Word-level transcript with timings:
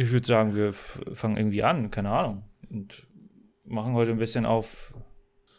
Ich 0.00 0.12
würde 0.12 0.26
sagen, 0.26 0.54
wir 0.54 0.72
fangen 0.72 1.36
irgendwie 1.36 1.62
an, 1.62 1.90
keine 1.90 2.08
Ahnung. 2.08 2.42
Und 2.70 3.06
machen 3.66 3.92
heute 3.92 4.12
ein 4.12 4.16
bisschen 4.16 4.46
auf 4.46 4.94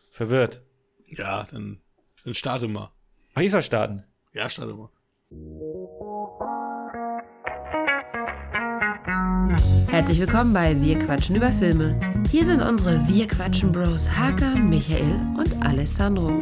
verwirrt. 0.10 0.64
Ja, 1.06 1.46
dann, 1.52 1.80
dann 2.26 2.34
starte 2.34 2.68
mal. 2.68 2.92
Ach, 3.36 3.42
ich 3.42 3.52
soll 3.52 3.62
starten. 3.62 4.02
Ja, 4.34 4.50
starte 4.50 4.74
mal. 4.74 4.90
Herzlich 9.90 10.20
willkommen 10.20 10.54
bei 10.54 10.82
Wir 10.82 10.98
quatschen 10.98 11.36
über 11.36 11.52
Filme. 11.52 12.00
Hier 12.32 12.44
sind 12.44 12.64
unsere 12.64 13.08
Wir 13.08 13.28
quatschen 13.28 13.72
Bros 13.72 14.10
Haka, 14.10 14.56
Michael 14.56 15.20
und 15.38 15.64
Alessandro. 15.64 16.42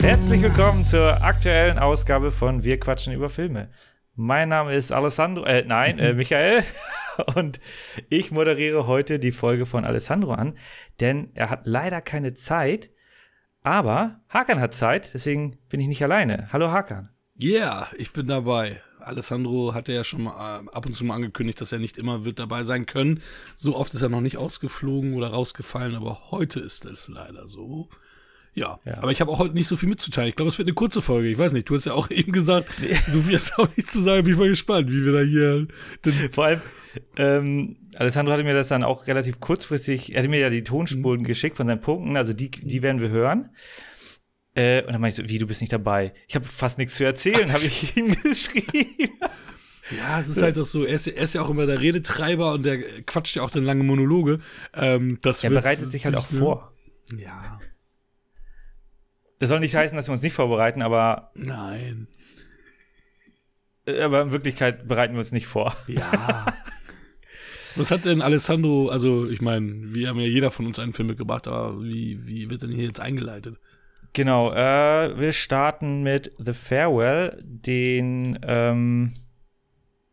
Herzlich 0.00 0.42
willkommen 0.42 0.84
zur 0.84 1.22
aktuellen 1.22 1.78
Ausgabe 1.78 2.32
von 2.32 2.64
Wir 2.64 2.80
quatschen 2.80 3.12
über 3.12 3.28
Filme. 3.28 3.68
Mein 4.14 4.50
Name 4.50 4.74
ist 4.74 4.92
Alessandro, 4.92 5.44
äh, 5.44 5.64
nein, 5.66 5.98
äh, 5.98 6.12
Michael. 6.14 6.64
Und 7.34 7.60
ich 8.10 8.30
moderiere 8.30 8.86
heute 8.86 9.18
die 9.18 9.32
Folge 9.32 9.66
von 9.66 9.84
Alessandro 9.84 10.32
an, 10.32 10.56
denn 11.00 11.30
er 11.34 11.50
hat 11.50 11.66
leider 11.66 12.00
keine 12.00 12.34
Zeit. 12.34 12.90
Aber 13.62 14.20
Hakan 14.28 14.60
hat 14.60 14.74
Zeit, 14.74 15.14
deswegen 15.14 15.56
bin 15.68 15.80
ich 15.80 15.88
nicht 15.88 16.02
alleine. 16.02 16.48
Hallo 16.52 16.70
Hakan. 16.70 17.10
Yeah, 17.40 17.88
ich 17.96 18.12
bin 18.12 18.26
dabei. 18.26 18.82
Alessandro 18.98 19.72
hatte 19.74 19.92
ja 19.92 20.04
schon 20.04 20.24
mal 20.24 20.60
äh, 20.60 20.76
ab 20.76 20.86
und 20.86 20.94
zu 20.94 21.04
mal 21.04 21.14
angekündigt, 21.14 21.60
dass 21.60 21.72
er 21.72 21.78
nicht 21.78 21.96
immer 21.96 22.24
wird 22.24 22.38
dabei 22.38 22.64
sein 22.64 22.86
können. 22.86 23.22
So 23.56 23.76
oft 23.76 23.94
ist 23.94 24.02
er 24.02 24.08
noch 24.10 24.20
nicht 24.20 24.36
ausgeflogen 24.36 25.14
oder 25.14 25.28
rausgefallen, 25.28 25.96
aber 25.96 26.30
heute 26.30 26.60
ist 26.60 26.84
es 26.84 27.08
leider 27.08 27.48
so. 27.48 27.88
Ja, 28.54 28.78
ja. 28.84 28.98
aber 28.98 29.10
ich 29.10 29.20
habe 29.20 29.30
auch 29.30 29.38
heute 29.38 29.54
nicht 29.54 29.68
so 29.68 29.76
viel 29.76 29.88
mitzuteilen. 29.88 30.28
Ich 30.28 30.36
glaube, 30.36 30.50
es 30.50 30.58
wird 30.58 30.68
eine 30.68 30.74
kurze 30.74 31.00
Folge. 31.00 31.28
Ich 31.28 31.38
weiß 31.38 31.52
nicht, 31.52 31.68
du 31.68 31.74
hast 31.74 31.86
ja 31.86 31.94
auch 31.94 32.10
eben 32.10 32.32
gesagt, 32.32 32.68
so 33.08 33.22
viel 33.22 33.34
ist 33.34 33.58
auch 33.58 33.68
nicht 33.76 33.90
zu 33.90 34.00
sagen. 34.00 34.24
Bin 34.24 34.34
ich 34.34 34.38
mal 34.38 34.48
gespannt, 34.48 34.90
wie 34.90 35.04
wir 35.04 35.12
da 35.12 35.20
hier. 35.20 35.66
Vor 36.30 36.44
allem, 36.44 36.60
ähm, 37.16 37.76
Alessandro 37.96 38.32
hatte 38.32 38.44
mir 38.44 38.54
das 38.54 38.68
dann 38.68 38.84
auch 38.84 39.06
relativ 39.06 39.40
kurzfristig, 39.40 40.14
er 40.14 40.20
hatte 40.20 40.28
mir 40.28 40.40
ja 40.40 40.50
die 40.50 40.64
Tonspuren 40.64 41.20
mhm. 41.20 41.24
geschickt 41.24 41.56
von 41.56 41.66
seinen 41.66 41.80
Punkten, 41.80 42.16
also 42.16 42.32
die, 42.32 42.50
die 42.50 42.82
werden 42.82 43.00
wir 43.00 43.08
hören. 43.08 43.50
Äh, 44.54 44.82
und 44.82 44.92
dann 44.92 45.00
meinte 45.00 45.22
ich 45.22 45.26
so, 45.26 45.32
wie, 45.32 45.38
du 45.38 45.46
bist 45.46 45.62
nicht 45.62 45.72
dabei? 45.72 46.12
Ich 46.28 46.34
habe 46.34 46.44
fast 46.44 46.76
nichts 46.76 46.96
zu 46.96 47.04
erzählen, 47.04 47.50
habe 47.52 47.64
ich 47.64 47.96
ihm 47.96 48.14
geschrieben. 48.22 49.18
Ja, 49.96 50.20
es 50.20 50.28
ist 50.28 50.42
halt 50.42 50.58
auch 50.58 50.64
so, 50.64 50.84
er 50.84 50.94
ist, 50.94 51.06
er 51.06 51.22
ist, 51.22 51.34
ja 51.34 51.42
auch 51.42 51.50
immer 51.50 51.66
der 51.66 51.80
Redetreiber 51.80 52.52
und 52.52 52.64
der 52.64 52.80
quatscht 53.02 53.36
ja 53.36 53.42
auch 53.42 53.50
dann 53.50 53.64
lange 53.64 53.82
Monologe. 53.82 54.40
Ähm, 54.74 55.18
das 55.22 55.42
er 55.42 55.50
bereitet 55.50 55.90
sich 55.90 56.04
halt 56.04 56.16
auch 56.16 56.26
vor. 56.26 56.72
Ja. 57.16 57.60
Das 59.42 59.48
soll 59.48 59.58
nicht 59.58 59.74
heißen, 59.74 59.96
dass 59.96 60.06
wir 60.06 60.12
uns 60.12 60.22
nicht 60.22 60.34
vorbereiten, 60.34 60.82
aber. 60.82 61.32
Nein. 61.34 62.06
Äh, 63.86 64.02
aber 64.02 64.22
in 64.22 64.30
Wirklichkeit 64.30 64.86
bereiten 64.86 65.14
wir 65.14 65.18
uns 65.18 65.32
nicht 65.32 65.48
vor. 65.48 65.76
Ja. 65.88 66.46
Was 67.74 67.90
hat 67.90 68.04
denn 68.04 68.22
Alessandro, 68.22 68.88
also 68.88 69.28
ich 69.28 69.42
meine, 69.42 69.92
wir 69.92 70.10
haben 70.10 70.20
ja 70.20 70.28
jeder 70.28 70.52
von 70.52 70.64
uns 70.64 70.78
einen 70.78 70.92
Film 70.92 71.08
mitgebracht, 71.08 71.48
aber 71.48 71.82
wie, 71.82 72.24
wie 72.24 72.50
wird 72.50 72.62
denn 72.62 72.70
hier 72.70 72.84
jetzt 72.84 73.00
eingeleitet? 73.00 73.58
Genau, 74.12 74.52
äh, 74.52 75.18
wir 75.18 75.32
starten 75.32 76.04
mit 76.04 76.30
The 76.38 76.52
Farewell, 76.52 77.36
den 77.42 78.38
ähm, 78.46 79.12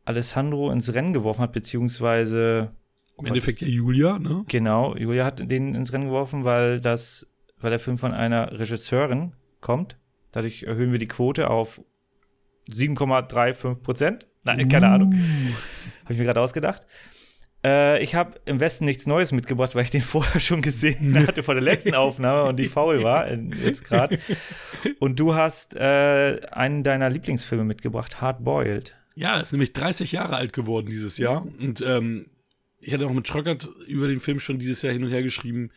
Alessandro 0.06 0.72
ins 0.72 0.92
Rennen 0.92 1.14
geworfen 1.14 1.42
hat, 1.42 1.54
beziehungsweise 1.54 2.72
im 3.20 3.28
Endeffekt 3.28 3.62
ja 3.62 3.68
Julia, 3.68 4.18
ne? 4.18 4.44
Genau, 4.48 4.96
Julia 4.96 5.24
hat 5.24 5.52
den 5.52 5.76
ins 5.76 5.94
Rennen 5.94 6.06
geworfen, 6.06 6.46
weil 6.46 6.82
das 6.82 7.28
weil 7.60 7.72
der 7.72 7.80
Film 7.80 7.98
von 7.98 8.14
einer 8.14 8.58
Regisseurin 8.60 9.34
kommt. 9.62 9.98
Dadurch 10.32 10.64
erhöhen 10.64 10.92
wir 10.92 11.00
die 11.00 11.08
Quote 11.08 11.50
auf 11.50 11.82
7,35 12.70 13.82
Prozent. 13.82 14.28
Nein, 14.44 14.66
uh. 14.66 14.68
keine 14.68 14.88
Ahnung. 14.88 15.14
Habe 16.04 16.14
ich 16.14 16.18
mir 16.18 16.26
gerade 16.26 16.42
ausgedacht. 16.42 16.86
Äh, 17.64 18.02
ich 18.02 18.16
habe 18.16 18.40
im 18.46 18.60
Westen 18.60 18.86
nichts 18.86 19.06
Neues 19.06 19.32
mitgebracht, 19.32 19.76
weil 19.76 19.84
ich 19.84 19.90
den 19.90 20.02
vorher 20.02 20.40
schon 20.40 20.62
gesehen 20.62 21.18
hatte 21.28 21.44
vor 21.44 21.56
der 21.56 21.64
letzten 21.64 21.94
Aufnahme 21.94 22.44
und 22.44 22.58
die 22.58 22.68
faul 22.68 23.04
war 23.04 23.28
in, 23.28 23.52
jetzt 23.64 23.84
gerade. 23.84 24.18
Und 25.00 25.20
du 25.20 25.36
hast 25.36 25.76
äh, 25.76 26.40
einen 26.52 26.84
deiner 26.84 27.10
Lieblingsfilme 27.10 27.66
mitgebracht, 27.66 28.22
Hard 28.22 28.44
Boiled. 28.44 28.96
Ja, 29.16 29.40
ist 29.40 29.52
nämlich 29.52 29.74
30 29.74 30.14
Jahre 30.14 30.38
alt 30.38 30.54
geworden 30.54 30.88
dieses 30.88 31.18
Jahr. 31.18 31.46
Und 31.60 31.82
ähm, 31.82 32.28
ich 32.80 32.94
hatte 32.94 33.06
auch 33.06 33.14
mit 33.14 33.28
Schröckert 33.28 33.70
über 33.88 34.08
den 34.08 34.22
Film 34.22 34.40
schon 34.40 34.60
dieses 34.60 34.82
Jahr 34.82 34.94
hin 34.94 35.04
und 35.04 35.10
her 35.10 35.24
geschrieben. 35.24 35.72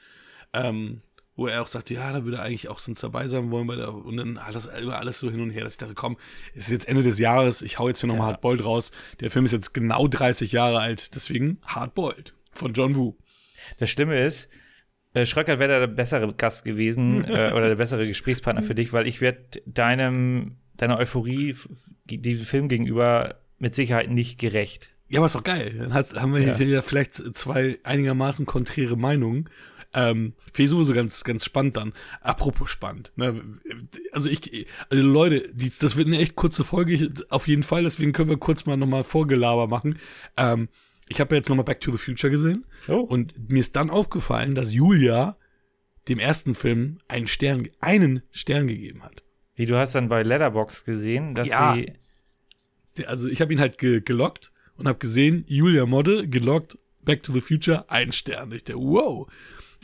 Ähm, 0.52 1.02
wo 1.34 1.46
er 1.46 1.62
auch 1.62 1.66
sagte, 1.66 1.94
ja, 1.94 2.12
da 2.12 2.24
würde 2.24 2.38
er 2.38 2.44
eigentlich 2.44 2.68
auch 2.68 2.78
sonst 2.78 3.02
dabei 3.02 3.26
sein 3.26 3.50
wollen 3.50 3.66
bei 3.66 3.76
der, 3.76 3.94
und 3.94 4.16
dann 4.16 4.36
alles, 4.36 4.68
über 4.80 4.98
alles 4.98 5.18
so 5.18 5.30
hin 5.30 5.40
und 5.40 5.50
her, 5.50 5.64
dass 5.64 5.72
ich 5.72 5.78
dachte, 5.78 5.94
komm, 5.94 6.18
es 6.54 6.66
ist 6.66 6.72
jetzt 6.72 6.88
Ende 6.88 7.02
des 7.02 7.18
Jahres, 7.18 7.62
ich 7.62 7.78
hau 7.78 7.88
jetzt 7.88 8.00
hier 8.00 8.08
nochmal 8.08 8.26
ja. 8.26 8.32
Hardboiled 8.32 8.64
raus. 8.64 8.90
Der 9.20 9.30
Film 9.30 9.44
ist 9.44 9.52
jetzt 9.52 9.72
genau 9.72 10.08
30 10.08 10.52
Jahre 10.52 10.80
alt, 10.80 11.14
deswegen 11.14 11.58
Hardboiled 11.64 12.34
von 12.52 12.74
John 12.74 12.96
Woo. 12.96 13.16
Das 13.78 13.90
Schlimme 13.90 14.22
ist, 14.22 14.48
äh, 15.14 15.26
Schröckert 15.26 15.58
wäre 15.58 15.80
der 15.80 15.86
bessere 15.86 16.32
Gast 16.34 16.64
gewesen 16.64 17.24
äh, 17.28 17.52
oder 17.52 17.68
der 17.68 17.76
bessere 17.76 18.06
Gesprächspartner 18.06 18.62
für 18.62 18.74
dich, 18.74 18.92
weil 18.92 19.06
ich 19.06 19.20
werde 19.20 19.62
deinem, 19.66 20.56
deiner 20.76 20.98
Euphorie 20.98 21.56
diesem 22.04 22.46
Film 22.46 22.68
gegenüber 22.68 23.40
mit 23.58 23.74
Sicherheit 23.74 24.10
nicht 24.10 24.38
gerecht. 24.38 24.91
Ja, 25.12 25.18
aber 25.18 25.26
ist 25.26 25.34
doch 25.34 25.44
geil. 25.44 25.74
Dann 25.78 25.92
haben 25.92 26.32
wir 26.32 26.40
ja. 26.40 26.56
hier 26.56 26.82
vielleicht 26.82 27.36
zwei 27.36 27.78
einigermaßen 27.82 28.46
konträre 28.46 28.96
Meinungen. 28.96 29.50
Ähm, 29.92 30.32
Finde 30.54 30.62
ich 30.62 30.70
sowieso 30.70 30.94
ganz, 30.94 31.22
ganz 31.22 31.44
spannend 31.44 31.76
dann. 31.76 31.92
Apropos 32.22 32.70
spannend. 32.70 33.12
Ne? 33.16 33.38
Also 34.12 34.30
ich, 34.30 34.66
also 34.88 35.04
Leute, 35.04 35.52
die, 35.52 35.68
das 35.68 35.96
wird 35.96 36.08
eine 36.08 36.16
echt 36.16 36.34
kurze 36.34 36.64
Folge, 36.64 37.10
auf 37.28 37.46
jeden 37.46 37.62
Fall, 37.62 37.82
deswegen 37.82 38.14
können 38.14 38.30
wir 38.30 38.38
kurz 38.38 38.64
mal 38.64 38.78
nochmal 38.78 39.04
Vorgelaber 39.04 39.66
machen. 39.66 39.98
Ähm, 40.38 40.70
ich 41.08 41.20
habe 41.20 41.34
ja 41.34 41.40
jetzt 41.40 41.50
nochmal 41.50 41.66
Back 41.66 41.80
to 41.80 41.92
the 41.92 41.98
Future 41.98 42.30
gesehen 42.30 42.64
oh. 42.88 43.00
und 43.00 43.50
mir 43.52 43.60
ist 43.60 43.76
dann 43.76 43.90
aufgefallen, 43.90 44.54
dass 44.54 44.72
Julia 44.72 45.36
dem 46.08 46.20
ersten 46.20 46.54
Film 46.54 47.00
einen 47.08 47.26
Stern, 47.26 47.68
einen 47.80 48.22
Stern 48.30 48.66
gegeben 48.66 49.02
hat. 49.02 49.24
Wie 49.56 49.66
du 49.66 49.76
hast 49.76 49.94
dann 49.94 50.08
bei 50.08 50.22
Letterbox 50.22 50.86
gesehen, 50.86 51.34
dass 51.34 51.48
ja. 51.48 51.74
sie. 51.74 53.06
Also 53.06 53.28
ich 53.28 53.42
habe 53.42 53.52
ihn 53.52 53.60
halt 53.60 53.76
ge 53.76 54.00
gelockt 54.00 54.52
und 54.76 54.88
habe 54.88 54.98
gesehen, 54.98 55.44
Julia 55.46 55.86
Modde 55.86 56.28
gelockt, 56.28 56.78
Back 57.04 57.22
to 57.24 57.32
the 57.32 57.40
Future, 57.40 57.90
ein 57.90 58.12
Stern. 58.12 58.52
Ich 58.52 58.64
dachte, 58.64 58.78
wow. 58.78 59.28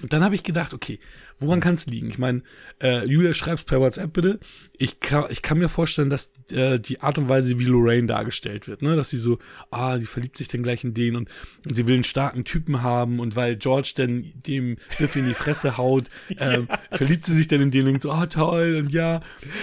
Und 0.00 0.12
dann 0.12 0.22
habe 0.22 0.36
ich 0.36 0.44
gedacht, 0.44 0.72
okay, 0.74 1.00
woran 1.40 1.60
kann 1.60 1.74
es 1.74 1.86
liegen? 1.86 2.08
Ich 2.08 2.18
meine, 2.18 2.42
äh, 2.80 3.04
Julia, 3.04 3.34
schreib's 3.34 3.64
per 3.64 3.80
WhatsApp 3.80 4.12
bitte. 4.12 4.38
Ich 4.76 5.00
kann, 5.00 5.24
ich 5.30 5.42
kann 5.42 5.58
mir 5.58 5.68
vorstellen, 5.68 6.08
dass 6.08 6.30
äh, 6.50 6.78
die 6.78 7.00
Art 7.00 7.18
und 7.18 7.28
Weise, 7.28 7.58
wie 7.58 7.64
Lorraine 7.64 8.06
dargestellt 8.06 8.68
wird, 8.68 8.82
ne, 8.82 8.94
dass 8.94 9.10
sie 9.10 9.16
so, 9.16 9.38
ah, 9.72 9.98
sie 9.98 10.06
verliebt 10.06 10.36
sich 10.36 10.46
dann 10.46 10.62
gleich 10.62 10.84
in 10.84 10.94
den 10.94 11.16
und, 11.16 11.28
und 11.66 11.74
sie 11.74 11.86
will 11.88 11.94
einen 11.94 12.04
starken 12.04 12.44
Typen 12.44 12.82
haben 12.82 13.18
und 13.18 13.34
weil 13.34 13.56
George 13.56 13.92
dann 13.96 14.24
dem 14.34 14.76
Biff 14.98 15.16
in 15.16 15.26
die 15.26 15.34
Fresse 15.34 15.76
haut, 15.76 16.04
äh, 16.36 16.62
verliebt 16.92 17.26
sie 17.26 17.34
sich 17.34 17.48
dann 17.48 17.60
in 17.60 17.72
den 17.72 17.88
und 17.88 18.02
so, 18.02 18.12
ah, 18.12 18.26
toll 18.26 18.76
und 18.76 18.92
ja. 18.92 19.20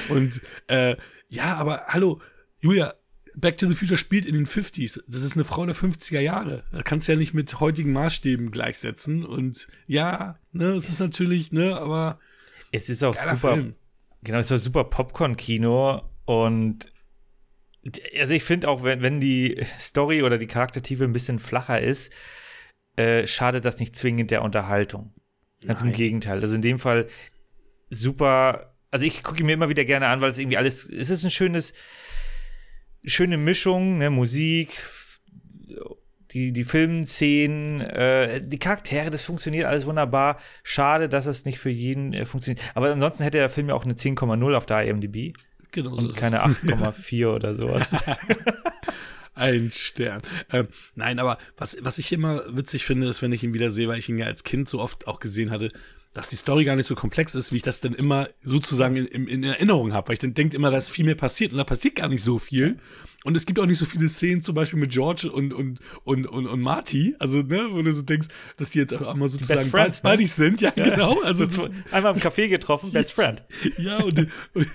Und 0.10 0.42
äh, 0.68 0.98
ja, 1.30 1.56
aber 1.56 1.84
hallo, 1.88 2.22
Julia, 2.60 2.94
Back 3.38 3.58
to 3.58 3.68
the 3.68 3.76
Future 3.76 3.98
spielt 3.98 4.26
in 4.26 4.34
den 4.34 4.46
50s. 4.46 5.02
Das 5.08 5.24
ist 5.24 5.34
eine 5.34 5.44
Frau 5.44 5.66
der 5.66 5.76
50er 5.76 6.20
Jahre. 6.20 6.64
Da 6.72 6.82
kannst 6.82 7.08
du 7.08 7.14
ja 7.14 7.18
nicht 7.18 7.34
mit 7.34 7.60
heutigen 7.60 7.92
Maßstäben 7.92 8.52
gleichsetzen. 8.52 9.26
Und 9.26 9.68
ja, 9.88 10.40
ne, 10.52 10.74
es 10.74 10.90
ist 10.90 11.00
natürlich, 11.00 11.52
ne, 11.52 11.78
aber. 11.78 12.20
Es 12.72 12.90
ist 12.90 13.04
auch 13.04 13.16
super. 13.16 13.54
Film. 13.54 13.76
Genau, 14.24 14.40
es 14.40 14.50
ist 14.50 14.62
auch 14.62 14.64
super 14.64 14.86
Popcorn-Kino. 14.86 16.02
Und 16.26 16.92
also 18.18 18.34
ich 18.34 18.44
finde 18.44 18.68
auch, 18.70 18.84
wenn, 18.84 19.02
wenn 19.02 19.20
die 19.20 19.64
Story 19.78 20.24
oder 20.24 20.38
die 20.38 20.48
Charaktertiefe 20.48 21.04
ein 21.04 21.14
bisschen 21.14 21.40
flacher 21.40 21.80
ist, 21.80 22.12
äh, 22.96 23.28
schadet 23.28 23.66
das 23.66 23.80
nicht 23.80 23.96
zwingend 23.96 24.32
der 24.32 24.42
Unterhaltung. 24.42 25.14
Ganz 25.66 25.82
Nein. 25.82 25.90
im 25.90 25.96
Gegenteil. 25.96 26.42
Also 26.42 26.56
in 26.56 26.62
dem 26.62 26.80
Fall 26.80 27.08
super. 27.90 28.76
Also 28.92 29.06
ich 29.06 29.24
gucke 29.24 29.44
mir 29.44 29.54
immer 29.54 29.70
wieder 29.70 29.86
gerne 29.86 30.08
an, 30.08 30.22
weil 30.22 30.32
es 30.32 30.38
irgendwie 30.38 30.58
alles. 30.58 30.90
Es 30.90 31.10
ist 31.10 31.24
ein 31.24 31.32
schönes 31.32 31.74
schöne 33.06 33.38
Mischung, 33.38 33.98
ne, 33.98 34.10
Musik, 34.10 34.82
die, 36.36 36.52
die 36.52 36.66
Filmszenen, 36.66 37.80
äh, 37.80 38.42
die 38.44 38.60
Charaktere, 38.60 39.10
das 39.10 39.24
funktioniert 39.24 39.66
alles 39.66 39.86
wunderbar. 39.86 40.38
Schade, 40.64 41.08
dass 41.08 41.26
es 41.28 41.46
nicht 41.46 41.60
für 41.60 41.70
jeden 41.70 42.12
äh, 42.14 42.26
funktioniert. 42.26 42.64
Aber 42.76 42.92
ansonsten 42.92 43.24
hätte 43.24 43.38
der 43.38 43.50
Film 43.50 43.70
ja 43.70 43.76
auch 43.76 43.86
eine 43.86 43.94
10,0 43.94 44.54
auf 44.54 44.66
der 44.66 44.84
IMDb. 44.84 45.34
Genau 45.72 45.96
so 45.96 46.08
Und 46.08 46.16
keine 46.16 46.46
8,4 46.46 47.28
oder 47.28 47.56
sowas. 47.56 47.90
Ein 49.34 49.72
Stern. 49.72 50.22
Ähm, 50.52 50.68
nein, 50.96 51.20
aber 51.20 51.38
was, 51.58 51.78
was 51.82 51.98
ich 51.98 52.12
immer 52.12 52.42
witzig 52.50 52.86
finde, 52.86 53.08
ist, 53.08 53.22
wenn 53.22 53.34
ich 53.34 53.44
ihn 53.44 53.54
wieder 53.54 53.70
sehe, 53.70 53.88
weil 53.88 54.00
ich 54.00 54.10
ihn 54.10 54.18
ja 54.18 54.26
als 54.26 54.44
Kind 54.44 54.68
so 54.68 54.80
oft 54.80 55.08
auch 55.08 55.20
gesehen 55.20 55.52
hatte, 55.52 55.72
dass 56.16 56.30
die 56.30 56.38
Story 56.38 56.64
gar 56.64 56.78
nicht 56.78 56.88
so 56.88 56.96
komplex 56.96 57.36
ist, 57.36 57.52
wie 57.52 57.58
ich 57.58 57.62
das 57.62 57.82
dann 57.82 57.94
immer 57.94 58.30
sozusagen 58.42 58.96
in, 58.96 59.06
in, 59.06 59.28
in 59.28 59.44
Erinnerung 59.44 59.94
habe, 59.94 60.08
weil 60.08 60.14
ich 60.14 60.20
dann 60.20 60.34
denke 60.34 60.56
immer, 60.56 60.72
dass 60.72 60.90
viel 60.90 61.04
mehr 61.04 61.16
passiert 61.16 61.52
und 61.52 61.58
da 61.58 61.66
passiert 61.66 61.96
gar 61.96 62.08
nicht 62.08 62.24
so 62.24 62.40
viel. 62.40 62.78
Und 63.26 63.36
es 63.36 63.46
gibt 63.46 63.60
auch 63.60 63.66
nicht 63.66 63.80
so 63.80 63.86
viele 63.86 64.08
Szenen, 64.08 64.42
zum 64.42 64.56
Beispiel 64.56 64.80
mit 64.80 64.92
George 64.92 65.30
und, 65.30 65.52
und, 65.52 65.80
und, 66.04 66.28
und, 66.28 66.48
und 66.48 66.62
Marty, 66.62 67.16
also, 67.20 67.42
ne, 67.42 67.68
wo 67.72 67.82
du 67.82 67.92
so 67.92 68.02
denkst, 68.02 68.28
dass 68.56 68.70
die 68.70 68.80
jetzt 68.80 68.94
auch 68.94 69.08
einmal 69.08 69.28
sozusagen 69.28 69.70
Friends, 69.70 70.02
Buddies 70.02 70.38
ne? 70.38 70.46
sind, 70.46 70.62
ja, 70.62 70.72
ja, 70.76 70.84
genau. 70.84 71.22
Also, 71.22 71.50
so, 71.50 71.68
einmal 71.92 72.14
im 72.14 72.22
Café 72.22 72.48
getroffen, 72.48 72.92
Best 72.94 73.12
Friend. 73.12 73.44
ja, 73.78 74.02
und, 74.02 74.28
und 74.54 74.68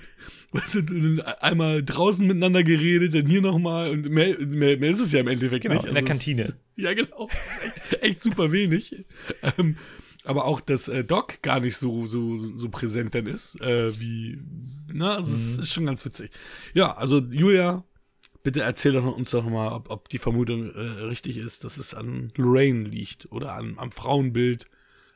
weißt 0.51 0.75
du, 0.75 1.23
einmal 1.39 1.81
draußen 1.81 2.27
miteinander 2.27 2.63
geredet, 2.63 3.15
dann 3.15 3.25
hier 3.25 3.41
nochmal 3.41 3.89
und 3.89 4.09
mehr, 4.09 4.37
mehr, 4.37 4.77
mehr 4.77 4.91
ist 4.91 4.99
es 4.99 5.11
ja 5.11 5.21
im 5.21 5.27
Endeffekt 5.27 5.63
genau, 5.63 5.75
nicht. 5.75 5.85
in 5.85 5.95
der 5.95 6.03
Also 6.03 6.07
Kantine. 6.07 6.53
Ja, 6.75 6.93
genau. 6.93 7.29
Ist 7.29 7.93
echt, 7.93 8.03
echt 8.03 8.23
super 8.23 8.51
wenig. 8.51 9.05
Ähm, 9.57 9.77
aber 10.23 10.45
auch, 10.45 10.61
dass 10.61 10.87
äh, 10.87 11.03
Doc 11.03 11.41
gar 11.41 11.59
nicht 11.59 11.77
so, 11.77 12.05
so, 12.05 12.37
so 12.37 12.69
präsent 12.69 13.15
dann 13.15 13.27
ist, 13.27 13.59
äh, 13.61 13.99
wie, 13.99 14.39
na, 14.91 15.15
also 15.15 15.33
es 15.33 15.57
ist 15.57 15.73
schon 15.73 15.85
ganz 15.85 16.05
witzig. 16.05 16.31
Ja, 16.73 16.95
also 16.95 17.19
Julia, 17.19 17.83
bitte 18.43 18.61
erzähl 18.61 18.93
doch 18.93 19.15
uns 19.15 19.31
doch 19.31 19.43
mal, 19.45 19.73
ob, 19.73 19.89
ob 19.89 20.09
die 20.09 20.17
Vermutung 20.17 20.73
äh, 20.73 20.79
richtig 20.79 21.37
ist, 21.37 21.63
dass 21.63 21.77
es 21.77 21.93
an 21.93 22.27
Lorraine 22.35 22.83
liegt 22.83 23.31
oder 23.31 23.53
an, 23.53 23.75
am 23.77 23.91
Frauenbild, 23.91 24.65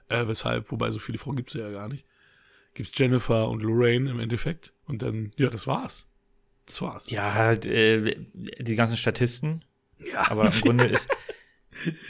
äh, 0.10 0.28
weshalb, 0.28 0.72
wobei 0.72 0.92
so 0.92 1.00
viele 1.00 1.18
Frauen 1.18 1.36
gibt 1.36 1.50
es 1.50 1.56
ja 1.56 1.69
gar 1.69 1.88
nicht. 1.88 2.06
Gibt 2.74 2.90
es 2.92 2.98
Jennifer 2.98 3.48
und 3.50 3.63
Lorraine 3.63 4.10
im 4.10 4.19
Endeffekt 4.19 4.74
und 4.86 5.02
dann, 5.02 5.31
ja, 5.38 5.50
das 5.50 5.68
war's. 5.68 6.07
Das 6.66 6.81
war's. 6.81 7.10
Ja, 7.10 7.34
halt, 7.34 7.66
äh, 7.66 8.16
die 8.34 8.75
ganzen 8.75 8.98
Statisten. 8.98 9.63
Ja, 10.12 10.30
Aber 10.31 10.46
im 10.46 10.62
Grunde 10.62 10.86
ist. 10.86 11.07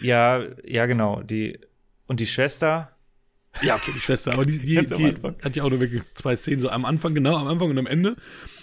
Ja, 0.02 0.44
ja, 0.64 0.86
genau. 0.86 1.22
Die, 1.22 1.60
und 2.08 2.20
die 2.20 2.28
Schwester. 2.28 2.92
Ja, 3.62 3.78
okay, 3.78 3.92
die 3.96 4.02
Schwester, 4.02 4.34
aber 4.34 4.46
die, 4.46 4.60
die, 4.60 4.86
die 4.86 5.16
hat 5.42 5.56
ja 5.56 5.64
auch 5.64 5.70
nur 5.70 5.80
wirklich 5.80 6.04
zwei 6.14 6.36
Szenen, 6.36 6.60
so 6.60 6.70
am 6.70 6.84
Anfang, 6.84 7.16
genau, 7.16 7.38
am 7.38 7.48
Anfang 7.48 7.70
und 7.70 7.78
am 7.78 7.88
Ende. 7.88 8.18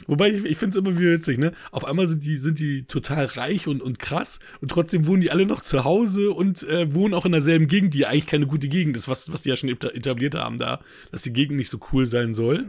Wobei 0.07 0.29
ich, 0.31 0.45
ich 0.45 0.59
finde 0.59 0.77
es 0.79 0.85
immer 0.85 0.99
wieder 0.99 1.13
witzig, 1.13 1.39
ne? 1.39 1.53
Auf 1.71 1.87
einmal 1.87 2.07
sind 2.07 2.23
die, 2.23 2.37
sind 2.37 2.59
die 2.59 2.85
total 2.85 3.25
reich 3.25 3.67
und, 3.67 3.81
und 3.81 3.99
krass 3.99 4.39
und 4.61 4.71
trotzdem 4.71 5.07
wohnen 5.07 5.23
die 5.23 5.31
alle 5.31 5.47
noch 5.47 5.63
zu 5.63 5.85
Hause 5.85 6.33
und 6.33 6.63
äh, 6.65 6.93
wohnen 6.93 7.15
auch 7.15 7.25
in 7.25 7.33
derselben 7.33 7.69
Gegend, 7.69 7.95
die 7.95 8.01
ja 8.01 8.09
eigentlich 8.09 8.27
keine 8.27 8.47
gute 8.47 8.69
Gegend 8.69 8.95
ist, 8.99 9.09
was, 9.09 9.33
was 9.33 9.41
die 9.41 9.49
ja 9.49 9.57
schon 9.57 9.71
eta- 9.71 9.95
etabliert 9.95 10.35
haben 10.35 10.59
da, 10.59 10.81
dass 11.11 11.23
die 11.23 11.33
Gegend 11.33 11.57
nicht 11.57 11.71
so 11.71 11.81
cool 11.93 12.05
sein 12.05 12.35
soll. 12.35 12.67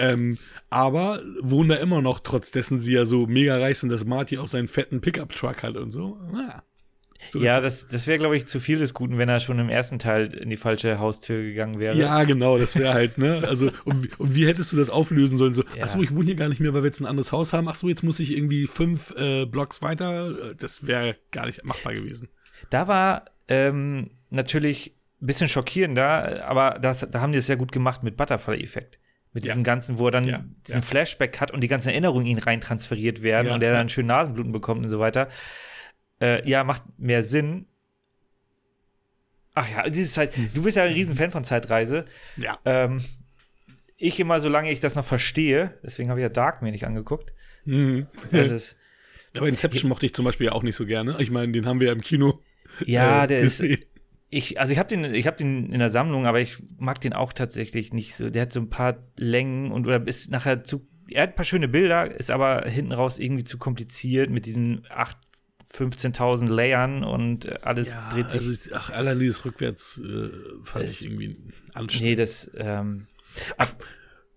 Ähm, 0.00 0.38
aber 0.68 1.20
wohnen 1.42 1.68
da 1.68 1.76
immer 1.76 2.02
noch, 2.02 2.18
trotz 2.18 2.50
dessen 2.50 2.78
sie 2.78 2.94
ja 2.94 3.04
so 3.04 3.28
mega 3.28 3.56
reich 3.58 3.78
sind, 3.78 3.90
dass 3.90 4.04
Marty 4.04 4.38
auch 4.38 4.48
seinen 4.48 4.66
fetten 4.66 5.00
Pickup-Truck 5.00 5.62
hat 5.62 5.76
und 5.76 5.92
so. 5.92 6.18
Ja, 6.34 6.64
so 7.30 7.38
ja, 7.38 7.60
das, 7.60 7.86
das 7.86 8.06
wäre, 8.06 8.18
glaube 8.18 8.36
ich, 8.36 8.46
zu 8.46 8.60
viel 8.60 8.78
des 8.78 8.94
Guten, 8.94 9.16
wenn 9.18 9.28
er 9.28 9.40
schon 9.40 9.58
im 9.58 9.68
ersten 9.68 9.98
Teil 9.98 10.34
in 10.34 10.50
die 10.50 10.56
falsche 10.56 10.98
Haustür 10.98 11.42
gegangen 11.42 11.78
wäre. 11.78 11.96
Ja, 11.98 12.24
genau, 12.24 12.58
das 12.58 12.76
wäre 12.76 12.92
halt, 12.94 13.18
ne? 13.18 13.42
Also, 13.46 13.70
und 13.84 14.04
wie, 14.04 14.10
und 14.18 14.34
wie 14.34 14.46
hättest 14.46 14.72
du 14.72 14.76
das 14.76 14.90
auflösen 14.90 15.36
sollen? 15.36 15.54
So, 15.54 15.62
Ja. 15.74 15.84
ach 15.84 15.88
so, 15.90 16.02
ich 16.02 16.14
wohne 16.14 16.26
hier 16.26 16.34
gar 16.34 16.48
nicht 16.48 16.60
mehr, 16.60 16.74
weil 16.74 16.82
wir 16.82 16.88
jetzt 16.88 17.00
ein 17.00 17.06
anderes 17.06 17.32
Haus 17.32 17.52
haben. 17.52 17.68
Ach 17.68 17.74
so, 17.74 17.88
jetzt 17.88 18.02
muss 18.02 18.20
ich 18.20 18.36
irgendwie 18.36 18.66
fünf 18.66 19.14
äh, 19.16 19.46
Blocks 19.46 19.82
weiter. 19.82 20.54
Das 20.54 20.86
wäre 20.86 21.16
gar 21.30 21.46
nicht 21.46 21.64
machbar 21.64 21.94
gewesen. 21.94 22.28
Da 22.70 22.88
war 22.88 23.24
ähm, 23.48 24.10
natürlich 24.30 24.96
ein 25.20 25.26
bisschen 25.26 25.48
schockierender, 25.48 26.44
aber 26.46 26.78
das, 26.80 27.06
da 27.10 27.20
haben 27.20 27.32
die 27.32 27.38
es 27.38 27.46
sehr 27.46 27.56
gut 27.56 27.72
gemacht 27.72 28.02
mit 28.02 28.16
Butterfly-Effekt. 28.16 28.98
Mit 29.34 29.44
Ja. 29.46 29.52
diesem 29.52 29.64
ganzen, 29.64 29.98
wo 29.98 30.06
er 30.06 30.10
dann 30.10 30.28
Ja, 30.28 30.44
diesen. 30.66 30.82
Flashback 30.82 31.40
hat 31.40 31.52
und 31.52 31.62
die 31.62 31.68
ganzen 31.68 31.88
Erinnerungen 31.88 32.26
in 32.26 32.32
ihn 32.36 32.42
rein 32.42 32.60
transferiert 32.60 33.22
werden 33.22 33.50
und 33.50 33.60
der 33.60 33.72
dann 33.72 33.88
schön 33.88 34.04
Nasenbluten 34.06 34.52
bekommt 34.52 34.84
und 34.84 34.90
so 34.90 34.98
weiter. 34.98 35.28
Äh, 36.22 36.48
ja, 36.48 36.62
macht 36.62 36.84
mehr 36.98 37.24
Sinn. 37.24 37.66
Ach 39.54 39.68
ja, 39.68 39.90
diese 39.90 40.10
Zeit, 40.10 40.32
du 40.54 40.62
bist 40.62 40.76
ja 40.76 40.84
ein 40.84 40.92
Riesenfan 40.92 41.30
von 41.30 41.44
Zeitreise. 41.44 42.06
Ja. 42.36 42.58
Ähm, 42.64 43.04
ich 43.98 44.18
immer, 44.18 44.40
solange 44.40 44.70
ich 44.70 44.80
das 44.80 44.94
noch 44.94 45.04
verstehe, 45.04 45.78
deswegen 45.82 46.08
habe 46.08 46.20
ich 46.20 46.22
ja 46.22 46.28
Dark 46.28 46.62
mir 46.62 46.70
nicht 46.70 46.86
angeguckt. 46.86 47.32
Mhm. 47.64 48.06
Ist, 48.30 48.76
Aber 49.36 49.48
Inception 49.48 49.88
mochte 49.88 50.06
ich 50.06 50.14
zum 50.14 50.24
Beispiel 50.24 50.46
ja 50.46 50.52
auch 50.52 50.62
nicht 50.62 50.76
so 50.76 50.86
gerne. 50.86 51.16
Ich 51.18 51.30
meine, 51.30 51.52
den 51.52 51.66
haben 51.66 51.80
wir 51.80 51.88
ja 51.88 51.92
im 51.92 52.00
Kino. 52.00 52.40
ja, 52.84 53.24
äh, 53.24 53.28
der 53.28 53.38
ist, 53.40 53.60
gesehen. 53.60 53.84
Ich, 54.30 54.58
also 54.58 54.72
ich 54.72 54.78
habe 54.78 54.88
den, 54.88 55.14
ich 55.14 55.26
habe 55.26 55.36
den 55.36 55.72
in 55.72 55.78
der 55.78 55.90
Sammlung, 55.90 56.26
aber 56.26 56.40
ich 56.40 56.62
mag 56.78 57.00
den 57.00 57.12
auch 57.12 57.32
tatsächlich 57.32 57.92
nicht 57.92 58.14
so. 58.14 58.30
Der 58.30 58.42
hat 58.42 58.52
so 58.52 58.60
ein 58.60 58.70
paar 58.70 58.96
Längen 59.16 59.72
und 59.72 59.86
oder 59.86 60.06
ist 60.06 60.30
nachher 60.30 60.64
zu. 60.64 60.86
Er 61.10 61.24
hat 61.24 61.30
ein 61.30 61.34
paar 61.34 61.44
schöne 61.44 61.68
Bilder, 61.68 62.10
ist 62.10 62.30
aber 62.30 62.66
hinten 62.66 62.92
raus 62.92 63.18
irgendwie 63.18 63.44
zu 63.44 63.58
kompliziert 63.58 64.30
mit 64.30 64.46
diesen 64.46 64.86
8, 64.88 65.18
15.000 65.74 66.48
Layern 66.50 67.02
und 67.04 67.46
äh, 67.46 67.58
alles 67.62 67.90
Ja, 67.94 68.08
dreht 68.12 68.30
sich. 68.30 68.40
also, 68.40 68.52
ich- 68.52 68.74
ach, 68.74 68.90
allein 68.90 69.18
dieses 69.18 69.44
rückwärts 69.44 69.98
äh, 70.04 70.28
fand 70.64 70.84
ich 70.86 71.04
irgendwie 71.04 71.28
nee, 71.28 71.52
anstrengend. 71.74 72.18
das. 72.18 72.50
Ähm, 72.56 73.06
ab, 73.56 73.76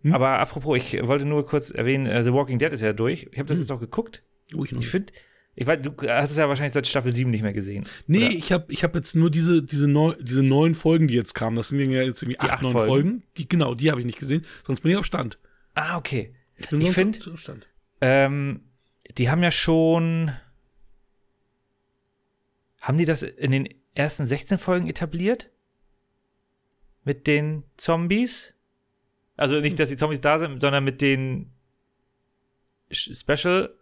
Hm? 0.02 0.14
Aber 0.14 0.38
apropos, 0.40 0.78
ich 0.78 1.06
wollte 1.08 1.26
nur 1.26 1.46
kurz 1.48 1.72
erwähnen, 1.72 2.06
äh, 2.06 2.24
The 2.24 2.32
Walking 2.32 2.60
Dead 2.60 2.72
ist 2.72 2.82
ja 2.82 2.94
durch. 2.94 3.28
Ich 3.32 3.40
habe 3.40 3.48
das 3.48 3.58
Hm. 3.58 3.64
jetzt 3.64 3.72
auch 3.72 3.80
geguckt. 3.80 4.22
Oh, 4.56 4.64
ich 4.64 4.72
Ich 4.74 4.88
finde, 4.88 5.12
ich 5.56 5.66
weiß, 5.66 5.80
du 5.82 5.92
hast 6.08 6.30
es 6.32 6.38
ja 6.38 6.48
wahrscheinlich 6.48 6.74
seit 6.74 6.86
Staffel 6.86 7.12
7 7.12 7.32
nicht 7.32 7.42
mehr 7.42 7.54
gesehen. 7.54 7.86
Nee, 8.06 8.26
Oder? 8.28 8.36
ich 8.36 8.52
habe 8.52 8.66
ich 8.72 8.84
hab 8.84 8.94
jetzt 8.94 9.16
nur 9.16 9.32
diese, 9.32 9.64
diese, 9.64 9.88
neu, 9.88 10.14
diese 10.22 10.44
neuen 10.44 10.76
Folgen, 10.76 11.08
die 11.08 11.16
jetzt 11.16 11.34
kamen. 11.34 11.56
Das 11.56 11.70
sind 11.70 11.80
ja 11.80 12.04
jetzt 12.04 12.22
irgendwie 12.22 12.40
acht, 12.40 12.52
acht 12.52 12.62
neun 12.62 12.72
Folgen. 12.74 12.90
Folgen. 12.90 13.24
Die, 13.38 13.50
genau, 13.50 13.74
die 13.74 13.90
habe 13.90 14.00
ich 14.00 14.06
nicht 14.06 14.20
gesehen. 14.20 14.46
Sonst 14.68 14.82
bin 14.82 14.92
ich 14.92 14.98
auf 14.98 15.06
Stand. 15.06 15.40
Ah, 15.74 15.98
okay. 15.98 16.36
Ich 16.58 16.68
sonst 16.68 16.90
find- 16.94 17.28
auf 17.34 17.40
Stand. 17.40 17.68
Ähm, 18.02 18.62
die 19.18 19.30
haben 19.32 19.42
ja 19.42 19.52
schon. 19.52 20.32
Haben 22.86 23.00
die 23.00 23.06
das 23.06 23.24
in 23.24 23.50
den 23.50 23.68
ersten 23.96 24.28
16 24.28 24.60
Folgen 24.60 24.88
etabliert? 24.88 25.50
Mit 27.04 27.26
den 27.26 27.64
Zombies? 27.78 28.54
Also 29.36 29.60
nicht, 29.60 29.80
dass 29.80 29.90
die 29.90 29.98
Zombies 29.98 30.22
da 30.22 30.38
sind, 30.38 30.60
sondern 30.60 30.84
mit 30.84 31.02
den 31.02 31.52
Special. 32.92 33.76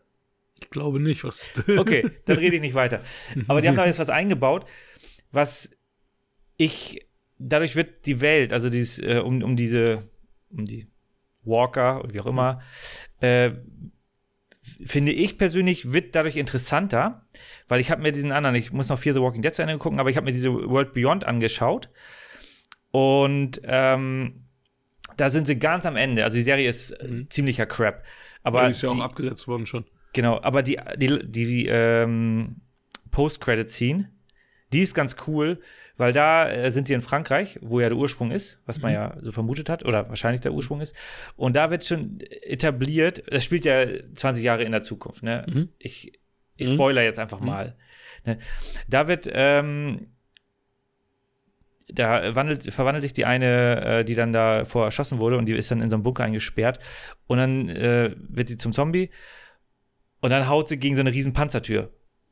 Ich 0.57 0.69
glaube 0.69 1.01
nicht, 1.01 1.25
was. 1.25 1.45
Okay, 1.67 2.11
dann 2.23 2.37
rede 2.37 2.55
ich 2.55 2.61
nicht 2.61 2.75
weiter. 2.75 3.03
Aber 3.49 3.59
die 3.59 3.67
haben 3.67 3.75
da 3.75 3.85
jetzt 3.85 3.99
was 3.99 4.09
eingebaut, 4.09 4.65
was 5.33 5.69
ich. 6.55 7.05
Dadurch 7.37 7.75
wird 7.75 8.05
die 8.05 8.21
Welt, 8.21 8.53
also 8.53 8.69
dieses, 8.69 8.99
äh, 8.99 9.19
um, 9.21 9.43
um 9.43 9.57
diese, 9.57 10.09
um 10.49 10.63
die 10.63 10.87
Walker, 11.43 12.01
oder 12.01 12.13
wie 12.13 12.21
auch 12.21 12.27
immer, 12.27 12.61
äh, 13.19 13.51
finde 14.85 15.11
ich 15.11 15.37
persönlich, 15.37 15.91
wird 15.93 16.15
dadurch 16.15 16.37
interessanter, 16.37 17.25
weil 17.67 17.79
ich 17.81 17.91
habe 17.91 18.01
mir 18.01 18.11
diesen 18.11 18.31
anderen, 18.31 18.55
ich 18.55 18.71
muss 18.71 18.89
noch 18.89 18.99
Fear 18.99 19.15
the 19.15 19.21
Walking 19.21 19.41
Dead 19.41 19.53
zu 19.53 19.61
Ende 19.61 19.77
gucken, 19.77 19.99
aber 19.99 20.09
ich 20.09 20.17
habe 20.17 20.25
mir 20.25 20.31
diese 20.31 20.53
World 20.53 20.93
Beyond 20.93 21.25
angeschaut 21.25 21.89
und 22.91 23.61
ähm, 23.65 24.45
da 25.17 25.29
sind 25.29 25.47
sie 25.47 25.57
ganz 25.59 25.85
am 25.85 25.95
Ende. 25.95 26.23
Also 26.23 26.37
die 26.37 26.43
Serie 26.43 26.69
ist 26.69 26.91
äh, 26.91 27.07
Mhm. 27.07 27.29
ziemlicher 27.29 27.65
Crap. 27.65 28.03
Aber 28.43 28.59
Aber 28.59 28.69
ist 28.69 28.81
ja 28.81 28.89
auch 28.89 28.95
die, 28.95 29.01
abgesetzt 29.01 29.47
worden 29.47 29.65
schon. 29.65 29.85
Genau, 30.13 30.39
aber 30.41 30.61
die, 30.63 30.79
die, 30.97 31.19
die 31.31 31.65
ähm, 31.67 32.57
Post-Credit-Scene, 33.11 34.09
die 34.73 34.81
ist 34.81 34.93
ganz 34.95 35.15
cool, 35.27 35.59
weil 35.97 36.11
da 36.13 36.49
äh, 36.49 36.71
sind 36.71 36.87
sie 36.87 36.93
in 36.93 37.01
Frankreich, 37.01 37.59
wo 37.61 37.79
ja 37.79 37.89
der 37.89 37.97
Ursprung 37.97 38.31
ist, 38.31 38.59
was 38.65 38.81
man 38.81 38.91
ja 38.93 39.17
so 39.21 39.31
vermutet 39.31 39.69
hat, 39.69 39.85
oder 39.85 40.09
wahrscheinlich 40.09 40.41
der 40.41 40.53
Ursprung 40.53 40.81
ist. 40.81 40.95
Und 41.35 41.55
da 41.55 41.69
wird 41.69 41.85
schon 41.85 42.19
etabliert, 42.41 43.23
das 43.31 43.43
spielt 43.43 43.65
ja 43.65 43.85
20 44.15 44.43
Jahre 44.43 44.63
in 44.63 44.71
der 44.71 44.81
Zukunft, 44.81 45.23
ne? 45.23 45.45
Mhm. 45.47 45.69
Ich, 45.77 46.19
ich 46.55 46.69
Mhm. 46.69 46.73
spoiler 46.73 47.03
jetzt 47.03 47.19
einfach 47.19 47.39
mal. 47.39 47.75
Ne? 48.25 48.37
Da 48.87 49.07
wird, 49.07 49.29
ähm, 49.31 50.07
da 51.87 52.35
wandelt, 52.35 52.71
verwandelt 52.73 53.03
sich 53.03 53.13
die 53.13 53.25
eine, 53.25 53.99
äh, 53.99 54.03
die 54.05 54.15
dann 54.15 54.33
da 54.33 54.65
vor 54.65 54.85
erschossen 54.85 55.19
wurde 55.19 55.37
und 55.37 55.45
die 55.45 55.53
ist 55.53 55.69
dann 55.69 55.81
in 55.81 55.89
so 55.89 55.95
einen 55.95 56.03
Bunker 56.03 56.23
eingesperrt 56.23 56.79
und 57.27 57.37
dann 57.37 57.69
äh, 57.69 58.15
wird 58.17 58.47
sie 58.47 58.57
zum 58.57 58.73
Zombie 58.73 59.09
und 60.21 60.29
dann 60.31 60.47
haut 60.47 60.69
sie 60.69 60.77
gegen 60.77 60.95
so 60.95 61.01
eine 61.01 61.11
riesen 61.11 61.33
Panzertür, 61.33 61.91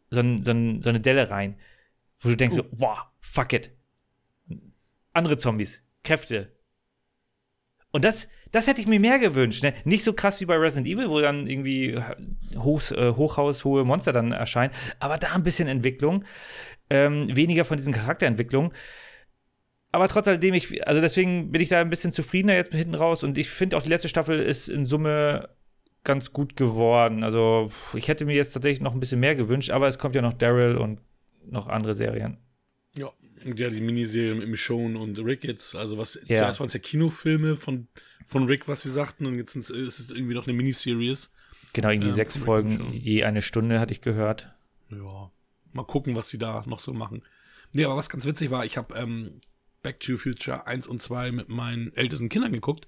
so, 0.10 0.22
ein, 0.22 0.44
so, 0.44 0.52
ein, 0.52 0.82
so 0.82 0.90
eine 0.90 1.00
Delle 1.02 1.30
rein, 1.30 1.56
wo 2.22 2.30
du 2.30 2.38
denkst 2.38 2.56
so, 2.56 2.66
wow, 2.72 2.98
fuck 3.20 3.54
it. 3.54 3.72
Andere 5.14 5.38
Zombies, 5.38 5.84
Kräfte. 6.04 6.56
Und 7.92 8.06
das, 8.06 8.28
das 8.52 8.68
hätte 8.68 8.80
ich 8.80 8.88
mir 8.88 9.00
mehr 9.00 9.20
gewünscht. 9.20 9.64
Ne? 9.64 9.74
Nicht 9.84 10.04
so 10.04 10.14
krass 10.14 10.40
wie 10.40 10.46
bei 10.46 10.56
Resident 10.56 10.88
Evil, 10.88 11.10
wo 11.10 11.20
dann 11.20 11.48
irgendwie 11.48 12.02
Hochs, 12.58 12.92
äh, 12.92 13.14
hochhaushohe 13.16 13.84
Monster 13.84 14.14
dann 14.14 14.32
erscheinen, 14.32 14.74
aber 15.00 15.18
da 15.18 15.34
ein 15.34 15.44
bisschen 15.44 15.68
Entwicklung. 15.68 16.24
Ähm, 16.90 17.34
weniger 17.36 17.66
von 17.66 17.78
diesen 17.78 17.94
Charakterentwicklungen. 17.94 18.72
Aber 19.94 20.08
trotz 20.08 20.28
alledem, 20.28 20.54
ich, 20.54 20.88
also 20.88 21.02
deswegen 21.02 21.52
bin 21.52 21.62
ich 21.62 21.70
da 21.70 21.82
ein 21.82 21.90
bisschen 21.90 22.12
zufriedener 22.12 22.56
jetzt 22.56 22.74
hinten 22.74 22.96
raus 22.96 23.24
und 23.24 23.38
ich 23.38 23.50
finde 23.50 23.76
auch 23.76 23.82
die 23.82 23.90
letzte 23.90 24.10
Staffel 24.10 24.40
ist 24.40 24.70
in 24.70 24.86
Summe 24.86 25.50
ganz 26.04 26.32
gut 26.32 26.56
geworden. 26.56 27.24
Also 27.24 27.70
ich 27.94 28.08
hätte 28.08 28.26
mir 28.26 28.36
jetzt 28.36 28.54
tatsächlich 28.54 28.82
noch 28.82 28.94
ein 28.94 29.00
bisschen 29.00 29.20
mehr 29.20 29.36
gewünscht, 29.36 29.70
aber 29.70 29.88
es 29.88 30.00
kommt 30.00 30.16
ja 30.16 30.22
noch 30.22 30.34
Daryl 30.34 30.78
und 30.78 31.02
noch 31.50 31.68
andere 31.68 31.96
Serien. 31.96 32.38
Ja. 32.96 33.12
Und 33.46 33.60
ja, 33.60 33.70
die 33.70 33.82
Miniserie 33.82 34.36
mit 34.36 34.48
Michonne 34.50 35.00
und 35.00 35.18
Rick 35.20 35.44
jetzt, 35.44 35.76
also 35.76 35.98
was, 35.98 36.16
Ja. 36.28 36.38
zuerst 36.38 36.60
waren 36.60 36.68
es 36.68 36.74
ja 36.74 36.80
Kinofilme 36.80 37.56
von, 37.56 37.88
von 38.26 38.46
Rick, 38.46 38.68
was 38.68 38.84
sie 38.84 38.92
sagten, 38.92 39.26
und 39.26 39.36
jetzt 39.36 39.56
ist 39.56 39.72
es 39.72 40.12
irgendwie 40.12 40.36
noch 40.36 40.46
eine 40.46 40.54
Miniseries. 40.56 41.32
Genau, 41.74 41.90
irgendwie 41.90 42.10
Ja, 42.10 42.16
sechs 42.16 42.36
Folgen, 42.36 42.92
je 42.92 43.24
eine 43.24 43.42
Stunde, 43.42 43.80
hatte 43.80 43.94
ich 43.94 44.02
gehört. 44.02 44.54
Ja. 44.90 45.32
Mal 45.74 45.86
gucken, 45.86 46.16
was 46.16 46.30
sie 46.30 46.38
da 46.38 46.64
noch 46.68 46.80
so 46.80 46.94
machen. 46.94 47.24
Nee, 47.74 47.86
aber 47.86 47.96
was 47.96 48.10
ganz 48.10 48.26
witzig 48.26 48.52
war, 48.52 48.66
ich 48.66 48.78
habe 48.78 48.94
ähm, 48.96 49.40
Back 49.82 50.00
to 50.02 50.12
the 50.14 50.18
Future 50.18 50.68
1 50.68 50.86
und 50.88 51.02
2 51.02 51.32
mit 51.32 51.50
meinen 51.50 51.94
ältesten 51.96 52.30
Kindern 52.30 52.52
geguckt. 52.52 52.86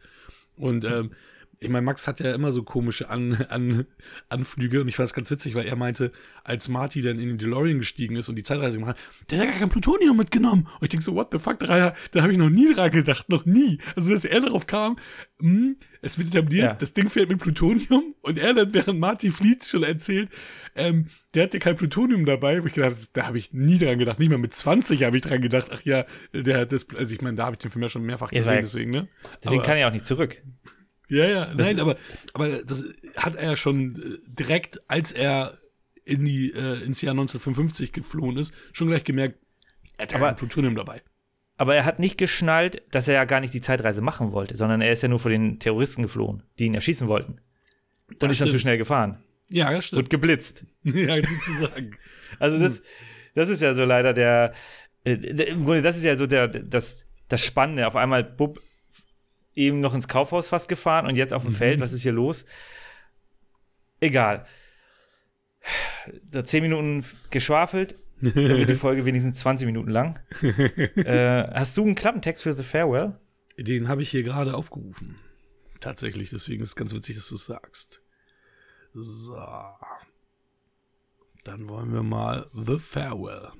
Und 0.58 0.86
ähm, 0.86 1.14
ich 1.60 1.70
meine, 1.70 1.86
Max 1.86 2.08
hat 2.08 2.20
ja 2.20 2.34
immer 2.34 2.52
so 2.52 2.64
komische 2.64 3.10
An 3.10 3.46
An 3.50 3.86
Anflüge 4.30 4.82
und 4.82 4.88
ich 4.88 4.96
fand 4.96 5.08
es 5.08 5.14
ganz 5.14 5.32
witzig, 5.32 5.56
weil 5.56 5.66
er 5.66 5.76
meinte, 5.76 6.12
als 6.44 6.70
Marty 6.70 7.02
dann 7.02 7.20
in 7.20 7.30
den 7.30 7.38
DeLorean 7.38 7.80
gestiegen 7.80 8.16
ist 8.16 8.30
und 8.30 8.36
die 8.36 8.44
Zeitreise 8.44 8.78
gemacht 8.78 8.98
hat, 8.98 9.32
der 9.32 9.40
hat 9.40 9.46
ja 9.46 9.52
gar 9.52 9.60
kein 9.60 9.70
Plutonium 9.70 10.18
mitgenommen. 10.18 10.68
Und 10.80 10.84
ich 10.84 10.90
denke 10.90 11.04
so, 11.04 11.16
what 11.16 11.30
the 11.32 11.40
fuck, 11.40 11.60
da, 11.60 11.94
da 12.12 12.22
habe 12.22 12.32
ich 12.32 12.38
noch 12.38 12.50
nie 12.50 12.74
dran 12.74 12.92
gedacht, 12.92 13.30
noch 13.30 13.46
nie. 13.46 13.80
Also, 13.96 14.12
dass 14.12 14.26
er 14.26 14.42
darauf 14.42 14.68
kam, 14.68 14.98
mh, 15.40 15.52
hm, 15.52 15.78
es 16.02 16.18
wird 16.18 16.36
etabliert, 16.36 16.64
ja. 16.66 16.76
das 16.76 16.94
Ding 16.94 17.08
fährt 17.08 17.30
mit 17.30 17.40
Plutonium 17.40 18.14
und 18.22 18.38
er 18.38 18.54
dann, 18.54 18.74
während 18.74 19.00
Marty 19.00 19.30
flieht, 19.30 19.64
schon 19.64 19.84
erzählt, 19.84 20.30
ähm, 20.76 21.06
der 21.34 21.44
hatte 21.44 21.60
kein 21.60 21.78
Plutonium 21.78 22.26
dabei, 22.26 22.62
wo 22.62 22.68
ich 22.68 22.74
gedacht 22.74 22.92
habe, 22.92 23.02
da 23.14 23.28
habe 23.28 23.38
ich 23.38 23.54
nie 23.54 23.78
dran 23.78 24.00
gedacht. 24.00 24.20
Nicht 24.20 24.30
mal 24.30 24.38
mit 24.38 24.54
20 24.54 25.04
habe 25.04 25.16
ich 25.16 25.24
dran 25.24 25.42
gedacht, 25.42 25.70
ach 25.72 25.82
ja, 25.84 26.06
der 26.34 26.60
hat 26.60 26.74
das, 26.74 26.88
also 26.96 27.14
ich 27.14 27.22
meine, 27.22 27.38
da 27.38 27.46
habe 27.46 27.54
ich 27.54 27.60
den 27.60 27.72
Film 27.72 27.84
ja 27.84 27.90
schon 27.90 28.04
mehrfach 28.04 28.32
gesehen, 28.32 28.54
ja, 28.54 28.60
deswegen, 28.60 28.92
ne? 28.92 29.08
Deswegen 29.42 29.62
aber, 29.62 29.68
kann 29.68 29.78
er 29.78 29.88
auch 29.88 29.94
nicht 29.94 30.06
zurück. 30.06 30.42
Ja, 31.14 31.28
ja, 31.28 31.46
das 31.54 31.68
nein, 31.68 31.80
aber, 31.80 31.96
aber 32.34 32.64
das 32.64 32.84
hat 33.18 33.36
er 33.36 33.52
ja 33.52 33.56
schon 33.56 33.96
äh, 33.96 34.18
direkt, 34.28 34.82
als 34.90 35.12
er 35.12 35.54
in 36.06 36.26
die, 36.26 36.52
äh, 36.52 36.84
ins 36.84 37.02
Jahr 37.02 37.12
1955 37.12 37.92
geflohen 37.92 38.38
ist, 38.38 38.54
schon 38.72 38.88
gleich 38.88 39.04
gemerkt, 39.04 39.38
er 39.98 40.06
hat 40.06 40.12
ja 40.12 40.34
Plutonium 40.34 40.76
dabei. 40.76 41.04
Aber 41.58 41.76
er 41.76 41.86
hat 41.86 42.00
nicht 42.00 42.18
geschnallt, 42.18 42.82
dass 42.90 43.08
er 43.08 43.14
ja 43.14 43.26
gar 43.26 43.42
nicht 43.42 43.54
die 43.54 43.62
Zeitreise 43.62 44.02
machen 44.02 44.32
wollte, 44.32 44.58
sondern 44.58 44.82
er 44.82 44.92
ist 44.92 45.04
ja 45.04 45.08
nur 45.08 45.20
vor 45.20 45.30
den 45.30 45.60
Terroristen 45.60 46.02
geflohen, 46.02 46.42
die 46.58 46.66
ihn 46.66 46.74
erschießen 46.74 47.08
wollten. 47.08 47.34
Und 48.10 48.24
das 48.24 48.32
ist 48.32 48.38
stimmt. 48.38 48.48
dann 48.48 48.52
zu 48.52 48.60
schnell 48.60 48.78
gefahren. 48.80 49.24
Ja, 49.50 49.72
das 49.72 49.86
stimmt. 49.86 50.04
Und 50.04 50.10
geblitzt. 50.10 50.66
ja, 50.84 51.16
sozusagen. 51.16 51.96
also 52.40 52.58
das, 52.58 52.82
das 53.36 53.50
ist 53.50 53.62
ja 53.62 53.76
so 53.76 53.86
leider 53.86 54.14
der, 54.14 54.54
äh, 55.04 55.16
das 55.16 55.98
ist 55.98 56.04
ja 56.04 56.18
so 56.18 56.26
der, 56.26 56.48
das, 56.48 57.06
das 57.28 57.46
Spannende. 57.46 57.86
Auf 57.86 57.96
einmal, 57.96 58.24
bub, 58.24 58.60
eben 59.56 59.80
noch 59.80 59.94
ins 59.94 60.08
Kaufhaus 60.08 60.50
fast 60.50 60.68
gefahren 60.68 61.06
und 61.06 61.16
jetzt 61.16 61.34
auf 61.34 61.44
dem 61.44 61.52
mhm. 61.52 61.58
Feld. 61.58 61.80
Was 61.80 61.94
ist 61.94 62.04
hier 62.04 62.12
los? 62.12 62.46
Egal. 64.00 64.46
Da 66.30 66.44
zehn 66.44 66.64
Minuten 66.64 67.06
geschwafelt, 67.30 67.96
dann 68.22 68.36
wird 68.36 68.70
die 68.70 68.76
Folge 68.76 69.06
wenigstens 69.06 69.40
20 69.40 69.66
Minuten 69.66 69.90
lang. 69.90 70.20
äh, 70.42 71.48
hast 71.54 71.78
du 71.78 71.84
einen 71.84 71.96
Klappentext 71.96 72.44
für 72.44 72.54
The 72.54 72.64
Farewell? 72.64 73.18
Den 73.58 73.88
habe 73.88 74.02
ich 74.02 74.10
hier 74.10 74.24
gerade 74.24 74.56
aufgerufen. 74.56 75.18
Tatsächlich, 75.80 76.30
deswegen 76.30 76.64
ist 76.64 76.70
es 76.70 76.76
ganz 76.76 76.94
witzig, 76.94 77.16
dass 77.16 77.30
du 77.30 77.36
es 77.36 77.46
sagst. 77.46 78.02
So. 78.94 79.38
Dann 81.44 81.68
wollen 81.68 81.94
wir 81.94 82.04
mal 82.04 82.50
The 82.54 82.80
Farewell. 82.80 83.52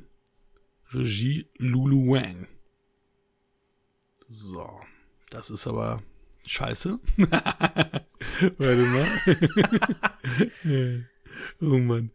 Regie 0.94 1.50
Lulu 1.58 2.14
Wang. 2.14 2.48
So. 4.30 4.70
Das 5.30 5.50
ist 5.50 5.68
aber 5.68 6.02
scheiße. 6.46 7.00
Warte 8.58 8.86
mal. 8.86 9.08
oh 11.62 11.78
Mann. 11.78 12.12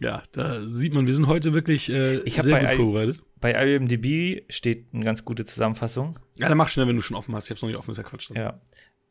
Ja, 0.00 0.22
da 0.32 0.66
sieht 0.66 0.94
man, 0.94 1.06
wir 1.06 1.14
sind 1.14 1.26
heute 1.26 1.52
wirklich 1.52 1.90
äh, 1.90 2.20
ich 2.20 2.40
sehr 2.40 2.60
gut 2.60 2.70
vorbereitet. 2.70 3.22
Bei 3.40 3.52
IMDb 3.52 4.44
steht 4.52 4.92
eine 4.92 5.04
ganz 5.04 5.24
gute 5.24 5.44
Zusammenfassung. 5.44 6.18
Ja, 6.38 6.48
dann 6.48 6.58
mach 6.58 6.68
schnell, 6.68 6.86
wenn 6.88 6.96
du 6.96 7.02
schon 7.02 7.16
offen 7.16 7.34
hast. 7.34 7.46
Ich 7.46 7.50
hab's 7.50 7.62
noch 7.62 7.68
nicht 7.68 7.78
offen, 7.78 7.90
ist 7.90 7.96
ja 7.98 8.02
Quatsch. 8.02 8.30
Ja. 8.34 8.60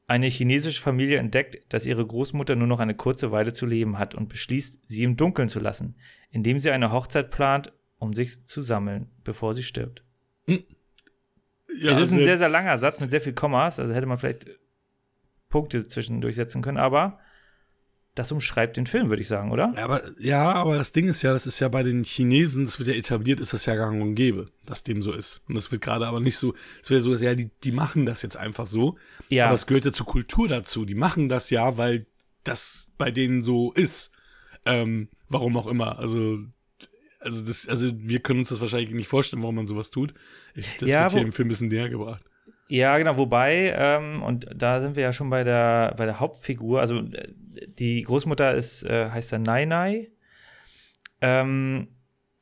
Eine 0.08 0.28
chinesische 0.28 0.82
Familie 0.82 1.18
entdeckt, 1.18 1.72
dass 1.72 1.86
ihre 1.86 2.06
Großmutter 2.06 2.56
nur 2.56 2.68
noch 2.68 2.80
eine 2.80 2.96
kurze 2.96 3.32
Weile 3.32 3.54
zu 3.54 3.68
leben 3.68 4.00
hat 4.00 4.16
und 4.16 4.30
beschließt, 4.30 4.82
sie 4.88 5.04
im 5.04 5.18
Dunkeln 5.18 5.50
zu 5.50 5.60
lassen, 5.60 5.96
indem 6.32 6.60
sie 6.60 6.72
eine 6.72 6.92
Hochzeit 6.92 7.30
plant, 7.30 7.72
um 8.00 8.14
sich 8.14 8.46
zu 8.48 8.64
sammeln, 8.64 9.12
bevor 9.24 9.54
sie 9.54 9.64
stirbt. 9.64 10.04
Hm. 10.46 10.64
Ja, 11.78 11.94
es 11.94 12.06
ist 12.06 12.12
ein 12.12 12.20
sehr, 12.20 12.38
sehr 12.38 12.50
langer 12.50 12.78
Satz 12.78 13.00
mit 13.00 13.12
sehr 13.12 13.22
viel 13.22 13.34
Kommas, 13.34 13.80
also 13.80 13.94
hätte 13.94 14.06
man 14.06 14.18
vielleicht 14.18 14.48
Punkte 15.50 15.88
zwischendurch 15.88 16.36
setzen 16.36 16.62
können, 16.62 16.78
aber 16.78 17.20
das 18.16 18.32
umschreibt 18.32 18.76
den 18.76 18.86
Film, 18.86 19.10
würde 19.10 19.22
ich 19.22 19.28
sagen, 19.28 19.52
oder? 19.52 19.74
Ja 19.78 19.84
aber, 19.86 20.02
ja, 20.20 20.52
aber 20.52 20.78
das 20.78 20.92
Ding 20.92 21.08
ist 21.08 21.22
ja, 21.22 21.32
das 21.32 21.48
ist 21.48 21.60
ja 21.60 21.70
bei 21.70 21.84
den 21.84 22.04
Chinesen, 22.04 22.66
das 22.66 22.78
wird 22.78 22.90
ja 22.90 22.96
etabliert, 22.96 23.40
ist 23.40 23.54
das 23.54 23.66
ja 23.66 23.76
gang 23.76 24.02
und 24.02 24.16
gäbe, 24.16 24.52
dass 24.66 24.84
dem 24.84 25.02
so 25.02 25.14
ist. 25.14 25.42
Und 25.48 25.56
das 25.56 25.72
wird 25.72 25.82
gerade 25.82 26.06
aber 26.06 26.20
nicht 26.20 26.38
so, 26.38 26.54
es 26.84 26.90
wäre 26.90 27.02
so, 27.02 27.16
ja, 27.16 27.34
die, 27.34 27.50
die 27.64 27.72
machen 27.72 28.06
das 28.06 28.22
jetzt 28.22 28.36
einfach 28.36 28.68
so. 28.68 28.98
Ja. 29.30 29.46
Aber 29.46 29.56
es 29.56 29.68
gehört 29.68 29.86
ja 29.86 29.94
zur 29.94 30.06
Kultur 30.06 30.48
dazu. 30.48 30.86
Die 30.86 30.96
machen 30.96 31.30
das 31.30 31.50
ja, 31.50 31.78
weil 31.78 32.08
das 32.44 32.92
bei 32.98 33.12
denen 33.12 33.42
so 33.42 33.72
ist. 33.72 34.12
Ähm, 34.66 35.08
warum 35.30 35.56
auch 35.56 35.68
immer. 35.68 36.00
Also 36.00 36.40
also, 37.20 37.46
das, 37.46 37.68
also 37.68 37.92
wir 37.94 38.20
können 38.20 38.40
uns 38.40 38.50
das 38.50 38.62
wahrscheinlich 38.62 38.92
nicht 38.92 39.08
vorstellen, 39.08 39.42
warum 39.42 39.56
man 39.56 39.68
sowas 39.68 39.92
tut. 39.92 40.14
Ich, 40.56 40.78
das 40.78 40.90
ja, 40.90 41.04
wird 41.04 41.12
hier 41.14 41.22
im 41.22 41.32
Film 41.32 41.48
ein 41.48 41.50
bisschen 41.50 41.68
näher 41.68 41.90
gebracht. 41.90 42.24
Ja, 42.70 42.98
genau, 42.98 43.18
wobei, 43.18 43.74
ähm, 43.76 44.22
und 44.22 44.48
da 44.56 44.80
sind 44.80 44.96
wir 44.96 45.04
ja 45.04 45.12
schon 45.12 45.30
bei 45.30 45.44
der, 45.44 45.96
bei 45.98 46.06
der 46.06 46.20
Hauptfigur, 46.20 46.80
also 46.80 47.02
die 47.68 48.04
Großmutter 48.04 48.54
ist, 48.54 48.84
äh, 48.84 49.10
heißt 49.10 49.32
ja 49.32 49.40
Nai 49.40 49.66
Nai. 49.66 50.12
Ähm, 51.20 51.88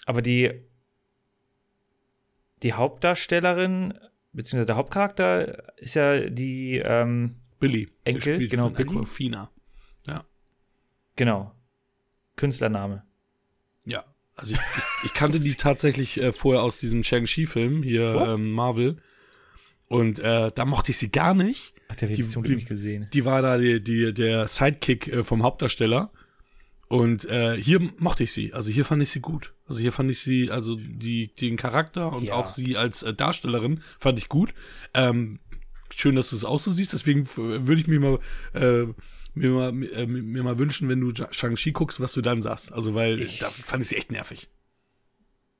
aber 0.05 0.21
die, 0.21 0.51
die 2.61 2.73
Hauptdarstellerin, 2.73 3.97
beziehungsweise 4.33 4.67
der 4.67 4.75
Hauptcharakter 4.75 5.73
ist 5.77 5.95
ja 5.95 6.29
die 6.29 6.77
ähm, 6.83 7.37
Billy. 7.59 7.89
Enkel, 8.03 8.47
genau, 8.47 8.69
Billy. 8.69 8.89
Aquafina. 8.89 9.49
Ja. 10.07 10.25
Genau. 11.15 11.53
Künstlername. 12.35 13.06
Also 14.37 14.53
ich, 14.53 14.59
ich, 14.59 15.05
ich 15.05 15.13
kannte 15.13 15.39
die 15.39 15.55
tatsächlich 15.55 16.17
äh, 16.21 16.31
vorher 16.31 16.61
aus 16.63 16.79
diesem 16.79 17.03
Shang-Chi-Film, 17.03 17.83
hier 17.83 18.27
ähm, 18.29 18.51
Marvel. 18.51 18.97
Und 19.87 20.19
äh, 20.19 20.51
da 20.53 20.65
mochte 20.65 20.91
ich 20.91 20.97
sie 20.97 21.09
gar 21.09 21.33
nicht. 21.33 21.73
Ach, 21.89 21.95
der 21.95 22.09
wird 22.09 22.47
die, 22.47 22.55
nicht 22.55 22.67
gesehen. 22.67 23.07
Die 23.13 23.25
war 23.25 23.41
da 23.41 23.57
die, 23.57 23.81
die, 23.81 24.13
der 24.13 24.47
Sidekick 24.47 25.07
äh, 25.07 25.23
vom 25.23 25.43
Hauptdarsteller. 25.43 26.11
Und 26.87 27.25
äh, 27.25 27.59
hier 27.59 27.81
mochte 27.97 28.23
ich 28.23 28.31
sie. 28.31 28.53
Also 28.53 28.71
hier 28.71 28.85
fand 28.85 29.01
ich 29.01 29.09
sie 29.09 29.19
gut. 29.19 29.53
Also 29.67 29.81
hier 29.81 29.91
fand 29.91 30.09
ich 30.11 30.19
sie, 30.19 30.51
also 30.51 30.75
die, 30.75 31.33
den 31.35 31.57
Charakter 31.57 32.13
und 32.13 32.25
ja. 32.25 32.35
auch 32.35 32.47
sie 32.47 32.77
als 32.77 33.03
äh, 33.03 33.13
Darstellerin 33.13 33.81
fand 33.97 34.19
ich 34.19 34.29
gut. 34.29 34.53
Ähm, 34.93 35.39
schön, 35.93 36.15
dass 36.15 36.29
du 36.29 36.35
es 36.35 36.45
auch 36.45 36.59
so 36.59 36.71
siehst. 36.71 36.93
Deswegen 36.93 37.27
würde 37.35 37.81
ich 37.81 37.87
mir 37.87 37.99
mal 37.99 38.19
äh, 38.53 38.93
mir 39.37 39.49
mal, 39.51 39.83
äh, 39.83 40.05
mir 40.05 40.43
mal 40.43 40.57
wünschen, 40.57 40.89
wenn 40.89 41.01
du 41.01 41.11
Shang-Chi 41.31 41.71
guckst, 41.71 41.99
was 41.99 42.13
du 42.13 42.21
dann 42.21 42.41
sagst. 42.41 42.71
Also, 42.73 42.95
weil 42.95 43.21
ich, 43.21 43.39
da 43.39 43.49
fand 43.49 43.83
ich 43.83 43.89
sie 43.89 43.97
echt 43.97 44.11
nervig. 44.11 44.49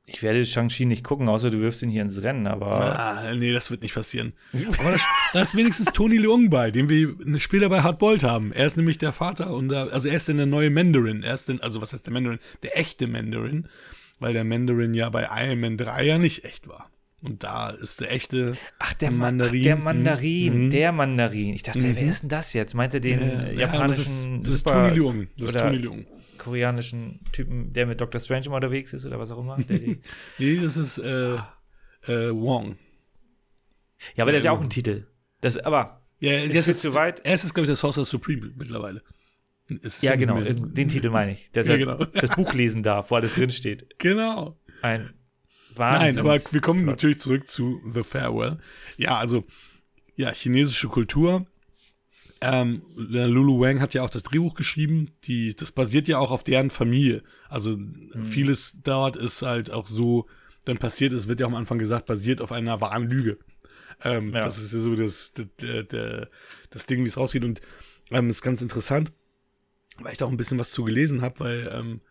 Ich 0.10 0.24
werde 0.24 0.46
Shang-Chi 0.46 0.86
nicht 0.86 1.04
gucken, 1.04 1.28
außer 1.28 1.50
du 1.50 1.60
wirfst 1.60 1.84
ihn 1.84 1.90
hier 1.90 2.02
ins 2.02 2.24
Rennen, 2.24 2.48
aber. 2.48 2.98
Ah, 2.98 3.34
nee, 3.36 3.52
das 3.52 3.70
wird 3.72 3.82
nicht 3.82 3.94
passieren. 3.94 4.34
aber 4.80 4.92
da, 4.92 4.98
da 5.34 5.42
ist 5.42 5.54
wenigstens 5.54 5.88
Tony 5.88 6.16
Leung 6.16 6.50
bei, 6.50 6.72
den 6.72 6.88
wir 6.88 7.40
später 7.40 7.68
bei 7.68 7.82
Hard 7.82 8.00
Bolt 8.00 8.24
haben. 8.24 8.54
Er 8.54 8.66
ist 8.66 8.78
nämlich 8.78 8.98
der 8.98 9.12
Vater 9.12 9.52
und 9.52 9.68
da, 9.68 9.88
also 9.88 10.08
er 10.08 10.16
ist 10.16 10.30
denn 10.30 10.38
der 10.38 10.46
neue 10.46 10.70
Mandarin. 10.70 11.24
Er 11.24 11.34
ist 11.34 11.50
denn, 11.50 11.60
also 11.62 11.82
was 11.82 11.92
heißt 11.92 12.06
der 12.06 12.14
Mandarin? 12.14 12.40
Der 12.64 12.78
echte 12.78 13.06
Mandarin, 13.08 13.68
weil 14.20 14.32
der 14.32 14.46
Mandarin 14.46 14.94
ja 14.94 15.10
bei 15.10 15.28
Iron 15.44 15.60
Man 15.60 15.76
3 15.76 16.06
ja 16.06 16.18
nicht 16.18 16.46
echt 16.46 16.70
war. 16.70 16.90
Und 17.24 17.44
da 17.44 17.72
ist 17.72 18.02
der 18.02 18.12
echte 18.12 18.54
Ach, 18.78 18.94
der 18.94 19.10
Mandarin. 19.10 19.60
Ach, 19.60 19.64
der 19.64 19.76
Mandarin, 19.76 20.66
mhm. 20.66 20.70
der 20.70 20.92
Mandarin. 20.92 21.56
Ich 21.56 21.64
dachte, 21.64 21.80
mhm. 21.80 21.96
wer 21.96 22.04
ist 22.04 22.22
denn 22.22 22.30
das 22.30 22.54
jetzt? 22.54 22.76
Meinte 22.76 23.00
den 23.00 23.22
äh, 23.22 23.54
japanischen. 23.54 23.88
das 23.88 24.00
ist, 24.00 24.30
das 24.46 24.54
ist 24.54 24.68
Tony 24.68 24.96
Leung. 24.96 25.28
Das 25.38 25.50
ist 25.50 25.58
Tony 25.58 25.78
Leung. 25.78 26.06
Koreanischen 26.38 27.22
Typen, 27.32 27.74
der 27.74 27.88
mit 27.88 28.00
Dr. 28.00 28.22
Strange 28.22 28.46
immer 28.46 28.58
unterwegs 28.58 28.94
ist 28.94 29.06
oder 29.06 29.18
was 29.18 29.32
auch 29.32 29.40
immer. 29.40 29.58
nee, 30.38 30.58
das 30.58 30.78
ist 30.78 31.00
äh, 31.00 31.34
äh, 32.04 32.32
Wong. 32.32 32.78
Ja, 34.16 34.24
aber 34.24 34.26
der, 34.26 34.26
der 34.26 34.38
ist 34.38 34.44
ja 34.44 34.52
auch 34.52 34.62
ein 34.62 34.70
Titel. 34.70 35.08
Das, 35.42 35.58
aber. 35.58 36.06
Ja, 36.20 36.46
das 36.48 36.68
ist 36.68 36.82
zu 36.82 36.94
weit. 36.94 37.22
Er 37.26 37.34
ist, 37.34 37.52
glaube 37.54 37.66
ich, 37.66 37.70
der 37.70 37.76
Sorcerer 37.76 38.06
Supreme 38.06 38.52
mittlerweile. 38.56 39.02
Ist 39.68 40.04
ja, 40.04 40.16
genau. 40.16 40.40
Den 40.40 40.88
Titel 40.88 41.10
meine 41.10 41.34
ich. 41.34 41.52
Der 41.52 41.66
ja, 41.66 41.78
genau. 41.78 41.98
das 41.98 42.36
Buch 42.36 42.54
lesen 42.54 42.84
darf, 42.84 43.12
wo 43.12 43.16
alles 43.16 43.34
drinsteht. 43.34 43.96
Genau. 43.98 44.60
Ein 44.82 45.14
Wahnsinn. 45.80 46.16
Nein, 46.16 46.20
aber 46.20 46.40
wir 46.52 46.62
kommen 46.62 46.84
natürlich 46.84 47.20
zurück 47.20 47.50
zu 47.50 47.82
The 47.86 48.04
Farewell. 48.04 48.58
Ja, 48.98 49.18
also, 49.18 49.44
ja, 50.16 50.32
chinesische 50.32 50.88
Kultur. 50.88 51.46
Ähm, 52.40 52.84
Lulu 52.96 53.60
Wang 53.62 53.82
hat 53.82 53.94
ja 53.94 54.04
auch 54.04 54.10
das 54.10 54.24
Drehbuch 54.24 54.54
geschrieben. 54.54 55.12
Die, 55.24 55.56
das 55.56 55.72
basiert 55.72 56.08
ja 56.08 56.20
auch 56.20 56.32
auf 56.32 56.44
deren 56.44 56.70
Familie. 56.70 57.24
Also 57.50 57.78
mhm. 57.78 58.24
vieles 58.24 58.80
dort 58.84 59.16
ist 59.16 59.42
halt 59.42 59.72
auch 59.72 59.88
so, 59.88 60.28
dann 60.66 60.78
passiert 60.78 61.14
ist, 61.14 61.28
wird 61.28 61.40
ja 61.40 61.48
am 61.48 61.56
Anfang 61.56 61.80
gesagt, 61.80 62.06
basiert 62.06 62.42
auf 62.42 62.52
einer 62.52 62.82
wahren 62.82 63.10
Lüge. 63.10 63.40
Ähm, 64.04 64.34
ja. 64.34 64.42
Das 64.42 64.58
ist 64.60 64.74
ja 64.74 64.80
so 64.80 64.96
das, 64.96 65.34
das, 65.34 65.48
das, 65.90 66.28
das 66.70 66.86
Ding, 66.86 67.04
wie 67.04 67.08
es 67.08 67.18
rausgeht. 67.18 67.44
Und 67.44 67.62
ähm, 68.12 68.30
ist 68.30 68.44
ganz 68.44 68.62
interessant, 68.62 69.12
weil 70.00 70.12
ich 70.12 70.18
da 70.18 70.26
auch 70.26 70.32
ein 70.32 70.38
bisschen 70.38 70.60
was 70.60 70.72
zu 70.72 70.84
gelesen 70.84 71.22
habe, 71.22 71.40
weil 71.40 71.72
ähm, 71.74 72.02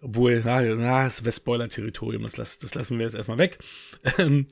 obwohl, 0.00 0.42
na, 0.44 0.62
na 0.62 1.04
das 1.04 1.24
wäre 1.24 1.32
Spoiler-Territorium, 1.32 2.22
das, 2.22 2.36
lass, 2.36 2.58
das 2.58 2.74
lassen 2.74 2.98
wir 2.98 3.06
jetzt 3.06 3.14
erstmal 3.14 3.38
weg. 3.38 3.58
ähm, 4.18 4.46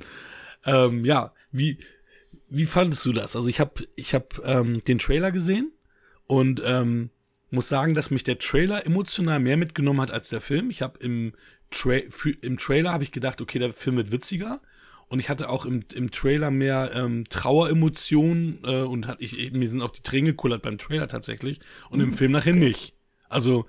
ähm, 0.64 1.04
ja, 1.04 1.32
wie, 1.52 1.78
wie 2.48 2.66
fandest 2.66 3.04
du 3.06 3.12
das? 3.12 3.36
Also 3.36 3.48
ich 3.48 3.60
habe 3.60 3.86
ich 3.96 4.14
hab, 4.14 4.40
ähm, 4.44 4.80
den 4.80 4.98
Trailer 4.98 5.32
gesehen 5.32 5.72
und 6.26 6.60
ähm, 6.64 7.10
muss 7.50 7.68
sagen, 7.68 7.94
dass 7.94 8.10
mich 8.10 8.24
der 8.24 8.38
Trailer 8.38 8.84
emotional 8.84 9.40
mehr 9.40 9.56
mitgenommen 9.56 10.00
hat 10.00 10.10
als 10.10 10.28
der 10.28 10.40
Film. 10.40 10.70
Ich 10.70 10.82
habe 10.82 10.98
im, 11.00 11.32
Tra 11.70 11.96
im 12.42 12.58
Trailer 12.58 12.92
habe 12.92 13.04
ich 13.04 13.12
gedacht, 13.12 13.40
okay, 13.40 13.58
der 13.58 13.72
Film 13.72 13.96
wird 13.96 14.12
witziger 14.12 14.60
und 15.08 15.18
ich 15.18 15.30
hatte 15.30 15.48
auch 15.48 15.64
im, 15.64 15.82
im 15.94 16.10
Trailer 16.10 16.50
mehr 16.50 16.90
ähm, 16.94 17.24
Traueremotionen 17.28 18.60
äh, 18.64 18.82
und 18.82 19.06
hat, 19.06 19.20
ich, 19.20 19.52
mir 19.52 19.68
sind 19.68 19.80
auch 19.80 19.90
die 19.90 20.02
Tränen 20.02 20.26
gekullert 20.26 20.62
beim 20.62 20.76
Trailer 20.76 21.08
tatsächlich 21.08 21.60
und 21.88 22.00
im 22.00 22.12
Film 22.12 22.32
nachher 22.32 22.52
nicht. 22.52 22.94
Also 23.30 23.66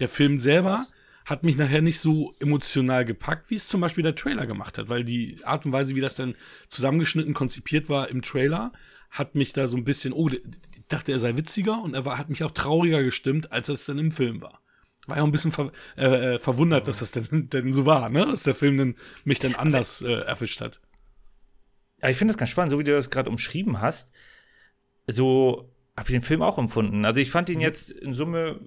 der 0.00 0.08
Film 0.08 0.38
selber 0.38 0.86
hat 1.24 1.44
mich 1.44 1.56
nachher 1.56 1.82
nicht 1.82 2.00
so 2.00 2.34
emotional 2.40 3.04
gepackt, 3.04 3.50
wie 3.50 3.54
es 3.54 3.68
zum 3.68 3.80
Beispiel 3.80 4.02
der 4.02 4.14
Trailer 4.14 4.46
gemacht 4.46 4.78
hat, 4.78 4.88
weil 4.88 5.04
die 5.04 5.40
Art 5.44 5.66
und 5.66 5.72
Weise, 5.72 5.94
wie 5.94 6.00
das 6.00 6.14
dann 6.14 6.34
zusammengeschnitten, 6.68 7.34
konzipiert 7.34 7.88
war 7.88 8.08
im 8.08 8.22
Trailer, 8.22 8.72
hat 9.10 9.34
mich 9.34 9.52
da 9.52 9.68
so 9.68 9.76
ein 9.76 9.84
bisschen, 9.84 10.12
oh, 10.12 10.28
ich 10.28 10.40
dachte, 10.88 11.12
er 11.12 11.18
sei 11.18 11.36
witziger 11.36 11.82
und 11.82 11.94
er 11.94 12.04
war, 12.04 12.18
hat 12.18 12.30
mich 12.30 12.42
auch 12.44 12.50
trauriger 12.50 13.02
gestimmt, 13.04 13.52
als 13.52 13.68
es 13.68 13.84
dann 13.84 13.98
im 13.98 14.10
Film 14.10 14.40
war. 14.40 14.62
War 15.06 15.16
ja 15.16 15.22
auch 15.22 15.26
ein 15.26 15.32
bisschen 15.32 15.52
ver, 15.52 15.72
äh, 15.96 16.34
äh 16.34 16.38
verwundert, 16.38 16.88
dass 16.88 17.00
das 17.00 17.10
denn, 17.10 17.50
denn 17.50 17.72
so 17.72 17.86
war, 17.86 18.08
ne? 18.08 18.24
Dass 18.24 18.44
der 18.44 18.54
Film 18.54 18.78
dann, 18.78 18.94
mich 19.24 19.38
dann 19.38 19.54
anders 19.54 20.00
äh, 20.00 20.12
erwischt 20.12 20.60
hat. 20.60 20.80
Ja, 22.00 22.08
ich 22.08 22.16
finde 22.16 22.32
das 22.32 22.38
ganz 22.38 22.50
spannend, 22.50 22.70
so 22.70 22.78
wie 22.78 22.84
du 22.84 22.92
das 22.92 23.10
gerade 23.10 23.28
umschrieben 23.28 23.80
hast. 23.80 24.12
So 25.06 25.72
habe 25.96 26.08
ich 26.08 26.14
den 26.14 26.22
Film 26.22 26.40
auch 26.40 26.58
empfunden. 26.58 27.04
Also 27.04 27.20
ich 27.20 27.30
fand 27.30 27.48
ihn 27.48 27.56
mhm. 27.56 27.62
jetzt 27.62 27.90
in 27.90 28.12
Summe 28.12 28.60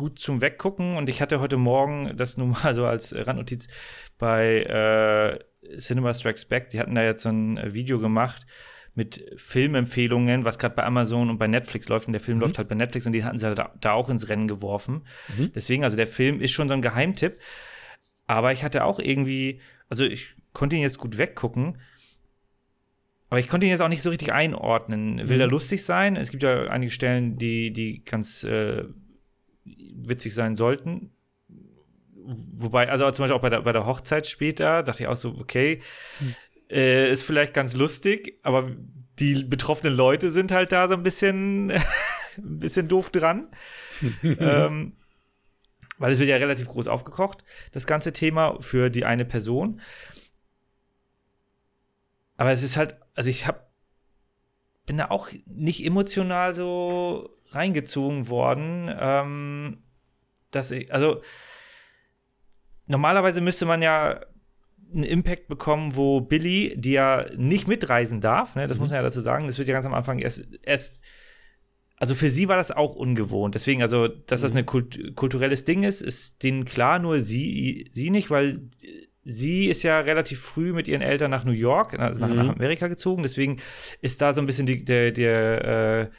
gut 0.00 0.18
zum 0.18 0.40
Weggucken 0.40 0.96
und 0.96 1.10
ich 1.10 1.20
hatte 1.20 1.40
heute 1.40 1.58
Morgen 1.58 2.16
das 2.16 2.38
nun 2.38 2.50
mal 2.50 2.74
so 2.74 2.86
als 2.86 3.14
Randnotiz 3.14 3.68
bei 4.16 4.62
äh, 4.62 5.78
Cinema 5.78 6.14
Strikes 6.14 6.46
Back. 6.46 6.70
Die 6.70 6.80
hatten 6.80 6.94
da 6.94 7.02
jetzt 7.02 7.22
so 7.22 7.28
ein 7.28 7.60
Video 7.74 7.98
gemacht 7.98 8.46
mit 8.94 9.22
Filmempfehlungen, 9.36 10.46
was 10.46 10.58
gerade 10.58 10.74
bei 10.74 10.84
Amazon 10.84 11.28
und 11.28 11.36
bei 11.36 11.48
Netflix 11.48 11.86
läuft. 11.88 12.06
Und 12.06 12.14
der 12.14 12.20
Film 12.20 12.38
mhm. 12.38 12.44
läuft 12.44 12.56
halt 12.56 12.68
bei 12.68 12.74
Netflix 12.74 13.06
und 13.06 13.12
die 13.12 13.24
hatten 13.24 13.36
sie 13.36 13.46
halt 13.46 13.58
da, 13.58 13.74
da 13.78 13.92
auch 13.92 14.08
ins 14.08 14.30
Rennen 14.30 14.48
geworfen. 14.48 15.06
Mhm. 15.36 15.52
Deswegen, 15.54 15.84
also 15.84 15.98
der 15.98 16.06
Film 16.06 16.40
ist 16.40 16.52
schon 16.52 16.68
so 16.68 16.74
ein 16.74 16.82
Geheimtipp. 16.82 17.38
Aber 18.26 18.52
ich 18.52 18.64
hatte 18.64 18.84
auch 18.84 19.00
irgendwie, 19.00 19.60
also 19.90 20.04
ich 20.04 20.34
konnte 20.54 20.76
ihn 20.76 20.82
jetzt 20.82 20.98
gut 20.98 21.18
weggucken. 21.18 21.76
Aber 23.28 23.38
ich 23.38 23.48
konnte 23.48 23.66
ihn 23.66 23.70
jetzt 23.70 23.82
auch 23.82 23.88
nicht 23.88 24.02
so 24.02 24.08
richtig 24.08 24.32
einordnen. 24.32 25.28
Will 25.28 25.36
mhm. 25.36 25.42
er 25.42 25.48
lustig 25.48 25.84
sein? 25.84 26.16
Es 26.16 26.30
gibt 26.30 26.42
ja 26.42 26.68
einige 26.68 26.90
Stellen, 26.90 27.36
die, 27.36 27.70
die 27.70 28.02
ganz 28.02 28.44
äh, 28.44 28.84
witzig 29.64 30.34
sein 30.34 30.56
sollten. 30.56 31.10
Wobei, 32.56 32.88
also 32.88 33.10
zum 33.10 33.24
Beispiel 33.24 33.36
auch 33.36 33.42
bei 33.42 33.48
der, 33.48 33.62
bei 33.62 33.72
der 33.72 33.86
Hochzeit 33.86 34.26
später, 34.26 34.82
dachte 34.82 35.02
ich 35.02 35.08
auch 35.08 35.16
so, 35.16 35.30
okay, 35.38 35.80
hm. 36.18 36.34
äh, 36.70 37.10
ist 37.10 37.24
vielleicht 37.24 37.54
ganz 37.54 37.74
lustig, 37.74 38.38
aber 38.42 38.70
die 39.18 39.44
betroffenen 39.44 39.94
Leute 39.94 40.30
sind 40.30 40.52
halt 40.52 40.72
da 40.72 40.88
so 40.88 40.94
ein 40.94 41.02
bisschen, 41.02 41.70
ein 42.36 42.58
bisschen 42.58 42.88
doof 42.88 43.10
dran. 43.10 43.48
ähm, 44.22 44.96
weil 45.98 46.12
es 46.12 46.18
wird 46.18 46.30
ja 46.30 46.36
relativ 46.36 46.68
groß 46.68 46.88
aufgekocht, 46.88 47.44
das 47.72 47.86
ganze 47.86 48.12
Thema 48.12 48.56
für 48.60 48.88
die 48.88 49.04
eine 49.04 49.26
Person. 49.26 49.80
Aber 52.38 52.52
es 52.52 52.62
ist 52.62 52.78
halt, 52.78 52.96
also 53.14 53.28
ich 53.28 53.46
hab, 53.46 53.69
bin 54.90 54.98
da 54.98 55.12
auch 55.12 55.28
nicht 55.46 55.86
emotional 55.86 56.52
so 56.52 57.30
reingezogen 57.50 58.28
worden. 58.28 58.92
Ähm, 58.98 59.84
dass 60.50 60.72
ich, 60.72 60.92
also 60.92 61.22
normalerweise 62.88 63.40
müsste 63.40 63.66
man 63.66 63.82
ja 63.82 64.18
einen 64.92 65.04
Impact 65.04 65.46
bekommen, 65.46 65.94
wo 65.94 66.20
Billy, 66.20 66.74
die 66.76 66.90
ja 66.90 67.24
nicht 67.36 67.68
mitreisen 67.68 68.20
darf, 68.20 68.56
ne, 68.56 68.66
das 68.66 68.78
mhm. 68.78 68.82
muss 68.82 68.90
man 68.90 68.96
ja 68.96 69.02
dazu 69.04 69.20
sagen, 69.20 69.46
das 69.46 69.58
wird 69.58 69.68
ja 69.68 69.74
ganz 69.74 69.86
am 69.86 69.94
Anfang 69.94 70.18
erst, 70.18 70.42
erst 70.64 71.00
also 71.96 72.16
für 72.16 72.28
sie 72.28 72.48
war 72.48 72.56
das 72.56 72.72
auch 72.72 72.96
ungewohnt. 72.96 73.54
Deswegen, 73.54 73.82
also, 73.82 74.08
dass 74.08 74.40
das 74.40 74.50
mhm. 74.50 74.58
ein 74.58 74.66
Kult 74.66 75.14
kulturelles 75.14 75.64
Ding 75.64 75.84
ist, 75.84 76.02
ist 76.02 76.42
denen 76.42 76.64
klar, 76.64 76.98
nur 76.98 77.20
sie, 77.20 77.88
sie 77.92 78.10
nicht, 78.10 78.28
weil 78.28 78.68
sie 79.24 79.66
ist 79.66 79.82
ja 79.82 80.00
relativ 80.00 80.40
früh 80.40 80.72
mit 80.72 80.88
ihren 80.88 81.02
Eltern 81.02 81.30
nach 81.30 81.44
New 81.44 81.52
York, 81.52 81.98
also 81.98 82.20
nach, 82.20 82.28
mhm. 82.28 82.36
nach 82.36 82.48
Amerika 82.54 82.88
gezogen. 82.88 83.22
Deswegen 83.22 83.58
ist 84.00 84.20
da 84.20 84.32
so 84.32 84.40
ein 84.40 84.46
bisschen 84.46 84.66
die, 84.66 84.84
der, 84.84 85.12
der 85.12 85.64
äh, 85.64 86.10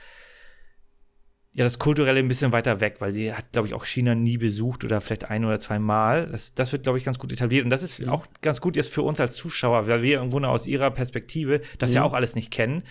ja, 1.53 1.65
das 1.65 1.79
Kulturelle 1.79 2.19
ein 2.19 2.29
bisschen 2.29 2.53
weiter 2.53 2.79
weg, 2.79 2.97
weil 2.99 3.11
sie 3.11 3.33
hat, 3.33 3.51
glaube 3.51 3.67
ich, 3.67 3.73
auch 3.73 3.85
China 3.85 4.15
nie 4.15 4.37
besucht 4.37 4.85
oder 4.85 5.01
vielleicht 5.01 5.25
ein 5.25 5.43
oder 5.43 5.59
zwei 5.59 5.79
Mal. 5.79 6.27
Das, 6.27 6.53
das 6.53 6.71
wird, 6.71 6.83
glaube 6.83 6.97
ich, 6.97 7.03
ganz 7.03 7.19
gut 7.19 7.31
etabliert. 7.31 7.65
Und 7.65 7.71
das 7.71 7.83
ist 7.83 7.99
mhm. 7.99 8.09
auch 8.09 8.27
ganz 8.41 8.61
gut 8.61 8.77
jetzt 8.77 8.93
für 8.93 9.01
uns 9.01 9.19
als 9.19 9.35
Zuschauer, 9.35 9.87
weil 9.87 10.01
wir 10.01 10.13
irgendwo 10.13 10.39
aus 10.39 10.65
ihrer 10.65 10.91
Perspektive 10.91 11.61
das 11.77 11.89
mhm. 11.89 11.95
ja 11.97 12.03
auch 12.03 12.13
alles 12.13 12.35
nicht 12.35 12.51
kennen. 12.51 12.83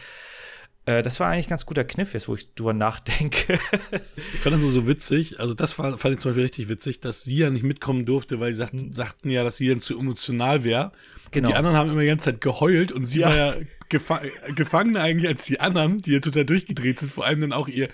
Äh, 0.90 1.02
das 1.02 1.20
war 1.20 1.28
eigentlich 1.28 1.46
ein 1.46 1.50
ganz 1.50 1.66
guter 1.66 1.84
Kniff 1.84 2.14
jetzt, 2.14 2.28
wo 2.28 2.34
ich 2.34 2.54
drüber 2.54 2.72
nachdenke. 2.72 3.58
ich 4.34 4.40
fand 4.40 4.54
das 4.54 4.60
nur 4.60 4.72
so 4.72 4.86
witzig. 4.86 5.38
Also, 5.38 5.54
das 5.54 5.78
war, 5.78 5.96
fand 5.98 6.14
ich 6.14 6.20
zum 6.20 6.30
Beispiel 6.30 6.42
richtig 6.42 6.68
witzig, 6.68 7.00
dass 7.00 7.22
sie 7.22 7.36
ja 7.36 7.50
nicht 7.50 7.62
mitkommen 7.62 8.06
durfte, 8.06 8.40
weil 8.40 8.52
sie 8.52 8.58
sagten, 8.58 8.86
mhm. 8.88 8.92
sagten 8.92 9.30
ja, 9.30 9.44
dass 9.44 9.56
sie 9.56 9.68
dann 9.68 9.80
zu 9.80 9.98
emotional 9.98 10.64
wäre. 10.64 10.92
Genau. 11.30 11.48
Und 11.48 11.52
die 11.52 11.56
anderen 11.56 11.76
haben 11.76 11.90
immer 11.90 12.00
die 12.00 12.08
ganze 12.08 12.32
Zeit 12.32 12.40
geheult 12.40 12.90
und 12.90 13.06
sie 13.06 13.20
ja. 13.20 13.28
war 13.28 13.36
ja 13.36 13.54
gefa 13.88 14.20
gefangen 14.56 14.96
eigentlich 14.96 15.28
als 15.28 15.46
die 15.46 15.60
anderen, 15.60 16.02
die 16.02 16.12
ja 16.12 16.20
total 16.20 16.44
durchgedreht 16.44 16.98
sind. 16.98 17.12
Vor 17.12 17.24
allem 17.24 17.40
dann 17.40 17.52
auch 17.52 17.68
ihr 17.68 17.88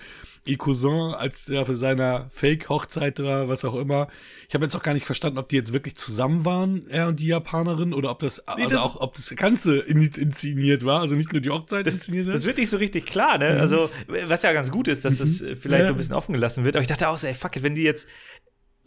ihr 0.47 0.57
Cousin, 0.57 1.13
als 1.13 1.47
er 1.49 1.65
für 1.65 1.75
seiner 1.75 2.29
Fake-Hochzeit 2.29 3.19
oder 3.19 3.47
was 3.49 3.65
auch 3.65 3.75
immer. 3.75 4.07
Ich 4.47 4.55
habe 4.55 4.65
jetzt 4.65 4.75
auch 4.75 4.83
gar 4.83 4.93
nicht 4.93 5.05
verstanden, 5.05 5.37
ob 5.37 5.49
die 5.49 5.55
jetzt 5.55 5.73
wirklich 5.73 5.95
zusammen 5.95 6.45
waren, 6.45 6.87
er 6.87 7.07
und 7.07 7.19
die 7.19 7.27
Japanerin, 7.27 7.93
oder 7.93 8.11
ob 8.11 8.19
das, 8.19 8.43
nee, 8.55 8.63
also 8.63 8.75
das 8.75 8.79
auch, 8.83 9.01
ob 9.01 9.15
das 9.15 9.33
Ganze 9.35 9.77
in, 9.77 10.01
inszeniert 10.01 10.85
war, 10.85 11.01
also 11.01 11.15
nicht 11.15 11.31
nur 11.31 11.41
die 11.41 11.49
Hochzeit 11.49 11.85
das, 11.85 11.95
inszeniert 11.95 12.27
Das 12.27 12.45
wird 12.45 12.57
nicht 12.57 12.69
so 12.69 12.77
richtig 12.77 13.05
klar, 13.05 13.37
ne? 13.37 13.55
Mhm. 13.55 13.59
Also, 13.59 13.89
was 14.07 14.43
ja 14.43 14.53
ganz 14.53 14.71
gut 14.71 14.87
ist, 14.87 15.05
dass 15.05 15.17
das 15.17 15.41
mhm. 15.41 15.55
vielleicht 15.55 15.81
ja. 15.81 15.87
so 15.87 15.93
ein 15.93 15.97
bisschen 15.97 16.15
offen 16.15 16.33
gelassen 16.33 16.63
wird. 16.63 16.75
Aber 16.75 16.81
ich 16.81 16.87
dachte 16.87 17.09
auch 17.09 17.17
so, 17.17 17.27
ey, 17.27 17.35
fuck 17.35 17.55
it, 17.55 17.63
wenn 17.63 17.75
die 17.75 17.83
jetzt 17.83 18.07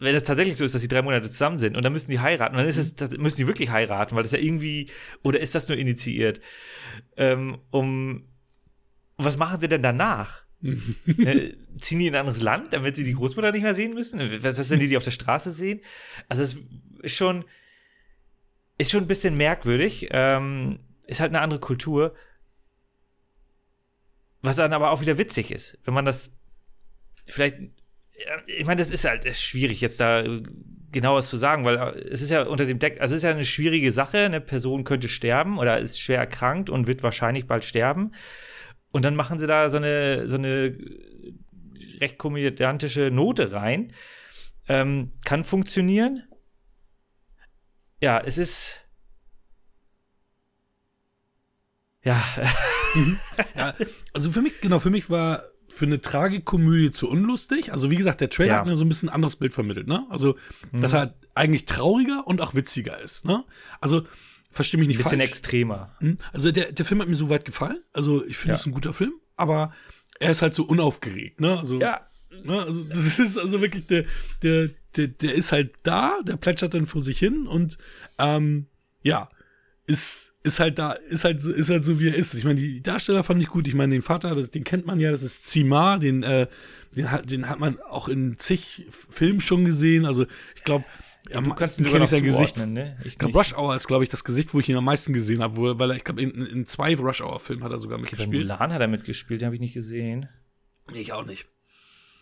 wenn 0.01 0.15
es 0.15 0.23
tatsächlich 0.23 0.57
so 0.57 0.65
ist, 0.65 0.73
dass 0.73 0.81
sie 0.81 0.87
drei 0.87 1.03
Monate 1.03 1.29
zusammen 1.29 1.59
sind 1.59 1.77
und 1.77 1.85
dann 1.85 1.93
müssen 1.93 2.09
die 2.09 2.19
heiraten, 2.19 2.57
dann 2.57 2.65
es, 2.65 2.95
müssen 3.19 3.37
die 3.37 3.47
wirklich 3.47 3.69
heiraten, 3.69 4.15
weil 4.15 4.23
das 4.23 4.31
ja 4.31 4.39
irgendwie, 4.39 4.89
oder 5.21 5.39
ist 5.39 5.53
das 5.53 5.69
nur 5.69 5.77
initiiert? 5.77 6.41
Ähm, 7.17 7.59
um, 7.69 8.27
was 9.17 9.37
machen 9.37 9.61
sie 9.61 9.67
denn 9.67 9.83
danach? 9.83 10.43
äh, 11.17 11.53
ziehen 11.79 11.99
die 11.99 12.07
in 12.07 12.15
ein 12.15 12.21
anderes 12.21 12.41
Land, 12.41 12.73
damit 12.73 12.95
sie 12.95 13.03
die 13.03 13.13
Großmutter 13.13 13.51
nicht 13.51 13.63
mehr 13.63 13.75
sehen 13.75 13.93
müssen? 13.93 14.19
Was, 14.43 14.57
was 14.57 14.69
wenn 14.69 14.79
die 14.79 14.87
die 14.87 14.97
auf 14.97 15.03
der 15.03 15.11
Straße 15.11 15.51
sehen? 15.51 15.81
Also 16.29 16.43
es 16.43 16.57
ist 17.01 17.15
schon, 17.15 17.45
ist 18.77 18.91
schon 18.91 19.03
ein 19.03 19.07
bisschen 19.07 19.37
merkwürdig. 19.37 20.07
Ähm, 20.11 20.79
ist 21.07 21.19
halt 21.19 21.31
eine 21.31 21.41
andere 21.41 21.59
Kultur. 21.59 22.15
Was 24.41 24.55
dann 24.55 24.73
aber 24.73 24.91
auch 24.91 25.01
wieder 25.01 25.17
witzig 25.17 25.51
ist, 25.51 25.77
wenn 25.83 25.93
man 25.93 26.05
das 26.05 26.31
vielleicht, 27.25 27.57
ich 28.47 28.65
meine, 28.65 28.79
das 28.79 28.89
ist 28.89 29.05
halt 29.05 29.25
das 29.25 29.33
ist 29.33 29.43
schwierig 29.43 29.81
jetzt 29.81 29.99
da 29.99 30.23
genaues 30.91 31.29
zu 31.29 31.37
sagen, 31.37 31.63
weil 31.63 31.77
es 32.11 32.21
ist 32.21 32.31
ja 32.31 32.43
unter 32.43 32.65
dem 32.65 32.79
Deck, 32.79 32.99
also 32.99 33.13
es 33.13 33.19
ist 33.19 33.23
ja 33.23 33.31
eine 33.31 33.45
schwierige 33.45 33.91
Sache. 33.91 34.19
Eine 34.19 34.41
Person 34.41 34.83
könnte 34.83 35.07
sterben 35.07 35.57
oder 35.57 35.77
ist 35.77 36.01
schwer 36.01 36.19
erkrankt 36.19 36.69
und 36.69 36.87
wird 36.87 37.03
wahrscheinlich 37.03 37.47
bald 37.47 37.63
sterben. 37.63 38.13
Und 38.91 39.05
dann 39.05 39.15
machen 39.15 39.39
sie 39.39 39.47
da 39.47 39.69
so 39.69 39.77
eine, 39.77 40.27
so 40.27 40.35
eine 40.35 40.77
recht 41.99 42.17
komödiantische 42.17 43.11
Note 43.11 43.51
rein. 43.51 43.93
Ähm, 44.67 45.11
kann 45.23 45.43
funktionieren. 45.43 46.23
Ja, 48.01 48.19
es 48.19 48.37
ist. 48.37 48.81
Ja. 52.03 52.21
Mhm. 52.95 53.19
ja. 53.55 53.73
Also 54.13 54.31
für 54.31 54.41
mich, 54.41 54.59
genau, 54.59 54.79
für 54.79 54.89
mich 54.89 55.09
war 55.09 55.43
für 55.69 55.85
eine 55.85 56.01
Tragikomödie 56.01 56.91
zu 56.91 57.09
unlustig. 57.09 57.71
Also 57.71 57.89
wie 57.91 57.95
gesagt, 57.95 58.21
der 58.21 58.29
Trailer 58.29 58.53
ja. 58.53 58.59
hat 58.59 58.65
mir 58.65 58.75
so 58.75 58.83
ein 58.83 58.89
bisschen 58.89 59.09
ein 59.09 59.15
anderes 59.15 59.37
Bild 59.37 59.53
vermittelt, 59.53 59.87
ne? 59.87 60.05
Also, 60.09 60.35
mhm. 60.71 60.81
dass 60.81 60.93
er 60.93 61.15
eigentlich 61.33 61.65
trauriger 61.65 62.27
und 62.27 62.41
auch 62.41 62.55
witziger 62.55 62.99
ist, 62.99 63.25
ne? 63.25 63.45
Also, 63.79 64.03
Verstehe 64.51 64.79
mich 64.79 64.87
nicht 64.87 65.01
falsch. 65.01 65.13
Ein 65.13 65.19
bisschen 65.19 65.31
extremer. 65.31 65.95
Hm? 65.99 66.17
Also 66.33 66.51
der, 66.51 66.71
der 66.71 66.85
Film 66.85 67.01
hat 67.01 67.07
mir 67.07 67.15
so 67.15 67.29
weit 67.29 67.45
gefallen. 67.45 67.79
Also 67.93 68.25
ich 68.25 68.37
finde 68.37 68.55
es 68.55 68.65
ja. 68.65 68.69
ein 68.69 68.73
guter 68.73 68.93
Film, 68.93 69.13
aber 69.37 69.73
er 70.19 70.31
ist 70.31 70.41
halt 70.41 70.53
so 70.53 70.63
unaufgeregt, 70.63 71.41
ne? 71.41 71.57
Also, 71.57 71.79
ja. 71.79 72.01
Ne? 72.43 72.61
Also 72.61 72.83
das 72.83 73.19
ist 73.19 73.37
also 73.37 73.61
wirklich 73.61 73.87
der, 73.87 74.05
der, 74.43 74.69
der, 74.95 75.07
der 75.07 75.33
ist 75.33 75.51
halt 75.51 75.73
da, 75.83 76.19
der 76.23 76.35
plätschert 76.35 76.73
dann 76.73 76.85
vor 76.85 77.01
sich 77.01 77.17
hin 77.17 77.47
und 77.47 77.77
ähm, 78.19 78.67
ja, 79.03 79.29
ist, 79.87 80.33
ist 80.43 80.59
halt 80.59 80.79
da, 80.79 80.91
ist 80.91 81.23
halt, 81.23 81.43
ist 81.43 81.69
halt 81.69 81.83
so, 81.83 81.99
wie 81.99 82.09
er 82.09 82.15
ist. 82.15 82.33
Ich 82.33 82.43
meine, 82.43 82.59
die 82.59 82.81
Darsteller 82.81 83.23
fand 83.23 83.41
ich 83.41 83.47
gut. 83.47 83.67
Ich 83.67 83.73
meine, 83.73 83.93
den 83.93 84.01
Vater, 84.01 84.35
das, 84.35 84.51
den 84.51 84.63
kennt 84.63 84.85
man 84.85 84.99
ja, 84.99 85.11
das 85.11 85.23
ist 85.23 85.45
Zima, 85.45 85.97
den, 85.97 86.23
äh, 86.23 86.47
den, 86.95 87.11
hat, 87.11 87.29
den 87.31 87.49
hat 87.49 87.59
man 87.59 87.79
auch 87.79 88.07
in 88.07 88.37
zig 88.37 88.85
Filmen 88.89 89.41
schon 89.41 89.65
gesehen. 89.65 90.05
Also 90.05 90.25
ich 90.55 90.63
glaube, 90.63 90.85
ja, 91.29 91.41
du 91.41 91.53
kannst 91.53 91.79
ihn 91.79 91.85
ich 91.85 92.09
sein 92.09 92.23
Gesicht. 92.23 92.57
Ne? 92.65 92.97
Ich 93.03 93.17
glaube, 93.17 93.37
Rush 93.37 93.53
Hour 93.55 93.75
ist, 93.75 93.87
glaube 93.87 94.03
ich, 94.03 94.09
das 94.09 94.23
Gesicht, 94.23 94.53
wo 94.53 94.59
ich 94.59 94.69
ihn 94.69 94.75
am 94.75 94.85
meisten 94.85 95.13
gesehen 95.13 95.41
habe, 95.41 95.79
weil 95.79 95.91
er, 95.91 95.95
ich 95.95 96.03
glaube, 96.03 96.21
in, 96.21 96.31
in, 96.31 96.65
zwei 96.65 96.95
Rush 96.95 97.21
Hour-Filmen 97.21 97.63
hat 97.63 97.71
er 97.71 97.77
sogar 97.77 97.97
mitgespielt. 97.97 98.29
Okay, 98.29 98.37
Mulan 98.39 98.73
hat 98.73 98.81
er 98.81 98.87
mitgespielt, 98.87 99.41
den 99.41 99.45
habe 99.45 99.55
ich 99.55 99.61
nicht 99.61 99.73
gesehen. 99.73 100.29
Nee, 100.91 101.01
ich 101.01 101.13
auch 101.13 101.25
nicht. 101.25 101.47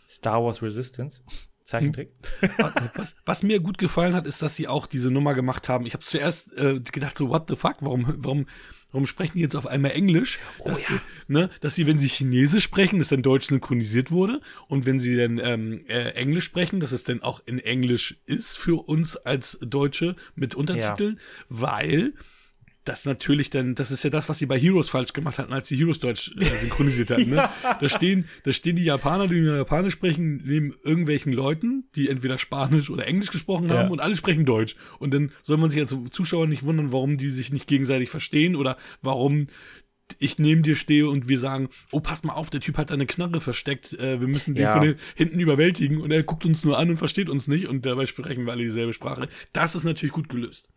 Star 0.07 0.43
Wars 0.43 0.61
Resistance. 0.61 1.23
Zeichentrick. 1.63 2.11
Hm. 2.39 2.49
was, 2.95 3.15
was, 3.25 3.43
mir 3.43 3.59
gut 3.59 3.77
gefallen 3.77 4.15
hat, 4.15 4.25
ist, 4.25 4.41
dass 4.41 4.55
sie 4.55 4.67
auch 4.67 4.87
diese 4.87 5.11
Nummer 5.11 5.35
gemacht 5.35 5.69
haben. 5.69 5.85
Ich 5.85 5.93
habe 5.93 6.03
zuerst 6.03 6.51
äh, 6.57 6.79
gedacht, 6.79 7.17
so, 7.17 7.29
what 7.29 7.45
the 7.47 7.55
fuck, 7.55 7.77
warum, 7.81 8.15
warum 8.17 8.47
Warum 8.91 9.05
sprechen 9.05 9.33
die 9.35 9.41
jetzt 9.41 9.55
auf 9.55 9.67
einmal 9.67 9.91
Englisch? 9.91 10.39
Oh, 10.59 10.69
dass, 10.69 10.89
ja. 10.89 10.95
sie, 10.95 11.01
ne, 11.31 11.49
dass 11.61 11.75
sie, 11.75 11.85
wenn 11.85 11.99
sie 11.99 12.07
Chinesisch 12.07 12.63
sprechen, 12.63 12.99
das 12.99 13.09
dann 13.09 13.21
deutsch 13.21 13.47
synchronisiert 13.47 14.09
wurde. 14.09 14.41
Und 14.67 14.85
wenn 14.85 14.99
sie 14.99 15.15
dann 15.15 15.39
ähm, 15.43 15.81
äh, 15.87 16.09
Englisch 16.11 16.45
sprechen, 16.45 16.79
dass 16.79 16.91
es 16.91 17.03
dann 17.03 17.21
auch 17.21 17.41
in 17.45 17.59
Englisch 17.59 18.17
ist 18.25 18.57
für 18.57 18.87
uns 18.87 19.15
als 19.15 19.59
Deutsche 19.61 20.15
mit 20.35 20.55
Untertiteln. 20.55 21.15
Ja. 21.17 21.21
Weil 21.49 22.13
das 22.85 23.05
natürlich 23.05 23.49
dann, 23.49 23.75
das 23.75 23.91
ist 23.91 24.03
ja 24.03 24.09
das, 24.09 24.29
was 24.29 24.39
sie 24.39 24.45
bei 24.45 24.59
Heroes 24.59 24.89
falsch 24.89 25.13
gemacht 25.13 25.37
hatten, 25.37 25.53
als 25.53 25.67
sie 25.67 25.77
Heroes 25.77 25.99
Deutsch 25.99 26.31
äh, 26.39 26.45
synchronisiert 26.45 27.11
hatten. 27.11 27.29
Ne? 27.29 27.49
Da, 27.79 27.87
stehen, 27.87 28.25
da 28.43 28.51
stehen 28.51 28.75
die 28.75 28.83
Japaner, 28.83 29.27
die 29.27 29.37
Japanisch 29.37 29.93
sprechen, 29.93 30.41
neben 30.45 30.73
irgendwelchen 30.83 31.31
Leuten, 31.31 31.85
die 31.95 32.09
entweder 32.09 32.37
Spanisch 32.37 32.89
oder 32.89 33.05
Englisch 33.07 33.31
gesprochen 33.31 33.71
haben 33.71 33.87
ja. 33.87 33.89
und 33.89 33.99
alle 33.99 34.15
sprechen 34.15 34.45
Deutsch. 34.45 34.75
Und 34.97 35.13
dann 35.13 35.31
soll 35.43 35.57
man 35.57 35.69
sich 35.69 35.79
als 35.79 35.95
Zuschauer 36.11 36.47
nicht 36.47 36.63
wundern, 36.63 36.91
warum 36.91 37.17
die 37.17 37.29
sich 37.29 37.51
nicht 37.51 37.67
gegenseitig 37.67 38.09
verstehen 38.09 38.55
oder 38.55 38.77
warum 39.01 39.47
ich 40.17 40.39
neben 40.39 40.63
dir 40.63 40.75
stehe 40.75 41.07
und 41.07 41.27
wir 41.27 41.39
sagen, 41.39 41.69
oh, 41.91 41.99
pass 41.99 42.23
mal 42.23 42.33
auf, 42.33 42.49
der 42.49 42.61
Typ 42.61 42.77
hat 42.77 42.91
eine 42.91 43.05
Knarre 43.05 43.39
versteckt, 43.39 43.93
äh, 43.93 44.19
wir 44.19 44.27
müssen 44.27 44.55
den 44.55 44.63
ja. 44.63 44.71
von 44.71 44.81
den 44.81 44.95
hinten 45.15 45.39
überwältigen 45.39 46.01
und 46.01 46.11
er 46.11 46.23
guckt 46.23 46.45
uns 46.45 46.63
nur 46.63 46.79
an 46.79 46.89
und 46.89 46.97
versteht 46.97 47.29
uns 47.29 47.47
nicht 47.47 47.67
und 47.67 47.85
dabei 47.85 48.05
sprechen 48.05 48.45
wir 48.45 48.53
alle 48.53 48.63
dieselbe 48.63 48.93
Sprache. 48.93 49.27
Das 49.53 49.75
ist 49.75 49.83
natürlich 49.83 50.13
gut 50.13 50.29
gelöst. 50.29 50.69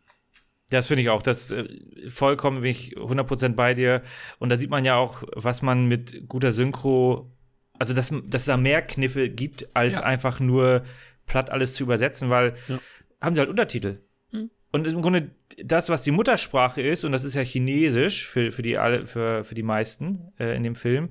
Das 0.73 0.87
finde 0.87 1.03
ich 1.03 1.11
auch. 1.11 1.23
Das 1.23 1.51
äh, 1.51 1.69
vollkommen 2.09 2.63
bin 2.63 2.71
ich 2.71 2.97
100% 2.97 3.55
bei 3.55 3.75
dir. 3.75 4.03
Und 4.39 4.49
da 4.49 4.57
sieht 4.57 4.71
man 4.71 4.85
ja 4.85 4.97
auch, 4.97 5.23
was 5.35 5.63
man 5.63 5.87
mit 5.87 6.29
guter 6.29 6.53
Synchro, 6.53 7.31
also 7.79 7.95
dass, 7.95 8.13
dass 8.27 8.43
es 8.43 8.47
da 8.47 8.57
mehr 8.57 8.83
Kniffe 8.83 9.29
gibt, 9.29 9.75
als 9.77 9.95
ja. 9.99 10.05
einfach 10.05 10.41
nur 10.41 10.85
platt 11.27 11.51
alles 11.51 11.75
zu 11.75 11.85
übersetzen, 11.85 12.31
weil 12.31 12.55
ja. 12.69 12.79
haben 13.21 13.35
sie 13.35 13.41
halt 13.41 13.51
Untertitel. 13.51 14.01
Hm. 14.31 14.51
Und 14.73 14.87
im 14.87 15.03
Grunde 15.03 15.31
das, 15.63 15.91
was 15.91 16.03
die 16.03 16.11
Muttersprache 16.11 16.81
ist, 16.81 17.05
und 17.05 17.13
das 17.13 17.25
ist 17.25 17.35
ja 17.35 17.43
Chinesisch 17.43 18.27
für, 18.27 18.51
für, 18.51 18.63
die, 18.63 18.79
alle, 18.79 19.07
für, 19.07 19.45
für 19.45 19.55
die 19.55 19.63
meisten 19.63 20.33
äh, 20.39 20.57
in 20.57 20.63
dem 20.63 20.75
Film, 20.75 21.11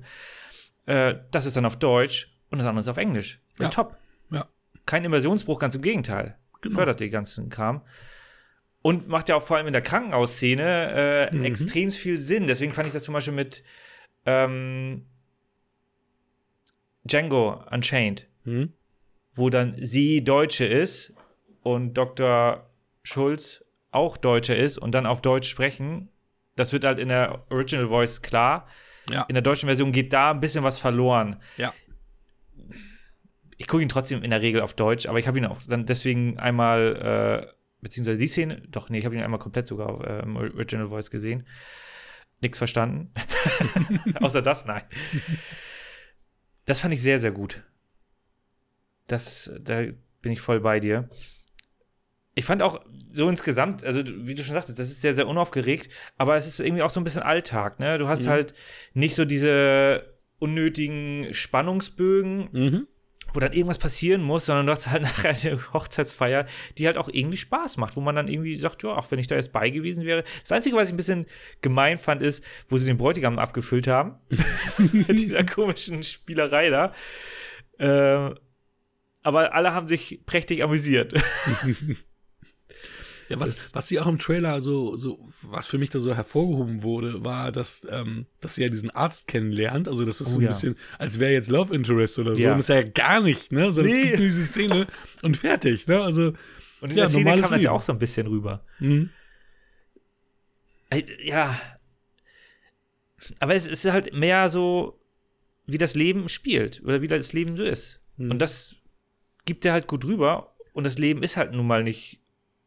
äh, 0.86 1.14
das 1.30 1.46
ist 1.46 1.56
dann 1.56 1.64
auf 1.64 1.78
Deutsch 1.78 2.36
und 2.50 2.58
das 2.58 2.66
andere 2.66 2.80
ist 2.80 2.88
auf 2.88 2.96
Englisch. 2.96 3.40
Ja. 3.58 3.68
Top. 3.68 3.96
Ja. 4.30 4.46
Kein 4.86 5.04
Immersionsbruch, 5.04 5.58
ganz 5.58 5.74
im 5.74 5.82
Gegenteil. 5.82 6.36
Genau. 6.60 6.76
Fördert 6.76 7.00
den 7.00 7.10
ganzen 7.10 7.48
Kram. 7.48 7.82
Und 8.82 9.08
macht 9.08 9.28
ja 9.28 9.36
auch 9.36 9.42
vor 9.42 9.56
allem 9.56 9.68
in 9.68 9.72
der 9.72 9.82
Krankenhausszene 9.82 11.30
äh, 11.30 11.34
mhm. 11.34 11.44
extrem 11.44 11.90
viel 11.92 12.18
Sinn. 12.18 12.48
Deswegen 12.48 12.72
fand 12.72 12.88
ich 12.88 12.92
das 12.92 13.04
zum 13.04 13.14
Beispiel 13.14 13.34
mit 13.34 13.62
ähm, 14.26 15.06
Django 17.04 17.64
Unchained, 17.70 18.26
mhm. 18.44 18.72
wo 19.34 19.50
dann 19.50 19.76
sie 19.78 20.24
Deutsche 20.24 20.64
ist 20.64 21.14
und 21.62 21.94
Dr. 21.94 22.68
Schulz 23.04 23.64
auch 23.90 24.16
Deutscher 24.16 24.56
ist 24.56 24.78
und 24.78 24.92
dann 24.92 25.06
auf 25.06 25.22
Deutsch 25.22 25.48
sprechen. 25.48 26.08
Das 26.56 26.72
wird 26.72 26.84
halt 26.84 26.98
in 26.98 27.08
der 27.08 27.44
Original 27.50 27.86
Voice 27.86 28.22
klar. 28.22 28.66
Ja. 29.10 29.22
In 29.28 29.34
der 29.34 29.42
deutschen 29.42 29.66
Version 29.66 29.92
geht 29.92 30.12
da 30.12 30.30
ein 30.30 30.40
bisschen 30.40 30.64
was 30.64 30.78
verloren. 30.78 31.36
Ja. 31.56 31.72
Ich 33.58 33.68
gucke 33.68 33.82
ihn 33.82 33.88
trotzdem 33.88 34.22
in 34.22 34.30
der 34.30 34.42
Regel 34.42 34.60
auf 34.60 34.74
Deutsch, 34.74 35.06
aber 35.06 35.18
ich 35.18 35.28
habe 35.28 35.38
ihn 35.38 35.46
auch 35.46 35.58
dann 35.68 35.86
deswegen 35.86 36.38
einmal 36.38 37.46
äh, 37.48 37.61
beziehungsweise 37.82 38.18
die 38.18 38.28
Szene, 38.28 38.62
doch, 38.68 38.88
nee, 38.88 38.98
ich 38.98 39.04
habe 39.04 39.14
ihn 39.14 39.22
einmal 39.22 39.40
komplett 39.40 39.66
sogar 39.66 40.02
äh, 40.06 40.22
im 40.22 40.36
Original 40.36 40.86
Voice 40.86 41.10
gesehen. 41.10 41.46
Nichts 42.40 42.58
verstanden. 42.58 43.12
Außer 44.20 44.40
das, 44.40 44.64
nein. 44.64 44.82
Das 46.64 46.80
fand 46.80 46.94
ich 46.94 47.02
sehr, 47.02 47.20
sehr 47.20 47.32
gut. 47.32 47.62
Das, 49.08 49.52
da 49.60 49.82
bin 50.22 50.32
ich 50.32 50.40
voll 50.40 50.60
bei 50.60 50.80
dir. 50.80 51.08
Ich 52.34 52.46
fand 52.46 52.62
auch 52.62 52.82
so 53.10 53.28
insgesamt, 53.28 53.84
also 53.84 54.02
wie 54.06 54.34
du 54.34 54.42
schon 54.42 54.54
sagtest, 54.54 54.78
das 54.78 54.88
ist 54.88 55.02
sehr, 55.02 55.14
sehr 55.14 55.28
unaufgeregt, 55.28 55.92
aber 56.16 56.36
es 56.36 56.46
ist 56.46 56.60
irgendwie 56.60 56.82
auch 56.82 56.90
so 56.90 56.98
ein 56.98 57.04
bisschen 57.04 57.22
Alltag, 57.22 57.78
ne? 57.78 57.98
Du 57.98 58.08
hast 58.08 58.24
mhm. 58.24 58.30
halt 58.30 58.54
nicht 58.94 59.14
so 59.14 59.26
diese 59.26 60.18
unnötigen 60.38 61.34
Spannungsbögen. 61.34 62.48
Mhm 62.52 62.86
wo 63.32 63.40
dann 63.40 63.52
irgendwas 63.52 63.78
passieren 63.78 64.22
muss, 64.22 64.46
sondern 64.46 64.66
du 64.66 64.72
hast 64.72 64.88
halt 64.88 65.02
nachher 65.02 65.30
eine 65.30 65.72
Hochzeitsfeier, 65.72 66.46
die 66.78 66.86
halt 66.86 66.98
auch 66.98 67.08
irgendwie 67.08 67.36
Spaß 67.36 67.76
macht, 67.76 67.96
wo 67.96 68.00
man 68.00 68.16
dann 68.16 68.28
irgendwie 68.28 68.58
sagt, 68.58 68.82
ja, 68.82 68.90
auch 68.90 69.10
wenn 69.10 69.18
ich 69.18 69.26
da 69.26 69.36
jetzt 69.36 69.52
bei 69.52 69.70
gewesen 69.70 70.04
wäre. 70.04 70.24
Das 70.42 70.52
Einzige, 70.52 70.76
was 70.76 70.88
ich 70.88 70.94
ein 70.94 70.96
bisschen 70.96 71.26
gemein 71.60 71.98
fand, 71.98 72.22
ist, 72.22 72.44
wo 72.68 72.78
sie 72.78 72.86
den 72.86 72.96
Bräutigam 72.96 73.38
abgefüllt 73.38 73.88
haben. 73.88 74.16
Mit 74.78 75.18
dieser 75.20 75.44
komischen 75.44 76.02
Spielerei 76.02 76.70
da. 76.70 76.92
Äh, 77.78 78.34
aber 79.22 79.54
alle 79.54 79.72
haben 79.72 79.86
sich 79.86 80.20
prächtig 80.26 80.62
amüsiert. 80.62 81.14
Ja, 83.32 83.40
was, 83.40 83.74
was 83.74 83.88
sie 83.88 83.98
auch 83.98 84.06
im 84.06 84.18
Trailer 84.18 84.60
so, 84.60 84.96
so, 84.96 85.18
was 85.42 85.66
für 85.66 85.78
mich 85.78 85.90
da 85.90 86.00
so 86.00 86.14
hervorgehoben 86.14 86.82
wurde, 86.82 87.24
war, 87.24 87.50
dass, 87.50 87.86
ähm, 87.90 88.26
dass 88.40 88.56
sie 88.56 88.62
ja 88.62 88.68
diesen 88.68 88.90
Arzt 88.90 89.26
kennenlernt. 89.26 89.88
Also, 89.88 90.04
das 90.04 90.20
ist 90.20 90.28
oh, 90.28 90.30
so 90.32 90.38
ein 90.38 90.42
ja. 90.42 90.48
bisschen, 90.48 90.76
als 90.98 91.18
wäre 91.18 91.32
jetzt 91.32 91.50
Love 91.50 91.74
Interest 91.74 92.18
oder 92.18 92.34
so. 92.34 92.42
Ja. 92.42 92.52
Und 92.52 92.58
das 92.58 92.68
ist 92.68 92.74
ja 92.74 92.82
gar 92.82 93.20
nicht, 93.20 93.52
ne? 93.52 93.72
Sondern 93.72 93.92
nee. 93.92 93.98
es 93.98 94.06
gibt 94.06 94.18
nur 94.18 94.26
diese 94.26 94.44
Szene 94.44 94.86
und 95.22 95.36
fertig, 95.36 95.86
ne? 95.86 96.02
Also, 96.02 96.34
und 96.82 96.90
in 96.90 96.96
ja, 96.96 97.04
der 97.04 97.10
Szene 97.10 97.40
kam 97.40 97.50
das 97.50 97.62
ja 97.62 97.70
auch 97.70 97.82
so 97.82 97.92
ein 97.92 97.98
bisschen 97.98 98.26
rüber. 98.26 98.64
Mhm. 98.80 99.10
Ja. 101.24 101.60
Aber 103.38 103.54
es 103.54 103.68
ist 103.68 103.84
halt 103.86 104.12
mehr 104.12 104.48
so, 104.48 105.00
wie 105.66 105.78
das 105.78 105.94
Leben 105.94 106.28
spielt 106.28 106.82
oder 106.84 107.02
wie 107.02 107.08
das 107.08 107.32
Leben 107.32 107.56
so 107.56 107.62
ist. 107.62 108.00
Mhm. 108.16 108.32
Und 108.32 108.38
das 108.40 108.76
gibt 109.44 109.64
er 109.64 109.72
halt 109.72 109.86
gut 109.86 110.04
rüber. 110.04 110.54
Und 110.72 110.84
das 110.84 110.98
Leben 110.98 111.22
ist 111.22 111.36
halt 111.36 111.52
nun 111.52 111.66
mal 111.66 111.82
nicht 111.82 112.21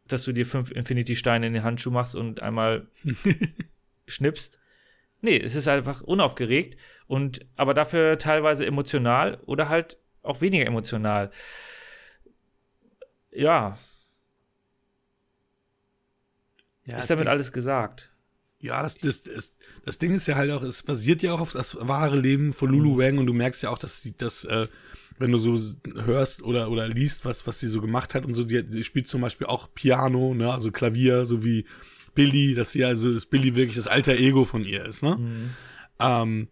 dass 0.07 0.23
du 0.23 0.31
dir 0.31 0.45
fünf 0.45 0.71
Infinity-Steine 0.71 1.47
in 1.47 1.53
den 1.53 1.63
Handschuh 1.63 1.91
machst 1.91 2.15
und 2.15 2.41
einmal 2.41 2.87
schnippst. 4.07 4.59
Nee, 5.21 5.39
es 5.39 5.55
ist 5.55 5.67
einfach 5.67 6.01
unaufgeregt 6.01 6.77
und 7.07 7.45
aber 7.55 7.73
dafür 7.73 8.17
teilweise 8.17 8.65
emotional 8.65 9.39
oder 9.45 9.69
halt 9.69 9.97
auch 10.21 10.41
weniger 10.41 10.65
emotional. 10.65 11.31
Ja. 13.31 13.77
ja 16.85 16.97
ist 16.97 17.09
damit 17.09 17.27
alles 17.27 17.51
gesagt? 17.51 18.11
Ja, 18.59 18.81
das, 18.81 18.97
das, 18.97 19.21
das, 19.21 19.53
das, 19.83 19.97
Ding 19.97 20.13
ist 20.13 20.27
ja 20.27 20.35
halt 20.35 20.49
auch, 20.51 20.63
es 20.63 20.81
basiert 20.81 21.21
ja 21.21 21.33
auch 21.33 21.41
auf 21.41 21.51
das 21.51 21.77
wahre 21.79 22.17
Leben 22.17 22.53
von 22.53 22.69
Lulu 22.69 22.93
mhm. 22.93 22.97
Wang 22.97 23.17
und 23.19 23.25
du 23.27 23.33
merkst 23.33 23.61
ja 23.63 23.69
auch, 23.69 23.77
dass 23.77 24.01
sie 24.01 24.17
das 24.17 24.45
äh, 24.45 24.67
wenn 25.17 25.31
du 25.31 25.37
so 25.37 25.57
hörst 26.05 26.41
oder, 26.41 26.69
oder 26.69 26.87
liest, 26.87 27.25
was, 27.25 27.47
was 27.47 27.59
sie 27.59 27.67
so 27.67 27.81
gemacht 27.81 28.13
hat 28.15 28.25
und 28.25 28.33
so, 28.33 28.43
die, 28.43 28.65
die 28.65 28.83
spielt 28.83 29.07
zum 29.07 29.21
Beispiel 29.21 29.47
auch 29.47 29.73
Piano, 29.73 30.33
ne, 30.33 30.51
also 30.51 30.71
Klavier, 30.71 31.25
so 31.25 31.43
wie 31.43 31.65
Billy, 32.13 32.53
dass 32.53 32.71
sie 32.71 32.83
also, 32.83 33.13
dass 33.13 33.25
Billy 33.25 33.55
wirklich 33.55 33.77
das 33.77 33.87
alter 33.87 34.15
Ego 34.15 34.43
von 34.43 34.63
ihr 34.63 34.85
ist, 34.85 35.03
ne? 35.03 35.15
Mhm. 35.15 35.49
Ähm, 35.99 36.47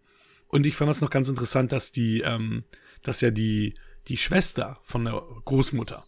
und 0.48 0.66
ich 0.66 0.76
fand 0.76 0.88
das 0.88 1.00
noch 1.00 1.10
ganz 1.10 1.28
interessant, 1.28 1.72
dass 1.72 1.92
die, 1.92 2.20
ähm, 2.20 2.64
dass 3.02 3.20
ja 3.20 3.30
die, 3.30 3.74
die 4.08 4.16
Schwester 4.16 4.78
von 4.82 5.04
der 5.04 5.22
Großmutter, 5.44 6.04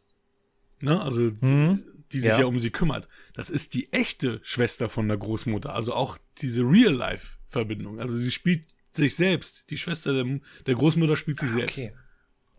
ne, 0.80 1.00
also 1.00 1.30
die, 1.30 1.44
mhm. 1.44 1.84
die 2.12 2.20
sich 2.20 2.30
ja. 2.30 2.40
ja 2.40 2.46
um 2.46 2.58
sie 2.58 2.70
kümmert, 2.70 3.08
das 3.34 3.50
ist 3.50 3.74
die 3.74 3.92
echte 3.92 4.40
Schwester 4.42 4.88
von 4.88 5.08
der 5.08 5.18
Großmutter, 5.18 5.74
also 5.74 5.92
auch 5.92 6.16
diese 6.38 6.62
Real-Life-Verbindung. 6.62 8.00
Also 8.00 8.16
sie 8.16 8.30
spielt 8.30 8.64
sich 8.92 9.14
selbst, 9.14 9.70
die 9.70 9.76
Schwester 9.76 10.14
der, 10.14 10.40
der 10.66 10.74
Großmutter 10.74 11.16
spielt 11.16 11.38
sich 11.38 11.50
ah, 11.50 11.56
okay. 11.56 11.74
selbst. 11.74 12.05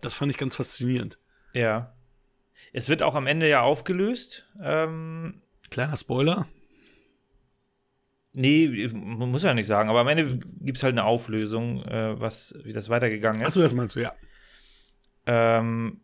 Das 0.02 0.14
fand 0.14 0.32
ich 0.32 0.38
ganz 0.38 0.56
faszinierend. 0.56 1.20
Ja. 1.54 1.96
Es 2.74 2.90
wird 2.90 3.04
auch 3.04 3.16
am 3.16 3.28
Ende 3.28 3.48
ja 3.48 3.62
aufgelöst. 3.62 4.48
Ähm, 4.62 5.42
Kleiner 5.70 5.98
Spoiler. 5.98 6.48
Nee, 8.34 8.90
man 8.94 9.32
muss 9.32 9.44
ja 9.44 9.54
nicht 9.54 9.66
sagen, 9.66 9.90
aber 9.90 10.02
am 10.02 10.08
Ende 10.08 10.38
gibt 10.62 10.78
es 10.78 10.84
halt 10.84 10.94
eine 10.94 11.06
Auflösung, 11.06 11.84
äh, 11.86 12.20
was, 12.20 12.54
wie 12.64 12.74
das 12.74 12.90
weitergegangen 12.90 13.42
ist. 13.42 13.48
Achso, 13.48 13.62
das 13.64 13.74
meinst 13.74 13.96
du, 13.96 14.02
ja. 14.02 14.14
Ähm, 15.26 16.02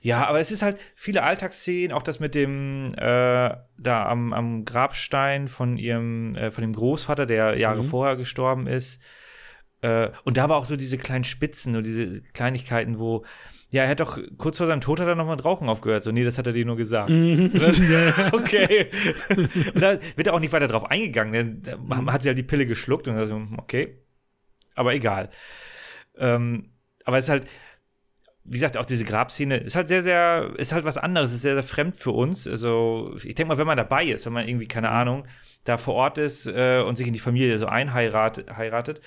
ja, 0.00 0.26
aber 0.26 0.40
es 0.40 0.50
ist 0.50 0.62
halt 0.62 0.78
viele 0.94 1.22
Alltagsszenen, 1.22 1.92
auch 1.92 2.02
das 2.02 2.20
mit 2.20 2.34
dem 2.34 2.94
äh, 2.94 3.54
da 3.78 4.06
am, 4.08 4.32
am 4.32 4.64
Grabstein 4.64 5.48
von 5.48 5.76
ihrem, 5.76 6.36
äh, 6.36 6.50
von 6.50 6.62
dem 6.62 6.72
Großvater, 6.72 7.26
der 7.26 7.58
Jahre 7.58 7.82
mhm. 7.82 7.88
vorher 7.88 8.16
gestorben 8.16 8.66
ist. 8.66 9.02
Äh, 9.82 10.10
und 10.24 10.36
da 10.36 10.48
war 10.48 10.56
auch 10.56 10.64
so 10.64 10.76
diese 10.76 10.96
kleinen 10.96 11.24
Spitzen 11.24 11.76
und 11.76 11.84
diese 11.84 12.22
Kleinigkeiten, 12.22 12.98
wo, 12.98 13.24
ja, 13.70 13.82
er 13.82 13.88
hat 13.88 14.00
doch 14.00 14.18
kurz 14.38 14.58
vor 14.58 14.66
seinem 14.66 14.80
Tod 14.80 15.00
hat 15.00 15.08
er 15.08 15.14
noch 15.14 15.28
mit 15.28 15.44
Rauchen 15.44 15.68
aufgehört. 15.68 16.02
So, 16.02 16.12
nee, 16.12 16.24
das 16.24 16.38
hat 16.38 16.46
er 16.46 16.52
dir 16.52 16.64
nur 16.64 16.76
gesagt. 16.76 17.10
Mhm. 17.10 17.52
okay. 18.32 18.86
und 19.74 19.82
da 19.82 19.98
wird 20.16 20.26
er 20.26 20.34
auch 20.34 20.40
nicht 20.40 20.52
weiter 20.52 20.68
drauf 20.68 20.90
eingegangen. 20.90 21.62
Dann 21.62 21.86
mhm. 21.86 22.12
hat 22.12 22.22
sie 22.22 22.28
halt 22.28 22.38
die 22.38 22.44
Pille 22.44 22.66
geschluckt 22.66 23.08
und 23.08 23.26
so, 23.26 23.42
okay. 23.58 23.98
Aber 24.74 24.94
egal. 24.94 25.30
Ähm, 26.16 26.70
aber 27.04 27.18
es 27.18 27.24
ist 27.24 27.30
halt, 27.30 27.46
wie 28.44 28.52
gesagt, 28.52 28.76
auch 28.76 28.84
diese 28.84 29.04
Grabszene 29.04 29.56
ist 29.56 29.76
halt 29.76 29.88
sehr, 29.88 30.02
sehr, 30.02 30.52
ist 30.56 30.72
halt 30.72 30.84
was 30.84 30.98
anderes, 30.98 31.32
ist 31.32 31.42
sehr, 31.42 31.54
sehr 31.54 31.62
fremd 31.62 31.96
für 31.96 32.10
uns. 32.10 32.46
Also, 32.46 33.14
ich 33.16 33.34
denke 33.34 33.46
mal, 33.46 33.58
wenn 33.58 33.66
man 33.66 33.76
dabei 33.76 34.04
ist, 34.04 34.26
wenn 34.26 34.32
man 34.32 34.46
irgendwie, 34.46 34.68
keine 34.68 34.88
mhm. 34.88 34.94
Ahnung, 34.94 35.28
da 35.64 35.78
vor 35.78 35.94
Ort 35.94 36.18
ist 36.18 36.46
äh, 36.46 36.82
und 36.86 36.96
sich 36.96 37.06
in 37.06 37.12
die 37.12 37.20
Familie 37.20 37.58
so 37.58 37.66
einheiratet, 37.66 38.56
heiratet, 38.56 39.00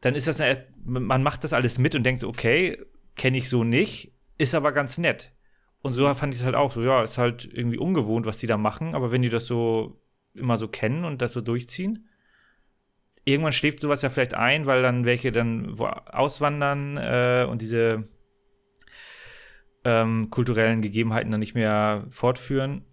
dann 0.00 0.14
ist 0.14 0.26
das, 0.26 0.40
eine, 0.40 0.66
man 0.84 1.22
macht 1.22 1.44
das 1.44 1.52
alles 1.52 1.78
mit 1.78 1.94
und 1.94 2.04
denkt 2.04 2.20
so, 2.20 2.28
okay, 2.28 2.84
kenne 3.16 3.38
ich 3.38 3.48
so 3.48 3.64
nicht, 3.64 4.12
ist 4.38 4.54
aber 4.54 4.72
ganz 4.72 4.98
nett. 4.98 5.32
Und 5.80 5.92
so 5.92 6.12
fand 6.14 6.34
ich 6.34 6.40
es 6.40 6.46
halt 6.46 6.56
auch 6.56 6.72
so, 6.72 6.82
ja, 6.82 7.02
ist 7.02 7.18
halt 7.18 7.44
irgendwie 7.44 7.78
ungewohnt, 7.78 8.26
was 8.26 8.38
die 8.38 8.46
da 8.46 8.56
machen, 8.56 8.94
aber 8.94 9.12
wenn 9.12 9.22
die 9.22 9.28
das 9.28 9.46
so 9.46 10.00
immer 10.34 10.56
so 10.56 10.68
kennen 10.68 11.04
und 11.04 11.22
das 11.22 11.32
so 11.32 11.40
durchziehen, 11.40 12.08
irgendwann 13.24 13.52
schläft 13.52 13.80
sowas 13.80 14.02
ja 14.02 14.10
vielleicht 14.10 14.34
ein, 14.34 14.66
weil 14.66 14.82
dann 14.82 15.04
welche 15.04 15.32
dann 15.32 15.78
auswandern 15.78 16.96
äh, 16.96 17.46
und 17.48 17.62
diese 17.62 18.08
ähm, 19.84 20.30
kulturellen 20.30 20.82
Gegebenheiten 20.82 21.30
dann 21.30 21.40
nicht 21.40 21.54
mehr 21.54 22.06
fortführen. 22.08 22.84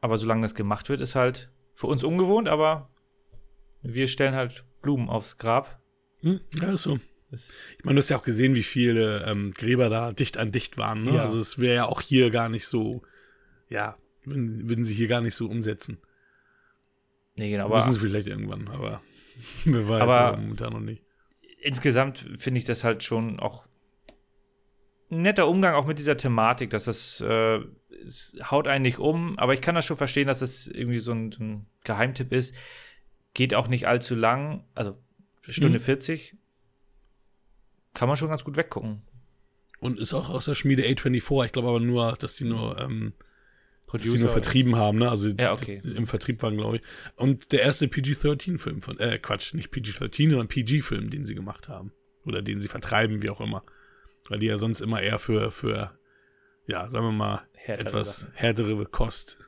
Aber 0.00 0.18
solange 0.18 0.42
das 0.42 0.54
gemacht 0.54 0.88
wird, 0.88 1.00
ist 1.00 1.14
halt 1.14 1.50
Für 1.74 1.88
uns 1.88 2.04
ungewohnt, 2.04 2.48
aber 2.48 2.90
wir 3.82 4.06
stellen 4.06 4.36
halt 4.36 4.64
Blumen 4.80 5.08
aufs 5.08 5.38
Grab. 5.38 5.80
Hm, 6.24 6.40
ja, 6.60 6.72
ist 6.72 6.82
so. 6.82 6.98
Ich 7.30 7.84
meine, 7.84 7.96
du 7.96 8.02
hast 8.02 8.08
ja 8.08 8.16
auch 8.16 8.24
gesehen, 8.24 8.54
wie 8.54 8.62
viele 8.62 9.24
ähm, 9.26 9.52
Gräber 9.52 9.88
da 9.88 10.12
dicht 10.12 10.38
an 10.38 10.52
dicht 10.52 10.78
waren. 10.78 11.02
Ne? 11.02 11.16
Ja. 11.16 11.22
Also 11.22 11.38
es 11.38 11.58
wäre 11.58 11.74
ja 11.74 11.86
auch 11.86 12.00
hier 12.00 12.30
gar 12.30 12.48
nicht 12.48 12.66
so, 12.66 13.02
ja, 13.68 13.96
würden, 14.24 14.68
würden 14.68 14.84
sie 14.84 14.94
hier 14.94 15.08
gar 15.08 15.20
nicht 15.20 15.34
so 15.34 15.48
umsetzen. 15.48 15.98
Nee, 17.36 17.50
genau. 17.50 17.66
Aber, 17.66 17.76
Müssen 17.76 17.92
sie 17.92 18.00
vielleicht 18.00 18.28
irgendwann, 18.28 18.68
aber 18.68 19.02
wer 19.64 19.88
weiß, 19.88 20.02
aber, 20.02 20.16
aber 20.16 20.36
momentan 20.38 20.72
noch 20.72 20.80
nicht. 20.80 21.02
Insgesamt 21.60 22.26
finde 22.38 22.58
ich 22.58 22.64
das 22.64 22.84
halt 22.84 23.02
schon 23.02 23.38
auch 23.40 23.66
ein 25.10 25.22
netter 25.22 25.48
Umgang 25.48 25.74
auch 25.74 25.86
mit 25.86 25.98
dieser 25.98 26.16
Thematik, 26.16 26.70
dass 26.70 26.84
das 26.84 27.20
äh, 27.20 27.60
haut 28.50 28.68
einen 28.68 28.82
nicht 28.82 28.98
um, 28.98 29.38
aber 29.38 29.54
ich 29.54 29.60
kann 29.60 29.74
das 29.74 29.84
schon 29.84 29.96
verstehen, 29.96 30.26
dass 30.26 30.38
das 30.38 30.66
irgendwie 30.66 31.00
so 31.00 31.12
ein, 31.12 31.32
so 31.32 31.42
ein 31.42 31.66
Geheimtipp 31.84 32.32
ist. 32.32 32.54
Geht 33.34 33.54
auch 33.54 33.68
nicht 33.68 33.86
allzu 33.88 34.14
lang, 34.14 34.64
also 34.74 35.03
Stunde 35.48 35.78
mhm. 35.78 35.82
40. 35.82 36.36
Kann 37.92 38.08
man 38.08 38.16
schon 38.16 38.28
ganz 38.28 38.44
gut 38.44 38.56
weggucken. 38.56 39.02
Und 39.78 39.98
ist 39.98 40.14
auch 40.14 40.30
aus 40.30 40.46
der 40.46 40.54
Schmiede 40.54 40.84
A24. 40.84 41.46
Ich 41.46 41.52
glaube 41.52 41.68
aber 41.68 41.80
nur, 41.80 42.14
dass 42.14 42.36
die 42.36 42.44
nur, 42.44 42.80
ähm, 42.80 43.12
dass 43.92 44.02
die 44.02 44.18
nur 44.18 44.30
vertrieben 44.30 44.76
haben, 44.76 44.98
ne? 44.98 45.10
Also 45.10 45.28
ja, 45.28 45.52
okay. 45.52 45.80
im 45.84 46.06
Vertrieb 46.06 46.42
waren, 46.42 46.56
glaube 46.56 46.76
ich. 46.76 46.82
Und 47.16 47.52
der 47.52 47.62
erste 47.62 47.86
PG-13-Film 47.86 48.80
von, 48.80 48.98
äh, 48.98 49.18
Quatsch, 49.18 49.54
nicht 49.54 49.70
PG-13, 49.70 50.30
sondern 50.30 50.48
PG-Film, 50.48 51.10
den 51.10 51.26
sie 51.26 51.34
gemacht 51.34 51.68
haben. 51.68 51.92
Oder 52.24 52.40
den 52.40 52.60
sie 52.60 52.68
vertreiben, 52.68 53.22
wie 53.22 53.30
auch 53.30 53.40
immer. 53.40 53.62
Weil 54.28 54.38
die 54.38 54.46
ja 54.46 54.56
sonst 54.56 54.80
immer 54.80 55.02
eher 55.02 55.18
für, 55.18 55.50
für 55.50 55.98
ja, 56.66 56.88
sagen 56.88 57.06
wir 57.06 57.12
mal, 57.12 57.42
Härtere 57.52 57.88
etwas 57.88 58.20
Sachen. 58.20 58.34
härtere 58.34 58.86
Kost 58.86 59.38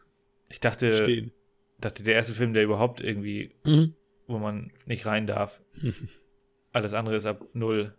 ich 0.48 0.60
dachte, 0.60 0.94
stehen. 0.94 1.32
dachte, 1.80 2.02
der 2.02 2.14
erste 2.14 2.32
Film, 2.32 2.54
der 2.54 2.64
überhaupt 2.64 3.00
irgendwie, 3.00 3.52
mhm. 3.64 3.94
Wo 4.26 4.38
man 4.38 4.72
nicht 4.84 5.06
rein 5.06 5.26
darf. 5.26 5.60
Alles 6.72 6.94
andere 6.94 7.16
ist 7.16 7.26
ab 7.26 7.42
null. 7.52 7.96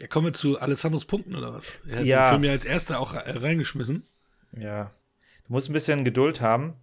Ja, 0.00 0.08
kommen 0.08 0.26
wir 0.26 0.32
zu 0.32 0.58
Alessandros 0.58 1.04
Punkten 1.04 1.36
oder 1.36 1.54
was? 1.54 1.78
Er 1.88 2.00
hat 2.00 2.04
ja. 2.04 2.26
den 2.26 2.32
Film 2.34 2.44
ja 2.44 2.50
als 2.52 2.64
erster 2.64 3.00
auch 3.00 3.14
reingeschmissen. 3.14 4.04
Ja. 4.52 4.92
Du 5.46 5.52
musst 5.52 5.70
ein 5.70 5.72
bisschen 5.72 6.04
Geduld 6.04 6.40
haben. 6.40 6.74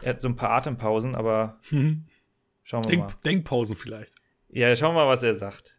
Er 0.00 0.10
hat 0.10 0.20
so 0.20 0.28
ein 0.28 0.36
paar 0.36 0.50
Atempausen, 0.50 1.16
aber 1.16 1.58
mhm. 1.70 2.06
schauen 2.62 2.84
wir 2.84 2.90
Denk, 2.90 3.02
mal. 3.02 3.14
Denkpausen 3.24 3.76
vielleicht. 3.76 4.12
Ja, 4.48 4.74
schauen 4.76 4.94
wir 4.94 5.04
mal, 5.04 5.08
was 5.08 5.22
er 5.22 5.36
sagt. 5.36 5.78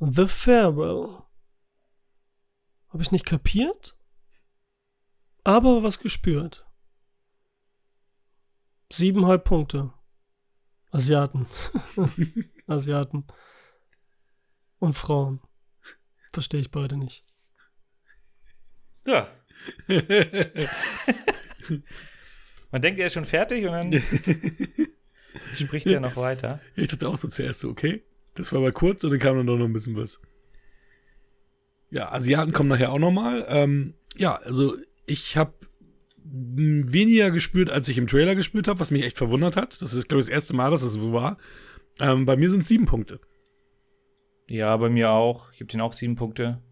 The 0.00 0.26
Farewell. 0.26 1.22
Habe 2.88 3.02
ich 3.02 3.12
nicht 3.12 3.26
kapiert, 3.26 3.96
aber 5.44 5.82
was 5.82 5.98
gespürt. 5.98 6.67
Siebeneinhalb 8.90 9.44
Punkte. 9.44 9.92
Asiaten. 10.90 11.46
Asiaten. 12.66 13.24
Und 14.78 14.94
Frauen. 14.94 15.40
Verstehe 16.32 16.60
ich 16.60 16.70
beide 16.70 16.96
nicht. 16.96 17.24
Ja. 19.06 19.28
Man 22.70 22.82
denkt, 22.82 23.00
er 23.00 23.06
ist 23.06 23.14
schon 23.14 23.24
fertig 23.24 23.64
und 23.66 23.72
dann 23.72 23.92
spricht 25.54 25.86
er 25.86 26.00
noch 26.00 26.16
weiter. 26.16 26.60
Ich 26.76 26.88
dachte 26.88 27.08
auch 27.08 27.16
so 27.18 27.28
zuerst 27.28 27.60
so, 27.60 27.70
okay, 27.70 28.02
das 28.34 28.52
war 28.52 28.60
aber 28.60 28.72
kurz 28.72 29.02
und 29.04 29.10
dann 29.10 29.18
kam 29.18 29.36
dann 29.36 29.46
doch 29.46 29.56
noch 29.56 29.64
ein 29.64 29.72
bisschen 29.72 29.96
was. 29.96 30.20
Ja, 31.90 32.12
Asiaten 32.12 32.52
kommen 32.52 32.68
nachher 32.68 32.92
auch 32.92 32.98
nochmal. 32.98 33.46
Ähm, 33.48 33.94
ja, 34.16 34.36
also 34.36 34.76
ich 35.06 35.38
habe 35.38 35.54
weniger 36.30 37.30
gespürt, 37.30 37.70
als 37.70 37.88
ich 37.88 37.98
im 37.98 38.06
Trailer 38.06 38.34
gespürt 38.34 38.68
habe, 38.68 38.80
was 38.80 38.90
mich 38.90 39.04
echt 39.04 39.18
verwundert 39.18 39.56
hat. 39.56 39.80
Das 39.80 39.94
ist, 39.94 40.08
glaube 40.08 40.20
ich, 40.20 40.26
das 40.26 40.34
erste 40.34 40.54
Mal, 40.54 40.70
dass 40.70 40.82
das 40.82 40.92
so 40.92 41.12
war. 41.12 41.38
Ähm, 42.00 42.24
bei 42.24 42.36
mir 42.36 42.50
sind 42.50 42.60
es 42.60 42.68
sieben 42.68 42.86
Punkte. 42.86 43.20
Ja, 44.48 44.76
bei 44.76 44.88
mir 44.88 45.10
auch. 45.10 45.50
Ich 45.52 45.58
gebe 45.58 45.70
den 45.70 45.80
auch 45.80 45.92
sieben 45.92 46.16
Punkte. 46.16 46.62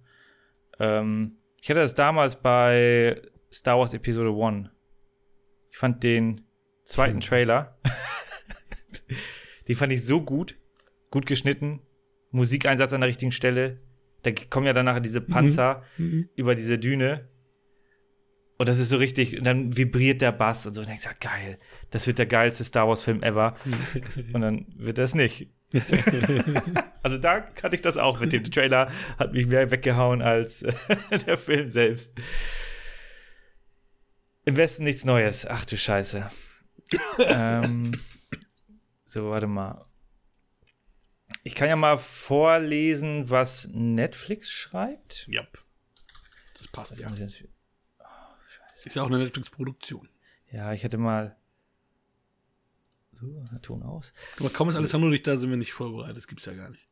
Ähm, 0.78 1.38
ich 1.60 1.70
hatte 1.70 1.80
das 1.80 1.94
damals 1.94 2.36
bei 2.40 3.20
Star 3.52 3.78
Wars 3.78 3.94
Episode 3.94 4.30
1. 4.30 4.68
Ich 5.70 5.78
fand 5.78 6.02
den 6.02 6.42
zweiten 6.84 7.14
hm. 7.14 7.20
Trailer, 7.20 7.78
den 9.68 9.76
fand 9.76 9.92
ich 9.92 10.04
so 10.04 10.22
gut. 10.22 10.56
Gut 11.10 11.26
geschnitten. 11.26 11.80
Musikeinsatz 12.30 12.92
an 12.92 13.00
der 13.00 13.08
richtigen 13.08 13.32
Stelle. 13.32 13.80
Da 14.22 14.32
kommen 14.32 14.66
ja 14.66 14.72
dann 14.72 14.86
nachher 14.86 15.00
diese 15.00 15.20
Panzer 15.20 15.82
mhm. 15.96 16.06
mhm. 16.06 16.28
über 16.34 16.54
diese 16.54 16.78
Düne. 16.78 17.28
Und 18.58 18.68
das 18.68 18.78
ist 18.78 18.88
so 18.88 18.96
richtig, 18.96 19.36
und 19.36 19.44
dann 19.44 19.76
vibriert 19.76 20.22
der 20.22 20.32
Bass 20.32 20.66
und 20.66 20.72
so. 20.72 20.80
Und 20.80 20.90
ich 20.90 21.02
sage, 21.02 21.16
geil, 21.20 21.58
das 21.90 22.06
wird 22.06 22.18
der 22.18 22.26
geilste 22.26 22.64
Star 22.64 22.88
Wars-Film 22.88 23.22
ever. 23.22 23.56
und 24.32 24.40
dann 24.40 24.66
wird 24.76 24.98
das 24.98 25.14
nicht. 25.14 25.50
also 27.02 27.18
da 27.18 27.48
hatte 27.62 27.74
ich 27.74 27.82
das 27.82 27.98
auch 27.98 28.20
mit 28.20 28.32
dem 28.32 28.44
Trailer, 28.44 28.90
hat 29.18 29.32
mich 29.32 29.46
mehr 29.46 29.70
weggehauen 29.70 30.22
als 30.22 30.64
der 31.26 31.36
Film 31.36 31.68
selbst. 31.68 32.14
Im 34.44 34.56
Westen 34.56 34.84
nichts 34.84 35.04
Neues. 35.04 35.46
Ach 35.46 35.64
du 35.64 35.76
Scheiße. 35.76 36.30
ähm, 37.18 37.92
so, 39.04 39.30
warte 39.30 39.48
mal. 39.48 39.82
Ich 41.42 41.54
kann 41.54 41.68
ja 41.68 41.76
mal 41.76 41.98
vorlesen, 41.98 43.28
was 43.28 43.68
Netflix 43.72 44.50
schreibt. 44.50 45.26
Ja. 45.28 45.46
Das 46.54 46.68
passt 46.68 46.98
ja. 46.98 47.10
Ist 48.86 48.96
ja 48.96 49.02
auch 49.02 49.08
eine 49.08 49.18
Netflix-Produktion. 49.18 50.08
Ja, 50.52 50.72
ich 50.72 50.84
hätte 50.84 50.96
mal. 50.96 51.36
So, 53.20 53.44
Ton 53.62 53.82
aus. 53.82 54.12
Aber 54.38 54.50
kaum 54.50 54.68
ist 54.68 54.76
alles 54.76 54.92
nur 54.92 55.10
nicht 55.10 55.26
da, 55.26 55.36
sind 55.36 55.50
wir 55.50 55.56
nicht 55.56 55.72
vorbereitet. 55.72 56.18
Das 56.18 56.28
gibt's 56.28 56.44
ja 56.44 56.52
gar 56.52 56.70
nicht. 56.70 56.86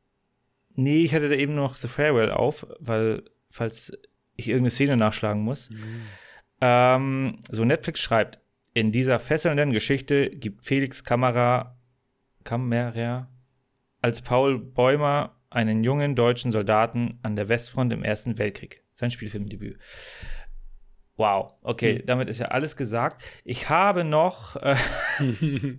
Nee, 0.75 1.05
ich 1.05 1.15
hatte 1.15 1.29
da 1.29 1.37
eben 1.37 1.55
noch 1.55 1.75
The 1.75 1.87
Farewell 1.87 2.31
auf, 2.31 2.67
weil, 2.81 3.23
falls 3.49 3.93
ich 4.37 4.49
irgendeine 4.49 4.71
Szene 4.71 4.97
nachschlagen 4.97 5.43
muss. 5.43 5.71
Mhm. 5.71 6.03
Ähm, 6.61 7.43
so, 7.51 7.65
Netflix 7.65 8.01
schreibt: 8.01 8.41
In 8.73 8.91
dieser 8.91 9.21
fesselnden 9.21 9.73
Geschichte 9.73 10.31
gibt 10.31 10.67
Felix 10.67 11.05
Kamera. 11.05 11.79
Kamera 12.43 13.31
als 14.03 14.21
Paul 14.21 14.59
Bäumer 14.59 15.41
einen 15.49 15.85
jungen 15.85 16.15
deutschen 16.15 16.53
Soldaten 16.53 17.19
an 17.23 17.37
der 17.37 17.49
Westfront 17.49 17.93
im 17.93 18.03
Ersten 18.03 18.37
Weltkrieg. 18.37 18.83
Sein 18.95 19.11
Spielfilmdebüt. 19.11 19.79
Wow, 21.17 21.55
okay, 21.63 22.01
mhm. 22.01 22.07
damit 22.07 22.29
ist 22.29 22.41
ja 22.41 22.47
alles 22.49 22.77
gesagt. 22.77 23.25
Ich 23.45 23.69
habe 23.69 24.03
noch, 24.05 24.57
äh, 24.57 24.77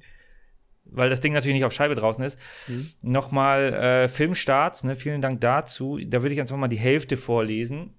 weil 0.85 1.09
das 1.09 1.19
Ding 1.19 1.33
natürlich 1.33 1.55
nicht 1.55 1.65
auf 1.65 1.73
Scheibe 1.73 1.95
draußen 1.95 2.23
ist, 2.23 2.39
mhm. 2.67 2.89
nochmal 3.01 3.73
äh, 3.73 4.07
Filmstarts, 4.07 4.83
ne, 4.85 4.95
vielen 4.95 5.21
Dank 5.21 5.41
dazu. 5.41 5.99
Da 6.05 6.21
würde 6.21 6.33
ich 6.33 6.41
einfach 6.41 6.55
mal 6.55 6.69
die 6.69 6.77
Hälfte 6.77 7.17
vorlesen. 7.17 7.95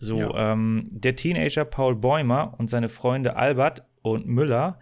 So, 0.00 0.18
ja. 0.18 0.52
ähm, 0.52 0.88
der 0.90 1.16
Teenager 1.16 1.64
Paul 1.64 1.96
Bäumer 1.96 2.54
und 2.58 2.70
seine 2.70 2.88
Freunde 2.88 3.36
Albert 3.36 3.84
und 4.02 4.26
Müller 4.26 4.78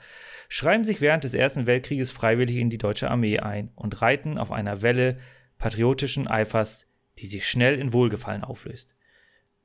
schreiben 0.48 0.84
sich 0.84 1.00
während 1.00 1.24
des 1.24 1.34
Ersten 1.34 1.66
Weltkrieges 1.66 2.12
freiwillig 2.12 2.56
in 2.56 2.70
die 2.70 2.78
deutsche 2.78 3.10
Armee 3.10 3.38
ein 3.38 3.70
und 3.74 4.00
reiten 4.02 4.38
auf 4.38 4.52
einer 4.52 4.82
Welle 4.82 5.18
patriotischen 5.58 6.28
Eifers, 6.28 6.86
die 7.18 7.26
sich 7.26 7.48
schnell 7.48 7.78
in 7.78 7.92
Wohlgefallen 7.92 8.44
auflöst. 8.44 8.95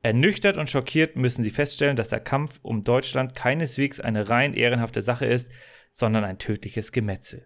Ernüchtert 0.04 0.58
und 0.58 0.70
schockiert 0.70 1.16
müssen 1.16 1.44
sie 1.44 1.52
feststellen, 1.52 1.96
dass 1.96 2.10
der 2.10 2.20
Kampf 2.20 2.60
um 2.64 2.84
Deutschland 2.84 3.36
keineswegs 3.36 4.00
eine 4.00 4.30
rein 4.30 4.54
ehrenhafte 4.54 5.02
Sache 5.02 5.26
ist, 5.26 5.52
sondern 5.94 6.24
ein 6.24 6.40
tödliches 6.40 6.92
Gemetzel. 6.92 7.46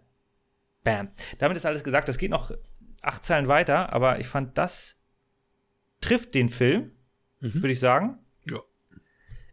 Bam. 0.83 1.09
Damit 1.39 1.57
ist 1.57 1.65
alles 1.65 1.83
gesagt. 1.83 2.07
Das 2.07 2.17
geht 2.17 2.29
noch 2.29 2.51
acht 3.01 3.25
Zeilen 3.25 3.47
weiter, 3.47 3.91
aber 3.91 4.19
ich 4.19 4.27
fand, 4.27 4.57
das 4.57 4.97
trifft 5.99 6.33
den 6.33 6.49
Film, 6.49 6.91
mhm. 7.41 7.55
würde 7.55 7.71
ich 7.71 7.79
sagen. 7.79 8.19
Ja. 8.45 8.59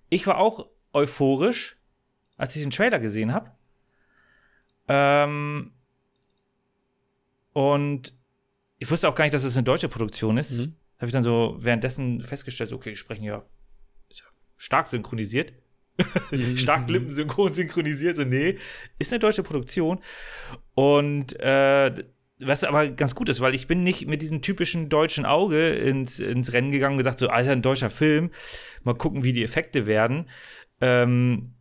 Ich 0.08 0.26
war 0.26 0.38
auch 0.38 0.68
euphorisch, 0.92 1.78
als 2.36 2.54
ich 2.54 2.62
den 2.62 2.70
Trailer 2.70 3.00
gesehen 3.00 3.32
habe. 3.32 3.50
Ähm, 4.88 5.72
und 7.52 8.14
ich 8.78 8.90
wusste 8.90 9.08
auch 9.08 9.14
gar 9.14 9.24
nicht, 9.24 9.34
dass 9.34 9.44
es 9.44 9.56
eine 9.56 9.64
deutsche 9.64 9.88
Produktion 9.88 10.36
ist. 10.36 10.52
Mhm. 10.52 10.76
Habe 11.02 11.08
ich 11.08 11.12
dann 11.12 11.24
so 11.24 11.56
währenddessen 11.58 12.20
festgestellt, 12.20 12.70
so, 12.70 12.76
okay, 12.76 12.90
die 12.90 12.96
sprechen 12.96 13.24
ja, 13.24 13.44
ja 14.12 14.24
stark 14.56 14.86
synchronisiert. 14.86 15.52
Mhm. 16.30 16.56
stark 16.56 16.88
lippensynchron 16.88 17.52
synchronisiert. 17.52 18.16
So, 18.16 18.24
nee, 18.24 18.56
ist 18.98 19.12
eine 19.12 19.18
deutsche 19.18 19.42
Produktion. 19.42 20.00
Und 20.74 21.38
äh, 21.38 21.92
was 22.38 22.64
aber 22.64 22.88
ganz 22.88 23.14
gut 23.14 23.28
ist, 23.28 23.40
weil 23.40 23.54
ich 23.54 23.66
bin 23.66 23.82
nicht 23.82 24.06
mit 24.06 24.22
diesem 24.22 24.40
typischen 24.40 24.88
deutschen 24.88 25.26
Auge 25.26 25.70
ins, 25.70 26.20
ins 26.20 26.52
Rennen 26.52 26.70
gegangen 26.70 26.94
und 26.94 26.98
gesagt, 26.98 27.18
so, 27.18 27.28
Alter, 27.28 27.50
ein 27.50 27.60
deutscher 27.62 27.90
Film, 27.90 28.30
mal 28.84 28.94
gucken, 28.94 29.24
wie 29.24 29.34
die 29.34 29.44
Effekte 29.44 29.86
werden. 29.86 30.30
Ähm, 30.80 31.54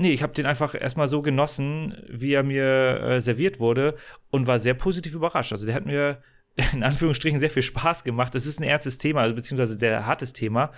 Nee, 0.00 0.12
ich 0.12 0.22
habe 0.22 0.32
den 0.32 0.46
einfach 0.46 0.80
erstmal 0.80 1.08
so 1.08 1.22
genossen, 1.22 1.96
wie 2.08 2.32
er 2.32 2.44
mir 2.44 3.00
äh, 3.00 3.20
serviert 3.20 3.58
wurde 3.58 3.96
und 4.30 4.46
war 4.46 4.60
sehr 4.60 4.74
positiv 4.74 5.12
überrascht. 5.12 5.50
Also 5.50 5.66
der 5.66 5.74
hat 5.74 5.86
mir 5.86 6.22
in 6.72 6.82
Anführungsstrichen 6.82 7.40
sehr 7.40 7.50
viel 7.50 7.62
Spaß 7.62 8.04
gemacht. 8.04 8.34
Das 8.34 8.46
ist 8.46 8.60
ein 8.60 8.64
ernstes 8.64 8.98
Thema, 8.98 9.22
also 9.22 9.34
beziehungsweise 9.34 9.78
sehr 9.78 10.06
hartes 10.06 10.32
Thema. 10.32 10.72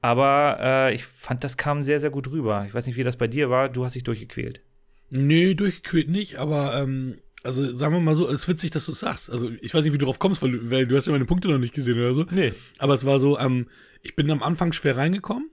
Aber 0.00 0.58
äh, 0.60 0.94
ich 0.94 1.04
fand, 1.04 1.44
das 1.44 1.56
kam 1.56 1.82
sehr, 1.82 2.00
sehr 2.00 2.10
gut 2.10 2.30
rüber. 2.30 2.64
Ich 2.66 2.72
weiß 2.72 2.86
nicht, 2.86 2.96
wie 2.96 3.02
das 3.02 3.16
bei 3.16 3.26
dir 3.26 3.50
war. 3.50 3.68
Du 3.68 3.84
hast 3.84 3.94
dich 3.94 4.04
durchgequält. 4.04 4.62
Nee, 5.10 5.54
durchgequält 5.54 6.08
nicht, 6.08 6.36
aber 6.36 6.80
ähm, 6.80 7.18
also 7.42 7.74
sagen 7.74 7.94
wir 7.94 8.00
mal 8.00 8.14
so, 8.14 8.28
es 8.28 8.42
ist 8.42 8.48
witzig, 8.48 8.70
dass 8.70 8.86
du 8.86 8.92
es 8.92 9.00
sagst. 9.00 9.30
Also 9.30 9.50
ich 9.60 9.74
weiß 9.74 9.84
nicht, 9.84 9.92
wie 9.92 9.98
du 9.98 10.06
drauf 10.06 10.20
kommst, 10.20 10.40
weil, 10.42 10.70
weil, 10.70 10.86
du 10.86 10.96
hast 10.96 11.06
ja 11.06 11.12
meine 11.12 11.24
Punkte 11.24 11.48
noch 11.48 11.58
nicht 11.58 11.74
gesehen 11.74 11.98
oder 11.98 12.14
so. 12.14 12.24
Nee. 12.30 12.52
Aber 12.78 12.94
es 12.94 13.04
war 13.04 13.18
so, 13.18 13.38
ähm, 13.38 13.66
ich 14.02 14.14
bin 14.14 14.30
am 14.30 14.42
Anfang 14.42 14.72
schwer 14.72 14.96
reingekommen, 14.96 15.50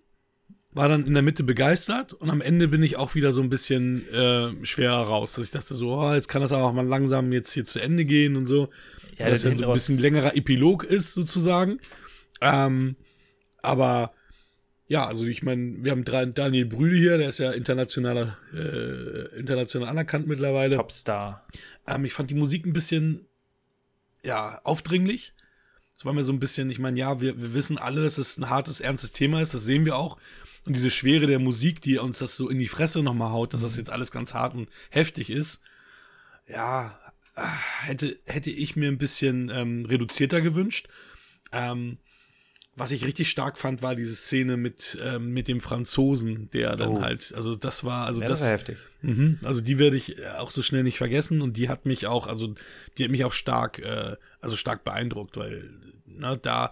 war 0.71 0.89
dann 0.89 1.07
in 1.07 1.13
der 1.13 1.23
Mitte 1.23 1.43
begeistert 1.43 2.13
und 2.13 2.29
am 2.29 2.41
Ende 2.41 2.67
bin 2.67 2.83
ich 2.83 2.97
auch 2.97 3.15
wieder 3.15 3.33
so 3.33 3.41
ein 3.41 3.49
bisschen 3.49 4.07
äh, 4.13 4.53
schwerer 4.65 5.07
raus. 5.07 5.33
Dass 5.33 5.45
ich 5.45 5.51
dachte 5.51 5.73
so, 5.73 5.91
oh, 5.91 6.13
jetzt 6.13 6.27
kann 6.27 6.41
das 6.41 6.51
auch 6.51 6.73
mal 6.73 6.85
langsam 6.85 7.31
jetzt 7.31 7.51
hier 7.53 7.65
zu 7.65 7.79
Ende 7.79 8.05
gehen 8.05 8.35
und 8.35 8.45
so. 8.45 8.69
Ja, 9.17 9.29
das 9.29 9.43
ja 9.43 9.55
so 9.55 9.65
ein 9.65 9.73
bisschen 9.73 9.97
längerer 9.97 10.35
Epilog 10.35 10.83
ist 10.83 11.13
sozusagen. 11.13 11.79
Ähm, 12.41 12.95
aber 13.61 14.13
ja, 14.87 15.05
also 15.05 15.25
ich 15.25 15.43
meine, 15.43 15.83
wir 15.83 15.91
haben 15.91 16.03
Daniel 16.05 16.65
Brühl 16.65 16.95
hier, 16.97 17.17
der 17.17 17.29
ist 17.29 17.39
ja 17.39 17.51
internationaler, 17.51 18.37
äh, 18.53 19.37
international 19.39 19.89
anerkannt 19.89 20.27
mittlerweile. 20.27 20.77
Topstar. 20.77 21.45
Ähm, 21.85 22.05
ich 22.05 22.13
fand 22.13 22.29
die 22.29 22.35
Musik 22.35 22.65
ein 22.65 22.73
bisschen, 22.73 23.25
ja, 24.23 24.61
aufdringlich. 24.63 25.33
Es 25.93 26.05
war 26.05 26.13
mir 26.13 26.23
so 26.23 26.31
ein 26.31 26.39
bisschen, 26.39 26.69
ich 26.69 26.79
meine, 26.79 26.99
ja, 26.99 27.19
wir, 27.19 27.41
wir 27.41 27.53
wissen 27.53 27.77
alle, 27.77 28.03
dass 28.03 28.17
es 28.17 28.37
ein 28.37 28.49
hartes, 28.49 28.79
ernstes 28.79 29.11
Thema 29.11 29.41
ist, 29.41 29.53
das 29.53 29.63
sehen 29.63 29.85
wir 29.85 29.97
auch. 29.97 30.17
Und 30.67 30.75
diese 30.75 30.91
Schwere 30.91 31.27
der 31.27 31.39
Musik, 31.39 31.81
die 31.81 31.97
uns 31.97 32.19
das 32.19 32.35
so 32.35 32.49
in 32.49 32.59
die 32.59 32.67
Fresse 32.67 33.01
nochmal 33.01 33.31
haut, 33.31 33.53
dass 33.53 33.61
das 33.61 33.73
mhm. 33.73 33.79
jetzt 33.79 33.89
alles 33.89 34.11
ganz 34.11 34.33
hart 34.33 34.53
und 34.53 34.69
heftig 34.89 35.29
ist, 35.29 35.61
ja, 36.47 36.97
hätte, 37.81 38.17
hätte 38.25 38.49
ich 38.49 38.75
mir 38.75 38.89
ein 38.89 38.97
bisschen 38.97 39.49
ähm, 39.53 39.85
reduzierter 39.85 40.41
gewünscht. 40.41 40.87
Ähm, 41.51 41.97
was 42.75 42.91
ich 42.91 43.05
richtig 43.05 43.29
stark 43.29 43.57
fand, 43.57 43.81
war 43.81 43.95
diese 43.95 44.15
Szene 44.15 44.55
mit, 44.55 44.97
ähm, 45.01 45.33
mit 45.33 45.47
dem 45.47 45.61
Franzosen, 45.61 46.49
der 46.51 46.75
dann 46.75 46.89
oh. 46.89 47.01
halt, 47.01 47.33
also 47.33 47.55
das 47.55 47.83
war, 47.83 48.05
also 48.05 48.21
ja, 48.21 48.27
das, 48.27 48.39
das 48.39 48.47
war 48.47 48.53
heftig. 48.53 48.77
Mh, 49.01 49.37
also 49.45 49.61
die 49.61 49.79
werde 49.79 49.97
ich 49.97 50.19
äh, 50.19 50.27
auch 50.37 50.51
so 50.51 50.61
schnell 50.61 50.83
nicht 50.83 50.97
vergessen 50.97 51.41
und 51.41 51.57
die 51.57 51.69
hat 51.69 51.85
mich 51.87 52.05
auch, 52.05 52.27
also 52.27 52.53
die 52.97 53.03
hat 53.03 53.11
mich 53.11 53.25
auch 53.25 53.33
stark, 53.33 53.79
äh, 53.79 54.15
also 54.41 54.55
stark 54.55 54.83
beeindruckt, 54.83 55.37
weil 55.37 55.71
ne, 56.05 56.37
da 56.37 56.71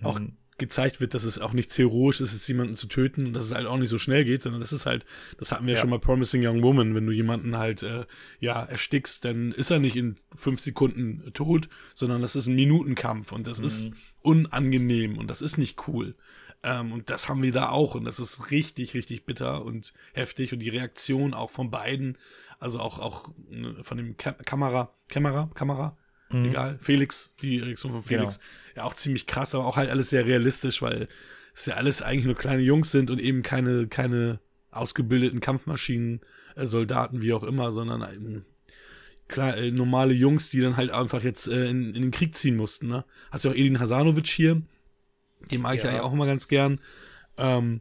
mhm. 0.00 0.36
Gezeigt 0.62 1.00
wird, 1.00 1.14
dass 1.14 1.24
es 1.24 1.38
auch 1.38 1.52
nichts 1.52 1.76
heroisch 1.76 2.20
ist, 2.20 2.32
es 2.32 2.46
jemanden 2.46 2.76
zu 2.76 2.86
töten 2.86 3.26
und 3.26 3.32
dass 3.34 3.44
es 3.44 3.52
halt 3.52 3.66
auch 3.66 3.76
nicht 3.76 3.90
so 3.90 3.98
schnell 3.98 4.24
geht, 4.24 4.42
sondern 4.42 4.60
das 4.60 4.72
ist 4.72 4.86
halt, 4.86 5.04
das 5.38 5.50
hatten 5.50 5.66
wir 5.66 5.74
ja, 5.74 5.80
schon 5.80 5.90
mal 5.90 5.98
Promising 5.98 6.46
Young 6.46 6.62
Woman, 6.62 6.94
wenn 6.94 7.04
du 7.04 7.12
jemanden 7.12 7.58
halt, 7.58 7.82
äh, 7.82 8.06
ja, 8.38 8.62
erstickst, 8.62 9.24
dann 9.24 9.52
ist 9.52 9.70
er 9.70 9.80
nicht 9.80 9.96
in 9.96 10.14
fünf 10.34 10.60
Sekunden 10.60 11.32
tot, 11.34 11.68
sondern 11.94 12.22
das 12.22 12.36
ist 12.36 12.46
ein 12.46 12.54
Minutenkampf 12.54 13.32
und 13.32 13.46
das 13.46 13.58
mhm. 13.58 13.66
ist 13.66 13.90
unangenehm 14.22 15.18
und 15.18 15.28
das 15.28 15.42
ist 15.42 15.58
nicht 15.58 15.88
cool. 15.88 16.14
Ähm, 16.62 16.92
und 16.92 17.10
das 17.10 17.28
haben 17.28 17.42
wir 17.42 17.52
da 17.52 17.70
auch 17.70 17.96
und 17.96 18.04
das 18.04 18.20
ist 18.20 18.50
richtig, 18.50 18.94
richtig 18.94 19.26
bitter 19.26 19.64
und 19.64 19.92
heftig 20.14 20.52
und 20.52 20.60
die 20.60 20.68
Reaktion 20.68 21.34
auch 21.34 21.50
von 21.50 21.70
beiden, 21.70 22.16
also 22.60 22.78
auch, 22.78 23.00
auch 23.00 23.28
ne, 23.50 23.82
von 23.82 23.96
dem 23.96 24.16
Ka 24.16 24.32
Kamera, 24.32 24.94
Kamera, 25.08 25.50
Kamera, 25.54 25.96
mhm. 26.32 26.44
egal, 26.46 26.78
Felix, 26.80 27.34
die 27.42 27.58
Reaktion 27.58 27.92
von 27.92 28.02
Felix, 28.02 28.38
genau. 28.38 28.50
ja 28.76 28.82
auch 28.84 28.94
ziemlich 28.94 29.26
krass, 29.26 29.54
aber 29.54 29.66
auch 29.66 29.76
halt 29.76 29.90
alles 29.90 30.10
sehr 30.10 30.26
realistisch, 30.26 30.82
weil 30.82 31.08
es 31.54 31.66
ja 31.66 31.74
alles 31.74 32.02
eigentlich 32.02 32.26
nur 32.26 32.34
kleine 32.34 32.62
Jungs 32.62 32.90
sind 32.90 33.10
und 33.10 33.20
eben 33.20 33.42
keine, 33.42 33.86
keine 33.86 34.40
ausgebildeten 34.70 35.40
Kampfmaschinen, 35.40 36.20
äh, 36.56 36.66
Soldaten, 36.66 37.22
wie 37.22 37.32
auch 37.32 37.42
immer, 37.42 37.72
sondern 37.72 38.02
ähm, 38.02 38.44
klar, 39.28 39.56
äh, 39.56 39.70
normale 39.70 40.14
Jungs, 40.14 40.50
die 40.50 40.60
dann 40.60 40.76
halt 40.76 40.90
einfach 40.90 41.22
jetzt 41.22 41.48
äh, 41.48 41.68
in, 41.68 41.94
in, 41.94 42.02
den 42.02 42.10
Krieg 42.10 42.34
ziehen 42.34 42.56
mussten. 42.56 42.88
Ne? 42.88 43.04
Hast 43.30 43.44
ja 43.44 43.50
auch 43.50 43.54
Edin 43.54 43.78
Hasanovic 43.78 44.28
hier, 44.28 44.62
den 45.50 45.60
mag 45.60 45.76
ich 45.76 45.82
ja. 45.82 45.90
eigentlich 45.90 46.02
auch 46.02 46.12
immer 46.12 46.26
ganz 46.26 46.48
gern. 46.48 46.80
Ähm, 47.36 47.80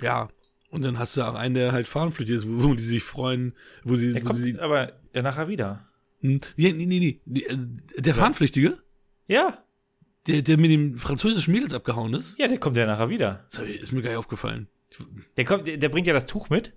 ja, 0.00 0.28
und 0.70 0.82
dann 0.82 0.98
hast 0.98 1.16
du 1.16 1.22
auch 1.22 1.34
einen, 1.34 1.54
der 1.54 1.72
halt 1.72 1.86
fahnenflüchtig 1.86 2.36
ist, 2.36 2.48
wo, 2.48 2.70
wo 2.70 2.74
die 2.74 2.82
sich 2.82 3.02
freuen, 3.02 3.54
wo 3.84 3.94
sie. 3.94 4.12
Der 4.12 4.22
wo 4.22 4.28
kommt 4.28 4.40
sie, 4.40 4.58
aber 4.58 4.92
ja 5.14 5.22
nachher 5.22 5.48
wieder. 5.48 5.86
Hm, 6.22 6.38
nee, 6.56 6.72
nee, 6.72 6.86
nee, 6.86 7.20
nee. 7.24 7.40
Äh, 7.40 7.56
der 7.98 8.14
Fahnenflüchtige? 8.14 8.78
Ja. 9.26 9.62
Der, 10.26 10.42
der 10.42 10.56
mit 10.56 10.70
dem 10.70 10.96
französischen 10.96 11.52
Mädels 11.52 11.74
abgehauen 11.74 12.14
ist? 12.14 12.38
Ja, 12.38 12.48
der 12.48 12.58
kommt 12.58 12.76
ja 12.76 12.86
nachher 12.86 13.10
wieder. 13.10 13.46
Das 13.50 13.60
ist 13.60 13.92
mir 13.92 14.02
gar 14.02 14.10
nicht 14.10 14.18
aufgefallen. 14.18 14.68
Der, 15.36 15.44
kommt, 15.44 15.66
der, 15.66 15.76
der 15.78 15.88
bringt 15.88 16.06
ja 16.06 16.12
das 16.12 16.26
Tuch 16.26 16.48
mit. 16.48 16.72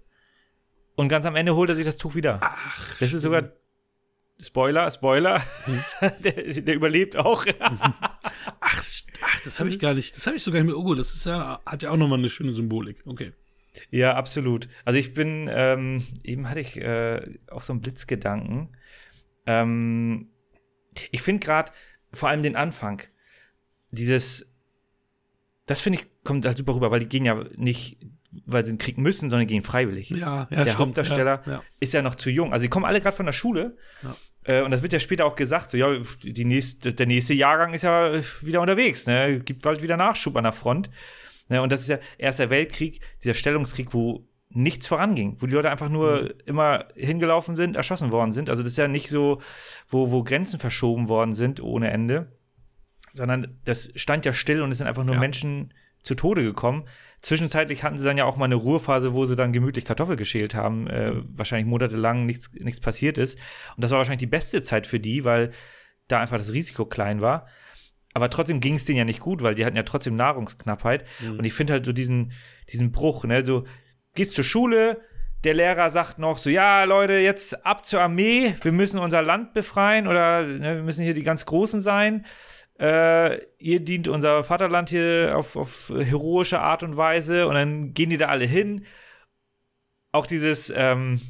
Und 0.96 1.10
ganz 1.10 1.26
am 1.26 1.36
Ende 1.36 1.56
holt 1.56 1.70
er 1.70 1.76
sich 1.76 1.86
das 1.86 1.98
Tuch 1.98 2.16
wieder. 2.16 2.40
Ach, 2.42 2.76
das 2.76 2.96
stimmt. 2.96 3.14
ist 3.14 3.22
sogar 3.22 3.52
Spoiler, 4.40 4.92
Spoiler. 4.92 5.42
Hm. 5.66 5.84
Der, 6.24 6.32
der, 6.32 6.76
überlebt 6.76 7.16
auch. 7.16 7.46
ach, 7.60 8.84
ach, 9.22 9.42
das 9.44 9.60
habe 9.60 9.70
ich 9.70 9.80
gar 9.80 9.94
nicht. 9.94 10.16
Das 10.16 10.28
habe 10.28 10.36
ich 10.36 10.44
sogar 10.44 10.62
nicht 10.62 10.70
mit 10.70 10.76
Ogo. 10.76 10.94
Das 10.96 11.14
ist 11.14 11.26
ja, 11.26 11.62
hat 11.66 11.84
ja 11.84 11.92
auch 11.92 11.98
nochmal 11.98 12.20
eine 12.20 12.30
schöne 12.30 12.52
Symbolik. 12.52 12.98
Okay. 13.06 13.32
Ja, 13.92 14.16
absolut. 14.16 14.68
Also 14.84 15.00
ich 15.00 15.14
bin, 15.14 15.50
ähm, 15.52 16.06
eben 16.24 16.50
hatte 16.50 16.60
ich 16.60 16.78
äh, 16.78 17.22
auch 17.50 17.64
so 17.64 17.74
einen 17.74 17.82
Blitzgedanken. 17.82 18.76
Ähm, 19.46 20.30
ich 21.12 21.22
finde 21.22 21.46
gerade 21.46 21.72
vor 22.14 22.30
allem 22.30 22.42
den 22.42 22.56
Anfang, 22.56 23.02
dieses, 23.92 24.50
das 25.66 25.80
finde 25.80 26.00
ich, 26.00 26.08
kommt 26.24 26.46
halt 26.46 26.58
super 26.58 26.76
rüber, 26.76 26.92
weil 26.92 27.02
die 27.02 27.10
gehen 27.10 27.26
ja 27.26 27.44
nicht, 27.56 27.98
weil 28.46 28.66
sie 28.66 28.72
den 28.72 28.78
Krieg 28.78 28.98
müssen, 28.98 29.30
sondern 29.30 29.48
gehen 29.48 29.64
freiwillig. 29.64 30.10
Ja, 30.10 30.48
ja 30.50 30.64
Der 30.64 30.72
stimmt. 30.72 30.80
Hauptdarsteller 30.80 31.42
ja, 31.46 31.52
ja. 31.52 31.64
ist 31.80 31.94
ja 31.94 32.02
noch 32.02 32.16
zu 32.16 32.30
jung. 32.30 32.54
Also 32.54 32.64
sie 32.64 32.70
kommen 32.70 32.86
alle 32.86 33.02
gerade 33.02 33.16
von 33.16 33.26
der 33.26 33.34
Schule. 33.34 33.78
Ja. 34.04 34.16
Äh, 34.44 34.62
und 34.64 34.72
das 34.72 34.82
wird 34.82 34.94
ja 34.94 35.00
später 35.00 35.26
auch 35.26 35.36
gesagt, 35.36 35.72
so, 35.72 35.78
ja, 35.78 35.96
die 36.24 36.46
nächste, 36.46 36.94
der 36.94 37.06
nächste 37.06 37.34
Jahrgang 37.34 37.74
ist 37.74 37.84
ja 37.84 38.14
wieder 38.42 38.62
unterwegs, 38.62 39.06
ne? 39.08 39.40
Gibt 39.40 39.64
bald 39.64 39.82
wieder 39.82 39.98
Nachschub 39.98 40.36
an 40.36 40.44
der 40.44 40.54
Front. 40.54 40.90
Ne? 41.50 41.62
Und 41.62 41.72
das 41.72 41.82
ist 41.82 41.90
ja 41.90 42.00
Erster 42.18 42.50
Weltkrieg, 42.50 43.02
dieser 43.24 43.34
Stellungskrieg, 43.34 43.94
wo 43.94 44.28
nichts 44.56 44.88
voranging, 44.88 45.36
wo 45.40 45.48
die 45.48 45.54
Leute 45.54 45.70
einfach 45.70 45.90
nur 45.90 46.24
mhm. 46.24 46.30
immer 46.46 46.86
hingelaufen 46.96 47.56
sind, 47.56 47.76
erschossen 47.76 48.12
worden 48.12 48.32
sind. 48.32 48.50
Also 48.50 48.64
das 48.64 48.72
ist 48.72 48.78
ja 48.78 48.88
nicht 48.88 49.10
so, 49.10 49.42
wo, 49.90 50.12
wo 50.12 50.24
Grenzen 50.24 50.60
verschoben 50.60 51.10
worden 51.10 51.34
sind 51.34 51.62
ohne 51.62 51.92
Ende, 51.92 52.32
sondern 53.14 53.60
das 53.66 53.92
stand 53.96 54.26
ja 54.26 54.34
still 54.34 54.62
und 54.62 54.72
es 54.72 54.78
sind 54.78 54.88
einfach 54.88 55.04
nur 55.04 55.16
ja. 55.16 55.22
Menschen 55.22 55.74
zu 56.04 56.16
Tode 56.16 56.44
gekommen. 56.44 56.86
Zwischenzeitlich 57.22 57.84
hatten 57.84 57.98
sie 57.98 58.06
dann 58.06 58.18
ja 58.18 58.26
auch 58.26 58.38
mal 58.38 58.46
eine 58.46 58.56
Ruhephase, 58.56 59.14
wo 59.14 59.26
sie 59.26 59.36
dann 59.36 59.52
gemütlich 59.52 59.84
Kartoffel 59.84 60.16
geschält 60.16 60.56
haben, 60.56 60.88
äh, 60.88 61.14
wahrscheinlich 61.34 61.68
monatelang 61.68 62.26
nichts, 62.26 62.52
nichts 62.54 62.80
passiert 62.80 63.18
ist. 63.18 63.38
Und 63.76 63.84
das 63.84 63.92
war 63.92 63.98
wahrscheinlich 63.98 64.20
die 64.20 64.28
beste 64.28 64.62
Zeit 64.62 64.88
für 64.88 65.00
die, 65.00 65.26
weil 65.26 65.52
da 66.08 66.22
einfach 66.22 66.38
das 66.38 66.54
Risiko 66.54 66.86
klein 66.86 67.22
war. 67.22 67.48
Aber 68.14 68.30
trotzdem 68.30 68.62
ging 68.62 68.76
es 68.76 68.86
denen 68.86 69.00
ja 69.00 69.06
nicht 69.06 69.20
gut, 69.20 69.42
weil 69.42 69.56
die 69.56 69.66
hatten 69.66 69.76
ja 69.76 69.84
trotzdem 69.84 70.16
Nahrungsknappheit. 70.16 71.04
Mhm. 71.20 71.40
Und 71.40 71.46
ich 71.46 71.54
finde 71.54 71.74
halt 71.74 71.86
so 71.86 71.92
diesen, 71.92 72.32
diesen 72.72 72.94
Bruch, 72.94 73.26
ne, 73.26 73.44
so 73.44 73.66
gehst 74.16 74.34
zur 74.34 74.44
Schule, 74.44 75.02
der 75.44 75.54
Lehrer 75.54 75.92
sagt 75.92 76.18
noch 76.18 76.38
so, 76.38 76.50
ja, 76.50 76.84
Leute, 76.86 77.14
jetzt 77.14 77.66
ab 77.66 77.86
zur 77.86 78.02
Armee, 78.02 78.56
wir 78.62 78.72
müssen 78.72 79.00
unser 79.00 79.22
Land 79.22 79.54
befreien 79.54 80.08
oder 80.08 80.44
ne, 80.44 80.76
wir 80.76 80.84
müssen 80.84 81.04
hier 81.04 81.14
die 81.14 81.24
ganz 81.24 81.46
Großen 81.46 81.82
sein 81.82 82.26
äh, 82.80 83.42
ihr 83.58 83.80
dient 83.80 84.08
unser 84.08 84.44
Vaterland 84.44 84.90
hier 84.90 85.34
auf, 85.36 85.56
auf 85.56 85.90
heroische 85.96 86.60
Art 86.60 86.84
und 86.84 86.98
Weise 86.98 87.48
und 87.48 87.56
dann 87.56 87.94
gehen 87.94 88.10
die 88.10 88.18
da 88.18 88.28
alle 88.28 88.46
hin. 88.46 88.86
Auch 90.12 90.28
dieses, 90.28 90.72
ähm, 90.76 91.22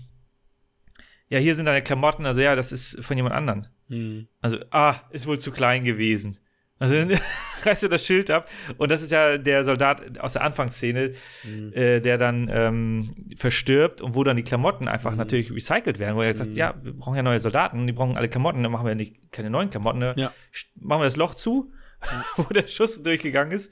ja, 1.29 1.39
hier 1.39 1.55
sind 1.55 1.65
deine 1.65 1.83
Klamotten, 1.83 2.25
also 2.25 2.41
ja, 2.41 2.55
das 2.55 2.71
ist 2.71 3.03
von 3.03 3.17
jemand 3.17 3.35
anderen. 3.35 3.67
Mhm. 3.87 4.27
Also, 4.41 4.57
ah, 4.71 4.95
ist 5.11 5.27
wohl 5.27 5.39
zu 5.39 5.51
klein 5.51 5.83
gewesen. 5.83 6.37
Also 6.79 6.95
reißt 7.65 7.83
er 7.83 7.89
das 7.89 8.05
Schild 8.05 8.29
ab 8.29 8.49
und 8.77 8.91
das 8.91 9.01
ist 9.01 9.11
ja 9.11 9.37
der 9.37 9.63
Soldat 9.63 10.19
aus 10.19 10.33
der 10.33 10.43
Anfangsszene, 10.43 11.13
mhm. 11.43 11.73
äh, 11.73 11.99
der 11.99 12.17
dann 12.17 12.49
ähm, 12.51 13.11
verstirbt 13.35 14.01
und 14.01 14.15
wo 14.15 14.23
dann 14.23 14.37
die 14.37 14.43
Klamotten 14.43 14.87
einfach 14.87 15.11
mhm. 15.11 15.17
natürlich 15.17 15.51
recycelt 15.51 15.99
werden, 15.99 16.15
wo 16.15 16.21
er 16.21 16.33
sagt, 16.33 16.51
mhm. 16.51 16.55
ja, 16.55 16.75
wir 16.81 16.93
brauchen 16.93 17.15
ja 17.15 17.23
neue 17.23 17.39
Soldaten, 17.39 17.87
die 17.87 17.93
brauchen 17.93 18.17
alle 18.17 18.29
Klamotten, 18.29 18.63
dann 18.63 18.71
machen 18.71 18.87
wir 18.87 18.95
nicht 18.95 19.31
keine 19.31 19.49
neuen 19.49 19.69
Klamotten, 19.69 19.99
ne? 19.99 20.13
ja. 20.15 20.31
machen 20.75 21.01
wir 21.01 21.05
das 21.05 21.15
Loch 21.15 21.33
zu, 21.33 21.71
wo 22.37 22.43
der 22.53 22.67
Schuss 22.67 23.01
durchgegangen 23.01 23.51
ist, 23.51 23.71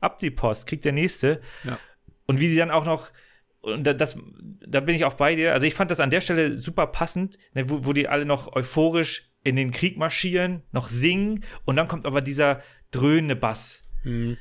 ab 0.00 0.18
die 0.18 0.30
Post, 0.30 0.66
kriegt 0.66 0.84
der 0.84 0.92
nächste 0.92 1.40
ja. 1.64 1.78
und 2.26 2.40
wie 2.40 2.48
die 2.48 2.56
dann 2.56 2.70
auch 2.70 2.84
noch 2.84 3.10
und 3.66 3.82
das, 3.82 4.16
da 4.64 4.78
bin 4.78 4.94
ich 4.94 5.04
auch 5.04 5.14
bei 5.14 5.34
dir. 5.34 5.52
Also 5.52 5.66
ich 5.66 5.74
fand 5.74 5.90
das 5.90 5.98
an 5.98 6.10
der 6.10 6.20
Stelle 6.20 6.56
super 6.56 6.86
passend, 6.86 7.36
ne, 7.52 7.68
wo, 7.68 7.84
wo 7.84 7.92
die 7.92 8.06
alle 8.06 8.24
noch 8.24 8.54
euphorisch 8.54 9.32
in 9.46 9.56
den 9.56 9.70
Krieg 9.70 9.96
marschieren, 9.96 10.62
noch 10.72 10.88
singen 10.88 11.44
und 11.64 11.76
dann 11.76 11.88
kommt 11.88 12.04
aber 12.04 12.20
dieser 12.20 12.62
dröhnende 12.90 13.36
Bass. 13.36 13.84
Mhm. 14.04 14.36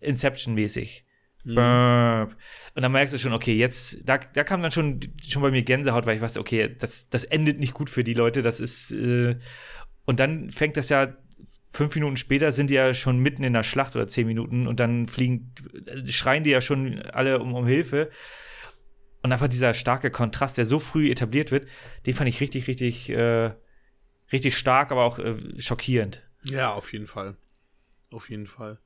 Inception-mäßig. 0.00 1.04
Mhm. 1.44 1.56
Und 2.74 2.82
dann 2.82 2.92
merkst 2.92 3.14
du 3.14 3.18
schon, 3.18 3.32
okay, 3.32 3.54
jetzt, 3.54 3.98
da, 4.04 4.18
da 4.18 4.44
kam 4.44 4.62
dann 4.62 4.72
schon, 4.72 5.00
schon 5.26 5.42
bei 5.42 5.50
mir 5.50 5.62
Gänsehaut, 5.62 6.04
weil 6.04 6.16
ich 6.16 6.22
weiß, 6.22 6.36
okay, 6.36 6.74
das, 6.78 7.08
das 7.08 7.24
endet 7.24 7.58
nicht 7.58 7.72
gut 7.72 7.88
für 7.88 8.04
die 8.04 8.14
Leute, 8.14 8.42
das 8.42 8.60
ist, 8.60 8.90
äh, 8.92 9.36
und 10.04 10.20
dann 10.20 10.50
fängt 10.50 10.76
das 10.76 10.88
ja, 10.88 11.16
fünf 11.70 11.94
Minuten 11.94 12.16
später 12.16 12.52
sind 12.52 12.68
die 12.68 12.74
ja 12.74 12.94
schon 12.94 13.20
mitten 13.20 13.44
in 13.44 13.52
der 13.52 13.62
Schlacht 13.62 13.94
oder 13.94 14.08
zehn 14.08 14.26
Minuten 14.26 14.66
und 14.66 14.80
dann 14.80 15.06
fliegen, 15.06 15.54
schreien 16.04 16.42
die 16.42 16.50
ja 16.50 16.60
schon 16.60 17.00
alle 17.02 17.38
um, 17.38 17.54
um 17.54 17.66
Hilfe. 17.66 18.10
Und 19.22 19.32
einfach 19.32 19.48
dieser 19.48 19.74
starke 19.74 20.10
Kontrast, 20.10 20.56
der 20.56 20.64
so 20.64 20.78
früh 20.78 21.10
etabliert 21.10 21.52
wird, 21.52 21.68
den 22.06 22.14
fand 22.14 22.28
ich 22.28 22.40
richtig, 22.40 22.66
richtig, 22.66 23.10
äh, 23.10 23.50
richtig 24.32 24.56
stark, 24.56 24.90
aber 24.92 25.04
auch 25.04 25.18
äh, 25.18 25.34
schockierend. 25.60 26.22
Ja, 26.44 26.72
auf 26.72 26.92
jeden 26.92 27.06
Fall. 27.06 27.36
Auf 28.10 28.30
jeden 28.30 28.46
Fall. 28.46 28.78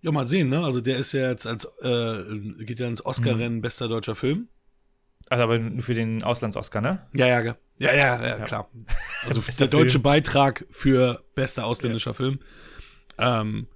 Ja, 0.00 0.12
mal 0.12 0.26
sehen, 0.26 0.48
ne? 0.48 0.64
Also 0.64 0.80
der 0.80 0.96
ist 0.98 1.12
ja 1.12 1.30
jetzt 1.30 1.46
als, 1.46 1.64
äh, 1.82 2.64
geht 2.64 2.78
ja 2.78 2.86
ins 2.88 3.04
Oscar-Rennen 3.04 3.60
bester 3.60 3.88
deutscher 3.88 4.14
Film. 4.14 4.48
Also 5.28 5.44
aber 5.44 5.58
nur 5.58 5.82
für 5.82 5.94
den 5.94 6.22
Auslands-Oscar, 6.22 6.80
ne? 6.80 7.06
Ja, 7.14 7.26
ja, 7.26 7.40
ge- 7.42 7.54
ja, 7.78 7.92
ja, 7.94 8.24
ja, 8.26 8.38
klar. 8.44 8.70
Also 9.26 9.42
der 9.58 9.66
deutsche 9.66 9.92
Film. 9.92 10.02
Beitrag 10.02 10.64
für 10.70 11.24
bester 11.34 11.66
ausländischer 11.66 12.14
Film. 12.14 12.38
Ähm, 13.18 13.66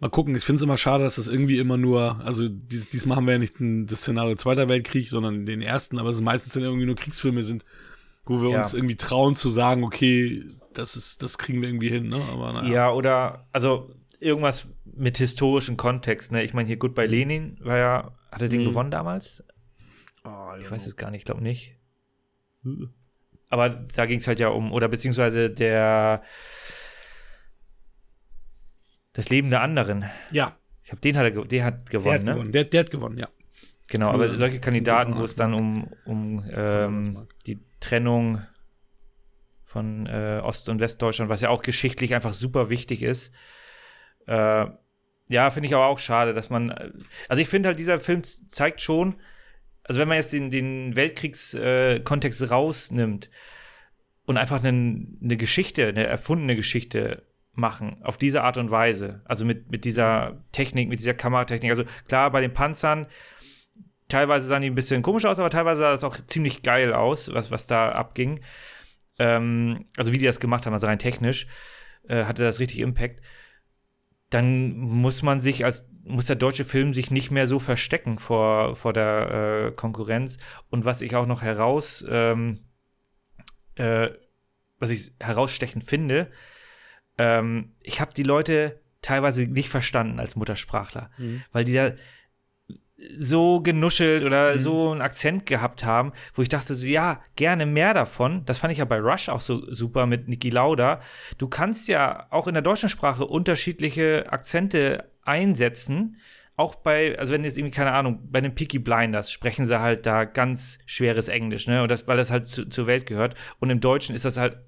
mal 0.00 0.10
gucken, 0.10 0.36
ich 0.36 0.44
finde 0.44 0.58
es 0.58 0.62
immer 0.62 0.76
schade, 0.76 1.02
dass 1.04 1.16
das 1.16 1.28
irgendwie 1.28 1.58
immer 1.58 1.78
nur, 1.78 2.20
also 2.24 2.46
dies, 2.48 2.88
diesmal 2.90 3.16
haben 3.16 3.26
wir 3.26 3.32
ja 3.32 3.38
nicht 3.38 3.58
ein, 3.58 3.86
das 3.86 4.00
Szenario 4.02 4.36
Zweiter 4.36 4.68
Weltkrieg, 4.68 5.08
sondern 5.08 5.46
den 5.46 5.62
ersten, 5.62 5.98
aber 5.98 6.10
es 6.10 6.20
meistens 6.20 6.52
dann 6.52 6.62
irgendwie 6.62 6.84
nur 6.86 6.94
Kriegsfilme 6.96 7.42
sind, 7.42 7.64
wo 8.24 8.40
wir 8.42 8.50
Ja. 8.50 8.58
uns 8.58 8.72
irgendwie 8.74 8.96
trauen 8.96 9.34
zu 9.36 9.48
sagen, 9.48 9.84
okay, 9.84 10.44
das 10.74 10.96
ist, 10.96 11.22
das 11.22 11.38
kriegen 11.38 11.60
wir 11.60 11.68
irgendwie 11.68 11.88
hin, 11.90 12.04
ne? 12.08 12.16
Aber 12.16 12.52
naja. 12.52 12.68
Ja, 12.72 12.90
oder, 12.92 13.46
also 13.52 13.94
irgendwas 14.20 14.68
mit 14.84 15.18
historischem 15.18 15.76
Kontext, 15.76 16.32
ne? 16.32 16.42
Ich 16.42 16.54
meine, 16.54 16.66
hier 16.68 16.76
Goodbye 16.76 17.06
Lenin 17.06 17.58
war 17.60 17.78
ja, 17.78 18.18
hat 18.30 18.42
er 18.42 18.48
den 18.48 18.62
Mhm. 18.62 18.66
gewonnen 18.68 18.90
damals? 18.90 19.44
Oh, 20.24 20.52
Ich 20.60 20.70
weiß 20.70 20.86
es 20.86 20.96
gar 20.96 21.10
nicht, 21.10 21.20
ich 21.20 21.24
glaube 21.24 21.42
nicht. 21.42 21.76
Aber 23.48 23.68
da 23.68 24.06
ging 24.06 24.18
es 24.20 24.28
halt 24.28 24.38
ja 24.38 24.48
um, 24.48 24.72
oder 24.72 24.88
beziehungsweise 24.88 25.50
der 25.50 26.22
das 29.12 29.28
Leben 29.28 29.50
der 29.50 29.60
anderen. 29.62 30.04
Ja, 30.30 30.56
Ich 30.82 30.88
glaube, 30.88 31.00
den 31.00 31.16
hat 31.16 31.24
er 31.24 31.44
der 31.44 31.64
hat 31.64 31.80
der 31.80 31.90
gewonnen, 32.00 32.14
hat 32.18 32.24
ne? 32.24 32.32
gewonnen. 32.34 32.52
Der, 32.52 32.64
der 32.64 32.80
hat 32.80 32.90
gewonnen, 32.90 33.18
ja. 33.18 33.28
Genau, 33.88 34.08
aber 34.10 34.36
solche 34.38 34.58
Kandidaten, 34.58 35.16
wo 35.16 35.24
es 35.24 35.34
dann 35.34 35.52
um, 35.52 35.92
um 36.06 36.42
ähm, 36.50 37.26
die 37.46 37.60
Trennung 37.82 38.42
von 39.64 40.06
äh, 40.06 40.40
Ost- 40.42 40.68
und 40.68 40.80
Westdeutschland, 40.80 41.30
was 41.30 41.40
ja 41.40 41.48
auch 41.50 41.62
geschichtlich 41.62 42.14
einfach 42.14 42.32
super 42.32 42.68
wichtig 42.68 43.02
ist. 43.02 43.32
Äh, 44.26 44.66
ja, 45.28 45.50
finde 45.50 45.66
ich 45.68 45.74
aber 45.74 45.86
auch 45.86 45.98
schade, 45.98 46.32
dass 46.34 46.50
man. 46.50 46.70
äh, 46.70 46.90
Also 47.28 47.42
ich 47.42 47.48
finde 47.48 47.68
halt, 47.68 47.78
dieser 47.78 47.98
Film 47.98 48.22
zeigt 48.22 48.80
schon, 48.80 49.16
also 49.84 50.00
wenn 50.00 50.08
man 50.08 50.18
jetzt 50.18 50.32
den, 50.32 50.50
den 50.50 50.94
Weltkriegskontext 50.94 52.40
äh, 52.42 52.46
rausnimmt 52.46 53.30
und 54.26 54.36
einfach 54.36 54.62
eine 54.62 55.36
Geschichte, 55.36 55.86
eine 55.88 56.06
erfundene 56.06 56.54
Geschichte 56.54 57.26
machen, 57.54 57.96
auf 58.02 58.16
diese 58.16 58.42
Art 58.42 58.56
und 58.56 58.70
Weise, 58.70 59.22
also 59.24 59.44
mit, 59.44 59.70
mit 59.70 59.84
dieser 59.84 60.44
Technik, 60.52 60.88
mit 60.88 61.00
dieser 61.00 61.14
Kameratechnik. 61.14 61.70
Also 61.70 61.84
klar, 62.08 62.30
bei 62.30 62.40
den 62.40 62.52
Panzern, 62.52 63.06
teilweise 64.12 64.46
sahen 64.46 64.62
die 64.62 64.70
ein 64.70 64.74
bisschen 64.74 65.02
komisch 65.02 65.24
aus, 65.24 65.38
aber 65.38 65.50
teilweise 65.50 65.80
sah 65.80 65.94
es 65.94 66.04
auch 66.04 66.16
ziemlich 66.26 66.62
geil 66.62 66.92
aus, 66.92 67.32
was, 67.32 67.50
was 67.50 67.66
da 67.66 67.92
abging. 67.92 68.40
Ähm, 69.18 69.86
also 69.96 70.12
wie 70.12 70.18
die 70.18 70.26
das 70.26 70.40
gemacht 70.40 70.66
haben, 70.66 70.74
also 70.74 70.86
rein 70.86 70.98
technisch, 70.98 71.46
äh, 72.08 72.24
hatte 72.24 72.42
das 72.42 72.60
richtig 72.60 72.80
Impact. 72.80 73.20
Dann 74.30 74.76
muss 74.76 75.22
man 75.22 75.40
sich 75.40 75.64
als, 75.64 75.88
muss 76.04 76.26
der 76.26 76.36
deutsche 76.36 76.64
Film 76.64 76.94
sich 76.94 77.10
nicht 77.10 77.30
mehr 77.30 77.46
so 77.46 77.58
verstecken 77.58 78.18
vor, 78.18 78.76
vor 78.76 78.92
der 78.92 79.68
äh, 79.68 79.72
Konkurrenz. 79.72 80.36
Und 80.70 80.84
was 80.84 81.02
ich 81.02 81.14
auch 81.16 81.26
noch 81.26 81.42
heraus, 81.42 82.04
ähm, 82.08 82.60
äh, 83.76 84.10
was 84.78 84.90
ich 84.90 85.12
herausstechend 85.20 85.84
finde, 85.84 86.30
ähm, 87.18 87.74
ich 87.80 88.00
habe 88.00 88.12
die 88.14 88.22
Leute 88.24 88.80
teilweise 89.00 89.46
nicht 89.46 89.68
verstanden 89.68 90.20
als 90.20 90.36
Muttersprachler, 90.36 91.10
weil 91.52 91.64
die 91.64 91.74
da 91.74 91.92
so 93.16 93.60
genuschelt 93.60 94.24
oder 94.24 94.58
so 94.58 94.90
einen 94.90 95.00
Akzent 95.00 95.46
gehabt 95.46 95.84
haben, 95.84 96.12
wo 96.34 96.42
ich 96.42 96.48
dachte 96.48 96.74
so, 96.74 96.86
ja, 96.86 97.20
gerne 97.36 97.66
mehr 97.66 97.94
davon. 97.94 98.44
Das 98.44 98.58
fand 98.58 98.72
ich 98.72 98.78
ja 98.78 98.84
bei 98.84 98.98
Rush 99.00 99.28
auch 99.28 99.40
so 99.40 99.70
super 99.72 100.06
mit 100.06 100.28
Niki 100.28 100.50
Lauda. 100.50 101.00
Du 101.38 101.48
kannst 101.48 101.88
ja 101.88 102.26
auch 102.30 102.46
in 102.46 102.54
der 102.54 102.62
deutschen 102.62 102.88
Sprache 102.88 103.26
unterschiedliche 103.26 104.30
Akzente 104.30 105.10
einsetzen. 105.22 106.16
Auch 106.56 106.74
bei, 106.74 107.18
also 107.18 107.32
wenn 107.32 107.44
jetzt 107.44 107.56
irgendwie, 107.56 107.74
keine 107.74 107.92
Ahnung, 107.92 108.28
bei 108.30 108.40
den 108.40 108.54
Peaky 108.54 108.78
Blinders 108.78 109.32
sprechen 109.32 109.66
sie 109.66 109.80
halt 109.80 110.06
da 110.06 110.24
ganz 110.24 110.78
schweres 110.86 111.28
Englisch, 111.28 111.66
ne? 111.66 111.82
Und 111.82 111.90
das, 111.90 112.06
weil 112.06 112.18
das 112.18 112.30
halt 112.30 112.46
zu, 112.46 112.68
zur 112.68 112.86
Welt 112.86 113.06
gehört. 113.06 113.34
Und 113.58 113.70
im 113.70 113.80
Deutschen 113.80 114.14
ist 114.14 114.24
das 114.24 114.36
halt 114.36 114.58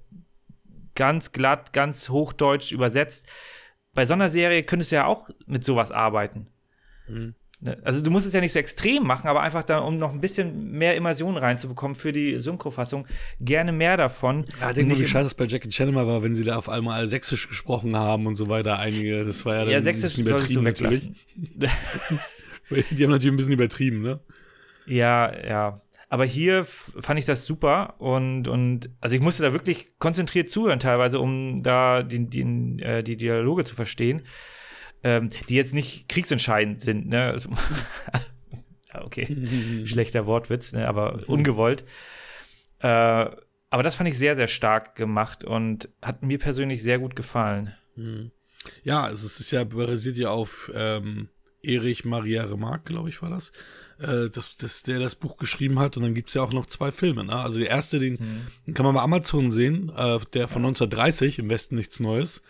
ganz 0.95 1.31
glatt, 1.31 1.73
ganz 1.73 2.09
hochdeutsch 2.09 2.71
übersetzt. 2.71 3.27
Bei 3.93 4.05
so 4.05 4.13
einer 4.13 4.29
Serie 4.29 4.63
könntest 4.63 4.91
du 4.91 4.97
ja 4.97 5.05
auch 5.05 5.29
mit 5.45 5.63
sowas 5.63 5.91
arbeiten. 5.91 6.47
Ne? 7.07 7.35
Also 7.83 8.01
du 8.01 8.11
musst 8.11 8.27
es 8.27 8.33
ja 8.33 8.41
nicht 8.41 8.51
so 8.51 8.59
extrem 8.59 9.03
machen, 9.03 9.27
aber 9.27 9.41
einfach 9.41 9.63
da, 9.63 9.79
um 9.79 9.97
noch 9.97 10.11
ein 10.11 10.21
bisschen 10.21 10.71
mehr 10.71 10.95
Immersion 10.95 11.37
reinzubekommen 11.37 11.95
für 11.95 12.11
die 12.11 12.39
Synchrofassung, 12.39 13.07
gerne 13.39 13.71
mehr 13.71 13.97
davon. 13.97 14.45
Ja, 14.59 14.73
denk 14.73 14.89
mal, 14.89 14.99
wie 14.99 15.07
scheiße 15.07 15.27
es 15.27 15.33
bei 15.33 15.45
Jackie 15.45 15.69
Chan 15.69 15.87
immer 15.87 16.05
war, 16.05 16.21
wenn 16.21 16.35
sie 16.35 16.43
da 16.43 16.57
auf 16.57 16.69
einmal 16.69 17.07
sächsisch 17.07 17.47
gesprochen 17.47 17.95
haben 17.95 18.27
und 18.27 18.35
so 18.35 18.49
weiter. 18.49 18.77
Einige, 18.77 19.23
das 19.23 19.45
war 19.45 19.55
ja 19.55 19.61
dann 19.61 19.71
ja, 19.71 19.77
ein 19.77 19.83
sächsisch 19.83 20.15
bisschen 20.15 20.27
solltest 20.27 20.55
du 20.55 20.59
übertrieben 20.59 21.15
natürlich. 21.49 21.71
Die 22.91 23.03
haben 23.03 23.11
natürlich 23.11 23.33
ein 23.33 23.37
bisschen 23.37 23.53
übertrieben, 23.53 24.01
ne? 24.01 24.19
Ja, 24.87 25.31
ja. 25.45 25.81
Aber 26.09 26.25
hier 26.25 26.63
fand 26.63 27.19
ich 27.19 27.25
das 27.25 27.45
super 27.45 27.95
und, 27.99 28.47
und 28.47 28.89
also 29.01 29.15
ich 29.15 29.21
musste 29.21 29.43
da 29.43 29.53
wirklich 29.53 29.97
konzentriert 29.97 30.49
zuhören 30.49 30.79
teilweise, 30.79 31.19
um 31.19 31.63
da 31.63 32.03
die, 32.03 32.29
die, 32.29 32.81
äh, 32.81 33.01
die 33.01 33.17
Dialoge 33.17 33.63
zu 33.63 33.75
verstehen, 33.75 34.21
ähm, 35.05 35.29
die 35.47 35.55
jetzt 35.55 35.73
nicht 35.73 36.09
kriegsentscheidend 36.09 36.81
sind. 36.81 37.07
Ne? 37.07 37.25
Also, 37.25 37.49
ja, 38.93 39.05
okay, 39.05 39.85
schlechter 39.85 40.25
Wortwitz, 40.25 40.73
ne? 40.73 40.87
aber 40.87 41.19
ungewollt. 41.27 41.85
Äh, 42.79 42.87
aber 42.87 43.83
das 43.83 43.95
fand 43.95 44.09
ich 44.09 44.17
sehr, 44.17 44.35
sehr 44.35 44.47
stark 44.47 44.95
gemacht 44.95 45.43
und 45.43 45.89
hat 46.01 46.23
mir 46.23 46.39
persönlich 46.39 46.81
sehr 46.81 46.97
gut 46.97 47.15
gefallen. 47.15 47.75
Ja, 48.83 49.09
es 49.09 49.23
ist, 49.23 49.33
es 49.33 49.39
ist 49.41 49.51
ja 49.51 49.63
basiert 49.63 50.17
ja 50.17 50.29
auf 50.29 50.71
ähm, 50.73 51.29
Erich 51.61 52.03
Maria 52.05 52.43
Remarque, 52.45 52.85
glaube 52.85 53.09
ich, 53.09 53.21
war 53.21 53.29
das, 53.29 53.51
äh, 53.99 54.29
das, 54.29 54.57
das, 54.57 54.83
der 54.83 54.99
das 54.99 55.15
Buch 55.15 55.37
geschrieben 55.37 55.79
hat. 55.79 55.97
Und 55.97 56.03
dann 56.03 56.13
gibt 56.13 56.29
es 56.29 56.35
ja 56.35 56.41
auch 56.41 56.53
noch 56.53 56.65
zwei 56.65 56.91
Filme. 56.91 57.25
Ne? 57.25 57.35
Also 57.35 57.59
der 57.59 57.69
erste, 57.69 57.99
den, 57.99 58.17
den 58.65 58.73
kann 58.73 58.85
man 58.85 58.95
bei 58.95 59.01
Amazon 59.01 59.51
sehen, 59.51 59.89
äh, 59.89 60.19
der 60.33 60.47
von 60.47 60.63
1930, 60.63 61.39
im 61.39 61.49
Westen 61.49 61.75
nichts 61.75 61.99
Neues. 61.99 62.41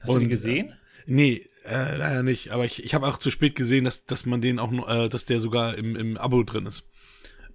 Hast 0.00 0.08
du 0.08 0.14
Und, 0.14 0.20
die 0.20 0.28
gesehen? 0.28 0.72
Nee, 1.06 1.46
äh, 1.64 1.96
leider 1.96 2.22
nicht. 2.22 2.50
Aber 2.50 2.64
ich, 2.64 2.84
ich 2.84 2.94
habe 2.94 3.06
auch 3.06 3.16
zu 3.16 3.30
spät 3.30 3.54
gesehen, 3.54 3.84
dass, 3.84 4.04
dass 4.04 4.26
man 4.26 4.40
den 4.40 4.58
auch, 4.58 4.72
äh, 4.88 5.08
dass 5.08 5.24
der 5.24 5.40
sogar 5.40 5.76
im, 5.76 5.96
im 5.96 6.16
Abo 6.16 6.42
drin 6.42 6.66
ist. 6.66 6.88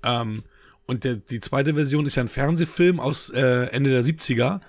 Ähm, 0.03 0.43
und 0.85 1.03
der, 1.03 1.17
die 1.17 1.39
zweite 1.39 1.73
Version 1.73 2.05
ist 2.05 2.15
ja 2.15 2.23
ein 2.23 2.29
Fernsehfilm 2.29 2.99
aus 2.99 3.29
äh, 3.29 3.65
Ende 3.71 3.89
der 3.89 4.03
70er. 4.03 4.61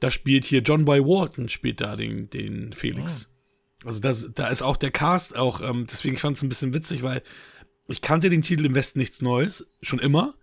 Da 0.00 0.10
spielt 0.10 0.44
hier 0.44 0.62
John 0.62 0.84
Boy 0.84 1.00
Walton, 1.00 1.48
spielt 1.48 1.80
da 1.80 1.94
den, 1.94 2.28
den 2.30 2.72
Felix. 2.72 3.30
Also 3.84 4.00
das, 4.00 4.28
da 4.34 4.48
ist 4.48 4.62
auch 4.62 4.76
der 4.76 4.90
Cast 4.90 5.36
auch, 5.36 5.60
ähm, 5.60 5.86
deswegen 5.90 6.16
fand 6.16 6.36
es 6.36 6.42
ein 6.42 6.48
bisschen 6.48 6.74
witzig, 6.74 7.02
weil 7.02 7.22
ich 7.88 8.02
kannte 8.02 8.28
den 8.28 8.42
Titel 8.42 8.66
im 8.66 8.74
Westen 8.74 8.98
nichts 8.98 9.22
Neues, 9.22 9.66
schon 9.82 9.98
immer, 9.98 10.34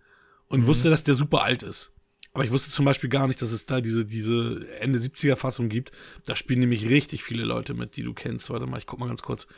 und 0.48 0.66
wusste, 0.66 0.90
dass 0.90 1.04
der 1.04 1.14
super 1.14 1.42
alt 1.42 1.62
ist. 1.62 1.92
Aber 2.38 2.44
ich 2.44 2.52
wusste 2.52 2.70
zum 2.70 2.84
Beispiel 2.84 3.10
gar 3.10 3.26
nicht, 3.26 3.42
dass 3.42 3.50
es 3.50 3.66
da 3.66 3.80
diese, 3.80 4.04
diese 4.04 4.64
Ende 4.78 5.00
70er 5.00 5.34
Fassung 5.34 5.68
gibt. 5.68 5.90
Da 6.24 6.36
spielen 6.36 6.60
nämlich 6.60 6.88
richtig 6.88 7.24
viele 7.24 7.42
Leute 7.42 7.74
mit, 7.74 7.96
die 7.96 8.04
du 8.04 8.14
kennst. 8.14 8.48
Warte 8.48 8.64
mal, 8.68 8.78
ich 8.78 8.86
guck 8.86 9.00
mal 9.00 9.08
ganz 9.08 9.22
kurz. 9.22 9.48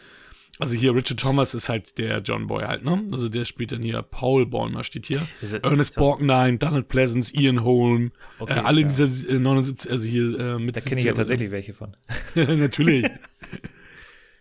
Also 0.59 0.76
hier 0.78 0.95
Richard 0.95 1.20
Thomas 1.20 1.53
ist 1.53 1.68
halt 1.68 1.99
der 1.99 2.20
John 2.22 2.47
Boy 2.47 2.64
halt, 2.64 2.83
ne? 2.83 3.07
Also 3.12 3.28
der 3.28 3.45
spielt 3.45 3.72
dann 3.72 3.83
hier 3.83 4.01
Paul 4.01 4.47
Bäumer 4.47 4.83
steht 4.83 5.05
hier. 5.05 5.20
Er- 5.43 5.62
Ernest 5.62 5.95
Borgnine, 5.97 6.57
Donald 6.57 6.89
Pleasance, 6.89 7.35
Ian 7.37 7.64
Holm, 7.64 8.12
Okay, 8.39 8.55
äh, 8.59 8.62
alle 8.62 8.81
ja. 8.81 8.89
dieser 8.89 9.28
äh, 9.28 9.39
79, 9.39 9.91
also 9.91 10.09
hier 10.09 10.39
äh, 10.41 10.59
mit 10.59 10.74
Da 10.74 10.81
kenne 10.81 11.03
ich 11.03 11.07
ja 11.07 11.12
70er 11.12 11.16
tatsächlich 11.16 11.51
welche 11.51 11.74
von. 11.74 11.95
Natürlich. 12.35 13.11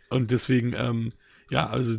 Und 0.09 0.31
deswegen, 0.31 0.71
ähm, 0.77 1.11
ja, 1.51 1.69
also 1.69 1.97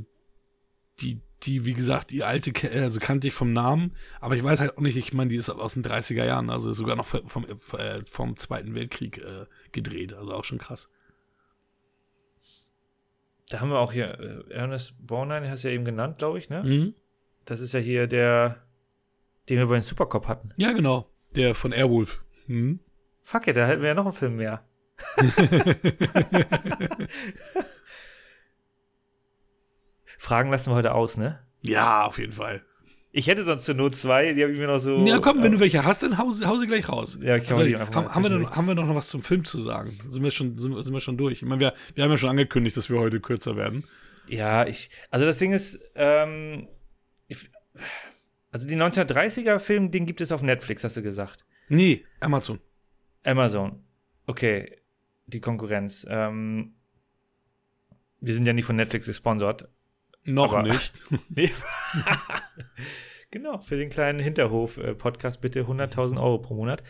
die, 1.01 1.20
die, 1.45 1.64
wie 1.64 1.74
gesagt, 1.74 2.11
die 2.11 2.22
alte, 2.24 2.53
ke- 2.53 2.70
also 2.70 3.01
kannte 3.01 3.28
ich 3.28 3.34
vom 3.34 3.53
Namen, 3.53 3.97
aber 4.20 4.36
ich 4.36 4.43
weiß 4.45 4.61
halt 4.61 4.76
auch 4.76 4.82
nicht, 4.82 4.97
ich 4.97 5.12
meine, 5.14 5.28
die 5.28 5.36
ist 5.36 5.49
aus 5.51 5.74
den 5.74 5.82
30er 5.82 6.24
Jahren, 6.24 6.51
also 6.51 6.72
sogar 6.72 6.97
noch 6.97 7.07
vom, 7.07 7.26
vom, 7.28 7.47
äh, 7.78 8.01
vom 8.11 8.36
Zweiten 8.36 8.74
Weltkrieg 8.74 9.18
äh, 9.18 9.47
gedreht, 9.72 10.12
also 10.12 10.32
auch 10.34 10.45
schon 10.45 10.59
krass. 10.59 10.91
Da 13.49 13.61
haben 13.61 13.70
wir 13.70 13.78
auch 13.78 13.93
hier 13.93 14.45
äh, 14.49 14.53
Ernest 14.53 14.95
Borgnine, 15.07 15.51
hast 15.51 15.64
du 15.64 15.68
ja 15.68 15.74
eben 15.74 15.84
genannt, 15.84 16.18
glaube 16.18 16.38
ich, 16.38 16.51
ne? 16.51 16.62
Mhm. 16.62 16.95
Das 17.47 17.61
ist 17.61 17.72
ja 17.72 17.80
hier 17.80 18.07
der, 18.07 18.62
den 19.49 19.59
wir 19.59 19.66
bei 19.66 19.74
den 19.76 19.82
Supercop 19.82 20.28
hatten. 20.28 20.51
Ja, 20.57 20.72
genau, 20.72 21.11
der 21.34 21.55
von 21.55 21.72
Airwolf. 21.72 22.22
Mhm. 22.47 22.80
Fuck 23.22 23.49
it, 23.49 23.57
da 23.57 23.66
hätten 23.66 23.80
wir 23.82 23.88
ja 23.88 23.95
noch 23.95 24.05
einen 24.05 24.12
Film 24.12 24.36
mehr. 24.36 24.64
Fragen 30.21 30.51
lassen 30.51 30.71
wir 30.71 30.75
heute 30.75 30.93
aus, 30.93 31.16
ne? 31.16 31.39
Ja, 31.62 32.05
auf 32.05 32.18
jeden 32.18 32.33
Fall. 32.33 32.62
Ich 33.11 33.27
hätte 33.27 33.43
sonst 33.43 33.64
zur 33.64 33.75
Not 33.75 33.97
zwei, 33.97 34.35
die 34.35 34.43
habe 34.43 34.53
ich 34.53 34.59
mir 34.59 34.66
noch 34.66 34.79
so. 34.79 35.05
Ja, 35.07 35.18
komm, 35.18 35.43
wenn 35.43 35.53
du 35.53 35.59
welche 35.61 35.83
hast, 35.83 36.03
dann 36.03 36.18
hau, 36.18 36.31
sie- 36.31 36.45
hau 36.45 36.59
sie 36.59 36.66
gleich 36.66 36.91
raus. 36.91 37.18
Ja, 37.23 37.39
kann 37.39 37.49
man 37.57 37.59
Also, 37.61 37.64
die 37.71 37.77
haben, 37.79 38.14
haben, 38.14 38.23
wir 38.23 38.29
dann, 38.29 38.51
haben 38.55 38.66
wir 38.66 38.75
noch 38.75 38.95
was 38.95 39.09
zum 39.09 39.23
Film 39.23 39.45
zu 39.45 39.59
sagen? 39.59 39.99
Sind 40.09 40.23
wir 40.23 40.31
schon, 40.31 40.59
sind, 40.59 40.85
sind 40.85 40.93
wir 40.93 41.01
schon 41.01 41.16
durch? 41.16 41.41
Ich 41.41 41.49
meine, 41.49 41.59
wir, 41.59 41.73
wir 41.95 42.05
haben 42.05 42.11
ja 42.11 42.18
schon 42.18 42.29
angekündigt, 42.29 42.77
dass 42.77 42.91
wir 42.91 42.99
heute 43.01 43.18
kürzer 43.18 43.57
werden. 43.57 43.85
Ja, 44.29 44.66
ich. 44.66 44.91
Also 45.11 45.25
das 45.25 45.39
Ding 45.39 45.53
ist, 45.53 45.81
ähm, 45.95 46.68
ich, 47.27 47.51
also 48.53 48.68
die 48.68 48.77
1930er-Film, 48.77 49.91
den 49.91 50.05
gibt 50.05 50.21
es 50.21 50.33
auf 50.33 50.43
Netflix, 50.43 50.85
hast 50.85 50.99
du 50.99 51.03
gesagt. 51.03 51.47
Nee, 51.71 52.05
Amazon. 52.21 52.61
Amazon. 53.25 53.83
Okay, 54.27 54.77
die 55.27 55.41
Konkurrenz. 55.41 56.07
Ähm, 56.09 56.75
wir 58.21 58.35
sind 58.35 58.47
ja 58.47 58.53
nicht 58.53 58.66
von 58.66 58.77
Netflix 58.77 59.07
gesponsert. 59.07 59.66
Noch 60.25 60.55
Aber- 60.55 60.68
nicht. 60.68 60.93
Genau, 63.33 63.61
für 63.61 63.77
den 63.77 63.91
kleinen 63.91 64.18
Hinterhof-Podcast 64.18 65.41
bitte 65.41 65.62
100.000 65.62 66.21
Euro 66.21 66.39
pro 66.39 66.55
Monat. 66.55 66.83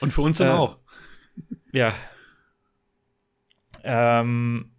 Und 0.00 0.10
für 0.10 0.22
uns 0.22 0.38
dann 0.38 0.48
Äh, 0.48 0.52
auch. 0.52 0.78
Ja. 1.72 1.92
Ähm, 3.84 4.70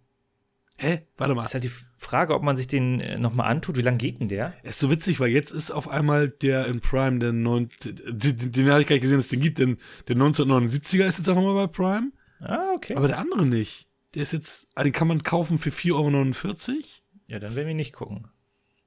Hä? 0.78 1.06
Warte 1.16 1.34
mal. 1.36 1.44
ist 1.44 1.54
halt 1.54 1.62
die 1.62 1.70
Frage, 1.98 2.34
ob 2.34 2.42
man 2.42 2.56
sich 2.56 2.66
den 2.66 2.98
äh, 2.98 3.16
nochmal 3.16 3.48
antut. 3.48 3.76
Wie 3.76 3.82
lange 3.82 3.98
geht 3.98 4.18
denn 4.18 4.28
der? 4.28 4.54
Es 4.64 4.70
ist 4.70 4.78
so 4.80 4.90
witzig, 4.90 5.20
weil 5.20 5.28
jetzt 5.30 5.52
ist 5.52 5.70
auf 5.70 5.88
einmal 5.88 6.28
der 6.30 6.66
in 6.66 6.80
Prime, 6.80 7.20
der 7.20 7.32
neun, 7.32 7.70
den, 7.84 8.50
den, 8.50 8.68
habe 8.70 8.80
ich 8.80 8.88
gar 8.88 8.94
nicht 8.96 9.02
gesehen, 9.02 9.18
dass 9.18 9.26
es 9.26 9.30
den 9.30 9.40
gibt, 9.40 9.58
denn 9.60 9.78
der 10.08 10.16
1979er 10.16 11.04
ist 11.04 11.18
jetzt 11.18 11.28
auf 11.28 11.38
einmal 11.38 11.54
bei 11.54 11.66
Prime, 11.72 12.10
Ah, 12.40 12.72
okay. 12.74 12.96
aber 12.96 13.06
der 13.06 13.18
andere 13.18 13.46
nicht. 13.46 13.86
Der 14.14 14.22
ist 14.22 14.32
jetzt, 14.32 14.66
also 14.74 14.84
den 14.88 14.92
kann 14.92 15.06
man 15.06 15.22
kaufen 15.22 15.58
für 15.58 15.70
4,49 15.70 15.92
Euro 15.94 17.01
ja, 17.32 17.38
dann 17.38 17.54
werden 17.56 17.66
wir 17.68 17.74
nicht 17.74 17.92
gucken. 17.94 18.28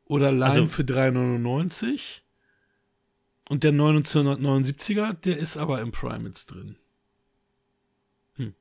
oder 0.05 0.31
leihen 0.31 0.51
Also- 0.51 0.67
für 0.67 0.83
3,99 0.83 2.21
Euro. 2.21 3.49
Und 3.49 3.63
der 3.63 3.71
1979er, 3.73 5.13
der 5.13 5.37
ist 5.37 5.57
aber 5.57 5.81
im 5.81 5.91
Prime 5.91 6.27
jetzt 6.27 6.47
drin. 6.47 6.77
Hm. 8.35 8.53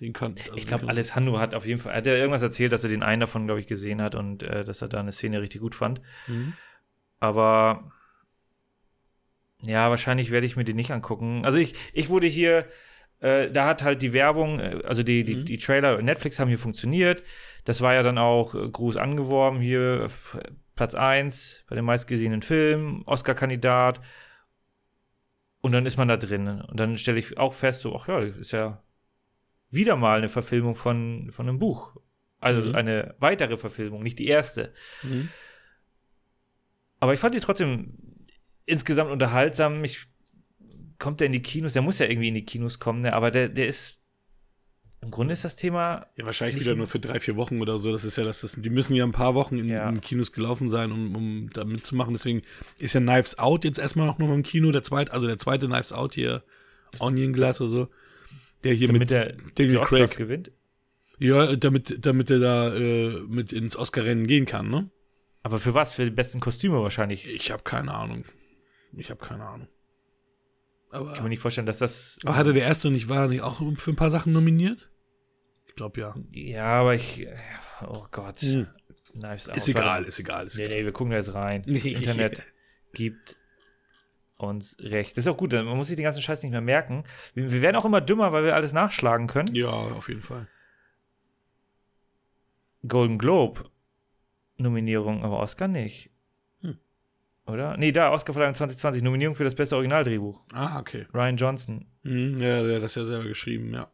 Den 0.00 0.12
kann 0.12 0.34
also 0.38 0.54
Ich 0.54 0.66
glaube, 0.68 0.88
Alessandro 0.88 1.38
hat 1.40 1.54
auf 1.54 1.66
jeden 1.66 1.80
Fall, 1.80 1.94
hat 1.94 2.06
er 2.06 2.16
irgendwas 2.16 2.42
erzählt, 2.42 2.72
dass 2.72 2.84
er 2.84 2.90
den 2.90 3.02
einen 3.02 3.20
davon, 3.20 3.46
glaube 3.46 3.60
ich, 3.60 3.66
gesehen 3.66 4.00
hat 4.02 4.14
und 4.14 4.42
äh, 4.44 4.62
dass 4.64 4.82
er 4.82 4.88
da 4.88 5.00
eine 5.00 5.12
Szene 5.12 5.40
richtig 5.40 5.60
gut 5.60 5.74
fand. 5.74 6.00
Mhm. 6.28 6.52
Aber 7.20 7.92
ja, 9.62 9.90
wahrscheinlich 9.90 10.30
werde 10.30 10.46
ich 10.46 10.56
mir 10.56 10.64
den 10.64 10.76
nicht 10.76 10.92
angucken. 10.92 11.44
Also 11.44 11.58
ich, 11.58 11.74
ich 11.92 12.08
wurde 12.08 12.26
hier, 12.28 12.68
äh, 13.20 13.50
da 13.50 13.66
hat 13.66 13.82
halt 13.82 14.02
die 14.02 14.12
Werbung, 14.12 14.60
äh, 14.60 14.80
also 14.84 15.02
die, 15.02 15.24
die, 15.24 15.36
Mhm. 15.36 15.44
die 15.44 15.58
Trailer 15.58 16.00
Netflix 16.02 16.38
haben 16.38 16.48
hier 16.48 16.58
funktioniert. 16.58 17.22
Das 17.68 17.82
war 17.82 17.92
ja 17.92 18.02
dann 18.02 18.16
auch 18.16 18.54
äh, 18.54 18.66
groß 18.68 18.96
angeworben, 18.96 19.60
hier 19.60 20.04
f- 20.04 20.38
Platz 20.74 20.94
1 20.94 21.64
bei 21.68 21.76
den 21.76 21.84
meistgesehenen 21.84 22.40
Filmen, 22.40 23.02
Oscar-Kandidat. 23.04 24.00
Und 25.60 25.72
dann 25.72 25.84
ist 25.84 25.96
man 25.98 26.08
da 26.08 26.16
drin. 26.16 26.48
Und 26.62 26.80
dann 26.80 26.96
stelle 26.96 27.18
ich 27.18 27.36
auch 27.36 27.52
fest, 27.52 27.80
so, 27.82 27.94
ach 27.94 28.08
ja, 28.08 28.20
das 28.24 28.36
ist 28.38 28.52
ja 28.52 28.82
wieder 29.70 29.96
mal 29.96 30.18
eine 30.18 30.28
Verfilmung 30.28 30.74
von, 30.74 31.30
von 31.30 31.46
einem 31.48 31.58
Buch. 31.58 31.96
Also 32.40 32.68
Mhm. 32.70 32.74
eine 32.74 33.14
weitere 33.18 33.56
Verfilmung, 33.56 34.02
nicht 34.02 34.18
die 34.18 34.28
erste. 34.28 34.72
Mhm. 35.02 35.28
Aber 37.00 37.12
ich 37.12 37.20
fand 37.20 37.34
die 37.34 37.40
trotzdem 37.40 37.98
insgesamt 38.64 39.10
unterhaltsam. 39.10 39.84
Ich, 39.84 40.06
kommt 40.98 41.20
der 41.20 41.26
in 41.26 41.32
die 41.32 41.42
Kinos? 41.42 41.72
Der 41.74 41.82
muss 41.82 41.98
ja 41.98 42.06
irgendwie 42.06 42.28
in 42.28 42.34
die 42.34 42.44
Kinos 42.46 42.78
kommen, 42.78 43.02
ne? 43.02 43.12
aber 43.12 43.30
der, 43.30 43.48
der 43.48 43.66
ist. 43.68 43.97
Im 45.00 45.10
Grunde 45.12 45.32
ist 45.32 45.44
das 45.44 45.54
Thema. 45.56 46.06
Ja, 46.16 46.26
wahrscheinlich 46.26 46.60
wieder 46.60 46.74
nur 46.74 46.86
für 46.88 46.98
drei, 46.98 47.20
vier 47.20 47.36
Wochen 47.36 47.60
oder 47.60 47.76
so. 47.76 47.92
Das 47.92 48.04
ist 48.04 48.16
ja 48.18 48.24
das, 48.24 48.40
das 48.40 48.56
die 48.58 48.68
müssen 48.70 48.94
ja 48.96 49.04
ein 49.04 49.12
paar 49.12 49.34
Wochen 49.34 49.56
in, 49.58 49.68
Ja. 49.68 49.88
in 49.88 50.00
Kinos 50.00 50.32
gelaufen 50.32 50.68
sein, 50.68 50.90
um, 50.90 51.14
um 51.16 51.50
da 51.52 51.64
mitzumachen. 51.64 52.12
Deswegen 52.14 52.42
ist 52.78 52.94
ja 52.94 53.00
Knives 53.00 53.38
Out 53.38 53.64
jetzt 53.64 53.78
erstmal 53.78 54.06
noch 54.08 54.18
mal 54.18 54.32
im 54.34 54.42
Kino. 54.42 54.72
Der 54.72 54.82
zweite, 54.82 55.12
also 55.12 55.26
der 55.28 55.38
zweite 55.38 55.66
Knives 55.68 55.92
Out 55.92 56.14
hier, 56.14 56.42
Onion 56.98 57.32
Glass 57.32 57.60
oder 57.60 57.70
so. 57.70 57.88
Der 58.64 58.74
hier 58.74 58.88
Damit 58.88 59.00
mit 59.00 59.10
der 59.10 59.34
Daniel 59.54 59.80
Craig. 59.84 60.16
gewinnt. 60.16 60.50
Ja, 61.20 61.54
damit, 61.54 62.04
damit 62.04 62.30
er 62.30 62.38
da 62.40 62.74
äh, 62.74 63.20
mit 63.28 63.52
ins 63.52 63.76
Oscar-Rennen 63.76 64.26
gehen 64.26 64.46
kann, 64.46 64.68
ne? 64.68 64.90
Aber 65.42 65.58
für 65.60 65.74
was? 65.74 65.92
Für 65.94 66.04
die 66.04 66.10
besten 66.10 66.40
Kostüme 66.40 66.80
wahrscheinlich. 66.82 67.28
Ich 67.28 67.50
habe 67.52 67.62
keine 67.62 67.94
Ahnung. 67.94 68.24
Ich 68.96 69.10
habe 69.10 69.24
keine 69.24 69.44
Ahnung. 69.46 69.68
Aber, 70.90 71.12
Kann 71.12 71.22
mir 71.24 71.28
nicht 71.30 71.40
vorstellen, 71.40 71.66
dass 71.66 71.78
das. 71.78 72.18
aber 72.24 72.36
hatte 72.36 72.52
der 72.52 72.64
erste 72.64 72.90
nicht, 72.90 73.08
war 73.08 73.22
er 73.22 73.28
nicht 73.28 73.42
auch 73.42 73.60
für 73.76 73.90
ein 73.90 73.96
paar 73.96 74.10
Sachen 74.10 74.32
nominiert? 74.32 74.90
Ich 75.66 75.74
glaube 75.74 76.00
ja. 76.00 76.14
Ja, 76.32 76.64
aber 76.80 76.94
ich. 76.94 77.20
äh, 77.26 77.36
Oh 77.86 78.06
Gott. 78.10 78.38
Hm. 78.40 78.66
Knives 79.12 79.48
Out. 79.48 79.56
Ist 79.56 79.68
egal, 79.68 80.04
ist 80.04 80.18
egal, 80.18 80.46
ist 80.46 80.56
Nee, 80.56 80.64
egal. 80.64 80.78
nee, 80.78 80.84
wir 80.84 80.92
gucken 80.92 81.10
da 81.10 81.16
jetzt 81.16 81.34
rein. 81.34 81.62
Das 81.66 81.84
Internet 81.84 82.44
gibt 82.92 83.36
uns 84.36 84.76
recht. 84.80 85.16
Das 85.16 85.24
ist 85.24 85.28
auch 85.28 85.36
gut, 85.36 85.52
man 85.52 85.66
muss 85.76 85.88
sich 85.88 85.96
den 85.96 86.04
ganzen 86.04 86.22
Scheiß 86.22 86.42
nicht 86.42 86.52
mehr 86.52 86.60
merken. 86.60 87.04
Wir, 87.34 87.50
wir 87.52 87.62
werden 87.62 87.76
auch 87.76 87.84
immer 87.84 88.00
dümmer, 88.00 88.32
weil 88.32 88.44
wir 88.44 88.54
alles 88.54 88.72
nachschlagen 88.72 89.26
können. 89.26 89.54
Ja, 89.54 89.68
auf 89.70 90.08
jeden 90.08 90.22
Fall. 90.22 90.48
Golden 92.86 93.18
Globe 93.18 93.64
Nominierung, 94.56 95.24
aber 95.24 95.38
Oscar 95.40 95.68
nicht. 95.68 96.10
Oder? 97.48 97.76
Nee, 97.76 97.92
da, 97.92 98.10
Oscarverleihung 98.12 98.54
2020, 98.54 99.02
Nominierung 99.02 99.34
für 99.34 99.44
das 99.44 99.54
beste 99.54 99.74
Originaldrehbuch. 99.76 100.42
Ah, 100.52 100.78
okay. 100.78 101.06
Ryan 101.14 101.36
Johnson. 101.36 101.86
Hm, 102.02 102.36
ja, 102.38 102.62
der 102.62 102.76
hat 102.76 102.82
das 102.82 102.94
ja 102.94 103.04
selber 103.04 103.24
geschrieben, 103.28 103.72
ja. 103.74 103.90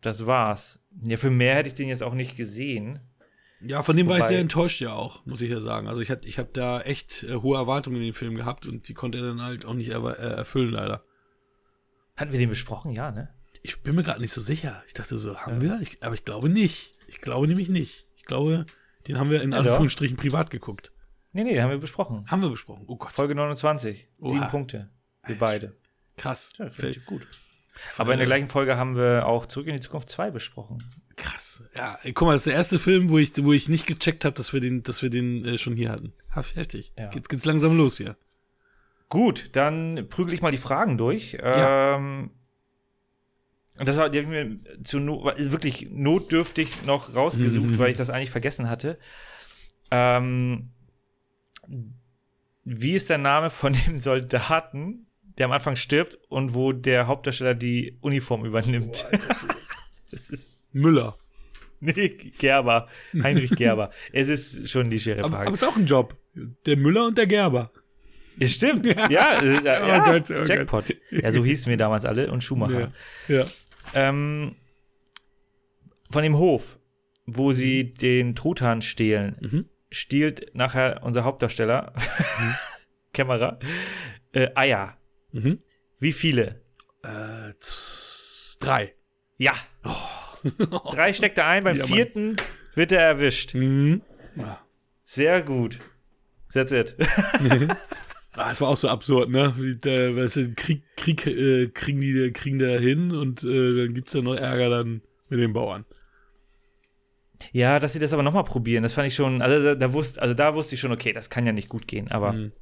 Das 0.00 0.26
war's. 0.26 0.80
Ja, 1.04 1.16
für 1.16 1.30
mehr 1.30 1.54
hätte 1.56 1.68
ich 1.68 1.74
den 1.74 1.88
jetzt 1.88 2.02
auch 2.02 2.14
nicht 2.14 2.36
gesehen. 2.36 3.00
Ja, 3.60 3.82
von 3.82 3.96
dem 3.96 4.06
war 4.08 4.16
ich 4.16 4.22
Wobei- 4.22 4.28
sehr 4.28 4.38
enttäuscht 4.40 4.80
ja 4.80 4.92
auch, 4.92 5.26
muss 5.26 5.40
ich 5.42 5.50
ja 5.50 5.60
sagen. 5.60 5.88
Also 5.88 6.00
ich 6.00 6.10
hatte 6.10 6.26
ich 6.28 6.38
hab 6.38 6.54
da 6.54 6.80
echt 6.80 7.24
äh, 7.24 7.34
hohe 7.34 7.56
Erwartungen 7.58 7.96
in 7.96 8.02
den 8.04 8.12
Film 8.12 8.36
gehabt 8.36 8.66
und 8.66 8.86
die 8.88 8.94
konnte 8.94 9.18
er 9.18 9.24
dann 9.24 9.42
halt 9.42 9.66
auch 9.66 9.74
nicht 9.74 9.90
erwa- 9.92 10.14
äh, 10.14 10.34
erfüllen, 10.36 10.70
leider. 10.70 11.02
Hatten 12.16 12.30
wir 12.32 12.38
den 12.38 12.50
besprochen? 12.50 12.92
Ja, 12.92 13.10
ne? 13.10 13.28
Ich 13.62 13.82
bin 13.82 13.96
mir 13.96 14.04
gerade 14.04 14.20
nicht 14.20 14.32
so 14.32 14.40
sicher. 14.40 14.82
Ich 14.86 14.94
dachte 14.94 15.16
so, 15.18 15.36
haben 15.36 15.60
wir? 15.60 15.80
Ich, 15.82 16.02
aber 16.02 16.14
ich 16.14 16.24
glaube 16.24 16.48
nicht. 16.48 16.96
Ich 17.08 17.20
glaube 17.20 17.48
nämlich 17.48 17.68
nicht. 17.68 18.06
Ich 18.16 18.24
glaube, 18.24 18.64
den 19.08 19.18
haben 19.18 19.30
wir 19.30 19.42
in 19.42 19.50
Ja, 19.50 19.58
doch. 19.62 19.70
Anführungsstrichen 19.72 20.16
privat 20.16 20.50
geguckt. 20.50 20.92
Nee, 21.32 21.44
nee, 21.44 21.54
den 21.54 21.62
haben 21.62 21.70
wir 21.70 21.78
besprochen. 21.78 22.24
Haben 22.28 22.42
wir 22.42 22.50
besprochen. 22.50 22.84
Oh 22.86 22.96
Gott. 22.96 23.12
Folge 23.12 23.34
29. 23.34 24.08
Sieben 24.18 24.38
Oha. 24.38 24.46
Punkte. 24.46 24.90
Wir 25.24 25.32
Echt? 25.32 25.40
beide. 25.40 25.76
Krass. 26.16 26.52
Ja, 26.58 26.66
ich 26.88 27.04
gut. 27.04 27.26
Aber 27.96 28.12
in 28.12 28.18
der 28.18 28.26
gleichen 28.26 28.48
Folge 28.48 28.76
haben 28.76 28.96
wir 28.96 29.26
auch 29.26 29.46
Zurück 29.46 29.68
in 29.68 29.74
die 29.74 29.80
Zukunft 29.80 30.08
2 30.10 30.30
besprochen. 30.32 30.82
Krass. 31.16 31.62
Ja, 31.76 31.98
guck 32.14 32.22
mal, 32.22 32.32
das 32.32 32.40
ist 32.42 32.46
der 32.46 32.54
erste 32.54 32.78
Film, 32.78 33.08
wo 33.10 33.18
ich, 33.18 33.32
wo 33.44 33.52
ich 33.52 33.68
nicht 33.68 33.86
gecheckt 33.86 34.24
habe, 34.24 34.34
dass 34.36 34.52
wir 34.52 34.60
den, 34.60 34.82
dass 34.82 35.02
wir 35.02 35.10
den 35.10 35.44
äh, 35.44 35.58
schon 35.58 35.76
hier 35.76 35.90
hatten. 35.90 36.12
Heftig. 36.30 36.92
Ja. 36.98 37.10
Jetzt 37.12 37.28
geht's 37.28 37.44
langsam 37.44 37.76
los 37.76 37.98
hier. 37.98 38.16
Gut, 39.08 39.50
dann 39.56 40.06
prügel 40.08 40.34
ich 40.34 40.42
mal 40.42 40.50
die 40.52 40.58
Fragen 40.58 40.98
durch. 40.98 41.32
Ja. 41.32 41.96
Ähm, 41.96 42.30
und 43.78 43.88
das 43.88 43.96
war, 43.96 44.10
die 44.10 44.18
habe 44.18 44.34
ich 44.36 44.48
mir 44.50 44.82
zu 44.84 44.98
no 44.98 45.24
wirklich 45.36 45.88
notdürftig 45.90 46.84
noch 46.84 47.14
rausgesucht, 47.14 47.66
Mhm. 47.70 47.78
weil 47.78 47.90
ich 47.90 47.96
das 47.96 48.10
eigentlich 48.10 48.30
vergessen 48.30 48.68
hatte. 48.68 48.98
Ähm, 49.90 50.70
wie 52.64 52.92
ist 52.94 53.10
der 53.10 53.18
Name 53.18 53.50
von 53.50 53.72
dem 53.72 53.98
Soldaten, 53.98 55.06
der 55.38 55.46
am 55.46 55.52
Anfang 55.52 55.76
stirbt 55.76 56.18
und 56.28 56.54
wo 56.54 56.72
der 56.72 57.06
Hauptdarsteller 57.06 57.54
die 57.54 57.96
Uniform 58.00 58.44
übernimmt? 58.44 59.06
das 60.10 60.30
ist. 60.30 60.54
Müller. 60.72 61.16
Nee, 61.80 62.08
Gerber. 62.38 62.88
Heinrich 63.22 63.52
Gerber. 63.56 63.90
es 64.12 64.28
ist 64.28 64.68
schon 64.68 64.90
die 64.90 64.98
schwere 65.00 65.20
Aber, 65.20 65.28
Frage. 65.30 65.46
aber 65.46 65.54
ist 65.54 65.62
auch 65.64 65.76
ein 65.76 65.86
Job. 65.86 66.16
Der 66.66 66.76
Müller 66.76 67.06
und 67.06 67.16
der 67.16 67.26
Gerber. 67.26 67.70
Es 68.40 68.54
stimmt. 68.54 68.86
Ja, 68.86 69.40
äh, 69.40 69.64
ja, 69.64 69.82
Oh 69.84 69.88
ja 69.88 70.04
Gott, 70.04 70.30
oh 70.30 70.34
Gott. 70.34 70.48
Jackpot. 70.48 70.96
Ja, 71.10 71.30
so 71.32 71.44
hießen 71.44 71.70
wir 71.70 71.76
damals 71.76 72.04
alle 72.04 72.30
und 72.30 72.42
Schumacher. 72.44 72.92
Ja. 73.28 73.46
Ähm, 73.94 74.56
von 76.10 76.22
dem 76.22 76.36
Hof, 76.36 76.78
wo 77.26 77.52
sie 77.52 77.92
den 77.94 78.34
Truthahn 78.36 78.82
stehlen, 78.82 79.36
Mhm. 79.40 79.64
Stiehlt 79.90 80.54
nachher 80.54 81.00
unser 81.02 81.24
Hauptdarsteller, 81.24 81.92
Kämmerer, 83.12 83.58
äh, 84.32 84.48
Eier. 84.54 84.96
Mhm. 85.32 85.58
Wie 85.98 86.12
viele? 86.12 86.62
Äh, 87.02 87.52
drei. 88.60 88.94
Ja. 89.36 89.52
Drei 90.92 91.12
steckt 91.12 91.38
er 91.38 91.46
ein, 91.46 91.64
beim 91.64 91.76
Ja, 91.76 91.84
Mann. 91.84 91.92
vierten 91.94 92.36
wird 92.74 92.92
er 92.92 93.00
erwischt. 93.00 93.54
Mhm. 93.54 94.02
Ah. 94.38 94.58
Sehr 95.04 95.42
gut. 95.42 95.78
That's 96.52 96.72
it. 96.72 96.96
Ah, 98.34 98.52
es 98.52 98.60
war 98.60 98.68
auch 98.68 98.76
so 98.76 98.88
absurd, 98.88 99.30
ne? 99.30 99.52
Wie 99.56 99.74
der, 99.74 100.14
weißt 100.14 100.36
du, 100.36 100.54
Krieg, 100.54 100.84
Krieg 100.96 101.26
äh, 101.26 101.68
kriegen 101.70 102.00
die 102.00 102.30
kriegen 102.32 102.60
da 102.60 102.66
hin 102.78 103.10
und 103.10 103.42
äh, 103.42 103.76
dann 103.86 103.94
gibt's 103.94 104.12
ja 104.12 104.22
noch 104.22 104.36
Ärger 104.36 104.68
dann 104.70 105.02
mit 105.28 105.40
den 105.40 105.52
Bauern. 105.52 105.86
Ja, 107.52 107.78
dass 107.78 107.92
sie 107.92 107.98
das 107.98 108.12
aber 108.12 108.22
nochmal 108.22 108.44
probieren, 108.44 108.82
das 108.82 108.94
fand 108.94 109.06
ich 109.06 109.14
schon, 109.14 109.42
also 109.42 109.62
da, 109.62 109.74
da 109.74 109.92
wusste, 109.92 110.20
also 110.20 110.34
da 110.34 110.54
wusste 110.54 110.74
ich 110.74 110.80
schon, 110.80 110.92
okay, 110.92 111.12
das 111.12 111.30
kann 111.30 111.46
ja 111.46 111.52
nicht 111.52 111.68
gut 111.68 111.86
gehen, 111.86 112.08
aber 112.08 112.32
Mhm. 112.32 112.52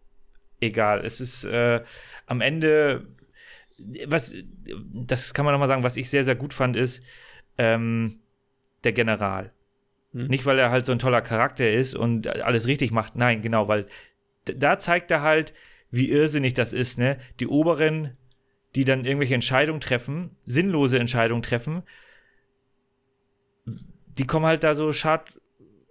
egal. 0.60 1.04
Es 1.04 1.20
ist 1.20 1.44
äh, 1.44 1.82
am 2.26 2.40
Ende, 2.40 3.06
was, 4.06 4.34
das 4.92 5.34
kann 5.34 5.44
man 5.44 5.52
nochmal 5.52 5.68
sagen, 5.68 5.82
was 5.82 5.96
ich 5.96 6.10
sehr, 6.10 6.24
sehr 6.24 6.34
gut 6.34 6.54
fand, 6.54 6.76
ist 6.76 7.02
ähm, 7.58 8.20
der 8.84 8.92
General. 8.92 9.52
Mhm. 10.12 10.26
Nicht, 10.26 10.46
weil 10.46 10.58
er 10.58 10.70
halt 10.70 10.86
so 10.86 10.92
ein 10.92 10.98
toller 10.98 11.22
Charakter 11.22 11.70
ist 11.70 11.94
und 11.94 12.26
alles 12.26 12.66
richtig 12.66 12.90
macht, 12.90 13.16
nein, 13.16 13.42
genau, 13.42 13.68
weil 13.68 13.86
da 14.44 14.78
zeigt 14.78 15.10
er 15.10 15.22
halt, 15.22 15.54
wie 15.90 16.10
irrsinnig 16.10 16.54
das 16.54 16.72
ist, 16.72 16.98
ne? 16.98 17.18
Die 17.40 17.46
Oberen, 17.46 18.16
die 18.74 18.84
dann 18.84 19.04
irgendwelche 19.04 19.34
Entscheidungen 19.34 19.80
treffen, 19.80 20.36
sinnlose 20.46 20.98
Entscheidungen 20.98 21.42
treffen, 21.42 21.82
die 24.18 24.26
kommen 24.26 24.46
halt 24.46 24.64
da 24.64 24.74
so 24.74 24.92
schad. 24.92 25.40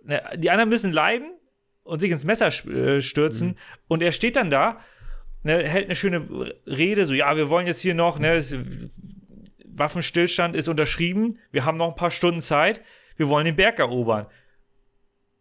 Ne, 0.03 0.21
die 0.35 0.49
anderen 0.49 0.69
müssen 0.69 0.93
leiden 0.93 1.31
und 1.83 1.99
sich 1.99 2.11
ins 2.11 2.25
Messer 2.25 2.47
äh, 2.47 3.01
stürzen 3.01 3.57
und 3.87 4.01
er 4.01 4.11
steht 4.11 4.35
dann 4.35 4.51
da, 4.51 4.79
ne, 5.43 5.63
hält 5.67 5.85
eine 5.85 5.95
schöne 5.95 6.53
Rede, 6.67 7.05
so, 7.05 7.13
ja, 7.13 7.35
wir 7.37 7.49
wollen 7.49 7.67
jetzt 7.67 7.81
hier 7.81 7.95
noch, 7.95 8.19
ne, 8.19 8.33
es, 8.33 8.55
Waffenstillstand 9.65 10.55
ist 10.55 10.67
unterschrieben, 10.67 11.39
wir 11.51 11.65
haben 11.65 11.77
noch 11.77 11.89
ein 11.89 11.95
paar 11.95 12.11
Stunden 12.11 12.41
Zeit, 12.41 12.81
wir 13.17 13.29
wollen 13.29 13.45
den 13.45 13.55
Berg 13.55 13.79
erobern. 13.79 14.27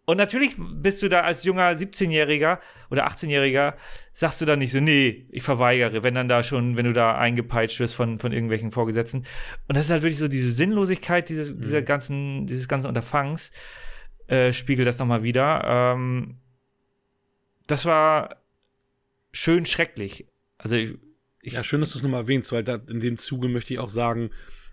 Und 0.06 0.18
natürlich 0.18 0.56
bist 0.58 1.02
du 1.02 1.08
da 1.08 1.22
als 1.22 1.44
junger 1.44 1.70
17-Jähriger 1.70 2.58
oder 2.90 3.06
18-Jähriger, 3.06 3.74
sagst 4.12 4.40
du 4.40 4.44
dann 4.44 4.58
nicht 4.58 4.72
so, 4.72 4.80
nee, 4.80 5.26
ich 5.30 5.42
verweigere, 5.42 6.02
wenn 6.02 6.14
dann 6.14 6.28
da 6.28 6.42
schon, 6.42 6.76
wenn 6.76 6.84
du 6.84 6.92
da 6.92 7.16
eingepeitscht 7.16 7.80
wirst 7.80 7.94
von, 7.94 8.18
von 8.18 8.32
irgendwelchen 8.32 8.70
Vorgesetzten. 8.70 9.24
Und 9.66 9.76
das 9.76 9.86
ist 9.86 9.90
halt 9.90 10.02
wirklich 10.02 10.18
so 10.18 10.28
diese 10.28 10.52
Sinnlosigkeit 10.52 11.28
dieses, 11.28 11.54
mhm. 11.54 11.60
dieser 11.62 11.82
ganzen, 11.82 12.46
dieses 12.46 12.68
ganzen 12.68 12.88
Unterfangs, 12.88 13.50
äh, 14.26 14.52
spiegelt 14.52 14.86
das 14.86 14.98
nochmal 14.98 15.22
wieder. 15.22 15.64
Ähm, 15.64 16.38
das 17.66 17.86
war 17.86 18.42
schön 19.32 19.64
schrecklich. 19.64 20.26
Also 20.58 20.76
ich, 20.76 20.98
ich 21.40 21.54
ja, 21.54 21.64
schön, 21.64 21.80
dass 21.80 21.92
du 21.92 21.98
es 21.98 22.02
nochmal 22.02 22.22
erwähnst, 22.22 22.52
weil 22.52 22.62
da 22.62 22.74
in 22.74 23.00
dem 23.00 23.16
Zuge 23.16 23.48
möchte 23.48 23.72
ich 23.72 23.80
auch 23.80 23.90
sagen, 23.90 24.30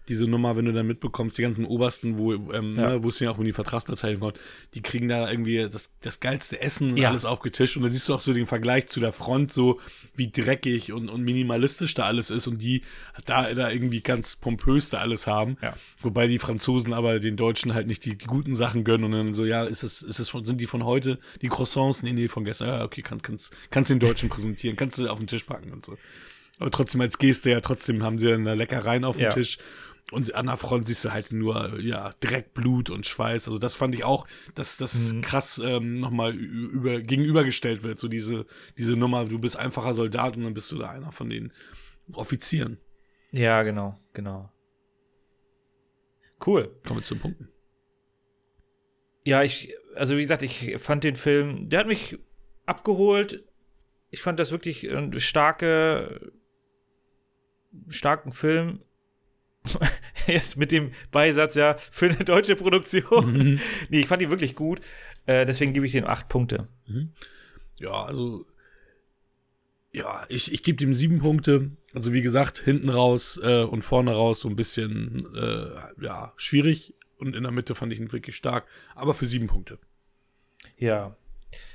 diese 0.07 0.25
Nummer, 0.25 0.55
wenn 0.55 0.65
du 0.65 0.73
dann 0.73 0.87
mitbekommst, 0.87 1.37
die 1.37 1.43
ganzen 1.43 1.65
Obersten, 1.65 2.17
wo, 2.17 2.33
ähm, 2.33 2.75
ja. 2.75 2.89
ne, 2.89 3.03
wo 3.03 3.09
es 3.09 3.19
ja 3.19 3.29
auch 3.29 3.37
um 3.37 3.45
die 3.45 3.53
Vertragsbezeichnung 3.53 4.19
kommt, 4.19 4.39
die 4.73 4.81
kriegen 4.81 5.07
da 5.07 5.29
irgendwie 5.29 5.67
das, 5.69 5.89
das 6.01 6.19
geilste 6.19 6.59
Essen 6.59 6.91
und 6.91 6.97
ja. 6.97 7.09
alles 7.09 7.25
aufgetischt 7.25 7.77
und 7.77 7.83
dann 7.83 7.91
siehst 7.91 8.09
du 8.09 8.15
auch 8.15 8.21
so 8.21 8.33
den 8.33 8.47
Vergleich 8.47 8.87
zu 8.87 8.99
der 8.99 9.11
Front, 9.11 9.53
so 9.53 9.79
wie 10.15 10.31
dreckig 10.31 10.91
und, 10.91 11.09
und 11.09 11.21
minimalistisch 11.21 11.93
da 11.93 12.05
alles 12.05 12.31
ist 12.31 12.47
und 12.47 12.61
die 12.61 12.83
da, 13.25 13.53
da 13.53 13.69
irgendwie 13.69 14.01
ganz 14.01 14.35
pompös 14.35 14.89
da 14.89 14.99
alles 14.99 15.27
haben. 15.27 15.57
Ja. 15.61 15.75
Wobei 15.97 16.27
die 16.27 16.39
Franzosen 16.39 16.93
aber 16.93 17.19
den 17.19 17.35
Deutschen 17.35 17.73
halt 17.73 17.87
nicht 17.87 18.03
die, 18.05 18.17
die, 18.17 18.25
guten 18.25 18.55
Sachen 18.55 18.83
gönnen 18.83 19.05
und 19.05 19.11
dann 19.11 19.33
so, 19.33 19.45
ja, 19.45 19.63
ist 19.63 19.83
es, 19.83 20.01
ist 20.01 20.19
es 20.19 20.29
von, 20.29 20.45
sind 20.45 20.59
die 20.59 20.67
von 20.67 20.83
heute 20.83 21.19
die 21.41 21.47
Croissants? 21.47 22.01
Nee, 22.01 22.13
nee, 22.13 22.27
von 22.27 22.43
gestern. 22.43 22.67
Ja, 22.69 22.83
okay, 22.83 23.01
kann, 23.01 23.21
kannst, 23.21 23.53
kannst 23.69 23.89
den 23.91 23.99
Deutschen 23.99 24.29
präsentieren, 24.29 24.75
kannst 24.75 24.97
du 24.97 25.07
auf 25.07 25.19
den 25.19 25.27
Tisch 25.27 25.43
packen 25.43 25.71
und 25.71 25.85
so. 25.85 25.97
Aber 26.59 26.69
trotzdem 26.69 27.01
als 27.01 27.17
Geste, 27.17 27.49
ja, 27.49 27.59
trotzdem 27.59 28.03
haben 28.03 28.19
sie 28.19 28.27
dann 28.27 28.43
Leckereien 28.43 29.03
auf 29.03 29.17
dem 29.17 29.31
Tisch 29.31 29.57
und 30.11 30.35
an 30.35 30.47
der 30.47 30.57
Front 30.57 30.87
siehst 30.87 31.05
du 31.05 31.11
halt 31.13 31.31
nur, 31.31 31.79
ja, 31.79 32.09
Dreck, 32.19 32.53
Blut 32.53 32.89
und 32.89 33.05
Schweiß. 33.05 33.47
Also 33.47 33.59
das 33.59 33.75
fand 33.75 33.95
ich 33.95 34.03
auch, 34.03 34.27
dass 34.55 34.75
das 34.75 35.13
mhm. 35.13 35.21
krass 35.21 35.61
ähm, 35.63 35.99
nochmal 35.99 36.33
über, 36.33 36.99
gegenübergestellt 36.99 37.83
wird. 37.83 37.97
So 37.97 38.09
diese, 38.09 38.45
diese 38.77 38.97
Nummer, 38.97 39.25
du 39.25 39.39
bist 39.39 39.55
einfacher 39.55 39.93
Soldat 39.93 40.35
und 40.35 40.43
dann 40.43 40.53
bist 40.53 40.71
du 40.71 40.77
da 40.77 40.89
einer 40.89 41.13
von 41.13 41.29
den 41.29 41.53
Offizieren. 42.11 42.77
Ja, 43.31 43.63
genau, 43.63 43.97
genau. 44.13 44.51
Cool. 46.45 46.75
Kommen 46.85 46.99
wir 46.99 47.05
zu 47.05 47.15
den 47.15 47.21
Punkten. 47.21 47.49
Ja, 49.23 49.43
ich, 49.43 49.73
also 49.95 50.17
wie 50.17 50.21
gesagt, 50.21 50.43
ich 50.43 50.77
fand 50.77 51.05
den 51.05 51.15
Film, 51.15 51.69
der 51.69 51.81
hat 51.81 51.87
mich 51.87 52.17
abgeholt. 52.65 53.47
Ich 54.09 54.21
fand 54.21 54.39
das 54.39 54.51
wirklich 54.51 54.91
ein 54.91 55.17
starke, 55.21 56.33
starken 57.87 58.33
Film 58.33 58.81
Jetzt 60.27 60.57
mit 60.57 60.71
dem 60.71 60.91
Beisatz, 61.11 61.55
ja, 61.55 61.77
für 61.77 62.07
eine 62.07 62.17
deutsche 62.17 62.55
Produktion. 62.55 63.33
Mhm. 63.33 63.59
nee, 63.89 63.99
ich 64.01 64.07
fand 64.07 64.21
die 64.21 64.29
wirklich 64.29 64.55
gut. 64.55 64.81
Äh, 65.25 65.45
deswegen 65.45 65.73
gebe 65.73 65.85
ich 65.85 65.91
dem 65.91 66.05
acht 66.05 66.29
Punkte. 66.29 66.67
Mhm. 66.87 67.11
Ja, 67.77 68.03
also. 68.05 68.45
Ja, 69.93 70.25
ich, 70.29 70.53
ich 70.53 70.63
gebe 70.63 70.77
dem 70.77 70.93
sieben 70.93 71.19
Punkte. 71.19 71.71
Also, 71.93 72.13
wie 72.13 72.21
gesagt, 72.21 72.59
hinten 72.59 72.89
raus 72.89 73.39
äh, 73.43 73.63
und 73.63 73.81
vorne 73.81 74.13
raus 74.13 74.39
so 74.39 74.47
ein 74.47 74.55
bisschen, 74.55 75.27
äh, 75.35 76.03
ja, 76.03 76.31
schwierig. 76.37 76.93
Und 77.17 77.35
in 77.35 77.43
der 77.43 77.51
Mitte 77.51 77.75
fand 77.75 77.91
ich 77.91 77.99
ihn 77.99 78.11
wirklich 78.11 78.35
stark. 78.35 78.65
Aber 78.95 79.13
für 79.13 79.27
sieben 79.27 79.47
Punkte. 79.47 79.79
Ja. 80.77 81.15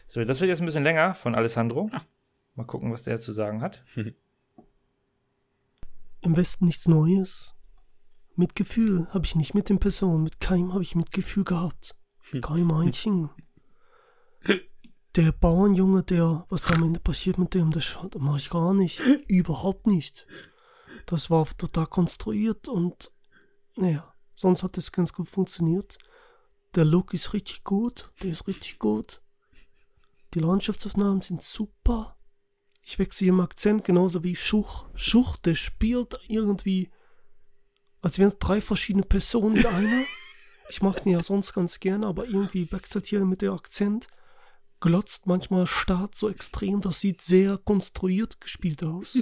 So, 0.09 0.25
das 0.25 0.41
wird 0.41 0.49
jetzt 0.49 0.61
ein 0.61 0.67
bisschen 0.67 0.85
länger 0.85 1.15
von 1.15 1.35
Alessandro. 1.35 1.91
Ja. 1.93 2.03
Mal 2.55 2.65
gucken, 2.65 2.91
was 2.91 3.03
der 3.03 3.19
zu 3.19 3.33
sagen 3.33 3.61
hat. 3.61 3.85
Im 6.23 6.37
Westen 6.37 6.65
nichts 6.65 6.89
Neues. 6.89 7.56
Mit 8.37 8.55
Gefühl 8.55 9.09
habe 9.11 9.25
ich 9.25 9.35
nicht 9.35 9.55
mit 9.55 9.71
den 9.71 9.79
Personen, 9.79 10.23
mit 10.23 10.41
keinem 10.41 10.75
habe 10.75 10.83
ich 10.83 10.95
Mitgefühl 10.95 11.45
gehabt. 11.45 11.97
Kein 12.43 12.71
einzigen. 12.71 13.31
Der 15.15 15.33
Bauernjunge, 15.33 16.03
der, 16.03 16.45
was 16.51 16.63
da 16.63 16.75
am 16.75 16.83
Ende 16.83 17.01
passiert 17.01 17.39
mit 17.39 17.55
dem, 17.55 17.71
das, 17.71 17.97
mache 18.19 18.37
ich 18.37 18.51
gar 18.51 18.75
nicht. 18.75 19.01
Überhaupt 19.27 19.87
nicht. 19.87 20.27
Das 21.07 21.31
war 21.31 21.47
total 21.57 21.87
konstruiert 21.87 22.69
und, 22.69 23.11
naja, 23.77 24.13
sonst 24.35 24.63
hat 24.63 24.77
es 24.77 24.93
ganz 24.93 25.15
gut 25.15 25.31
funktioniert. 25.31 25.97
Der 26.75 26.85
Look 26.85 27.15
ist 27.15 27.33
richtig 27.33 27.65
gut, 27.65 28.13
der 28.23 28.33
ist 28.33 28.47
richtig 28.47 28.79
gut. 28.79 29.23
Die 30.35 30.41
Landschaftsaufnahmen 30.41 31.23
sind 31.23 31.43
super. 31.43 32.19
Ich 32.83 32.99
wechsle 32.99 33.29
im 33.29 33.41
Akzent 33.41 33.85
genauso 33.85 34.23
wie 34.23 34.37
Schuch. 34.37 34.87
Schuch, 34.95 35.39
der 35.39 35.55
spielt 35.55 36.21
irgendwie 36.29 36.91
als 38.07 38.21
wären 38.21 38.29
es 38.29 38.39
drei 38.39 38.61
verschiedene 38.61 39.05
Personen 39.05 39.57
in 39.57 39.67
einer. 39.67 40.05
Ich 40.69 40.81
mag 40.81 41.03
den 41.03 41.11
ja 41.11 41.25
sonst 41.25 41.53
ganz 41.55 41.81
gerne, 41.81 42.07
aber 42.07 42.27
irgendwie 42.27 42.71
wechselt 42.71 43.05
hier 43.07 43.25
mit 43.25 43.43
der 43.43 43.51
Akzent. 43.51 44.07
Glotzt 44.79 45.27
manchmal 45.27 45.67
stark 45.67 46.15
so 46.15 46.29
extrem, 46.29 46.81
das 46.81 47.01
sieht 47.01 47.21
sehr 47.21 47.59
konstruiert 47.59 48.41
gespielt 48.41 48.85
aus. 48.85 49.19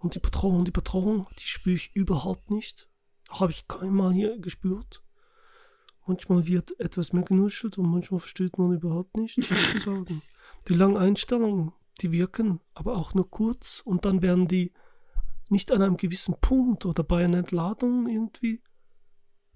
Und 0.00 0.16
die 0.16 0.18
Bedrohung, 0.18 0.64
die 0.64 0.72
Bedrohung, 0.72 1.28
die 1.38 1.46
spüre 1.46 1.76
ich 1.76 1.94
überhaupt 1.94 2.50
nicht. 2.50 2.88
Habe 3.30 3.52
ich 3.52 3.68
keinmal 3.68 4.12
hier 4.12 4.36
gespürt. 4.38 5.04
Manchmal 6.06 6.48
wird 6.48 6.78
etwas 6.80 7.12
mehr 7.12 7.22
genuschelt 7.22 7.78
und 7.78 7.88
manchmal 7.88 8.18
versteht 8.18 8.58
man 8.58 8.72
überhaupt 8.72 9.16
nicht, 9.16 9.38
was 9.48 9.70
zu 9.70 9.78
sagen. 9.78 10.22
Die 10.66 10.74
langen 10.74 10.96
Einstellungen, 10.96 11.72
die 12.00 12.10
wirken, 12.10 12.60
aber 12.74 12.96
auch 12.96 13.14
nur 13.14 13.30
kurz 13.30 13.80
und 13.84 14.04
dann 14.06 14.22
werden 14.22 14.48
die 14.48 14.72
nicht 15.48 15.70
an 15.72 15.82
einem 15.82 15.96
gewissen 15.96 16.34
Punkt 16.40 16.86
oder 16.86 17.04
bei 17.04 17.24
einer 17.24 17.38
Entladung 17.38 18.08
irgendwie 18.08 18.62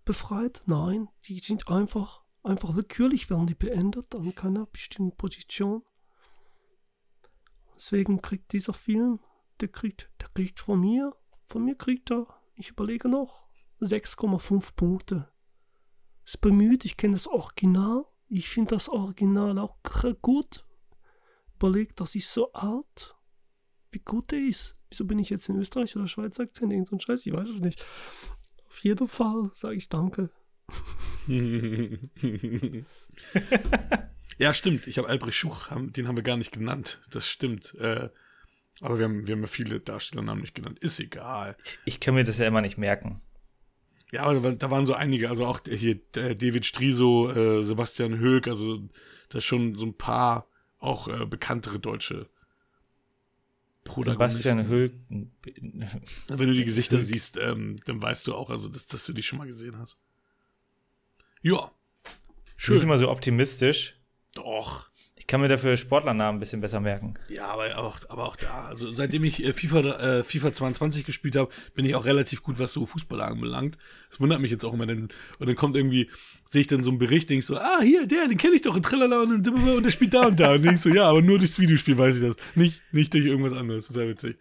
befreit. 0.05 0.63
Nein, 0.67 1.09
die 1.27 1.39
sind 1.39 1.69
einfach, 1.69 2.25
einfach 2.43 2.75
willkürlich 2.75 3.31
werden 3.31 3.47
die 3.47 3.55
beendet 3.55 4.15
an 4.15 4.35
keiner 4.35 4.67
bestimmten 4.67 5.17
Position. 5.17 5.83
Deswegen 7.75 8.21
kriegt 8.23 8.53
dieser 8.53 8.75
Film, 8.75 9.21
der 9.61 9.69
kriegt, 9.69 10.11
der 10.21 10.29
kriegt 10.29 10.61
von 10.61 10.81
mir, 10.81 11.15
von 11.47 11.65
mir 11.65 11.77
kriegt 11.77 12.11
er, 12.11 12.27
ich 12.55 12.71
überlege 12.71 13.09
noch, 13.09 13.49
6,5 13.81 14.75
Punkte. 14.75 15.33
Ist 16.25 16.41
bemüht, 16.41 16.85
ich 16.85 16.97
kenne 16.97 17.15
das 17.15 17.27
Original, 17.27 18.05
ich 18.29 18.49
finde 18.49 18.75
das 18.75 18.89
Original 18.89 19.59
auch 19.59 19.79
gut. 20.21 20.67
Überlegt, 21.55 22.01
das 22.01 22.15
ist 22.15 22.33
so 22.33 22.53
alt, 22.53 23.17
wie 23.91 24.01
gut 24.01 24.33
der 24.33 24.41
ist. 24.41 24.78
Wieso 24.91 25.05
bin 25.05 25.19
ich 25.19 25.31
jetzt 25.31 25.49
in 25.49 25.57
Österreich 25.57 25.97
oder 25.97 26.07
Schweiz 26.07 26.39
Akzent? 26.41 26.73
Irgend 26.73 26.89
so 26.89 26.97
ein 26.97 27.01
Scheiß, 27.01 27.27
ich 27.27 27.33
weiß 27.33 27.49
es 27.51 27.61
nicht. 27.61 27.85
Auf 28.69 28.79
jeden 28.81 29.09
Fall 29.09 29.51
sage 29.53 29.77
ich 29.77 29.89
Danke. 29.89 30.31
ja, 34.39 34.55
stimmt. 34.55 34.87
Ich 34.87 34.99
habe 34.99 35.09
Albrecht 35.09 35.37
Schuch, 35.37 35.69
den 35.71 36.07
haben 36.09 36.17
wir 36.17 36.23
gar 36.23 36.37
nicht 36.37 36.53
genannt. 36.53 37.01
Das 37.11 37.27
stimmt. 37.29 37.75
Äh, 37.75 38.11
aber 38.81 38.99
wir 38.99 39.07
haben, 39.07 39.27
wir 39.27 39.35
haben 39.35 39.43
ja 39.43 39.49
viele 39.49 39.81
Darstellernamen 39.81 40.43
nicht 40.43 40.55
genannt. 40.55 40.79
Ist 40.79 41.01
egal. 41.01 41.57
Ich 41.85 42.01
kann 42.01 42.15
mir 42.15 42.25
das 42.25 42.39
ja 42.39 42.47
immer 42.47 42.61
nicht 42.61 42.79
merken. 42.79 43.21
Ja, 44.11 44.23
aber 44.23 44.53
da 44.53 44.71
waren 44.71 44.87
so 44.87 44.95
einige, 44.95 45.29
also 45.29 45.45
auch 45.45 45.61
hier 45.67 46.01
David 46.13 46.65
Striso, 46.65 47.31
äh, 47.31 47.63
Sebastian 47.63 48.19
Höck, 48.19 48.49
also 48.49 48.89
da 49.29 49.41
schon 49.41 49.75
so 49.75 49.85
ein 49.85 49.99
paar 49.99 50.49
auch 50.79 51.09
äh, 51.09 51.27
bekanntere 51.27 51.79
deutsche 51.79 52.29
Sebastian 53.97 54.67
Höhl. 54.67 54.93
Wenn 55.09 56.49
du 56.49 56.55
die 56.55 56.65
Gesichter 56.65 56.99
Höck. 56.99 57.05
siehst, 57.05 57.37
ähm, 57.37 57.77
dann 57.87 58.01
weißt 58.01 58.27
du 58.27 58.35
auch, 58.35 58.51
also 58.51 58.69
dass, 58.69 58.87
dass 58.87 59.05
du 59.05 59.13
die 59.13 59.23
schon 59.23 59.39
mal 59.39 59.47
gesehen 59.47 59.79
hast. 59.79 59.99
Ja. 61.43 61.71
Schön. 62.57 62.75
Du 62.75 62.77
bist 62.77 62.85
immer 62.85 62.99
so 62.99 63.11
optimistisch. 63.11 63.97
Doch. 64.35 64.91
Kann 65.29 65.43
mir 65.43 65.49
dafür 65.49 65.77
Sportlernamen 65.77 66.37
ein 66.37 66.41
bisschen 66.41 66.63
besser 66.63 66.81
merken. 66.81 67.13
Ja, 67.29 67.49
aber 67.49 67.77
auch, 67.77 68.01
aber 68.09 68.25
auch 68.25 68.35
da. 68.35 68.65
Also 68.65 68.91
seitdem 68.91 69.25
ich 69.25 69.45
äh, 69.45 69.53
FIFA, 69.53 69.81
äh, 69.81 70.25
FIFA 70.25 70.55
22 70.55 71.05
gespielt 71.05 71.37
habe, 71.37 71.51
bin 71.75 71.85
ich 71.85 71.95
auch 71.95 72.07
relativ 72.07 72.43
gut, 72.43 72.59
was 72.59 72.73
so 72.73 72.87
Fußball 72.87 73.21
anbelangt. 73.21 73.77
Das 74.09 74.21
wundert 74.21 74.41
mich 74.41 74.51
jetzt 74.51 74.65
auch 74.65 74.73
immer. 74.73 74.87
Denn, 74.87 75.09
und 75.39 75.47
dann 75.47 75.55
kommt 75.55 75.77
irgendwie, 75.77 76.11
sehe 76.47 76.63
ich 76.63 76.67
dann 76.67 76.83
so 76.83 76.89
einen 76.89 76.99
Bericht, 76.99 77.29
denke 77.29 77.41
ich 77.41 77.47
so, 77.47 77.59
ah, 77.59 77.83
hier, 77.83 78.07
der, 78.07 78.27
den 78.27 78.39
kenne 78.39 78.57
ich 78.57 78.63
doch 78.63 78.75
in 78.75 78.83
Trillala 78.83 79.21
und, 79.21 79.47
und 79.47 79.83
der 79.85 79.91
spielt 79.91 80.15
da 80.15 80.29
und 80.29 80.41
da. 80.41 80.55
Und 80.55 80.63
denke 80.63 80.77
ich 80.77 80.81
so, 80.81 80.89
ja, 80.89 81.11
aber 81.11 81.21
nur 81.21 81.39
durchs 81.39 81.61
Videospiel 81.61 81.99
weiß 81.99 82.17
ich 82.17 82.23
das. 82.23 82.37
Nicht, 82.55 82.81
nicht 82.93 83.13
durch 83.13 83.27
irgendwas 83.27 83.53
anderes. 83.53 83.89
Total 83.89 84.09
witzig. 84.09 84.39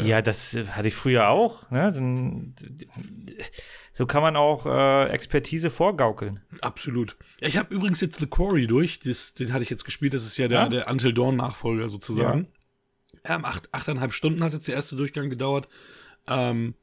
Ja, 0.00 0.22
das 0.22 0.56
hatte 0.70 0.88
ich 0.88 0.94
früher 0.94 1.28
auch. 1.28 1.70
Ne? 1.70 1.92
Dann, 1.92 2.54
so 3.92 4.06
kann 4.06 4.22
man 4.22 4.36
auch 4.36 4.66
äh, 4.66 5.08
Expertise 5.10 5.70
vorgaukeln. 5.70 6.40
Absolut. 6.60 7.16
Ja, 7.40 7.48
ich 7.48 7.56
habe 7.56 7.74
übrigens 7.74 8.00
jetzt 8.00 8.20
The 8.20 8.26
Quarry 8.26 8.66
durch. 8.66 9.00
Das, 9.00 9.34
den 9.34 9.52
hatte 9.52 9.62
ich 9.62 9.70
jetzt 9.70 9.84
gespielt. 9.84 10.14
Das 10.14 10.24
ist 10.24 10.36
ja 10.38 10.48
der, 10.48 10.60
ja? 10.60 10.68
der 10.68 10.88
Until 10.88 11.12
Dawn 11.12 11.36
Nachfolger 11.36 11.88
sozusagen. 11.88 12.48
Ja. 13.24 13.36
Ähm, 13.36 13.44
acht, 13.44 13.72
achteinhalb 13.74 14.12
Stunden 14.12 14.44
hat 14.44 14.52
jetzt 14.52 14.68
der 14.68 14.76
erste 14.76 14.96
Durchgang 14.96 15.30
gedauert. 15.30 15.68
Ähm, 16.26 16.74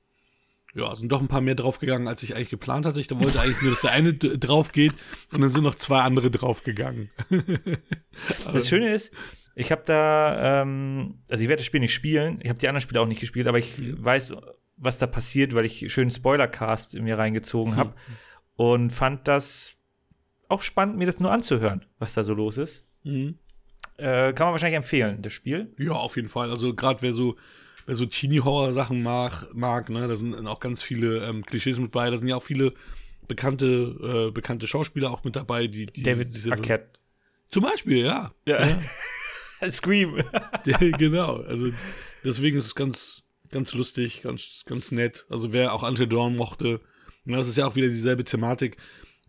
ja, 0.75 0.93
sind 0.93 1.09
doch 1.09 1.21
ein 1.21 1.29
paar 1.29 1.39
mehr 1.39 1.55
draufgegangen, 1.55 2.07
als 2.09 2.21
ich 2.21 2.35
eigentlich 2.35 2.49
geplant 2.49 2.85
hatte. 2.85 2.99
Ich 2.99 3.09
wollte 3.09 3.39
eigentlich 3.39 3.61
nur, 3.61 3.71
dass 3.71 3.81
der 3.81 3.91
eine 3.91 4.13
drauf 4.13 4.73
geht 4.73 4.91
und 5.31 5.39
dann 5.39 5.49
sind 5.49 5.63
noch 5.63 5.75
zwei 5.75 6.01
andere 6.01 6.29
draufgegangen. 6.29 7.09
das 8.51 8.67
Schöne 8.67 8.93
ist, 8.93 9.13
ich 9.55 9.71
habe 9.71 9.83
da, 9.85 10.61
ähm, 10.61 11.19
also 11.29 11.41
ich 11.41 11.49
werde 11.49 11.61
das 11.61 11.65
Spiel 11.65 11.79
nicht 11.79 11.93
spielen, 11.93 12.39
ich 12.41 12.49
habe 12.49 12.59
die 12.59 12.67
anderen 12.67 12.81
Spiele 12.81 13.01
auch 13.01 13.07
nicht 13.07 13.21
gespielt, 13.21 13.47
aber 13.47 13.57
ich 13.57 13.77
mhm. 13.77 14.03
weiß 14.03 14.35
was 14.77 14.97
da 14.97 15.07
passiert, 15.07 15.55
weil 15.55 15.65
ich 15.65 15.91
schön 15.91 16.09
Spoilercast 16.09 16.95
in 16.95 17.03
mir 17.05 17.17
reingezogen 17.17 17.75
habe. 17.75 17.93
und 18.55 18.91
fand 18.91 19.27
das 19.27 19.73
auch 20.47 20.61
spannend, 20.61 20.97
mir 20.97 21.05
das 21.05 21.19
nur 21.19 21.31
anzuhören, 21.31 21.85
was 21.97 22.13
da 22.13 22.23
so 22.23 22.33
los 22.33 22.57
ist. 22.57 22.85
Mhm. 23.03 23.39
Äh, 23.97 24.33
kann 24.33 24.47
man 24.47 24.51
wahrscheinlich 24.51 24.77
empfehlen, 24.77 25.21
das 25.21 25.33
Spiel. 25.33 25.73
Ja, 25.77 25.93
auf 25.93 26.17
jeden 26.17 26.27
Fall. 26.27 26.49
Also 26.49 26.75
gerade 26.75 27.01
wer 27.01 27.13
so, 27.13 27.37
wer 27.85 27.95
so 27.95 28.05
Teenie-Horror-Sachen 28.05 29.01
mag, 29.01 29.47
mag, 29.53 29.89
ne, 29.89 30.07
da 30.07 30.15
sind 30.15 30.35
auch 30.47 30.59
ganz 30.59 30.83
viele 30.83 31.25
ähm, 31.25 31.45
Klischees 31.45 31.79
mit 31.79 31.91
bei. 31.91 32.09
Da 32.09 32.17
sind 32.17 32.27
ja 32.27 32.35
auch 32.35 32.43
viele 32.43 32.73
bekannte, 33.27 34.27
äh, 34.27 34.31
bekannte 34.31 34.67
Schauspieler 34.67 35.11
auch 35.11 35.23
mit 35.23 35.35
dabei, 35.35 35.67
die, 35.67 35.85
die 35.85 36.03
David 36.03 36.35
diese, 36.35 36.51
Arquette. 36.51 36.99
Zum 37.49 37.63
Beispiel, 37.63 38.05
ja. 38.05 38.33
Ja. 38.45 38.81
Scream. 39.71 40.23
Genau. 40.97 41.37
Also 41.37 41.71
deswegen 42.23 42.57
ist 42.57 42.65
es 42.65 42.75
ganz, 42.75 43.23
ganz 43.51 43.73
lustig, 43.73 44.23
ganz, 44.23 44.63
ganz 44.65 44.91
nett. 44.91 45.25
Also 45.29 45.53
wer 45.53 45.73
auch 45.73 45.83
Until 45.83 46.07
Dawn 46.07 46.35
mochte, 46.35 46.81
ne, 47.25 47.37
das 47.37 47.47
ist 47.47 47.57
ja 47.57 47.67
auch 47.67 47.75
wieder 47.75 47.87
dieselbe 47.87 48.23
Thematik. 48.23 48.77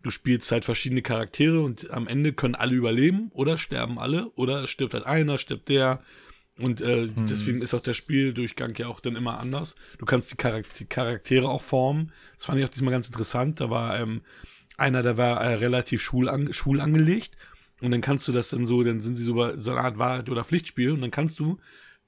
Du 0.03 0.11
spielst 0.11 0.51
halt 0.51 0.65
verschiedene 0.65 1.01
Charaktere 1.01 1.61
und 1.61 1.91
am 1.91 2.07
Ende 2.07 2.33
können 2.33 2.55
alle 2.55 2.75
überleben 2.75 3.29
oder 3.31 3.57
sterben 3.57 3.99
alle 3.99 4.29
oder 4.31 4.63
es 4.63 4.69
stirbt 4.69 4.93
halt 4.93 5.05
einer, 5.05 5.37
stirbt 5.37 5.69
der. 5.69 6.01
Und 6.59 6.81
äh, 6.81 7.07
deswegen 7.29 7.61
ist 7.61 7.75
auch 7.75 7.81
der 7.81 7.93
Spieldurchgang 7.93 8.73
ja 8.77 8.87
auch 8.87 8.99
dann 8.99 9.15
immer 9.15 9.39
anders. 9.39 9.75
Du 9.99 10.05
kannst 10.05 10.31
die 10.31 10.37
Charakter 10.37 10.85
Charaktere 10.85 11.47
auch 11.47 11.61
formen. 11.61 12.11
Das 12.35 12.45
fand 12.45 12.59
ich 12.59 12.65
auch 12.65 12.69
diesmal 12.69 12.91
ganz 12.91 13.07
interessant. 13.07 13.59
Da 13.59 13.69
war 13.69 13.99
ähm, 13.99 14.21
einer, 14.75 15.03
der 15.03 15.17
war 15.17 15.41
äh, 15.41 15.55
relativ 15.55 16.01
schwul, 16.01 16.29
an, 16.29 16.51
schwul 16.53 16.81
angelegt. 16.81 17.37
Und 17.81 17.91
dann 17.91 18.01
kannst 18.01 18.27
du 18.27 18.31
das 18.31 18.49
dann 18.49 18.65
so, 18.65 18.81
dann 18.83 18.99
sind 19.01 19.15
sie 19.15 19.23
so, 19.23 19.35
bei 19.35 19.55
so 19.57 19.71
eine 19.71 19.81
Art 19.81 19.97
Wahrheit- 19.99 20.29
oder 20.29 20.43
Pflichtspiel. 20.43 20.91
Und 20.91 21.01
dann 21.01 21.11
kannst 21.11 21.39
du 21.39 21.57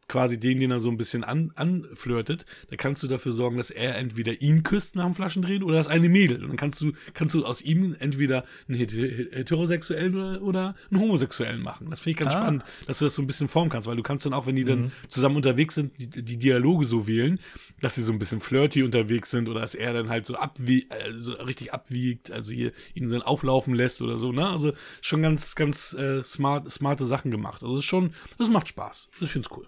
quasi 0.07 0.39
den, 0.39 0.59
den 0.59 0.72
er 0.72 0.80
so 0.80 0.89
ein 0.89 0.97
bisschen 0.97 1.24
an, 1.24 1.51
anflirtet, 1.55 2.43
da 2.72 2.76
kannst 2.78 3.03
du 3.03 3.07
dafür 3.07 3.32
sorgen, 3.32 3.57
dass 3.57 3.70
er 3.70 3.95
entweder 3.95 4.41
ihn 4.41 4.63
küsst 4.63 4.95
nach 4.95 5.05
dem 5.05 5.13
Flaschendrehen 5.13 5.61
oder 5.61 5.76
das 5.76 5.88
eine 5.88 6.09
Mädel. 6.09 6.41
Und 6.41 6.49
dann 6.49 6.57
kannst 6.57 6.82
du, 6.82 6.93
kannst 7.13 7.36
du 7.36 7.45
aus 7.45 7.61
ihm 7.61 7.95
entweder 7.99 8.43
einen 8.67 8.80
hetero- 8.80 9.32
heterosexuellen 9.36 10.15
oder, 10.15 10.41
oder 10.41 10.76
einen 10.89 10.99
homosexuellen 10.99 11.61
machen. 11.61 11.91
Das 11.91 11.99
finde 12.01 12.11
ich 12.11 12.17
ganz 12.17 12.34
Ah. 12.34 12.41
spannend, 12.41 12.63
dass 12.88 12.97
du 12.97 13.05
das 13.05 13.13
so 13.13 13.22
ein 13.22 13.28
bisschen 13.28 13.47
formen 13.47 13.70
kannst, 13.70 13.88
weil 13.88 13.97
du 13.97 14.01
kannst 14.01 14.26
dann 14.26 14.34
auch, 14.34 14.47
wenn 14.47 14.55
die 14.55 14.63
dann 14.63 14.91
zusammen 15.09 15.36
unterwegs 15.36 15.76
sind, 15.76 15.91
die, 15.99 16.07
die 16.09 16.38
Dialoge 16.39 16.88
so 16.88 17.05
wählen, 17.05 17.39
dass 17.82 17.95
sie 17.95 18.03
so 18.03 18.11
ein 18.11 18.19
bisschen 18.19 18.39
flirty 18.39 18.84
unterwegs 18.84 19.32
sind 19.32 19.49
oder 19.49 19.61
dass 19.61 19.75
er 19.75 19.93
dann 19.93 20.09
halt 20.09 20.25
so 20.25 20.36
abwie 20.36 20.88
äh, 20.89 21.13
so 21.13 21.34
richtig 21.34 21.73
abwiegt, 21.73 22.32
also 22.32 22.51
hier 22.51 22.71
ihn 22.93 23.09
dann 23.09 23.21
auflaufen 23.21 23.73
lässt 23.73 24.01
oder 24.01 24.17
so, 24.17 24.32
ne? 24.32 24.47
Also 24.47 24.73
schon 25.01 25.21
ganz, 25.21 25.55
ganz 25.55 25.93
äh, 25.93 26.23
smart, 26.23 26.71
smarte 26.71 27.05
Sachen 27.05 27.32
gemacht. 27.32 27.63
Also 27.63 27.75
es 27.75 27.80
ist 27.80 27.86
schon, 27.86 28.13
das 28.38 28.49
macht 28.49 28.67
Spaß. 28.67 29.09
Ich 29.21 29.32
finde 29.32 29.47
es 29.49 29.57
cool. 29.57 29.67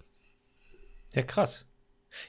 Ja, 1.13 1.23
krass. 1.23 1.67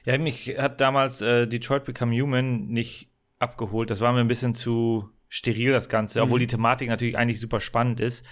Ja, 0.05 0.17
mich 0.17 0.57
hat 0.57 0.81
damals 0.81 1.21
äh, 1.21 1.47
Detroit 1.47 1.83
Become 1.83 2.19
Human 2.19 2.67
nicht 2.67 3.09
abgeholt. 3.39 3.89
Das 3.89 4.01
war 4.01 4.13
mir 4.13 4.21
ein 4.21 4.27
bisschen 4.27 4.53
zu 4.53 5.09
steril, 5.27 5.71
das 5.71 5.89
Ganze, 5.89 6.21
obwohl 6.21 6.39
die 6.39 6.47
Thematik 6.47 6.89
natürlich 6.89 7.17
eigentlich 7.17 7.39
super 7.39 7.59
spannend 7.59 7.99
ist. 7.99 8.25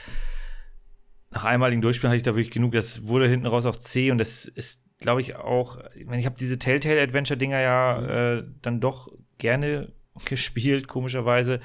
Nach 1.31 1.45
einmaligen 1.45 1.81
Durchspielen 1.81 2.11
hatte 2.11 2.17
ich 2.17 2.23
da 2.23 2.35
wirklich 2.35 2.51
genug. 2.51 2.73
Das 2.73 3.07
wurde 3.07 3.27
hinten 3.27 3.47
raus 3.47 3.65
auch 3.65 3.75
C 3.75 4.11
und 4.11 4.17
das 4.17 4.45
ist, 4.45 4.83
glaube 5.01 5.19
ich, 5.19 5.35
auch. 5.35 5.79
Ich, 5.95 6.05
meine, 6.05 6.21
ich 6.21 6.25
habe 6.25 6.37
diese 6.39 6.57
Telltale-Adventure-Dinger 6.57 7.59
ja 7.59 8.37
äh, 8.37 8.43
dann 8.61 8.79
doch 8.79 9.11
gerne 9.37 9.91
gespielt, 10.25 10.87
komischerweise. 10.87 11.59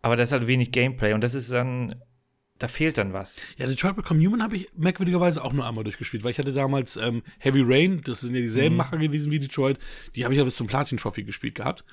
Aber 0.00 0.16
das 0.16 0.28
ist 0.28 0.32
halt 0.32 0.46
wenig 0.46 0.70
Gameplay 0.70 1.12
und 1.12 1.22
das 1.22 1.34
ist 1.34 1.52
dann. 1.52 1.96
Da 2.60 2.68
fehlt 2.68 2.98
dann 2.98 3.12
was. 3.12 3.40
Ja, 3.56 3.66
Detroit 3.66 3.96
Become 3.96 4.24
Human 4.24 4.40
habe 4.40 4.54
ich 4.54 4.68
merkwürdigerweise 4.76 5.42
auch 5.42 5.52
nur 5.52 5.66
einmal 5.66 5.82
durchgespielt, 5.82 6.22
weil 6.22 6.30
ich 6.30 6.38
hatte 6.38 6.52
damals 6.52 6.96
ähm, 6.96 7.24
Heavy 7.40 7.62
Rain, 7.64 8.00
das 8.04 8.20
sind 8.20 8.32
ja 8.32 8.40
dieselben 8.40 8.76
Macher 8.76 8.96
gewesen 8.96 9.32
wie 9.32 9.40
Detroit, 9.40 9.80
die 10.14 10.22
habe 10.22 10.34
ich 10.34 10.40
aber 10.40 10.50
bis 10.50 10.56
zum 10.56 10.68
Platin 10.68 10.96
Trophy 10.96 11.24
gespielt 11.24 11.56
gehabt. 11.56 11.84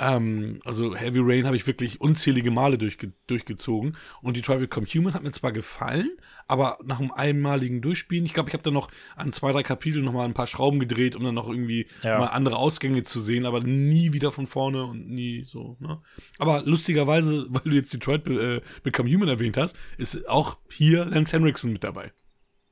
Ähm, 0.00 0.60
also 0.64 0.96
Heavy 0.96 1.20
Rain 1.22 1.44
habe 1.44 1.54
ich 1.54 1.66
wirklich 1.66 2.00
unzählige 2.00 2.50
Male 2.50 2.78
durchge 2.78 3.12
durchgezogen 3.26 3.94
und 4.22 4.38
Detroit 4.38 4.60
Become 4.60 4.86
Human 4.86 5.12
hat 5.12 5.22
mir 5.22 5.32
zwar 5.32 5.52
gefallen, 5.52 6.16
aber 6.48 6.78
nach 6.84 7.00
einem 7.00 7.10
einmaligen 7.12 7.82
Durchspielen, 7.82 8.24
ich 8.24 8.32
glaube, 8.34 8.48
ich 8.50 8.52
habe 8.54 8.62
da 8.62 8.70
noch 8.70 8.90
an 9.16 9.32
zwei, 9.32 9.50
drei 9.52 9.62
Kapiteln 9.62 10.04
noch 10.04 10.12
mal 10.12 10.24
ein 10.24 10.34
paar 10.34 10.46
Schrauben 10.46 10.78
gedreht, 10.78 11.16
um 11.16 11.24
dann 11.24 11.34
noch 11.34 11.48
irgendwie 11.48 11.88
Ja. 12.02 12.18
mal 12.18 12.26
andere 12.28 12.56
Ausgänge 12.56 13.02
zu 13.02 13.20
sehen, 13.20 13.46
aber 13.46 13.60
nie 13.60 14.12
wieder 14.12 14.30
von 14.32 14.46
vorne 14.46 14.84
und 14.84 15.08
nie 15.08 15.44
so. 15.46 15.76
Ne? 15.80 16.00
Aber 16.38 16.62
lustigerweise, 16.62 17.46
weil 17.50 17.62
du 17.64 17.70
jetzt 17.76 17.92
Detroit 17.92 18.24
Be- 18.24 18.62
äh, 18.62 18.80
Become 18.82 19.10
Human 19.12 19.28
erwähnt 19.28 19.56
hast, 19.56 19.76
ist 19.98 20.28
auch 20.28 20.58
hier 20.70 21.04
Lance 21.04 21.32
Henriksen 21.36 21.72
mit 21.72 21.82
dabei. 21.84 22.12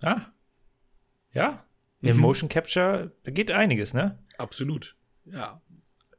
Ah. 0.03 0.27
Ja. 1.33 1.65
Im 2.01 2.19
Motion 2.19 2.49
Capture, 2.51 3.13
da 3.25 3.31
geht 3.31 3.51
einiges, 3.51 3.95
ne? 3.95 4.19
Absolut. 4.39 4.95
Ja. 5.25 5.63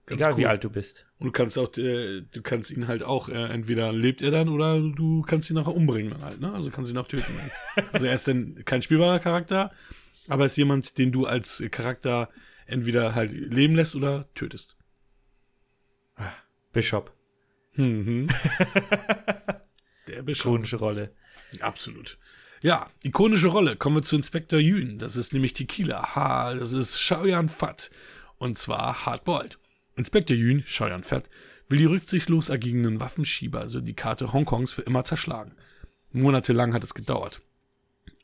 Ganz 0.08 0.20
Egal 0.20 0.32
cool. 0.34 0.38
wie 0.39 0.45
alt 0.47 0.64
du 0.64 0.70
bist. 0.70 1.05
Und 1.18 1.28
du 1.28 1.32
kannst 1.32 1.57
auch, 1.57 1.76
äh, 1.78 2.22
du 2.22 2.41
kannst 2.41 2.72
ihn 2.72 2.88
halt 2.88 3.03
auch, 3.03 3.30
äh, 3.30 3.45
entweder 3.45 3.93
lebt 3.93 4.22
er 4.22 4.32
dann 4.32 4.49
oder 4.49 4.80
du 4.80 5.22
kannst 5.22 5.49
ihn 5.49 5.55
nachher 5.55 5.74
umbringen 5.74 6.11
dann 6.11 6.24
halt, 6.24 6.41
ne? 6.41 6.53
Also 6.53 6.72
kannst 6.72 6.91
ihn 6.91 6.97
auch 6.97 7.07
töten. 7.07 7.32
Dann. 7.38 7.86
also 7.93 8.05
er 8.05 8.16
ist 8.16 8.28
dann 8.28 8.63
kein 8.66 8.82
spielbarer 8.82 9.20
Charakter, 9.20 9.72
aber 10.28 10.43
er 10.43 10.47
ist 10.47 10.57
jemand, 10.57 10.97
den 10.97 11.11
du 11.11 11.26
als 11.26 11.63
Charakter 11.72 12.30
entweder 12.66 13.16
halt 13.16 13.32
leben 13.32 13.76
lässt 13.76 13.95
oder 13.95 14.28
tötest. 14.34 14.76
Bishop. 16.74 17.13
Mhm. 17.76 18.28
Der 20.07 20.22
Bischof. 20.22 20.53
Ikonische 20.53 20.78
Rolle. 20.78 21.13
Absolut. 21.61 22.18
Ja, 22.61 22.89
ikonische 23.03 23.47
Rolle. 23.47 23.76
Kommen 23.76 23.97
wir 23.97 24.03
zu 24.03 24.16
Inspector 24.16 24.59
Yun. 24.59 24.97
Das 24.97 25.16
ist 25.16 25.34
nämlich 25.34 25.53
Tequila. 25.53 26.16
Ha, 26.16 26.53
das 26.53 26.74
ist 26.74 26.99
Shaoyan 26.99 27.49
Fat. 27.49 27.91
Und 28.38 28.57
zwar 28.57 29.05
Hardboiled. 29.05 29.57
Inspector 29.96 30.36
Yun, 30.36 30.64
Shaoyan 30.66 31.04
Fat, 31.04 31.30
will 31.68 31.80
die 31.80 31.86
rücksichtslos 31.86 32.52
agierenden 32.52 33.00
Waffenschieber, 33.00 33.62
also 33.62 33.80
die 33.82 33.93
Karte 33.96 34.34
Hongkongs, 34.34 34.72
für 34.74 34.82
immer 34.82 35.04
zerschlagen. 35.04 35.54
Monatelang 36.12 36.74
hat 36.74 36.84
es 36.84 36.93
gedauert. 36.93 37.41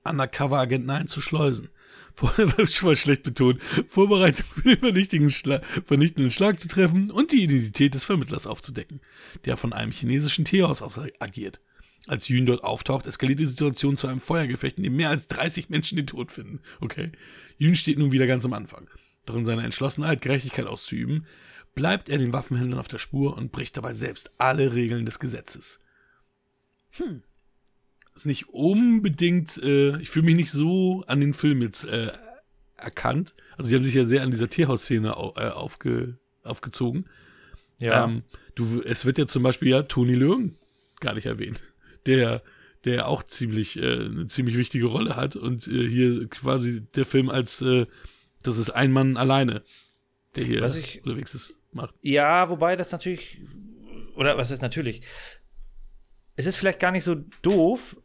Undercover-Agenten 0.03 0.89
einzuschleusen. 0.89 1.69
Vor- 2.15 2.33
Voll 2.67 2.95
schlecht 2.95 3.23
betont. 3.23 3.61
Vorbereitung 3.87 4.45
für 4.53 4.69
den 4.69 4.79
vernichtenden, 4.79 5.29
Schla 5.29 5.61
vernichtenden 5.85 6.31
Schlag 6.31 6.59
zu 6.59 6.67
treffen 6.67 7.11
und 7.11 7.31
die 7.31 7.43
Identität 7.43 7.93
des 7.93 8.03
Vermittlers 8.03 8.47
aufzudecken, 8.47 9.01
der 9.45 9.57
von 9.57 9.73
einem 9.73 9.91
chinesischen 9.91 10.45
Teehaus 10.45 10.81
aus 10.81 10.99
agiert. 11.19 11.61
Als 12.07 12.27
Yun 12.29 12.47
dort 12.47 12.63
auftaucht, 12.63 13.05
eskaliert 13.05 13.39
die 13.39 13.45
Situation 13.45 13.95
zu 13.95 14.07
einem 14.07 14.19
Feuergefecht, 14.19 14.77
in 14.77 14.83
dem 14.83 14.95
mehr 14.95 15.09
als 15.09 15.27
30 15.27 15.69
Menschen 15.69 15.97
den 15.97 16.07
Tod 16.07 16.31
finden. 16.31 16.59
Okay. 16.79 17.11
Yun 17.57 17.75
steht 17.75 17.99
nun 17.99 18.11
wieder 18.11 18.25
ganz 18.25 18.43
am 18.43 18.53
Anfang. 18.53 18.89
Doch 19.25 19.35
in 19.35 19.45
seiner 19.45 19.63
Entschlossenheit, 19.63 20.21
Gerechtigkeit 20.21 20.65
auszuüben, 20.65 21.27
bleibt 21.75 22.09
er 22.09 22.17
den 22.17 22.33
Waffenhändlern 22.33 22.79
auf 22.79 22.87
der 22.87 22.97
Spur 22.97 23.37
und 23.37 23.51
bricht 23.51 23.77
dabei 23.77 23.93
selbst 23.93 24.31
alle 24.37 24.73
Regeln 24.73 25.05
des 25.05 25.19
Gesetzes. 25.19 25.79
Hm. 26.91 27.23
Ist 28.13 28.25
nicht 28.25 28.49
unbedingt, 28.49 29.57
äh, 29.63 29.97
ich 30.01 30.09
fühle 30.09 30.25
mich 30.25 30.35
nicht 30.35 30.51
so 30.51 31.03
an 31.07 31.21
den 31.21 31.33
Film 31.33 31.61
jetzt 31.61 31.85
äh, 31.85 32.11
erkannt. 32.77 33.33
Also 33.57 33.69
sie 33.69 33.75
haben 33.75 33.85
sich 33.85 33.93
ja 33.93 34.05
sehr 34.05 34.23
an 34.23 34.31
dieser 34.31 34.49
Tierhausszene 34.49 35.15
au 35.15 35.33
äh, 35.37 35.49
aufge 35.49 36.17
aufgezogen. 36.43 37.05
Ja. 37.79 38.03
Ähm, 38.05 38.23
du, 38.55 38.81
es 38.81 39.05
wird 39.05 39.17
ja 39.17 39.27
zum 39.27 39.43
Beispiel 39.43 39.69
ja 39.69 39.83
Toni 39.83 40.15
Lürgen 40.15 40.57
gar 40.99 41.13
nicht 41.13 41.25
erwähnt, 41.25 41.61
der, 42.05 42.41
der 42.83 43.07
auch 43.07 43.23
ziemlich, 43.23 43.77
äh, 43.77 44.05
eine 44.05 44.27
ziemlich 44.27 44.57
wichtige 44.57 44.85
Rolle 44.85 45.15
hat 45.15 45.35
und 45.35 45.67
äh, 45.67 45.87
hier 45.87 46.27
quasi 46.27 46.81
der 46.95 47.05
Film 47.05 47.29
als, 47.29 47.61
äh, 47.61 47.85
das 48.43 48.57
ist 48.57 48.71
ein 48.71 48.91
Mann 48.91 49.17
alleine, 49.17 49.63
der 50.35 50.43
hier 50.45 50.61
Was 50.61 50.75
ich- 50.75 51.01
unterwegs 51.03 51.33
ist, 51.33 51.57
macht. 51.73 51.95
Ja, 52.01 52.49
wobei 52.49 52.75
das 52.75 52.91
natürlich, 52.91 53.41
oder 54.15 54.37
was 54.37 54.51
ist 54.51 54.61
natürlich, 54.61 55.01
es 56.35 56.45
ist 56.45 56.55
vielleicht 56.55 56.79
gar 56.79 56.91
nicht 56.91 57.03
so 57.03 57.15
doof, 57.41 57.97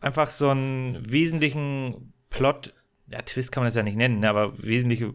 einfach 0.00 0.28
so 0.30 0.48
einen 0.48 1.10
wesentlichen 1.10 2.12
Plot, 2.30 2.74
ja, 3.08 3.22
Twist 3.22 3.52
kann 3.52 3.62
man 3.62 3.68
das 3.68 3.74
ja 3.76 3.82
nicht 3.82 3.96
nennen, 3.96 4.18
ne, 4.20 4.28
aber 4.30 4.62
wesentliche 4.62 5.14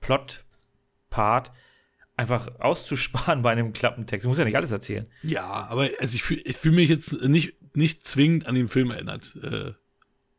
Plot-Part 0.00 1.52
einfach 2.16 2.60
auszusparen 2.60 3.42
bei 3.42 3.50
einem 3.52 3.72
Klappentext. 3.72 4.24
Du 4.24 4.28
musst 4.28 4.38
ja 4.38 4.44
nicht 4.44 4.56
alles 4.56 4.70
erzählen. 4.70 5.06
Ja, 5.22 5.44
aber 5.44 5.88
also 5.98 6.14
ich 6.14 6.22
fühle 6.22 6.42
ich 6.42 6.56
fühl 6.56 6.72
mich 6.72 6.88
jetzt 6.88 7.12
nicht, 7.22 7.54
nicht 7.76 8.06
zwingend 8.06 8.46
an 8.46 8.54
den 8.54 8.68
Film 8.68 8.90
erinnert, 8.90 9.36
äh, 9.42 9.72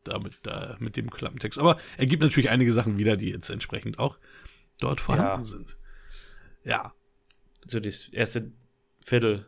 damit, 0.03 0.37
da, 0.43 0.77
mit 0.79 0.95
dem 0.95 1.09
Klappentext. 1.09 1.59
Aber 1.59 1.77
er 1.97 2.05
gibt 2.05 2.21
natürlich 2.21 2.49
einige 2.49 2.71
Sachen 2.71 2.97
wieder, 2.97 3.17
die 3.17 3.29
jetzt 3.29 3.49
entsprechend 3.49 3.99
auch 3.99 4.19
dort 4.79 5.01
vorhanden 5.01 5.41
Ja. 5.41 5.43
sind. 5.43 5.77
Ja, 6.65 6.93
So 7.67 7.79
das 7.79 8.09
erste 8.09 8.51
Viertel. 9.03 9.45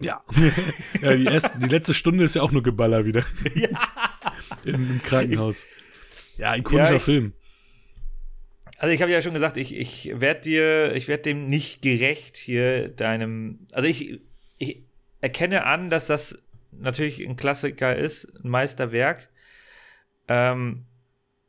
Ja. 0.00 0.22
ja, 1.02 1.14
die, 1.16 1.24
erste, 1.24 1.58
die 1.58 1.66
letzte 1.68 1.92
Stunde 1.94 2.24
ist 2.24 2.36
ja 2.36 2.42
auch 2.42 2.52
nur 2.52 2.62
Geballer 2.62 3.04
wieder. 3.04 3.24
Ja. 3.54 3.68
In, 4.64 4.74
Im 4.74 5.02
Krankenhaus. 5.02 5.66
Ja, 6.38 6.54
ikonischer 6.56 6.90
Ja, 6.90 6.96
ich- 6.96 7.02
Film. 7.02 7.32
Also 8.78 8.92
ich 8.92 9.00
habe 9.00 9.10
ja 9.10 9.22
schon 9.22 9.32
gesagt, 9.32 9.56
ich, 9.56 9.74
ich 9.74 10.10
werde 10.20 10.40
dir, 10.42 10.94
ich 10.94 11.08
werde 11.08 11.22
dem 11.22 11.46
nicht 11.46 11.80
gerecht 11.80 12.36
hier 12.36 12.88
deinem. 12.88 13.66
Also 13.72 13.88
ich, 13.88 14.20
ich 14.58 14.82
erkenne 15.22 15.64
an, 15.64 15.88
dass 15.88 16.06
das 16.06 16.38
natürlich 16.72 17.26
ein 17.26 17.36
Klassiker 17.36 17.96
ist, 17.96 18.26
ein 18.44 18.50
Meisterwerk. 18.50 19.30
Ähm, 20.28 20.84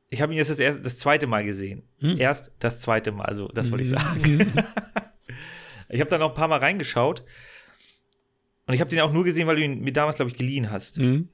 ich 0.09 0.21
habe 0.21 0.33
ihn 0.33 0.37
jetzt 0.37 0.49
das, 0.49 0.59
erste, 0.59 0.81
das 0.81 0.97
zweite 0.99 1.27
Mal 1.27 1.43
gesehen. 1.43 1.83
Hm. 1.99 2.17
Erst 2.17 2.51
das 2.59 2.81
zweite 2.81 3.11
Mal, 3.11 3.25
also 3.25 3.47
das 3.49 3.71
wollte 3.71 3.83
ich 3.83 3.89
sagen. 3.89 4.53
ich 5.89 5.99
habe 5.99 6.09
da 6.09 6.17
noch 6.17 6.29
ein 6.29 6.35
paar 6.35 6.47
Mal 6.47 6.59
reingeschaut. 6.59 7.23
Und 8.67 8.73
ich 8.73 8.81
habe 8.81 8.89
den 8.89 8.99
auch 8.99 9.11
nur 9.13 9.23
gesehen, 9.23 9.47
weil 9.47 9.55
du 9.55 9.63
ihn 9.63 9.81
mir 9.81 9.93
damals, 9.93 10.17
glaube 10.17 10.31
ich, 10.31 10.37
geliehen 10.37 10.71
hast. 10.71 10.99
Mhm. 10.99 11.29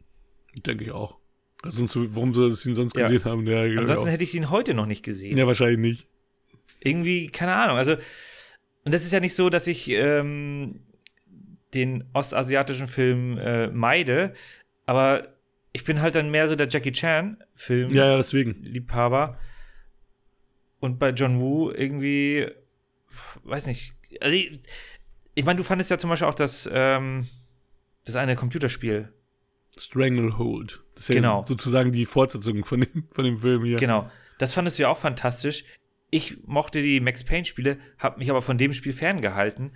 Denke 0.65 0.83
ich 0.85 0.91
auch. 0.91 1.17
Also 1.63 1.85
sonst, 1.85 2.15
warum 2.15 2.33
soll 2.33 2.53
sie 2.53 2.69
ihn 2.69 2.75
sonst 2.75 2.95
Ja. 2.95 3.07
gesehen 3.07 3.25
haben? 3.25 3.47
Ja, 3.47 3.61
Ansonsten 3.79 4.09
hätte 4.09 4.23
ich 4.23 4.35
ihn 4.35 4.49
heute 4.49 4.73
noch 4.73 4.85
nicht 4.85 5.03
gesehen. 5.03 5.37
ja, 5.37 5.47
wahrscheinlich 5.47 5.79
nicht. 5.79 6.07
Irgendwie, 6.79 7.27
keine 7.27 7.55
Ahnung. 7.55 7.77
Also, 7.77 7.95
und 8.83 8.93
das 8.93 9.03
ist 9.03 9.13
ja 9.13 9.19
nicht 9.19 9.35
so, 9.35 9.49
dass 9.49 9.67
ich 9.67 9.89
ähm, 9.89 10.81
den 11.73 12.03
ostasiatischen 12.13 12.87
Film 12.87 13.37
äh, 13.37 13.67
meide, 13.67 14.33
aber 14.85 15.32
ich 15.73 15.83
bin 15.83 16.01
halt 16.01 16.15
dann 16.15 16.29
mehr 16.31 16.47
so 16.47 16.55
der 16.55 16.67
Jackie 16.69 16.91
Chan-Film. 16.91 17.91
Ja, 17.91 18.05
ja, 18.11 18.17
deswegen. 18.17 18.61
Liebhaber. 18.63 19.39
Und 20.79 20.99
bei 20.99 21.09
John 21.09 21.39
Woo 21.39 21.71
irgendwie, 21.71 22.47
weiß 23.43 23.65
nicht. 23.67 23.93
Also 24.21 24.35
ich, 24.35 24.59
ich 25.33 25.45
meine, 25.45 25.57
du 25.57 25.63
fandest 25.63 25.89
ja 25.89 25.97
zum 25.97 26.09
Beispiel 26.09 26.27
auch 26.27 26.35
das, 26.35 26.69
ähm, 26.71 27.27
das 28.05 28.15
eine 28.15 28.35
Computerspiel. 28.35 29.11
Stranglehold. 29.77 30.83
Das 30.93 31.05
ist 31.05 31.09
ja 31.09 31.15
Genau. 31.15 31.43
sozusagen 31.43 31.91
die 31.91 32.05
Fortsetzung 32.05 32.63
von 32.65 32.81
dem, 32.81 33.07
von 33.09 33.25
dem 33.25 33.37
Film 33.37 33.63
hier. 33.63 33.77
Genau. 33.77 34.09
Das 34.37 34.53
fandest 34.53 34.77
du 34.77 34.83
ja 34.83 34.89
auch 34.89 34.97
fantastisch. 34.97 35.63
Ich 36.11 36.45
mochte 36.45 36.83
die 36.83 36.99
Max 36.99 37.23
Payne-Spiele, 37.23 37.79
habe 37.97 38.19
mich 38.19 38.29
aber 38.29 38.43
von 38.43 38.59
dem 38.59 38.73
Spiel 38.73 38.93
ferngehalten. 38.93 39.71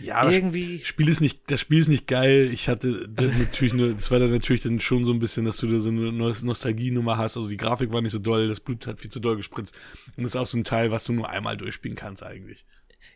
Ja, 0.00 0.30
Irgendwie. 0.30 0.80
Spiel 0.84 1.08
ist 1.08 1.20
nicht, 1.20 1.50
das 1.50 1.60
Spiel 1.60 1.78
ist 1.80 1.88
nicht 1.88 2.06
geil. 2.06 2.50
Ich 2.52 2.68
hatte 2.68 3.08
das 3.08 3.28
Also 3.28 3.38
natürlich 3.38 3.74
nur, 3.74 3.92
das 3.94 4.10
war 4.10 4.18
dann 4.18 4.30
natürlich 4.30 4.62
dann 4.62 4.78
schon 4.80 5.04
so 5.04 5.12
ein 5.12 5.18
bisschen, 5.18 5.44
dass 5.44 5.56
du 5.56 5.66
da 5.66 5.78
so 5.78 5.90
eine 5.90 6.12
Nos- 6.12 6.42
Nostalgie-Nummer 6.42 7.16
hast. 7.18 7.36
Also 7.36 7.48
die 7.48 7.56
Grafik 7.56 7.92
war 7.92 8.00
nicht 8.00 8.12
so 8.12 8.18
doll, 8.18 8.46
das 8.48 8.60
Blut 8.60 8.86
hat 8.86 9.00
viel 9.00 9.10
zu 9.10 9.20
doll 9.20 9.36
gespritzt. 9.36 9.74
Und 10.16 10.22
das 10.22 10.32
ist 10.32 10.36
auch 10.36 10.46
so 10.46 10.56
ein 10.56 10.64
Teil, 10.64 10.90
was 10.90 11.04
du 11.04 11.12
nur 11.12 11.28
einmal 11.28 11.56
durchspielen 11.56 11.96
kannst 11.96 12.22
eigentlich. 12.22 12.64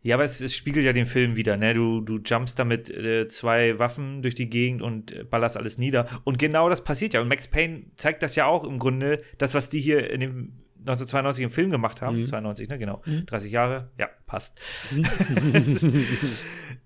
Ja, 0.02 0.16
aber 0.16 0.24
es, 0.24 0.40
es 0.40 0.56
spiegelt 0.56 0.84
ja 0.84 0.92
den 0.92 1.06
Film 1.06 1.36
wieder, 1.36 1.56
ne? 1.56 1.74
Du, 1.74 2.00
du 2.00 2.18
jumpst 2.18 2.58
da 2.58 2.64
mit 2.64 2.90
äh, 2.90 3.28
zwei 3.28 3.78
Waffen 3.78 4.22
durch 4.22 4.34
die 4.34 4.48
Gegend 4.50 4.82
und 4.82 5.12
äh, 5.12 5.22
ballerst 5.24 5.56
alles 5.56 5.78
nieder. 5.78 6.06
Und 6.24 6.38
genau 6.38 6.68
das 6.68 6.82
passiert 6.82 7.14
ja. 7.14 7.20
Und 7.20 7.28
Max 7.28 7.46
Payne 7.46 7.84
zeigt 7.96 8.22
das 8.22 8.34
ja 8.34 8.46
auch 8.46 8.64
im 8.64 8.78
Grunde, 8.78 9.22
das, 9.38 9.54
was 9.54 9.70
die 9.70 9.80
hier 9.80 10.10
in 10.10 10.20
dem 10.20 10.52
1992 10.82 11.44
im 11.44 11.50
Film 11.50 11.70
gemacht 11.70 12.02
haben. 12.02 12.20
Mhm. 12.20 12.26
92, 12.26 12.68
ne? 12.68 12.78
Genau. 12.78 13.02
30 13.26 13.50
Jahre. 13.52 13.90
Ja, 13.98 14.08
passt. 14.26 14.60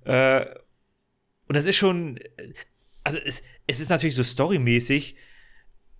äh, 0.04 0.46
und 1.48 1.56
das 1.56 1.66
ist 1.66 1.76
schon, 1.76 2.18
also 3.04 3.18
es, 3.24 3.42
es 3.66 3.80
ist 3.80 3.90
natürlich 3.90 4.14
so 4.14 4.24
storymäßig 4.24 5.16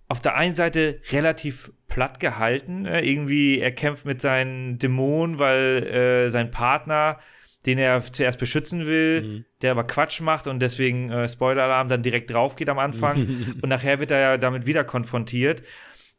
auf 0.09 0.21
der 0.21 0.35
einen 0.35 0.55
Seite 0.55 0.99
relativ 1.11 1.71
platt 1.87 2.19
gehalten. 2.19 2.85
Äh, 2.85 3.01
irgendwie, 3.01 3.59
er 3.59 3.71
kämpft 3.71 4.05
mit 4.05 4.21
seinen 4.21 4.79
Dämonen, 4.79 5.39
weil 5.39 5.83
äh, 5.83 6.29
sein 6.29 6.51
Partner, 6.51 7.19
den 7.65 7.77
er 7.77 8.01
zuerst 8.01 8.39
beschützen 8.39 8.85
will, 8.85 9.45
der 9.61 9.71
aber 9.71 9.85
Quatsch 9.85 10.21
macht 10.21 10.47
und 10.47 10.59
deswegen 10.59 11.09
äh, 11.09 11.27
Spoiler-Alarm 11.27 11.89
dann 11.89 12.03
direkt 12.03 12.31
drauf 12.31 12.55
geht 12.55 12.69
am 12.69 12.79
Anfang. 12.79 13.27
und 13.61 13.67
nachher 13.67 13.99
wird 13.99 14.11
er 14.11 14.19
ja 14.19 14.37
damit 14.37 14.65
wieder 14.65 14.85
konfrontiert, 14.85 15.63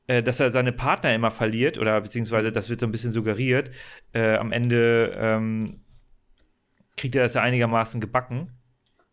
äh, 0.08 0.22
dass 0.22 0.40
er 0.40 0.50
seine 0.50 0.72
Partner 0.72 1.14
immer 1.14 1.30
verliert 1.30 1.78
oder 1.78 2.00
beziehungsweise 2.00 2.50
das 2.50 2.68
wird 2.68 2.80
so 2.80 2.86
ein 2.86 2.92
bisschen 2.92 3.12
suggeriert. 3.12 3.70
Äh, 4.12 4.36
am 4.36 4.52
Ende 4.52 5.14
ähm, 5.16 5.84
kriegt 6.96 7.14
er 7.14 7.22
das 7.22 7.34
ja 7.34 7.42
einigermaßen 7.42 8.00
gebacken 8.00 8.50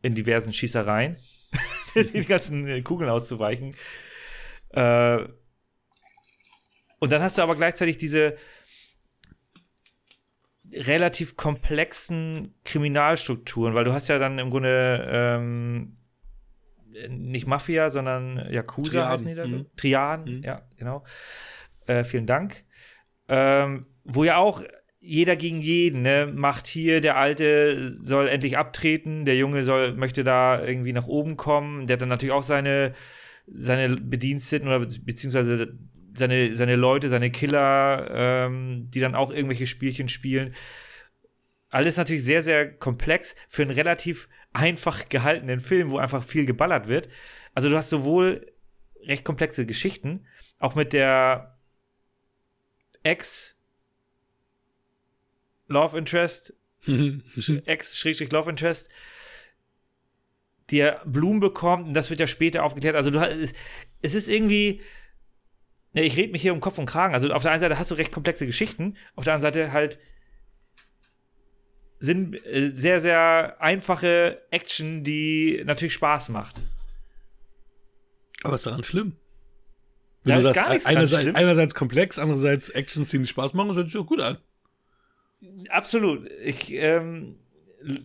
in 0.01 0.15
diversen 0.15 0.53
Schießereien, 0.53 1.17
die 1.95 2.25
ganzen 2.25 2.65
äh, 2.65 2.81
Kugeln 2.81 3.09
auszuweichen. 3.09 3.75
Äh, 4.69 5.25
und 6.99 7.11
dann 7.11 7.21
hast 7.21 7.37
du 7.37 7.41
aber 7.41 7.55
gleichzeitig 7.55 7.97
diese 7.97 8.37
relativ 10.71 11.35
komplexen 11.35 12.55
Kriminalstrukturen, 12.63 13.75
weil 13.75 13.83
du 13.83 13.93
hast 13.93 14.07
ja 14.07 14.17
dann 14.17 14.39
im 14.39 14.49
Grunde 14.49 15.07
ähm, 15.09 15.97
nicht 17.09 17.47
Mafia, 17.47 17.89
sondern 17.89 18.37
Yakuza 18.51 18.89
Triaden, 18.91 19.11
heißen 19.11 19.27
die 19.27 19.35
da? 19.35 19.45
mhm. 19.47 19.65
Triaden, 19.75 20.37
Mhm. 20.37 20.43
ja, 20.43 20.61
genau. 20.77 21.03
Äh, 21.87 22.03
vielen 22.03 22.25
Dank. 22.25 22.63
Ähm, 23.27 23.87
wo 24.03 24.23
ja 24.23 24.37
auch 24.37 24.63
jeder 24.99 25.35
gegen 25.35 25.59
jeden, 25.61 26.01
ne, 26.01 26.31
macht 26.33 26.65
hier, 26.65 26.99
der 26.99 27.17
Alte 27.17 27.95
soll 28.01 28.27
endlich 28.27 28.57
abtreten, 28.57 29.25
der 29.25 29.37
Junge 29.37 29.63
soll, 29.63 29.93
möchte 29.93 30.23
da 30.23 30.63
irgendwie 30.63 30.93
nach 30.93 31.07
oben 31.07 31.37
kommen, 31.37 31.85
der 31.85 31.95
hat 31.95 32.01
dann 32.01 32.09
natürlich 32.09 32.33
auch 32.33 32.43
seine, 32.43 32.93
seine 33.47 33.95
Bediensteten 33.97 34.67
oder 34.67 34.79
be- 34.79 34.99
beziehungsweise 35.01 35.77
seine, 36.17 36.55
seine 36.55 36.75
Leute, 36.75 37.09
seine 37.09 37.29
Killer, 37.29 38.07
ähm, 38.11 38.85
die 38.89 38.99
dann 38.99 39.13
auch 39.15 39.31
irgendwelche 39.31 39.67
Spielchen 39.67 40.09
spielen. 40.09 40.55
Alles 41.69 41.97
natürlich 41.97 42.23
sehr, 42.23 42.41
sehr 42.41 42.71
komplex 42.71 43.35
für 43.49 43.61
einen 43.63 43.71
relativ 43.71 44.29
einfach 44.55 45.09
gehaltenen 45.09 45.59
Film, 45.59 45.91
wo 45.91 45.97
einfach 45.97 46.23
viel 46.23 46.45
geballert 46.45 46.87
wird. 46.87 47.09
Also 47.53 47.69
du 47.69 47.75
hast 47.75 47.89
sowohl 47.89 48.51
recht 49.01 49.25
komplexe 49.25 49.65
Geschichten, 49.65 50.25
auch 50.59 50.75
mit 50.75 50.93
der 50.93 51.57
Ex 53.03 53.55
Love 55.67 55.97
Interest, 55.97 56.53
Ex-Love 56.87 58.49
Interest, 58.49 58.89
die 60.69 60.79
er 60.79 61.01
Blumen 61.05 61.39
bekommt 61.39 61.87
und 61.87 61.93
das 61.93 62.09
wird 62.09 62.19
ja 62.19 62.27
später 62.27 62.63
aufgeklärt. 62.63 62.95
Also 62.95 63.11
du 63.11 63.19
hast, 63.19 63.33
es, 63.33 63.53
es 64.01 64.15
ist 64.15 64.29
irgendwie, 64.29 64.81
ne, 65.93 66.03
ich 66.03 66.15
rede 66.17 66.31
mich 66.31 66.41
hier 66.41 66.53
um 66.53 66.61
Kopf 66.61 66.77
und 66.77 66.85
Kragen. 66.85 67.13
Also 67.13 67.31
auf 67.33 67.41
der 67.41 67.51
einen 67.51 67.61
Seite 67.61 67.77
hast 67.77 67.91
du 67.91 67.95
recht 67.95 68.11
komplexe 68.11 68.45
Geschichten, 68.45 68.95
auf 69.15 69.25
der 69.25 69.33
anderen 69.33 69.53
Seite 69.53 69.73
halt 69.73 69.99
sind 72.05 72.35
äh, 72.45 72.69
sehr, 72.71 73.01
sehr 73.01 73.57
einfache 73.59 74.41
Action, 74.51 75.03
die 75.03 75.61
natürlich 75.65 75.93
Spaß 75.93 76.29
macht. 76.29 76.55
Aber 78.43 78.53
was 78.53 78.61
ist 78.61 78.67
daran 78.67 78.83
schlimm? 78.83 79.17
Da 80.23 80.31
Wenn 80.31 80.37
ist 80.39 80.47
du 80.47 80.53
gar 80.53 80.69
sagst, 80.69 80.87
einerseits, 80.87 81.23
schlimm. 81.23 81.35
einerseits 81.35 81.75
komplex, 81.75 82.19
andererseits 82.19 82.69
Action-Szenen, 82.69 83.23
die 83.23 83.29
Spaß 83.29 83.53
machen, 83.53 83.69
das 83.69 83.77
hört 83.77 83.87
sich 83.87 83.95
doch 83.95 84.07
gut 84.07 84.21
an. 84.21 84.37
Absolut. 85.69 86.29
Ich, 86.43 86.73
ähm, 86.73 87.37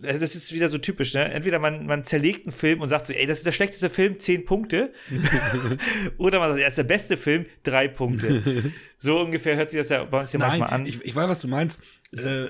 das 0.01 0.35
ist 0.35 0.53
wieder 0.53 0.69
so 0.69 0.77
typisch, 0.77 1.13
ne? 1.13 1.31
Entweder 1.31 1.57
man, 1.57 1.87
man 1.87 2.03
zerlegt 2.03 2.45
einen 2.45 2.51
Film 2.51 2.81
und 2.81 2.89
sagt 2.89 3.07
so, 3.07 3.13
ey, 3.13 3.25
das 3.25 3.39
ist 3.39 3.45
der 3.47 3.51
schlechteste 3.51 3.89
Film, 3.89 4.19
10 4.19 4.45
Punkte. 4.45 4.93
Oder 6.17 6.39
man 6.39 6.49
sagt, 6.49 6.61
er 6.61 6.67
ist 6.67 6.77
der 6.77 6.83
beste 6.83 7.17
Film, 7.17 7.45
3 7.63 7.87
Punkte. 7.87 8.71
so 8.97 9.19
ungefähr 9.19 9.55
hört 9.55 9.71
sich 9.71 9.79
das 9.79 9.89
ja 9.89 10.03
bei 10.03 10.21
uns 10.21 10.31
hier 10.31 10.39
manchmal 10.39 10.69
an. 10.69 10.85
Ich, 10.85 11.03
ich 11.03 11.15
weiß, 11.15 11.29
was 11.29 11.41
du 11.41 11.47
meinst. 11.47 11.79
Äh, 12.11 12.49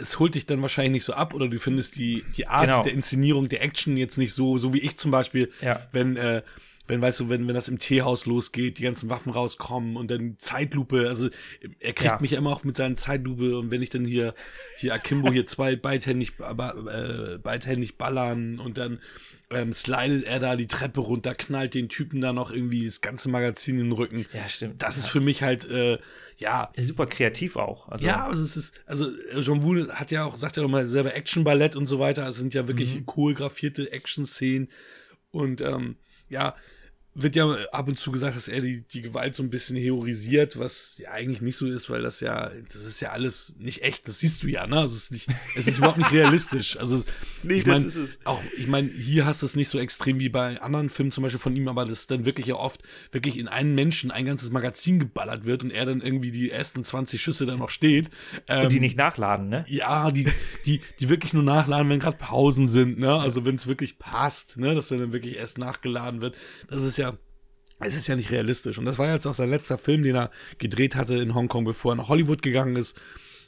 es 0.00 0.18
holt 0.18 0.34
dich 0.34 0.46
dann 0.46 0.62
wahrscheinlich 0.62 0.92
nicht 0.92 1.04
so 1.04 1.12
ab 1.12 1.34
oder 1.34 1.48
du 1.48 1.58
findest 1.58 1.96
die, 1.96 2.24
die 2.36 2.46
Art 2.46 2.66
Genau. 2.66 2.82
der 2.82 2.92
Inszenierung, 2.92 3.48
der 3.48 3.62
Action 3.62 3.96
jetzt 3.96 4.18
nicht 4.18 4.32
so, 4.34 4.58
so 4.58 4.72
wie 4.74 4.80
ich 4.80 4.96
zum 4.96 5.10
Beispiel, 5.10 5.50
Ja. 5.60 5.86
wenn, 5.92 6.16
äh, 6.16 6.42
wenn, 6.86 7.00
weißt 7.00 7.20
du, 7.20 7.28
wenn, 7.28 7.46
wenn 7.46 7.54
das 7.54 7.68
im 7.68 7.78
Teehaus 7.78 8.26
losgeht, 8.26 8.78
die 8.78 8.82
ganzen 8.82 9.10
Waffen 9.10 9.30
rauskommen 9.32 9.96
und 9.96 10.10
dann 10.10 10.34
Zeitlupe, 10.38 11.06
also 11.06 11.28
er 11.78 11.92
kriegt 11.92 12.10
Ja. 12.12 12.18
mich 12.20 12.32
ja 12.32 12.38
immer 12.38 12.50
auch 12.50 12.64
mit 12.64 12.76
seinen 12.76 12.96
Zeitlupe 12.96 13.56
und 13.58 13.70
wenn 13.70 13.80
ich 13.82 13.90
dann 13.90 14.04
hier, 14.04 14.34
hier 14.78 14.92
Akimbo 14.94 15.30
hier 15.32 15.46
zwei 15.46 15.76
beidhändig, 15.76 16.32
aber, 16.40 17.34
äh, 17.34 17.38
beidhändig 17.38 17.96
ballern 17.96 18.58
und 18.58 18.76
dann 18.76 18.98
ähm, 19.50 19.72
slidet 19.72 20.24
er 20.24 20.38
da 20.40 20.56
die 20.56 20.66
Treppe 20.68 21.00
runter, 21.00 21.34
knallt 21.34 21.74
den 21.74 21.88
Typen 21.88 22.20
da 22.20 22.32
noch 22.32 22.52
irgendwie 22.52 22.86
das 22.86 23.00
ganze 23.00 23.28
Magazin 23.28 23.76
in 23.78 23.86
den 23.86 23.92
Rücken. 23.92 24.26
ja, 24.32 24.48
stimmt. 24.48 24.80
Das 24.82 24.96
ist 24.96 25.08
für 25.08 25.20
mich 25.20 25.42
halt, 25.42 25.68
äh, 25.68 25.98
ja, 26.38 26.70
super 26.78 27.06
kreativ 27.06 27.56
auch. 27.56 27.88
Also, 27.88 28.06
ja, 28.06 28.24
also 28.26 28.42
es 28.44 28.56
ist, 28.56 28.80
also 28.86 29.10
äh, 29.10 29.40
John 29.40 29.62
Woo 29.62 29.88
hat 29.90 30.10
ja 30.10 30.24
auch, 30.24 30.36
sagt 30.36 30.56
ja 30.56 30.62
auch 30.62 30.68
mal 30.68 30.86
selber 30.86 31.14
Action-Ballett 31.14 31.76
und 31.76 31.86
so 31.86 31.98
weiter. 31.98 32.26
Es 32.28 32.36
sind 32.36 32.54
ja 32.54 32.66
wirklich 32.68 32.94
Mhm. 32.94 33.06
choreografierte 33.06 33.90
Action-Szenen. 33.92 34.68
Und 35.32 35.60
ähm, 35.60 35.96
ja, 36.28 36.54
wird 37.14 37.34
ja 37.34 37.50
ab 37.72 37.88
und 37.88 37.98
zu 37.98 38.12
gesagt, 38.12 38.36
dass 38.36 38.48
er 38.48 38.60
die, 38.60 38.82
die 38.82 39.02
Gewalt 39.02 39.34
so 39.34 39.42
ein 39.42 39.50
bisschen 39.50 39.76
heroisiert, 39.76 40.58
was 40.58 40.96
ja 40.98 41.10
eigentlich 41.10 41.40
nicht 41.40 41.56
so 41.56 41.66
ist, 41.66 41.90
weil 41.90 42.02
das 42.02 42.20
ja, 42.20 42.50
das 42.72 42.84
ist 42.84 43.00
ja 43.00 43.10
alles 43.10 43.56
nicht 43.58 43.82
echt, 43.82 44.06
das 44.06 44.20
siehst 44.20 44.42
du 44.42 44.46
ja, 44.46 44.66
ne? 44.66 44.78
Also 44.78 44.94
es 44.94 45.04
ist 45.04 45.12
nicht, 45.12 45.28
es 45.56 45.66
ist 45.66 45.78
überhaupt 45.78 45.98
nicht 45.98 46.12
realistisch. 46.12 46.76
Also 46.78 47.02
Nee, 47.42 47.54
ich 47.54 47.64
das 47.64 47.72
meine, 47.72 47.86
ist 47.86 47.96
es. 47.96 48.18
auch, 48.24 48.40
ich 48.56 48.66
meine, 48.66 48.88
hier 48.90 49.26
hast 49.26 49.42
du 49.42 49.46
es 49.46 49.56
nicht 49.56 49.68
so 49.68 49.78
extrem 49.78 50.20
wie 50.20 50.28
bei 50.28 50.60
anderen 50.60 50.88
Filmen 50.88 51.10
zum 51.10 51.22
Beispiel 51.22 51.38
von 51.40 51.56
ihm, 51.56 51.68
aber 51.68 51.84
das 51.84 52.06
dann 52.06 52.24
wirklich 52.26 52.46
ja 52.46 52.54
oft 52.56 52.82
wirklich 53.10 53.38
in 53.38 53.48
einen 53.48 53.74
Menschen 53.74 54.10
ein 54.10 54.26
ganzes 54.26 54.50
Magazin 54.50 54.98
geballert 55.00 55.44
wird 55.46 55.62
und 55.62 55.70
er 55.70 55.86
dann 55.86 56.00
irgendwie 56.02 56.30
die 56.30 56.50
ersten 56.50 56.84
20 56.84 57.20
Schüsse 57.20 57.46
dann 57.46 57.58
noch 57.58 57.70
steht. 57.70 58.08
Ähm, 58.46 58.64
Und 58.64 58.72
die 58.72 58.80
nicht 58.80 58.96
nachladen, 58.96 59.48
ne? 59.48 59.64
ja, 59.68 60.10
die, 60.10 60.28
die, 60.66 60.80
die 61.00 61.08
wirklich 61.08 61.32
nur 61.32 61.42
nachladen, 61.42 61.88
wenn 61.88 61.98
gerade 61.98 62.16
Pausen 62.18 62.68
sind, 62.68 62.98
ne? 62.98 63.14
Also 63.14 63.44
wenn 63.44 63.56
es 63.56 63.66
wirklich 63.66 63.98
passt, 63.98 64.58
ne, 64.58 64.74
dass 64.74 64.90
er 64.90 64.98
dann 64.98 65.12
wirklich 65.12 65.36
erst 65.36 65.58
nachgeladen 65.58 66.20
wird. 66.20 66.36
Das 66.68 66.82
ist 66.82 66.98
ja, 66.98 67.09
es 67.80 67.96
ist 67.96 68.06
ja 68.06 68.16
nicht 68.16 68.30
realistisch. 68.30 68.78
Und 68.78 68.84
das 68.84 68.98
war 68.98 69.12
jetzt 69.12 69.26
auch 69.26 69.34
sein 69.34 69.50
letzter 69.50 69.78
Film, 69.78 70.02
den 70.02 70.16
er 70.16 70.30
gedreht 70.58 70.94
hatte 70.96 71.16
in 71.16 71.34
Hongkong, 71.34 71.64
bevor 71.64 71.92
er 71.92 71.96
nach 71.96 72.08
Hollywood 72.08 72.42
gegangen 72.42 72.76
ist. 72.76 73.00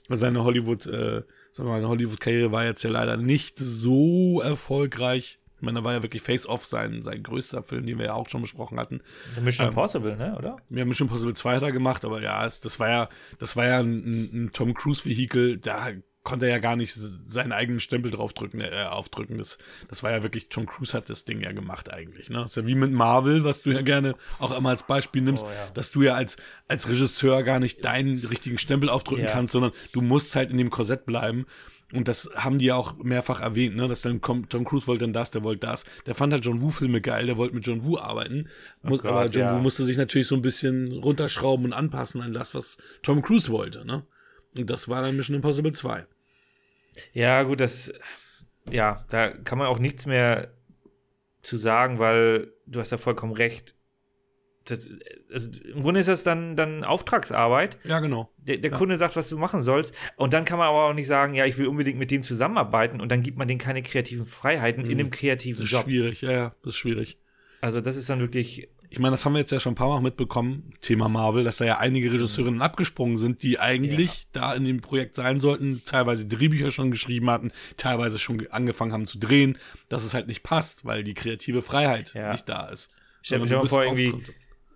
Seine 0.08 0.44
Hollywood, 0.44 0.86
äh, 0.86 1.22
sagen 1.52 1.68
wir 1.68 1.72
mal, 1.72 1.80
seine 1.80 1.88
Hollywood-Karriere 1.88 2.52
war 2.52 2.64
jetzt 2.64 2.82
ja 2.82 2.90
leider 2.90 3.16
nicht 3.16 3.56
so 3.58 4.40
erfolgreich. 4.40 5.38
Ich 5.54 5.62
meine, 5.62 5.78
da 5.78 5.84
war 5.84 5.92
ja 5.92 6.02
wirklich 6.02 6.22
Face 6.22 6.46
Off 6.46 6.66
sein, 6.66 7.02
sein 7.02 7.22
größter 7.22 7.62
Film, 7.62 7.86
den 7.86 7.98
wir 7.98 8.06
ja 8.06 8.14
auch 8.14 8.28
schon 8.28 8.42
besprochen 8.42 8.80
hatten. 8.80 9.00
Mission 9.40 9.66
Ähm, 9.66 9.72
Impossible, 9.72 10.16
ne? 10.16 10.36
Oder? 10.36 10.56
Wir 10.68 10.80
haben 10.80 10.88
Mission 10.88 11.06
Impossible 11.06 11.34
2 11.34 11.56
hat 11.56 11.62
er 11.62 11.70
gemacht, 11.70 12.04
aber 12.04 12.20
ja, 12.20 12.44
es, 12.44 12.60
das 12.60 12.80
war 12.80 12.88
ja, 12.88 13.08
das 13.38 13.56
war 13.56 13.66
ja 13.66 13.78
ein, 13.78 14.46
ein 14.46 14.50
Tom 14.52 14.74
Cruise-Vehikel, 14.74 15.58
da 15.58 15.92
konnte 16.24 16.46
er 16.46 16.52
ja 16.52 16.58
gar 16.58 16.76
nicht 16.76 16.94
seinen 16.94 17.52
eigenen 17.52 17.80
Stempel 17.80 18.10
draufdrücken, 18.10 18.60
äh, 18.60 18.84
aufdrücken. 18.88 19.38
Das, 19.38 19.58
das 19.88 20.02
war 20.02 20.12
ja 20.12 20.22
wirklich, 20.22 20.48
Tom 20.48 20.66
Cruise 20.66 20.96
hat 20.96 21.10
das 21.10 21.24
Ding 21.24 21.40
ja 21.40 21.52
gemacht 21.52 21.92
eigentlich. 21.92 22.30
Ne? 22.30 22.44
ist 22.44 22.56
ja 22.56 22.66
wie 22.66 22.74
mit 22.76 22.92
Marvel, 22.92 23.44
was 23.44 23.62
du 23.62 23.70
ja 23.72 23.82
gerne 23.82 24.14
auch 24.38 24.56
immer 24.56 24.70
als 24.70 24.84
Beispiel 24.84 25.22
nimmst, 25.22 25.44
Oh, 25.44 25.48
ja. 25.50 25.70
dass 25.74 25.90
du 25.90 26.02
ja 26.02 26.14
als, 26.14 26.36
als 26.68 26.88
Regisseur 26.88 27.42
gar 27.42 27.58
nicht 27.58 27.84
deinen 27.84 28.18
richtigen 28.24 28.58
Stempel 28.58 28.88
aufdrücken 28.88 29.24
Ja. 29.24 29.32
kannst, 29.32 29.52
sondern 29.52 29.72
du 29.92 30.00
musst 30.00 30.36
halt 30.36 30.50
in 30.50 30.58
dem 30.58 30.70
Korsett 30.70 31.06
bleiben. 31.06 31.46
Und 31.92 32.08
das 32.08 32.30
haben 32.36 32.58
die 32.58 32.64
ja 32.66 32.74
auch 32.76 32.96
mehrfach 33.02 33.40
erwähnt, 33.42 33.76
ne? 33.76 33.86
Dass 33.86 34.00
dann 34.00 34.22
kommt, 34.22 34.48
Tom 34.48 34.64
Cruise 34.64 34.86
wollte 34.86 35.04
dann 35.04 35.12
das, 35.12 35.30
der 35.30 35.44
wollte 35.44 35.66
das. 35.66 35.84
Der 36.06 36.14
fand 36.14 36.32
halt 36.32 36.42
John 36.42 36.62
Woo-Filme 36.62 37.02
geil, 37.02 37.26
der 37.26 37.36
wollte 37.36 37.54
mit 37.54 37.66
John 37.66 37.84
Woo 37.84 37.98
arbeiten. 37.98 38.48
Gott, 38.82 39.04
aber 39.04 39.26
John 39.26 39.42
ja. 39.42 39.54
Woo 39.54 39.60
musste 39.60 39.84
sich 39.84 39.98
natürlich 39.98 40.26
so 40.26 40.34
ein 40.34 40.40
bisschen 40.40 40.90
runterschrauben 40.90 41.66
und 41.66 41.72
anpassen 41.74 42.22
an 42.22 42.32
das, 42.32 42.54
was 42.54 42.78
Tom 43.02 43.20
Cruise 43.20 43.50
wollte, 43.50 43.84
ne? 43.84 44.06
Das 44.54 44.88
war 44.88 45.02
dann 45.02 45.16
Mission 45.16 45.36
Impossible 45.36 45.72
2. 45.72 46.06
Ja, 47.14 47.42
gut, 47.42 47.60
das, 47.60 47.92
ja, 48.70 49.04
da 49.08 49.28
kann 49.30 49.58
man 49.58 49.66
auch 49.68 49.78
nichts 49.78 50.06
mehr 50.06 50.52
zu 51.42 51.56
sagen, 51.56 51.98
weil 51.98 52.52
du 52.66 52.80
hast 52.80 52.92
ja 52.92 52.98
vollkommen 52.98 53.32
recht. 53.32 53.74
Das, 54.66 54.88
also 55.32 55.50
Im 55.74 55.82
Grunde 55.82 55.98
ist 56.00 56.08
das 56.08 56.22
dann, 56.22 56.54
dann 56.54 56.84
Auftragsarbeit. 56.84 57.78
Ja, 57.82 57.98
genau. 57.98 58.30
Der, 58.36 58.58
der 58.58 58.70
Ja. 58.70 58.76
Kunde 58.76 58.96
sagt, 58.96 59.16
was 59.16 59.28
du 59.28 59.36
machen 59.36 59.60
sollst. 59.60 59.92
Und 60.16 60.32
dann 60.34 60.44
kann 60.44 60.58
man 60.58 60.68
aber 60.68 60.84
auch 60.84 60.92
nicht 60.94 61.08
sagen, 61.08 61.34
ja, 61.34 61.46
ich 61.46 61.58
will 61.58 61.66
unbedingt 61.66 61.98
mit 61.98 62.12
dem 62.12 62.22
zusammenarbeiten 62.22 63.00
und 63.00 63.10
dann 63.10 63.22
gibt 63.22 63.38
man 63.38 63.48
denen 63.48 63.58
keine 63.58 63.82
kreativen 63.82 64.24
Freiheiten 64.26 64.84
in 64.84 65.00
einem 65.00 65.10
kreativen 65.10 65.62
Das 65.62 65.70
ist 65.70 65.76
Job. 65.76 65.84
schwierig, 65.84 66.20
ja, 66.20 66.30
ja, 66.30 66.54
das 66.62 66.74
ist 66.74 66.78
schwierig. 66.78 67.18
Also 67.60 67.80
das 67.80 67.96
ist 67.96 68.08
dann 68.08 68.20
wirklich, 68.20 68.68
Ich 68.92 68.98
meine, 68.98 69.12
das 69.12 69.24
haben 69.24 69.32
wir 69.32 69.38
jetzt 69.40 69.50
ja 69.52 69.58
schon 69.58 69.72
ein 69.72 69.76
paar 69.76 69.88
Mal 69.88 70.02
mitbekommen, 70.02 70.74
Thema 70.82 71.08
Marvel, 71.08 71.44
dass 71.44 71.56
da 71.56 71.64
ja 71.64 71.78
einige 71.78 72.12
Regisseurinnen 72.12 72.60
abgesprungen 72.60 73.16
sind, 73.16 73.42
die 73.42 73.58
eigentlich 73.58 74.24
da 74.32 74.52
in 74.52 74.66
dem 74.66 74.82
Projekt 74.82 75.14
sein 75.14 75.40
sollten, 75.40 75.80
teilweise 75.86 76.26
Drehbücher 76.26 76.70
schon 76.70 76.90
geschrieben 76.90 77.30
hatten, 77.30 77.52
teilweise 77.78 78.18
schon 78.18 78.36
ge- 78.36 78.48
angefangen 78.50 78.92
haben 78.92 79.06
zu 79.06 79.18
drehen, 79.18 79.56
dass 79.88 80.04
es 80.04 80.12
halt 80.12 80.26
nicht 80.26 80.42
passt, 80.42 80.84
weil 80.84 81.04
die 81.04 81.14
kreative 81.14 81.62
Freiheit 81.62 82.12
Ja. 82.12 82.32
nicht 82.32 82.46
da 82.50 82.66
ist. 82.68 82.90
Stell- 83.22 83.38
Sondern 83.38 83.48
stell 83.48 83.48
du 83.48 83.54
mal 83.56 83.62
bist 83.62 83.74
vor, 83.74 83.84
irgendwie- 84.12 84.32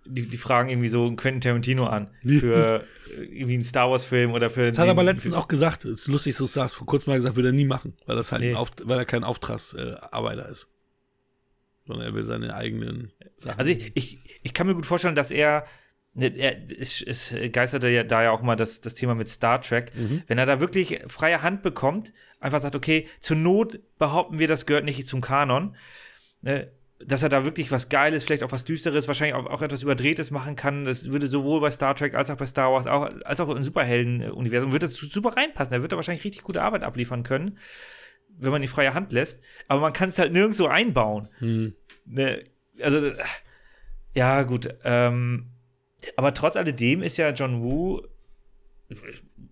die, 0.09 0.27
die 0.27 0.37
fragen 0.37 0.69
irgendwie 0.69 0.87
so 0.87 1.05
einen 1.05 1.15
Quentin 1.17 1.41
Tarantino 1.41 1.85
an 1.85 2.07
für 2.23 2.81
äh, 3.17 3.23
irgendwie 3.23 3.53
einen 3.55 3.63
Star 3.63 3.91
Wars-Film 3.91 4.31
oder 4.31 4.49
für. 4.49 4.67
Das 4.69 4.79
hat 4.79 4.85
er 4.87 4.91
aber 4.91 5.03
letztens 5.03 5.33
auch 5.35 5.47
gesagt, 5.49 5.85
es 5.85 6.01
ist 6.01 6.07
lustig, 6.07 6.31
dass 6.33 6.39
du 6.39 6.45
sagst, 6.47 6.75
vor 6.75 6.87
kurzem 6.87 7.11
mal 7.11 7.17
gesagt, 7.17 7.35
würde 7.35 7.49
er 7.49 7.53
nie 7.53 7.65
machen, 7.65 7.93
weil 8.07 8.15
das 8.15 8.31
halt 8.31 8.41
Nee. 8.41 8.51
ein 8.51 8.55
Auf, 8.55 8.71
weil 8.83 8.97
er 8.97 9.05
kein 9.05 9.23
Auftragsarbeiter 9.23 10.47
ist. 10.49 10.69
Sondern 11.87 12.05
er 12.07 12.13
will 12.13 12.23
seine 12.23 12.53
eigenen 12.53 13.11
Sachen. 13.37 13.59
Also 13.59 13.71
ich, 13.71 13.91
ich, 13.95 14.19
ich 14.43 14.53
kann 14.53 14.67
mir 14.67 14.75
gut 14.75 14.85
vorstellen, 14.85 15.15
dass 15.15 15.31
er, 15.31 15.65
ne, 16.13 16.27
er 16.37 16.57
es, 16.69 17.01
es 17.01 17.33
geisterte 17.51 17.87
ja 17.89 18.03
da 18.03 18.23
ja 18.23 18.31
auch 18.31 18.41
mal 18.41 18.55
das, 18.55 18.81
das 18.81 18.93
Thema 18.95 19.15
mit 19.15 19.29
Star 19.29 19.61
Trek, 19.61 19.91
Mhm. 19.95 20.23
wenn 20.27 20.37
er 20.37 20.45
da 20.45 20.59
wirklich 20.59 20.99
freie 21.07 21.41
Hand 21.41 21.63
bekommt, 21.63 22.13
einfach 22.39 22.61
sagt, 22.61 22.75
okay, 22.75 23.07
zur 23.19 23.37
Not 23.37 23.79
behaupten 23.97 24.37
wir, 24.37 24.47
das 24.47 24.65
gehört 24.65 24.85
nicht 24.85 25.07
zum 25.07 25.21
Kanon, 25.21 25.75
ne, 26.41 26.71
dass 27.05 27.21
er 27.21 27.29
da 27.29 27.45
wirklich 27.45 27.71
was 27.71 27.89
Geiles, 27.89 28.23
vielleicht 28.25 28.41
auch 28.41 28.51
was 28.51 28.65
Düsteres, 28.65 29.07
wahrscheinlich 29.07 29.35
auch, 29.35 29.45
auch 29.45 29.61
etwas 29.61 29.83
Überdrehtes 29.83 30.31
machen 30.31 30.55
kann. 30.55 30.83
Das 30.83 31.11
würde 31.11 31.27
sowohl 31.27 31.61
bei 31.61 31.69
Star 31.69 31.95
Trek 31.95 32.15
als 32.15 32.31
auch 32.31 32.37
bei 32.37 32.47
Star 32.47 32.73
Wars, 32.73 32.87
auch, 32.87 33.07
als 33.23 33.39
auch 33.39 33.55
im 33.55 33.63
Superhelden-Universum, 33.63 34.71
würde 34.71 34.87
das 34.87 34.95
super 34.95 35.37
reinpassen. 35.37 35.73
Er 35.75 35.81
wird 35.83 35.91
da 35.91 35.95
wahrscheinlich 35.95 36.23
richtig 36.25 36.41
gute 36.41 36.63
Arbeit 36.63 36.81
abliefern 36.83 37.21
können, 37.21 37.59
wenn 38.37 38.51
man 38.51 38.61
die 38.61 38.67
freie 38.67 38.93
Hand 38.93 39.11
lässt. 39.11 39.43
Aber 39.67 39.81
man 39.81 39.93
kann 39.93 40.09
es 40.09 40.19
halt 40.19 40.31
nirgendwo 40.31 40.65
einbauen. 40.65 41.29
Hm. 41.39 41.73
Ne, 42.05 42.43
also, 42.81 43.11
ja, 44.13 44.43
gut. 44.43 44.69
Ähm, 44.83 45.47
aber 46.15 46.33
trotz 46.33 46.55
alledem 46.55 47.01
ist 47.01 47.17
ja 47.17 47.31
John 47.31 47.61
Woo, 47.61 48.01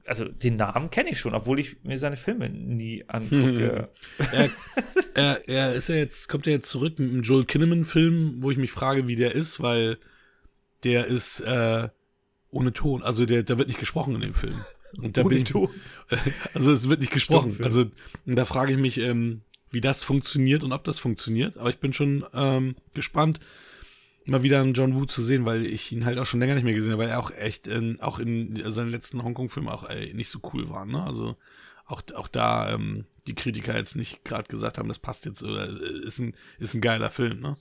also 0.05 0.25
den 0.25 0.55
Namen 0.55 0.89
kenne 0.89 1.09
ich 1.09 1.19
schon, 1.19 1.33
obwohl 1.33 1.59
ich 1.59 1.83
mir 1.83 1.97
seine 1.97 2.15
Filme 2.15 2.49
nie 2.49 3.03
angucke. 3.07 3.89
er, 4.31 4.49
er, 5.15 5.49
er 5.49 5.73
ist 5.73 5.89
ja 5.89 5.95
jetzt, 5.95 6.29
kommt 6.29 6.45
ja 6.45 6.53
jetzt 6.53 6.69
zurück 6.69 6.99
mit 6.99 7.09
einem 7.09 7.23
Joel 7.23 7.45
Kinnaman-Film, 7.45 8.37
wo 8.41 8.51
ich 8.51 8.57
mich 8.57 8.71
frage, 8.71 9.07
wie 9.07 9.15
der 9.15 9.33
ist, 9.33 9.61
weil 9.61 9.97
der 10.83 11.07
ist 11.07 11.41
äh, 11.41 11.89
ohne 12.49 12.71
Ton. 12.71 13.03
Also 13.03 13.25
der, 13.25 13.43
da 13.43 13.57
wird 13.57 13.67
nicht 13.67 13.79
gesprochen 13.79 14.15
in 14.15 14.21
dem 14.21 14.33
Film. 14.33 14.55
Und 14.97 15.17
da 15.17 15.21
Ohne 15.21 15.29
bin 15.29 15.43
ich, 15.43 15.49
Ton. 15.49 15.69
Also 16.53 16.71
es 16.71 16.89
wird 16.89 17.01
nicht 17.01 17.11
gesprochen. 17.11 17.53
Stummfilm. 17.53 17.65
Also 17.65 17.85
und 18.25 18.35
da 18.35 18.45
frage 18.45 18.73
ich 18.73 18.79
mich, 18.79 18.97
ähm, 18.97 19.41
wie 19.71 19.81
das 19.81 20.03
funktioniert 20.03 20.63
und 20.63 20.71
ob 20.71 20.83
das 20.83 20.99
funktioniert. 20.99 21.57
Aber 21.57 21.69
ich 21.69 21.79
bin 21.79 21.93
schon 21.93 22.25
ähm, 22.33 22.75
gespannt, 22.93 23.39
mal 24.25 24.43
wieder 24.43 24.61
einen 24.61 24.73
John 24.73 24.95
Woo 24.95 25.05
zu 25.05 25.21
sehen, 25.21 25.45
weil 25.45 25.65
ich 25.65 25.91
ihn 25.91 26.05
halt 26.05 26.17
auch 26.17 26.25
schon 26.25 26.39
länger 26.39 26.55
nicht 26.55 26.63
mehr 26.63 26.73
gesehen 26.73 26.93
habe, 26.93 27.03
weil 27.03 27.09
er 27.09 27.19
auch 27.19 27.31
echt 27.31 27.67
in, 27.67 27.99
auch 28.01 28.19
in 28.19 28.61
seinen 28.71 28.89
letzten 28.89 29.23
Hongkong-Filmen 29.23 29.69
auch 29.69 29.87
ey, 29.87 30.13
nicht 30.13 30.29
so 30.29 30.39
cool 30.53 30.69
war. 30.69 30.85
Ne? 30.85 31.03
Also 31.03 31.37
auch, 31.85 32.01
auch 32.15 32.27
da 32.27 32.73
ähm, 32.73 33.05
die 33.27 33.35
Kritiker 33.35 33.75
jetzt 33.75 33.95
nicht 33.95 34.23
gerade 34.23 34.47
gesagt 34.47 34.77
haben, 34.77 34.87
das 34.87 34.99
passt 34.99 35.25
jetzt 35.25 35.43
oder 35.43 35.69
äh, 35.69 36.05
ist 36.05 36.19
ein, 36.19 36.35
ist 36.59 36.73
ein 36.73 36.81
geiler 36.81 37.09
Film. 37.09 37.39
Ne? 37.39 37.57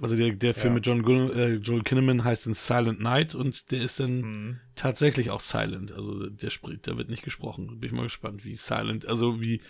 Also 0.00 0.16
der, 0.16 0.32
der 0.32 0.54
Film 0.54 0.72
Ja. 0.72 0.74
mit 0.74 0.86
John 0.86 1.30
äh, 1.30 1.54
Joel 1.54 1.82
Kinnaman 1.82 2.24
heißt 2.24 2.46
dann 2.46 2.54
Silent 2.54 3.00
Night 3.00 3.34
und 3.34 3.70
der 3.70 3.82
ist 3.82 3.98
dann 4.00 4.20
Mhm. 4.20 4.60
tatsächlich 4.74 5.30
auch 5.30 5.40
silent. 5.40 5.92
Also 5.92 6.28
der 6.28 6.50
spricht, 6.50 6.86
da 6.86 6.98
wird 6.98 7.08
nicht 7.08 7.22
gesprochen. 7.22 7.80
Bin 7.80 7.88
ich 7.88 7.92
mal 7.92 8.02
gespannt, 8.02 8.44
wie 8.44 8.56
silent, 8.56 9.06
also 9.06 9.40
wie, 9.40 9.62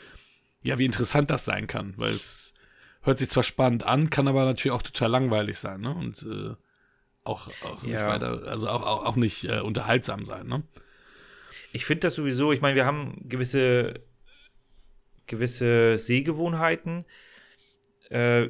ja, 0.62 0.78
wie 0.78 0.84
interessant 0.84 1.30
das 1.30 1.44
sein 1.44 1.66
kann, 1.66 1.94
weil 1.96 2.12
es 2.12 2.54
hört 3.02 3.20
sich 3.20 3.30
zwar 3.30 3.44
spannend 3.44 3.86
an, 3.86 4.10
kann 4.10 4.26
aber 4.26 4.44
natürlich 4.44 4.72
auch 4.72 4.82
total 4.82 5.10
langweilig 5.10 5.58
sein, 5.58 5.80
ne? 5.80 5.94
Und 5.94 6.22
äh, 6.24 6.54
auch, 7.22 7.48
auch 7.62 7.82
nicht 7.82 7.92
Ja. 7.92 8.08
weiter, 8.08 8.42
also 8.46 8.68
auch, 8.68 8.82
auch, 8.82 9.04
auch 9.04 9.16
nicht 9.16 9.44
äh, 9.44 9.60
unterhaltsam 9.60 10.24
sein, 10.24 10.46
ne? 10.48 10.64
Ich 11.72 11.84
finde 11.84 12.00
das 12.00 12.16
sowieso, 12.16 12.52
ich 12.52 12.60
meine, 12.60 12.74
wir 12.74 12.86
haben 12.86 13.20
gewisse, 13.28 13.94
gewisse 15.26 15.98
Sehgewohnheiten. 15.98 17.04
Äh, 18.10 18.48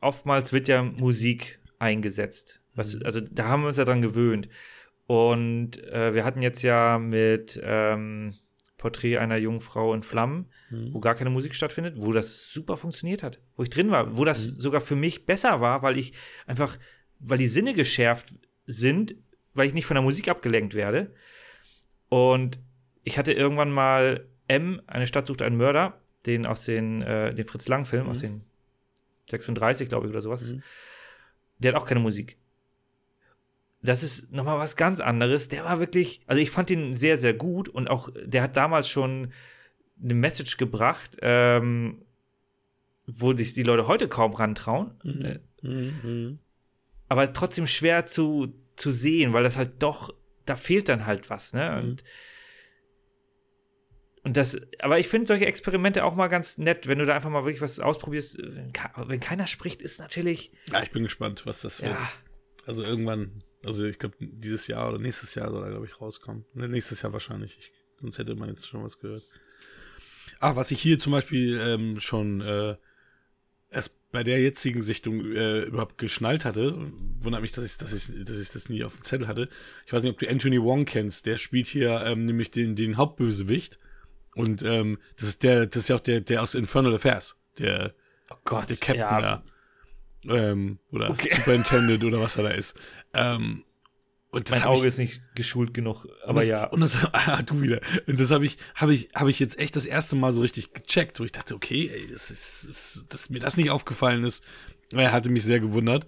oftmals 0.00 0.52
wird 0.52 0.68
ja 0.68 0.82
Musik 0.82 1.60
eingesetzt. 1.78 2.60
Was, 2.74 3.00
also 3.02 3.20
da 3.20 3.48
haben 3.48 3.62
wir 3.62 3.68
uns 3.68 3.76
ja 3.76 3.84
dran 3.84 4.02
gewöhnt. 4.02 4.48
Und 5.06 5.82
äh, 5.84 6.12
wir 6.12 6.24
hatten 6.24 6.42
jetzt 6.42 6.62
ja 6.62 6.98
mit 6.98 7.58
ähm, 7.62 8.34
Porträt 8.76 9.18
einer 9.18 9.36
jungen 9.36 9.60
Frau 9.60 9.92
in 9.94 10.02
Flammen, 10.02 10.46
wo 10.92 11.00
gar 11.00 11.14
keine 11.14 11.30
Musik 11.30 11.54
stattfindet, 11.54 11.94
wo 11.96 12.12
das 12.12 12.52
super 12.52 12.76
funktioniert 12.76 13.22
hat, 13.22 13.40
wo 13.56 13.64
ich 13.64 13.70
drin 13.70 13.90
war, 13.90 14.16
wo 14.16 14.24
das 14.24 14.44
sogar 14.44 14.80
für 14.80 14.96
mich 14.96 15.26
besser 15.26 15.60
war, 15.60 15.82
weil 15.82 15.98
ich 15.98 16.12
einfach, 16.46 16.78
weil 17.18 17.38
die 17.38 17.48
Sinne 17.48 17.74
geschärft 17.74 18.34
sind, 18.66 19.16
weil 19.54 19.66
ich 19.66 19.74
nicht 19.74 19.86
von 19.86 19.96
der 19.96 20.02
Musik 20.02 20.28
abgelenkt 20.28 20.74
werde. 20.74 21.12
Und 22.08 22.60
ich 23.02 23.18
hatte 23.18 23.32
irgendwann 23.32 23.72
mal 23.72 24.28
M, 24.46 24.80
eine 24.86 25.06
Stadt 25.06 25.26
sucht 25.26 25.42
einen 25.42 25.56
Mörder, 25.56 26.00
den 26.26 26.46
aus 26.46 26.64
den, 26.64 27.02
äh, 27.02 27.34
den 27.34 27.46
Fritz 27.46 27.66
Lang-Film, 27.66 28.08
aus 28.08 28.20
den 28.20 28.42
36, 29.30 29.88
glaube 29.88 30.06
ich, 30.06 30.10
oder 30.12 30.22
sowas. 30.22 30.54
Der 31.58 31.72
hat 31.74 31.80
auch 31.80 31.86
keine 31.86 32.00
Musik. 32.00 32.36
Das 33.82 34.02
ist 34.02 34.32
nochmal 34.32 34.58
was 34.58 34.74
ganz 34.76 35.00
anderes. 35.00 35.48
Der 35.48 35.64
war 35.64 35.78
wirklich, 35.78 36.20
also 36.26 36.40
ich 36.40 36.50
fand 36.50 36.70
ihn 36.70 36.94
sehr, 36.94 37.16
sehr 37.18 37.34
gut 37.34 37.68
und 37.68 37.88
auch, 37.88 38.10
der 38.24 38.42
hat 38.42 38.56
damals 38.56 38.88
schon 38.88 39.32
eine 40.02 40.14
Message 40.14 40.56
gebracht, 40.56 41.16
ähm, 41.22 42.02
wo 43.06 43.34
sich 43.36 43.52
die 43.54 43.62
Leute 43.62 43.86
heute 43.86 44.08
kaum 44.08 44.34
rantrauen. 44.34 44.92
Äh, 45.04 45.38
Mhm. 45.60 46.38
aber 47.08 47.32
trotzdem 47.32 47.66
schwer 47.66 48.06
zu, 48.06 48.54
zu 48.76 48.92
sehen, 48.92 49.32
weil 49.32 49.42
das 49.42 49.56
halt 49.56 49.82
doch, 49.82 50.14
da 50.46 50.54
fehlt 50.54 50.88
dann 50.88 51.04
halt 51.06 51.30
was, 51.30 51.52
ne? 51.52 51.70
Mhm. 51.82 51.88
Und, 51.88 52.04
und 54.28 54.36
das, 54.36 54.58
aber 54.80 54.98
ich 54.98 55.08
finde 55.08 55.26
solche 55.26 55.46
Experimente 55.46 56.04
auch 56.04 56.14
mal 56.14 56.28
ganz 56.28 56.58
nett, 56.58 56.86
wenn 56.86 56.98
du 56.98 57.06
da 57.06 57.14
einfach 57.14 57.30
mal 57.30 57.44
wirklich 57.44 57.62
was 57.62 57.80
ausprobierst. 57.80 58.38
Wenn, 58.38 58.72
wenn 59.06 59.20
keiner 59.20 59.46
spricht, 59.46 59.80
ist 59.80 60.00
natürlich, 60.00 60.52
Ja, 60.70 60.82
ich 60.82 60.90
bin 60.90 61.02
gespannt, 61.02 61.46
was 61.46 61.62
das 61.62 61.80
wird. 61.80 61.92
ja, 61.92 62.12
Also 62.66 62.84
irgendwann, 62.84 63.42
also 63.64 63.86
ich 63.86 63.98
glaube, 63.98 64.16
dieses 64.20 64.66
Jahr 64.66 64.90
oder 64.90 65.00
nächstes 65.00 65.34
Jahr 65.34 65.50
soll 65.50 65.64
er, 65.64 65.70
glaube 65.70 65.86
ich, 65.86 65.98
rauskommen. 65.98 66.44
Ne, 66.52 66.68
nächstes 66.68 67.00
Jahr 67.00 67.14
wahrscheinlich. 67.14 67.56
Ich, 67.58 67.72
sonst 68.00 68.18
hätte 68.18 68.34
man 68.34 68.50
jetzt 68.50 68.68
schon 68.68 68.84
was 68.84 68.98
gehört. 69.00 69.24
Ah, 70.40 70.56
was 70.56 70.70
ich 70.70 70.80
hier 70.82 70.98
zum 70.98 71.12
Beispiel 71.12 71.58
ähm, 71.58 71.98
schon 71.98 72.42
äh, 72.42 72.76
erst 73.70 74.10
bei 74.12 74.22
der 74.22 74.40
jetzigen 74.40 74.82
Sichtung 74.82 75.24
äh, 75.32 75.62
überhaupt 75.62 75.96
geschnallt 75.96 76.44
hatte, 76.44 76.76
wundert 77.20 77.40
mich, 77.40 77.52
dass 77.52 77.64
ich, 77.64 77.78
dass, 77.78 77.92
ich, 77.94 78.24
dass 78.24 78.40
ich 78.40 78.50
das 78.50 78.68
nie 78.68 78.84
auf 78.84 78.94
dem 78.94 79.04
Zettel 79.04 79.26
hatte. 79.26 79.48
Ich 79.86 79.92
weiß 79.92 80.02
nicht, 80.02 80.12
ob 80.12 80.18
du 80.18 80.28
Anthony 80.28 80.62
Wong 80.62 80.84
kennst, 80.84 81.24
der 81.24 81.38
spielt 81.38 81.66
hier 81.66 82.02
ähm, 82.04 82.26
nämlich 82.26 82.50
den, 82.50 82.76
den 82.76 82.98
Hauptbösewicht. 82.98 83.78
Und 84.34 84.62
ähm, 84.62 84.98
das 85.18 85.28
ist 85.28 85.42
der, 85.42 85.66
das 85.66 85.82
ist 85.82 85.88
ja 85.88 85.96
auch 85.96 86.00
der, 86.00 86.20
der 86.20 86.42
aus 86.42 86.54
Infernal 86.54 86.94
Affairs, 86.94 87.36
der, 87.58 87.92
oh 88.30 88.36
Gott, 88.44 88.68
der 88.68 88.76
Captain 88.76 88.96
ja, 88.96 89.20
da. 89.20 89.42
Ähm, 90.24 90.78
oder 90.90 91.10
Okay. 91.10 91.30
Superintendent 91.36 92.04
oder 92.04 92.20
was 92.20 92.36
er 92.36 92.44
da 92.44 92.50
ist. 92.50 92.76
Ähm, 93.14 93.64
und 94.30 94.50
mein 94.50 94.62
Auge 94.64 94.80
ich, 94.80 94.88
ist 94.88 94.98
nicht 94.98 95.22
geschult 95.34 95.72
genug, 95.72 96.04
und 96.04 96.12
aber 96.24 96.40
das, 96.40 96.48
ja. 96.48 96.64
Und 96.64 96.80
das, 96.80 97.04
ah, 97.12 97.40
du 97.42 97.62
wieder. 97.62 97.80
Und 98.06 98.20
das 98.20 98.30
habe 98.30 98.44
ich, 98.44 98.58
habe 98.74 98.92
ich, 98.92 99.08
habe 99.14 99.30
ich 99.30 99.38
jetzt 99.40 99.58
echt 99.58 99.74
das 99.74 99.86
erste 99.86 100.16
Mal 100.16 100.32
so 100.32 100.42
richtig 100.42 100.74
gecheckt, 100.74 101.18
wo 101.18 101.24
ich 101.24 101.32
dachte, 101.32 101.54
okay, 101.54 101.90
ey, 101.92 102.08
das 102.12 102.30
ist, 102.30 102.68
das, 102.68 103.06
dass 103.08 103.30
mir 103.30 103.38
das 103.38 103.56
nicht 103.56 103.70
aufgefallen 103.70 104.24
ist, 104.24 104.44
er 104.92 105.12
hatte 105.12 105.30
mich 105.30 105.44
sehr 105.44 105.60
gewundert. 105.60 106.06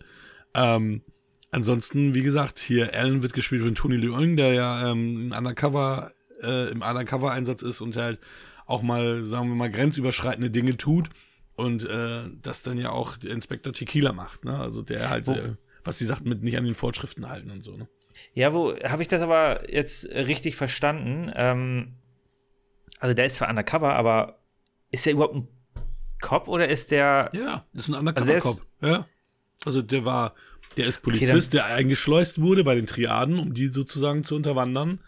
Ähm, 0.54 1.02
ansonsten, 1.50 2.14
wie 2.14 2.22
gesagt, 2.22 2.58
hier 2.58 2.92
Alan 2.94 3.22
wird 3.22 3.32
gespielt 3.32 3.62
von 3.62 3.74
Tony 3.74 3.96
Leung, 3.96 4.36
der 4.36 4.52
ja 4.52 4.90
ähm, 4.90 5.26
im 5.26 5.32
Undercover, 5.32 6.12
äh, 6.42 6.70
im 6.70 6.82
Undercover-Einsatz 6.82 7.62
ist 7.62 7.80
und 7.80 7.96
halt 7.96 8.18
auch 8.66 8.82
mal, 8.82 9.24
sagen 9.24 9.48
wir 9.48 9.54
mal, 9.56 9.70
grenzüberschreitende 9.70 10.50
Dinge 10.50 10.76
tut 10.76 11.10
und 11.56 11.84
äh, 11.86 12.22
das 12.42 12.62
dann 12.62 12.78
ja 12.78 12.90
auch 12.90 13.16
der 13.16 13.32
Inspektor 13.32 13.72
Tequila 13.72 14.12
macht, 14.12 14.44
ne? 14.44 14.58
Also 14.58 14.82
der 14.82 15.10
halt, 15.10 15.28
äh, 15.28 15.54
was 15.84 15.98
sie 15.98 16.06
sagt, 16.06 16.24
mit 16.24 16.42
nicht 16.42 16.56
an 16.56 16.64
den 16.64 16.74
Vorschriften 16.74 17.28
halten 17.28 17.50
und 17.50 17.62
so, 17.64 17.76
ne? 17.76 17.88
Ja, 18.34 18.52
wo 18.52 18.74
habe 18.76 19.02
ich 19.02 19.08
das 19.08 19.22
aber 19.22 19.70
jetzt 19.72 20.08
richtig 20.10 20.54
verstanden? 20.56 21.32
Ähm, 21.34 21.94
also 22.98 23.14
der 23.14 23.26
ist 23.26 23.36
zwar 23.36 23.48
undercover, 23.48 23.94
aber 23.94 24.38
ist 24.90 25.06
der 25.06 25.14
überhaupt 25.14 25.34
ein 25.36 25.48
Cop 26.20 26.48
oder 26.48 26.68
ist 26.68 26.90
der. 26.90 27.30
Ja, 27.32 27.64
das 27.72 27.88
ist 27.88 27.94
ein 27.94 28.06
Also 28.08 28.26
der 28.26 28.36
ist- 28.36 28.44
Undercover-Cop. 28.46 28.66
ja. 28.88 29.06
Also 29.64 29.82
der 29.82 30.04
war, 30.04 30.34
der 30.76 30.86
ist 30.86 31.02
Polizist, 31.02 31.52
der 31.54 31.66
eingeschleust 31.66 32.40
wurde 32.40 32.62
bei 32.64 32.74
den 32.74 32.86
Triaden, 32.86 33.38
um 33.38 33.52
die 33.54 33.68
sozusagen 33.68 34.24
zu 34.24 34.34
unterwandern. 34.36 35.00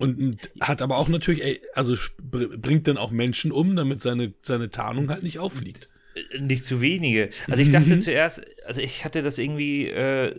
Und, 0.00 0.38
hat 0.60 0.80
aber 0.80 0.96
auch 0.96 1.08
natürlich, 1.10 1.44
ey, 1.44 1.60
also 1.74 1.94
bringt 2.22 2.88
dann 2.88 2.96
auch 2.96 3.10
Menschen 3.10 3.52
um, 3.52 3.76
damit 3.76 4.02
seine, 4.02 4.32
seine 4.40 4.70
Tarnung 4.70 5.10
halt 5.10 5.22
nicht 5.22 5.38
auffliegt. 5.38 5.90
Nicht 6.38 6.64
zu 6.64 6.80
wenige. 6.80 7.28
Also 7.48 7.62
ich 7.62 7.70
dachte 7.70 7.98
zuerst, 7.98 8.40
also 8.64 8.80
ich 8.80 9.04
hatte 9.04 9.20
das 9.22 9.36
irgendwie, 9.36 9.88
äh, 9.88 10.34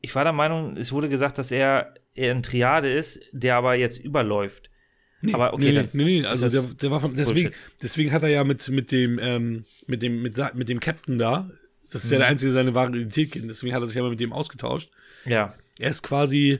ich 0.00 0.14
war 0.16 0.24
der 0.24 0.32
Meinung, 0.32 0.76
es 0.76 0.90
wurde 0.90 1.08
gesagt, 1.08 1.38
dass 1.38 1.52
er, 1.52 1.94
er 2.16 2.32
ein 2.34 2.42
Triade 2.42 2.90
ist, 2.92 3.20
der 3.30 3.54
aber 3.54 3.76
jetzt 3.76 3.98
überläuft. 3.98 4.70
aber 5.32 5.54
okay, 5.54 5.66
nee, 5.66 5.72
dann 5.74 5.88
nee, 5.92 6.04
nee, 6.04 6.24
also 6.26 6.48
der, 6.48 6.62
der 6.62 6.90
war 6.90 7.00
von, 7.00 7.14
deswegen, 7.14 7.50
Bullshit. 7.50 7.54
deswegen 7.82 8.12
hat 8.12 8.22
er 8.24 8.28
ja 8.30 8.42
mit, 8.44 8.68
mit 8.68 8.90
dem, 8.90 9.18
ähm, 9.22 9.64
mit 9.86 10.02
dem, 10.02 10.22
mit, 10.22 10.36
mit 10.54 10.68
dem 10.68 10.80
Captain 10.80 11.18
da, 11.18 11.48
das 11.90 12.02
ist 12.04 12.10
ja 12.10 12.18
Mhm. 12.18 12.20
der 12.22 12.28
einzige, 12.30 12.48
der 12.48 12.54
seine 12.54 12.74
wahre 12.74 12.88
Identität 12.90 13.30
kennt, 13.32 13.48
deswegen 13.48 13.74
hat 13.74 13.82
er 13.82 13.86
sich 13.86 13.94
ja 13.96 14.02
mal 14.02 14.10
mit 14.10 14.20
dem 14.20 14.32
ausgetauscht. 14.32 14.90
Ja. 15.24 15.54
Er 15.78 15.90
ist 15.90 16.02
quasi, 16.02 16.58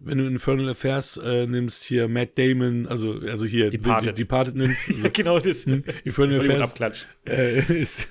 wenn 0.00 0.18
du 0.18 0.26
Infernal 0.26 0.68
Affairs 0.68 1.16
äh, 1.16 1.46
nimmst, 1.46 1.84
hier 1.84 2.08
Matt 2.08 2.38
Damon, 2.38 2.86
also, 2.86 3.20
also 3.26 3.46
hier 3.46 3.70
Departed. 3.70 4.16
Die, 4.16 4.22
Departed 4.22 4.54
nimmst, 4.54 4.88
also, 4.94 5.10
genau 5.12 5.38
das. 5.38 5.64
Infernal 5.64 6.38
Hollywood 6.38 6.60
Affairs 6.62 7.06
äh, 7.26 7.60
ist, 7.82 8.08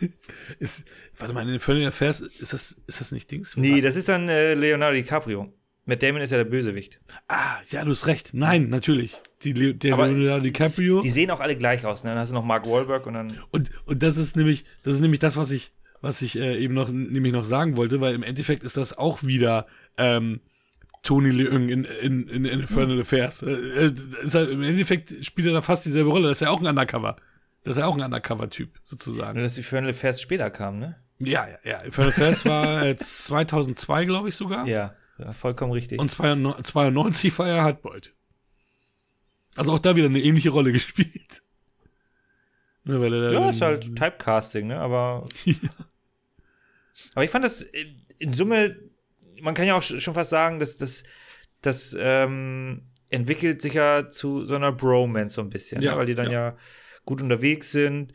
ist, 0.60 0.84
warte 1.18 1.34
mal, 1.34 1.48
in 1.48 1.54
Infernal 1.54 1.86
Affairs, 1.88 2.22
ist 2.22 2.54
das, 2.54 2.76
ist 2.88 3.02
das 3.02 3.12
nicht 3.12 3.30
Dings? 3.32 3.56
Nee, 3.56 3.82
das 3.82 3.96
ist 3.96 4.10
dann 4.10 4.28
äh, 4.28 4.54
Leonardo 4.54 4.96
DiCaprio. 4.96 5.54
Matt 5.86 6.04
Damon 6.04 6.22
ist 6.22 6.32
ja 6.32 6.38
der 6.38 6.44
Bösewicht. 6.44 7.00
Ah, 7.30 7.62
ja, 7.70 7.86
du 7.86 7.92
hast 7.92 8.08
recht. 8.08 8.32
Nein, 8.34 8.68
natürlich. 8.68 9.16
Die, 9.44 9.54
Le- 9.54 9.74
der 9.74 9.94
Aber 9.94 10.10
Leonardo 10.10 10.44
DiCaprio. 10.44 11.00
Die 11.02 11.10
sehen 11.10 11.32
auch 11.32 11.40
alle 11.40 11.56
gleich 11.56 11.86
aus. 11.86 12.04
Ne? 12.04 12.10
Dann 12.10 12.20
hast 12.20 12.30
du 12.30 12.34
noch 12.34 12.44
Mark 12.44 12.66
Wahlberg 12.66 13.06
und 13.08 13.14
dann. 13.14 13.38
Und, 13.52 13.72
und 13.86 14.04
das 14.04 14.18
ist 14.18 14.36
nämlich, 14.36 14.66
das 14.84 14.96
ist 14.96 15.00
nämlich 15.00 15.20
das, 15.22 15.38
was 15.38 15.50
ich, 15.52 15.72
was 16.02 16.22
ich 16.22 16.38
äh, 16.38 16.58
eben 16.58 16.74
noch, 16.74 16.90
nämlich 16.90 17.32
noch 17.32 17.46
sagen 17.46 17.78
wollte, 17.78 18.02
weil 18.02 18.14
im 18.16 18.24
Endeffekt 18.24 18.64
ist 18.64 18.76
das 18.76 18.98
auch 18.98 19.24
wieder 19.24 19.66
ähm, 19.98 20.42
Tony 21.04 21.30
Leung 21.30 21.70
in, 21.70 21.84
in, 21.84 22.28
in, 22.28 22.46
in 22.46 22.46
Infernal 22.46 23.00
Affairs. 23.00 23.42
Äh, 23.42 23.52
äh, 23.52 23.94
ist 24.24 24.36
halt, 24.36 24.50
Im 24.50 24.62
Endeffekt 24.62 25.26
spielt 25.26 25.48
er 25.48 25.54
da 25.54 25.62
fast 25.62 25.86
dieselbe 25.86 26.10
Rolle. 26.10 26.30
Das 26.30 26.38
ist 26.38 26.46
ja 26.46 26.50
auch 26.50 26.60
ein 26.60 26.68
Undercover. 26.68 27.16
Das 27.64 27.78
ist 27.78 27.82
ja 27.82 27.88
auch 27.88 27.96
ein 27.98 28.04
Undercover-Typ, 28.04 28.80
sozusagen. 28.84 29.36
Nur, 29.36 29.44
dass 29.44 29.58
Infernal 29.58 29.90
Affairs 29.90 30.22
später 30.22 30.50
kam, 30.50 30.80
ne? 30.80 30.96
Ja, 31.20 31.48
ja, 31.48 31.58
ja. 31.64 31.78
Infernal 31.80 32.12
Affairs 32.12 32.46
war 32.46 32.86
äh, 32.86 32.96
2002, 32.96 34.06
glaube 34.06 34.30
ich 34.30 34.36
sogar. 34.36 34.68
Ja, 34.68 34.96
ja 35.18 35.34
vollkommen 35.34 35.72
richtig. 35.72 36.00
Und 36.00 36.12
92 36.12 36.66
92 36.66 37.40
war 37.40 37.48
er 37.48 37.64
Hardboiled. 37.64 38.14
Also 39.56 39.74
auch 39.74 39.80
da 39.80 39.96
wieder 39.96 40.06
eine 40.06 40.22
ähnliche 40.22 40.50
Rolle 40.50 40.72
gespielt. 40.74 41.42
Ne, 42.84 43.02
weil 43.02 43.14
er 43.14 43.34
ja, 43.34 43.50
ist 43.50 43.62
halt 43.62 43.96
Typecasting, 43.96 44.68
ne? 44.68 44.80
Aber. 44.80 45.26
Aber 47.14 47.24
ich 47.26 47.30
fand 47.30 47.44
das 47.44 47.62
in 48.18 48.32
Summe, 48.32 48.76
man 49.42 49.54
kann 49.54 49.68
ja 49.68 49.76
auch 49.76 49.82
sch- 49.82 50.00
schon 50.00 50.14
fast 50.14 50.30
sagen, 50.30 50.60
dass 50.60 50.78
das, 50.78 51.04
das 51.62 51.96
ähm, 52.00 52.84
entwickelt 53.10 53.62
sich 53.62 53.74
ja 53.74 54.10
zu 54.10 54.46
so 54.46 54.56
einer 54.56 54.72
Bromance 54.72 55.36
so 55.36 55.42
ein 55.42 55.50
bisschen, 55.50 55.82
Ja, 55.82 55.92
ne? 55.94 55.98
weil 55.98 56.06
die 56.08 56.16
dann 56.16 56.30
ja. 56.32 56.58
gut 57.06 57.22
unterwegs 57.22 57.72
sind. 57.72 58.14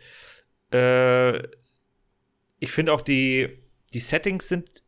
Äh, 0.72 1.38
ich 2.58 2.70
finde 2.70 2.92
auch 2.92 3.00
die, 3.00 3.48
die 3.92 4.00
Settings 4.00 4.48
sind 4.48 4.82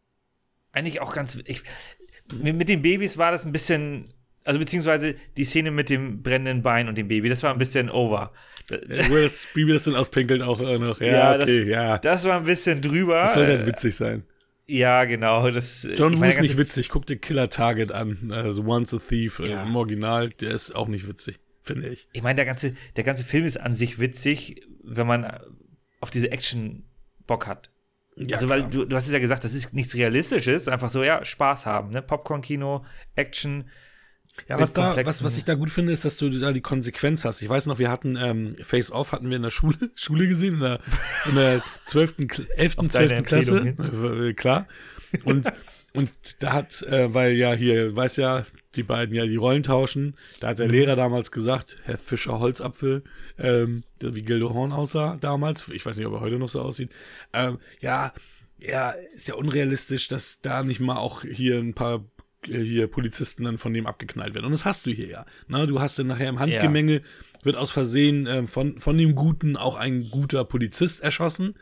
eigentlich 0.72 1.01
auch 1.01 1.12
ganz. 1.12 1.39
Ich, 1.47 1.62
mit, 2.32 2.68
den 2.68 2.82
Babys 2.82 3.18
war 3.18 3.30
das 3.32 3.45
ein 3.45 3.53
bisschen. 3.53 4.11
Also 4.47 4.59
beziehungsweise 4.59 5.14
die 5.39 5.45
Szene 5.45 5.70
mit 5.70 5.89
dem 5.89 6.22
brennenden 6.22 6.62
Bein 6.62 6.87
und 6.89 6.99
dem 6.99 7.09
Baby, 7.09 7.30
das 7.30 7.43
war 7.43 7.51
ein 7.53 7.59
bisschen 7.59 7.89
over. 7.89 8.30
Wo 8.68 9.16
das 9.16 9.47
Baby 9.55 9.72
das 9.72 9.85
dann 9.85 9.95
auspinkelt 9.95 10.43
auch 10.43 10.61
äh, 10.61 10.78
noch. 10.78 11.01
Ja, 11.01 11.07
Ja, 11.07 11.35
okay, 11.43 11.61
das- 11.61 11.68
ja. 11.68 11.99
Das 11.99 12.24
war 12.24 12.37
ein 12.41 12.45
bisschen 12.45 12.82
drüber. 12.82 13.22
Das 13.22 13.35
soll 13.35 13.45
Äh, 13.45 13.57
halt 13.57 13.66
witzig 13.66 13.97
sein. 13.97 14.22
Ja, 14.66 15.04
genau. 15.04 15.50
Das, 15.50 15.86
John 15.94 16.18
Woo 16.20 16.24
ist 16.24 16.40
nicht 16.40 16.56
witzig. 16.56 16.88
Guck 16.88 17.06
dir 17.06 17.16
Killer 17.16 17.50
Target 17.50 17.92
an. 17.92 18.30
Also 18.32 18.64
Once 18.64 18.94
a 18.94 18.98
Thief 18.98 19.38
äh, 19.38 19.50
Ja. 19.50 19.62
im 19.62 19.76
Original. 19.76 20.30
Der 20.30 20.52
ist 20.52 20.74
auch 20.74 20.88
nicht 20.88 21.06
witzig, 21.06 21.38
finde 21.62 21.88
ich. 21.88 22.08
Ich 22.12 22.22
meine, 22.22 22.36
der 22.36 22.46
ganze, 22.46 22.74
der 22.96 23.04
ganze 23.04 23.24
Film 23.24 23.44
ist 23.44 23.60
an 23.60 23.74
sich 23.74 23.98
witzig, 23.98 24.62
wenn 24.82 25.06
man 25.06 25.38
auf 26.00 26.10
diese 26.10 26.30
Action 26.32 26.84
Bock 27.26 27.46
hat. 27.46 27.70
Ja, 28.16 28.36
also, 28.36 28.48
weil 28.48 28.60
klar. 28.60 28.70
du, 28.70 28.84
du 28.84 28.96
hast 28.96 29.06
es 29.06 29.12
ja 29.12 29.18
gesagt, 29.18 29.44
das 29.44 29.54
ist 29.54 29.74
nichts 29.74 29.94
Realistisches, 29.96 30.68
einfach 30.68 30.88
so, 30.90 31.02
ja, 31.02 31.24
Spaß 31.24 31.66
haben, 31.66 31.90
ne? 31.90 32.00
Popcorn-Kino, 32.00 32.84
Action. 33.16 33.68
Ja, 34.49 34.59
was, 34.59 34.72
da, 34.72 34.97
was, 35.07 35.22
was 35.22 35.37
ich 35.37 35.45
da 35.45 35.55
gut 35.55 35.70
finde, 35.70 35.93
ist, 35.93 36.05
dass 36.05 36.16
du 36.18 36.28
da 36.28 36.53
die 36.53 36.61
Konsequenz 36.61 37.24
hast. 37.24 37.41
Ich 37.41 37.49
weiß 37.49 37.66
noch, 37.66 37.78
wir 37.78 37.91
hatten 37.91 38.16
ähm, 38.16 38.57
Face 38.62 38.91
Off 38.91 39.12
hatten 39.12 39.30
wir 39.30 39.37
in 39.37 39.43
der 39.43 39.51
Schule, 39.51 39.76
Schule 39.95 40.26
gesehen, 40.28 40.55
in 40.55 40.61
der, 40.61 40.80
in 41.28 41.35
der 41.37 41.62
12., 41.87 42.12
Kl- 42.18 42.51
11., 42.57 42.78
Auf 42.78 42.89
deine 42.89 43.09
12. 43.09 43.22
Klasse. 43.24 44.28
Äh, 44.28 44.35
klar. 44.35 44.66
Und, 45.24 45.51
und 45.95 46.11
da 46.41 46.53
hat, 46.53 46.82
äh, 46.82 47.14
weil 47.14 47.32
ja 47.35 47.55
hier, 47.55 47.95
weiß 47.97 48.16
ja, 48.16 48.45
die 48.74 48.82
beiden 48.82 49.14
ja 49.14 49.24
die 49.24 49.37
Rollen 49.37 49.62
tauschen, 49.62 50.16
da 50.41 50.49
Mhm. 50.49 50.51
hat 50.51 50.59
der 50.59 50.68
Lehrer 50.68 50.97
damals 50.97 51.30
gesagt, 51.30 51.76
Herr 51.85 51.97
Fischer 51.97 52.41
Holzapfel, 52.41 53.05
ähm, 53.39 53.85
wie 54.01 54.22
Gildo 54.22 54.53
Horn 54.53 54.72
aussah 54.72 55.16
damals, 55.20 55.68
ich 55.68 55.87
weiß 55.87 55.97
nicht, 55.97 56.07
ob 56.07 56.14
er 56.14 56.20
heute 56.20 56.39
noch 56.41 56.49
so 56.49 56.61
aussieht, 56.61 56.91
ähm, 57.32 57.59
ja, 57.80 58.12
ja, 58.59 58.91
ist 59.14 59.28
ja 59.28 59.35
unrealistisch, 59.37 60.09
dass 60.09 60.41
da 60.41 60.64
nicht 60.64 60.80
mal 60.80 60.97
auch 60.97 61.22
hier 61.22 61.59
ein 61.59 61.74
paar 61.74 62.05
hier 62.47 62.86
Polizisten 62.86 63.45
dann 63.45 63.59
von 63.59 63.72
dem 63.72 63.86
abgeknallt 63.86 64.34
werden. 64.34 64.47
Und 64.47 64.53
das 64.53 64.64
hast 64.64 64.86
du 64.86 64.90
hier 64.90 65.09
ja. 65.09 65.26
Na, 65.49 65.66
du 65.66 65.80
hast 65.80 65.99
dann 65.99 66.07
nachher 66.07 66.28
im 66.28 66.38
Handgemenge, 66.38 67.03
wird 67.42 67.57
aus 67.57 67.70
Versehen 67.70 68.26
ähm, 68.26 68.49
von, 68.49 68.78
von 68.78 68.97
dem 68.97 69.14
Guten 69.14 69.57
auch 69.57 69.76
ein 69.76 70.11
guter 70.11 70.45
Polizist 70.45 71.01
erschossen. 71.01 71.55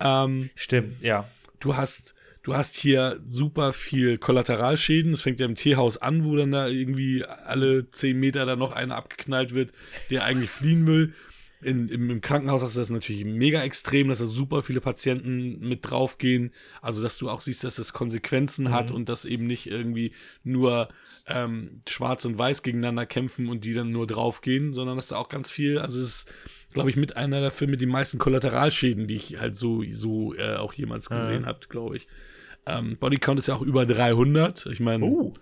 Ähm, 0.00 0.50
Stimmt, 0.54 1.02
ja. 1.02 1.28
du 1.60 1.76
hast, 1.76 2.14
du 2.42 2.54
hast 2.54 2.76
hier 2.76 3.20
super 3.24 3.72
viel 3.72 4.18
Kollateralschäden. 4.18 5.12
Das 5.12 5.22
fängt 5.22 5.40
ja 5.40 5.46
im 5.46 5.54
Teehaus 5.54 5.98
an, 5.98 6.24
wo 6.24 6.36
dann 6.36 6.52
da 6.52 6.68
irgendwie 6.68 7.24
alle 7.24 7.86
zehn 7.88 8.18
Meter 8.18 8.46
da 8.46 8.56
noch 8.56 8.72
einer 8.72 8.96
abgeknallt 8.96 9.54
wird, 9.54 9.72
der 10.10 10.24
eigentlich 10.24 10.50
fliehen 10.50 10.86
will. 10.86 11.14
In, 11.62 11.88
im, 11.88 12.10
Im 12.10 12.20
Krankenhaus 12.20 12.62
hast 12.62 12.76
du 12.76 12.80
das 12.80 12.90
natürlich 12.90 13.24
mega 13.24 13.62
extrem, 13.62 14.08
dass 14.08 14.20
da 14.20 14.26
super 14.26 14.62
viele 14.62 14.80
Patienten 14.80 15.58
mit 15.60 15.90
draufgehen. 15.90 16.52
Also, 16.80 17.02
dass 17.02 17.18
du 17.18 17.28
auch 17.28 17.40
siehst, 17.40 17.64
dass 17.64 17.76
das 17.76 17.92
Konsequenzen 17.92 18.70
hat 18.70 18.90
und 18.90 19.08
dass 19.08 19.24
eben 19.24 19.46
nicht 19.46 19.66
irgendwie 19.66 20.12
nur 20.42 20.88
ähm, 21.26 21.82
schwarz 21.88 22.24
und 22.24 22.38
weiß 22.38 22.62
gegeneinander 22.62 23.06
kämpfen 23.06 23.48
und 23.48 23.64
die 23.64 23.74
dann 23.74 23.90
nur 23.90 24.06
draufgehen, 24.06 24.72
sondern 24.72 24.96
dass 24.96 25.08
da 25.08 25.16
auch 25.16 25.28
ganz 25.28 25.50
viel, 25.50 25.78
also 25.78 26.00
es 26.00 26.08
ist, 26.08 26.34
glaube 26.72 26.90
ich, 26.90 26.96
mit 26.96 27.16
einer 27.16 27.40
der 27.40 27.50
Filme 27.50 27.72
mit 27.72 27.80
den 27.80 27.90
meisten 27.90 28.18
Kollateralschäden, 28.18 29.06
die 29.06 29.16
ich 29.16 29.38
halt 29.38 29.56
so, 29.56 29.84
so 29.90 30.34
äh, 30.34 30.56
auch 30.56 30.72
jemals 30.72 31.08
gesehen 31.08 31.46
habe, 31.46 31.60
glaube 31.68 31.96
ich. 31.96 32.06
Ähm, 32.66 32.96
Bodycount 32.98 33.38
ist 33.38 33.48
ja 33.48 33.54
auch 33.54 33.62
über 33.62 33.86
300. 33.86 34.66
Ich 34.66 34.80
meine, 34.80 35.04
Uh, 35.04 35.34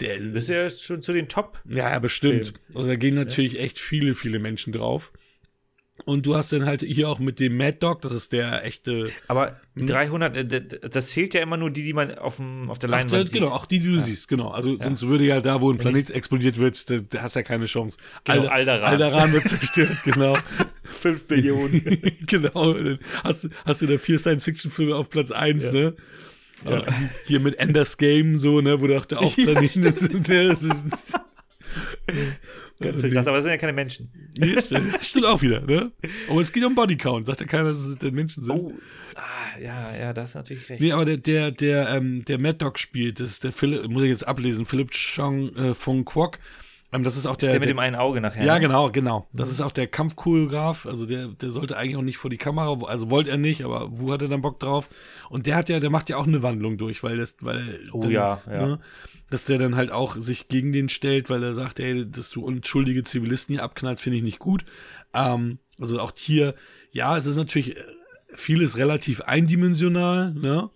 der 0.00 0.18
das 0.18 0.44
ist 0.44 0.48
ja 0.48 0.70
schon 0.70 1.02
zu 1.02 1.12
den 1.12 1.28
Top. 1.28 1.60
ja, 1.68 1.90
ja, 1.90 1.98
bestimmt. 1.98 2.48
Film. 2.48 2.58
Also 2.74 2.88
da 2.88 2.96
gehen 2.96 3.14
natürlich 3.14 3.58
echt 3.58 3.78
viele, 3.78 4.14
viele 4.14 4.38
Menschen 4.38 4.72
drauf. 4.72 5.12
Und 6.04 6.26
du 6.26 6.34
hast 6.34 6.52
dann 6.52 6.66
halt 6.66 6.82
hier 6.82 7.08
auch 7.08 7.18
mit 7.20 7.38
dem 7.38 7.56
Mad 7.56 7.76
Dog, 7.80 8.02
das 8.02 8.12
ist 8.12 8.32
der 8.32 8.64
echte. 8.64 9.08
Aber 9.28 9.56
Hm. 9.76 9.86
300, 9.86 10.36
äh, 10.36 10.44
d- 10.44 10.60
d- 10.60 10.78
das 10.90 11.10
zählt 11.10 11.32
ja 11.34 11.40
immer 11.42 11.56
nur 11.56 11.70
die, 11.70 11.82
die 11.84 11.92
man 11.92 12.18
auf, 12.18 12.36
dem, 12.36 12.68
auf 12.70 12.78
der 12.78 12.88
Ach, 12.90 12.92
Leinwand 12.94 13.12
der, 13.12 13.26
sieht. 13.26 13.40
genau, 13.40 13.52
auch 13.52 13.66
die, 13.66 13.78
die 13.78 13.86
du 13.86 14.00
siehst, 14.00 14.26
genau. 14.28 14.48
Also 14.48 14.76
sonst 14.76 15.06
würde 15.06 15.24
ja 15.24 15.40
da, 15.40 15.60
wo 15.60 15.70
ein 15.72 15.78
Planet 15.78 16.10
explodiert 16.10 16.58
wird, 16.58 16.90
da, 16.90 16.96
da 17.08 17.22
hast 17.22 17.36
du 17.36 17.40
ja 17.40 17.44
keine 17.44 17.66
Chance. 17.66 17.96
Genau, 18.24 18.48
Alder- 18.48 18.52
Alderan. 18.52 18.84
Alderan 18.84 19.32
wird 19.32 19.48
zerstört, 19.48 19.96
genau. 20.04 20.36
5 20.82 21.24
Billionen. 21.26 22.02
genau. 22.26 22.72
Dann 22.74 22.98
Hast, 23.24 23.44
du- 23.44 23.48
hast 23.64 23.82
du 23.82 23.86
da 23.86 23.96
vier 23.98 24.18
Science-Fiction-Filme 24.18 24.94
auf 24.96 25.08
Platz 25.08 25.30
1, 25.30 25.72
ne? 25.72 25.94
Auch 26.64 26.84
Hier 27.26 27.40
mit 27.40 27.58
Enders 27.58 27.96
Game, 27.96 28.38
so, 28.38 28.60
ne, 28.60 28.80
wo 28.80 28.86
du 28.86 28.96
auch 28.96 29.06
auch 29.16 29.36
Ja, 29.36 29.44
Planeten 29.46 29.82
sind. 29.94 30.28
Ja, 30.28 30.44
das 30.48 30.62
ist, 30.62 30.84
Ganz 32.82 33.02
krass, 33.02 33.26
aber 33.26 33.36
das 33.36 33.44
sind 33.44 33.52
ja 33.52 33.58
keine 33.58 33.72
Menschen. 33.72 34.10
nee, 34.38 34.60
stimmt, 34.60 35.02
stimmt 35.02 35.26
auch 35.26 35.40
wieder, 35.40 35.60
ne? 35.60 35.92
Aber 36.28 36.40
es 36.40 36.52
geht 36.52 36.64
um 36.64 36.74
Bodycount, 36.74 37.26
sagt 37.26 37.40
ja 37.40 37.46
keiner, 37.46 37.70
dass 37.70 37.78
es 37.78 37.98
denn 37.98 38.14
Menschen 38.14 38.44
sind. 38.44 38.54
Oh, 38.54 38.72
ah, 39.14 39.60
ja, 39.60 39.96
ja, 39.96 40.12
da 40.12 40.22
hast 40.22 40.34
du 40.34 40.38
natürlich 40.38 40.68
recht. 40.68 40.80
Nee, 40.80 40.92
aber 40.92 41.04
der, 41.04 41.16
der, 41.16 41.50
der, 41.50 41.88
ähm, 41.90 42.24
der 42.24 42.38
Mad 42.38 42.58
Dog 42.58 42.78
spielt, 42.78 43.20
das 43.20 43.30
ist 43.30 43.44
der 43.44 43.52
Philipp, 43.52 43.88
muss 43.88 44.02
ich 44.02 44.10
jetzt 44.10 44.26
ablesen, 44.26 44.66
Philipp 44.66 44.90
Chong 44.92 45.54
äh, 45.56 45.74
von 45.74 46.04
Kwok. 46.04 46.38
Ähm, 46.92 47.04
das 47.04 47.16
ist 47.16 47.26
auch 47.26 47.36
der, 47.36 47.48
der, 47.48 47.52
der 47.54 47.60
mit 47.60 47.68
dem 47.70 47.78
einen 47.78 47.96
Auge 47.96 48.20
nachher. 48.20 48.44
Ja, 48.44 48.54
ne? 48.54 48.60
genau, 48.60 48.90
genau. 48.90 49.26
Das 49.32 49.50
ist 49.50 49.60
auch 49.60 49.72
der 49.72 49.86
Kampfchoreograf. 49.86 50.86
Also 50.86 51.06
der, 51.06 51.28
der 51.28 51.50
sollte 51.50 51.76
eigentlich 51.76 51.96
auch 51.96 52.02
nicht 52.02 52.18
vor 52.18 52.30
die 52.30 52.36
Kamera, 52.36 52.76
also 52.86 53.10
wollte 53.10 53.30
er 53.30 53.38
nicht, 53.38 53.64
aber 53.64 53.98
Wu 53.98 54.12
hatte 54.12 54.28
dann 54.28 54.42
Bock 54.42 54.60
drauf. 54.60 54.88
Und 55.30 55.46
der 55.46 55.56
hat 55.56 55.68
ja, 55.70 55.80
der 55.80 55.90
macht 55.90 56.10
ja 56.10 56.18
auch 56.18 56.26
eine 56.26 56.42
Wandlung 56.42 56.76
durch, 56.76 57.02
weil 57.02 57.16
das, 57.16 57.36
weil. 57.40 57.82
Oh 57.92 58.02
dann, 58.02 58.10
ja, 58.10 58.42
ja. 58.46 58.66
Ne, 58.66 58.78
dass 59.32 59.46
der 59.46 59.56
dann 59.56 59.76
halt 59.76 59.90
auch 59.90 60.16
sich 60.16 60.48
gegen 60.48 60.72
den 60.72 60.90
stellt, 60.90 61.30
weil 61.30 61.42
er 61.42 61.54
sagt, 61.54 61.80
ey, 61.80 62.08
dass 62.08 62.28
du 62.28 62.44
unschuldige 62.44 63.02
Zivilisten 63.02 63.54
hier 63.54 63.64
abknallst, 63.64 64.02
finde 64.02 64.18
ich 64.18 64.22
nicht 64.22 64.38
gut. 64.38 64.66
Ähm, 65.14 65.58
also 65.78 65.98
auch 66.00 66.12
hier, 66.14 66.54
ja, 66.90 67.16
es 67.16 67.24
ist 67.24 67.36
natürlich 67.36 67.78
äh, 67.78 67.84
vieles 68.28 68.76
relativ 68.76 69.22
eindimensional, 69.22 70.34
ne? 70.34 70.68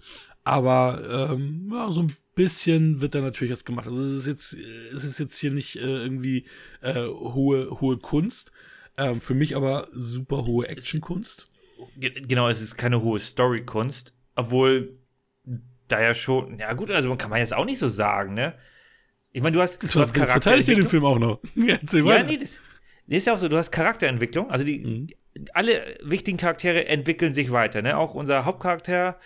Aber 0.42 1.32
ähm, 1.34 1.70
ja, 1.70 1.90
so 1.90 2.02
ein 2.02 2.16
bisschen 2.34 3.02
wird 3.02 3.14
da 3.14 3.20
natürlich 3.20 3.52
was 3.52 3.66
gemacht. 3.66 3.88
Also 3.88 4.00
es 4.00 4.12
ist 4.12 4.26
jetzt, 4.26 4.54
es 4.54 5.04
ist 5.04 5.18
jetzt 5.18 5.38
hier 5.38 5.50
nicht 5.50 5.76
äh, 5.76 5.80
irgendwie 5.80 6.46
äh, 6.80 7.06
hohe, 7.06 7.78
hohe 7.80 7.98
Kunst. 7.98 8.52
Ähm, 8.96 9.20
für 9.20 9.34
mich 9.34 9.54
aber 9.54 9.88
super 9.92 10.46
hohe 10.46 10.66
Actionkunst. 10.66 11.44
Genau, 11.98 12.48
es 12.48 12.62
ist 12.62 12.76
keine 12.76 13.02
hohe 13.02 13.20
Storykunst, 13.20 14.14
obwohl 14.34 14.96
da 15.88 16.00
ja 16.00 16.14
schon, 16.14 16.58
ja 16.58 16.72
gut, 16.72 16.90
also 16.90 17.14
kann 17.16 17.30
man 17.30 17.38
jetzt 17.38 17.54
auch 17.54 17.64
nicht 17.64 17.78
so 17.78 17.88
sagen, 17.88 18.34
ne? 18.34 18.54
Ich 19.32 19.42
meine, 19.42 19.54
du 19.54 19.60
hast, 19.60 19.82
du 19.82 20.00
hast 20.00 20.14
Charakter. 20.14 20.40
verteidige 20.40 20.74
den 20.76 20.86
Film 20.86 21.04
auch 21.04 21.18
noch. 21.18 21.40
ja, 21.54 21.76
ja 21.92 22.22
nee, 22.22 22.38
das, 22.38 22.60
das, 23.06 23.18
ist 23.18 23.26
ja 23.26 23.34
auch 23.34 23.38
so, 23.38 23.48
du 23.48 23.56
hast 23.56 23.70
Charakterentwicklung, 23.70 24.50
also 24.50 24.64
die, 24.64 24.78
mhm. 24.78 25.06
alle 25.52 25.98
wichtigen 26.02 26.38
Charaktere 26.38 26.86
entwickeln 26.86 27.32
sich 27.32 27.50
weiter, 27.50 27.82
ne? 27.82 27.98
Auch 27.98 28.14
unser 28.14 28.44
Hauptcharakter, 28.44 29.18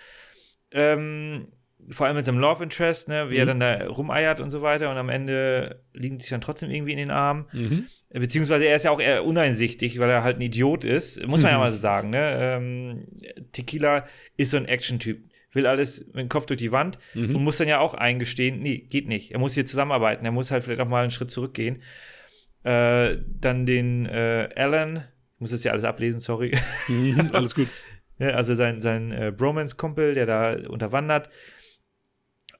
ähm, 0.72 1.48
vor 1.90 2.06
allem 2.06 2.16
mit 2.16 2.26
seinem 2.26 2.38
Love 2.38 2.62
Interest, 2.62 3.08
ne, 3.08 3.30
wie 3.30 3.34
mhm. 3.34 3.40
er 3.40 3.46
dann 3.46 3.60
da 3.60 3.86
rumeiert 3.86 4.40
und 4.40 4.50
so 4.50 4.62
weiter 4.62 4.90
und 4.90 4.96
am 4.96 5.08
Ende 5.08 5.82
liegen 5.92 6.18
sich 6.18 6.28
dann 6.28 6.40
trotzdem 6.40 6.70
irgendwie 6.70 6.92
in 6.92 6.98
den 6.98 7.10
Armen. 7.10 7.46
Mhm. 7.52 7.86
Beziehungsweise 8.10 8.66
er 8.66 8.76
ist 8.76 8.84
ja 8.84 8.90
auch 8.90 9.00
eher 9.00 9.24
uneinsichtig, 9.24 9.98
weil 9.98 10.10
er 10.10 10.24
halt 10.24 10.38
ein 10.38 10.42
Idiot 10.42 10.84
ist, 10.84 11.24
muss 11.26 11.42
man 11.42 11.52
mhm. 11.52 11.54
ja 11.54 11.58
mal 11.58 11.70
so 11.70 11.78
sagen, 11.78 12.10
ne? 12.10 12.36
Ähm, 12.38 13.06
Tequila 13.52 14.06
ist 14.36 14.50
so 14.50 14.56
ein 14.56 14.66
Action-Typ, 14.66 15.29
will 15.52 15.66
alles 15.66 16.06
mit 16.06 16.16
dem 16.16 16.28
Kopf 16.28 16.46
durch 16.46 16.58
die 16.58 16.72
Wand 16.72 16.98
mhm. 17.14 17.36
und 17.36 17.44
muss 17.44 17.58
dann 17.58 17.68
ja 17.68 17.80
auch 17.80 17.94
eingestehen, 17.94 18.60
nee, 18.60 18.78
geht 18.78 19.08
nicht. 19.08 19.32
Er 19.32 19.38
muss 19.38 19.54
hier 19.54 19.64
zusammenarbeiten, 19.64 20.24
er 20.24 20.32
muss 20.32 20.50
halt 20.50 20.62
vielleicht 20.62 20.80
auch 20.80 20.88
mal 20.88 21.02
einen 21.02 21.10
Schritt 21.10 21.30
zurückgehen. 21.30 21.82
Äh, 22.62 23.16
dann 23.40 23.66
den 23.66 24.06
äh, 24.06 24.48
Alan, 24.54 25.04
ich 25.34 25.40
muss 25.40 25.50
das 25.50 25.64
ja 25.64 25.72
alles 25.72 25.84
ablesen, 25.84 26.20
sorry. 26.20 26.56
Mhm, 26.88 27.30
alles 27.32 27.54
gut. 27.54 27.68
ja, 28.18 28.30
also 28.30 28.54
sein, 28.54 28.80
sein 28.80 29.12
äh, 29.12 29.32
Bromance-Kumpel, 29.36 30.14
der 30.14 30.26
da 30.26 30.56
unterwandert 30.68 31.30